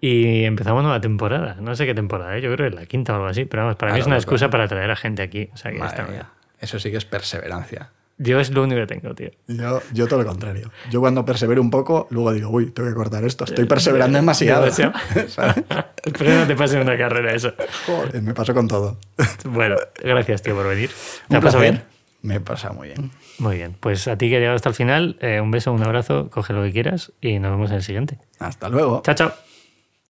Y 0.00 0.44
empezamos 0.44 0.82
nueva 0.82 1.00
temporada. 1.00 1.56
No 1.60 1.74
sé 1.74 1.84
qué 1.86 1.94
temporada, 1.94 2.36
¿eh? 2.36 2.40
yo 2.40 2.52
creo 2.54 2.68
que 2.68 2.74
es 2.74 2.80
la 2.80 2.86
quinta 2.86 3.12
o 3.12 3.16
algo 3.16 3.26
así, 3.28 3.44
pero 3.46 3.64
vamos, 3.64 3.76
para 3.76 3.92
A 3.92 3.94
mí 3.94 4.00
es 4.00 4.06
una 4.06 4.16
loco. 4.16 4.22
excusa 4.24 4.48
para 4.50 4.68
traer 4.68 4.90
a 4.90 4.96
gente 4.96 5.22
aquí. 5.22 5.48
O 5.52 5.56
sea, 5.56 5.72
que 5.72 5.78
está 5.78 6.02
bien. 6.04 6.14
mía. 6.18 6.30
Eso 6.60 6.78
sí 6.78 6.90
que 6.90 6.96
es 6.98 7.04
perseverancia. 7.04 7.90
Yo 8.20 8.40
es 8.40 8.50
lo 8.50 8.64
único 8.64 8.80
que 8.80 8.86
tengo, 8.88 9.14
tío. 9.14 9.30
Yo, 9.46 9.80
yo 9.92 10.08
todo 10.08 10.22
lo 10.22 10.26
contrario. 10.28 10.72
Yo 10.90 10.98
cuando 11.00 11.24
persevero 11.24 11.60
un 11.62 11.70
poco, 11.70 12.08
luego 12.10 12.32
digo, 12.32 12.48
uy, 12.50 12.70
tengo 12.72 12.88
que 12.88 12.94
cortar 12.96 13.24
esto. 13.24 13.44
Estoy 13.44 13.64
perseverando 13.66 14.18
demasiado. 14.18 14.62
Demasiado. 14.62 14.92
¿Sabes? 15.28 15.56
Espero 16.04 16.30
que 16.30 16.36
no 16.36 16.46
te 16.48 16.56
pase 16.56 16.76
en 16.76 16.82
una 16.82 16.98
carrera 16.98 17.32
eso. 17.32 17.52
Joder, 17.86 18.20
me 18.22 18.34
pasó 18.34 18.54
con 18.54 18.66
todo. 18.66 18.98
Bueno, 19.44 19.76
gracias, 20.02 20.42
tío, 20.42 20.56
por 20.56 20.66
venir. 20.66 20.90
¿Te 21.28 21.36
ha 21.36 21.40
pasado 21.40 21.62
bien? 21.62 21.82
Me 22.22 22.40
pasa 22.40 22.72
muy 22.72 22.88
bien. 22.88 23.12
Muy 23.38 23.56
bien. 23.56 23.76
Pues 23.78 24.08
a 24.08 24.18
ti 24.18 24.28
que 24.28 24.34
has 24.36 24.40
llegado 24.40 24.56
hasta 24.56 24.68
el 24.70 24.74
final, 24.74 25.16
eh, 25.20 25.40
un 25.40 25.52
beso, 25.52 25.72
un 25.72 25.84
abrazo, 25.84 26.28
coge 26.30 26.52
lo 26.52 26.62
que 26.64 26.72
quieras 26.72 27.12
y 27.20 27.38
nos 27.38 27.52
vemos 27.52 27.70
en 27.70 27.76
el 27.76 27.82
siguiente. 27.84 28.18
Hasta 28.40 28.68
luego. 28.68 29.02
Chao, 29.04 29.14
chao. 29.14 29.47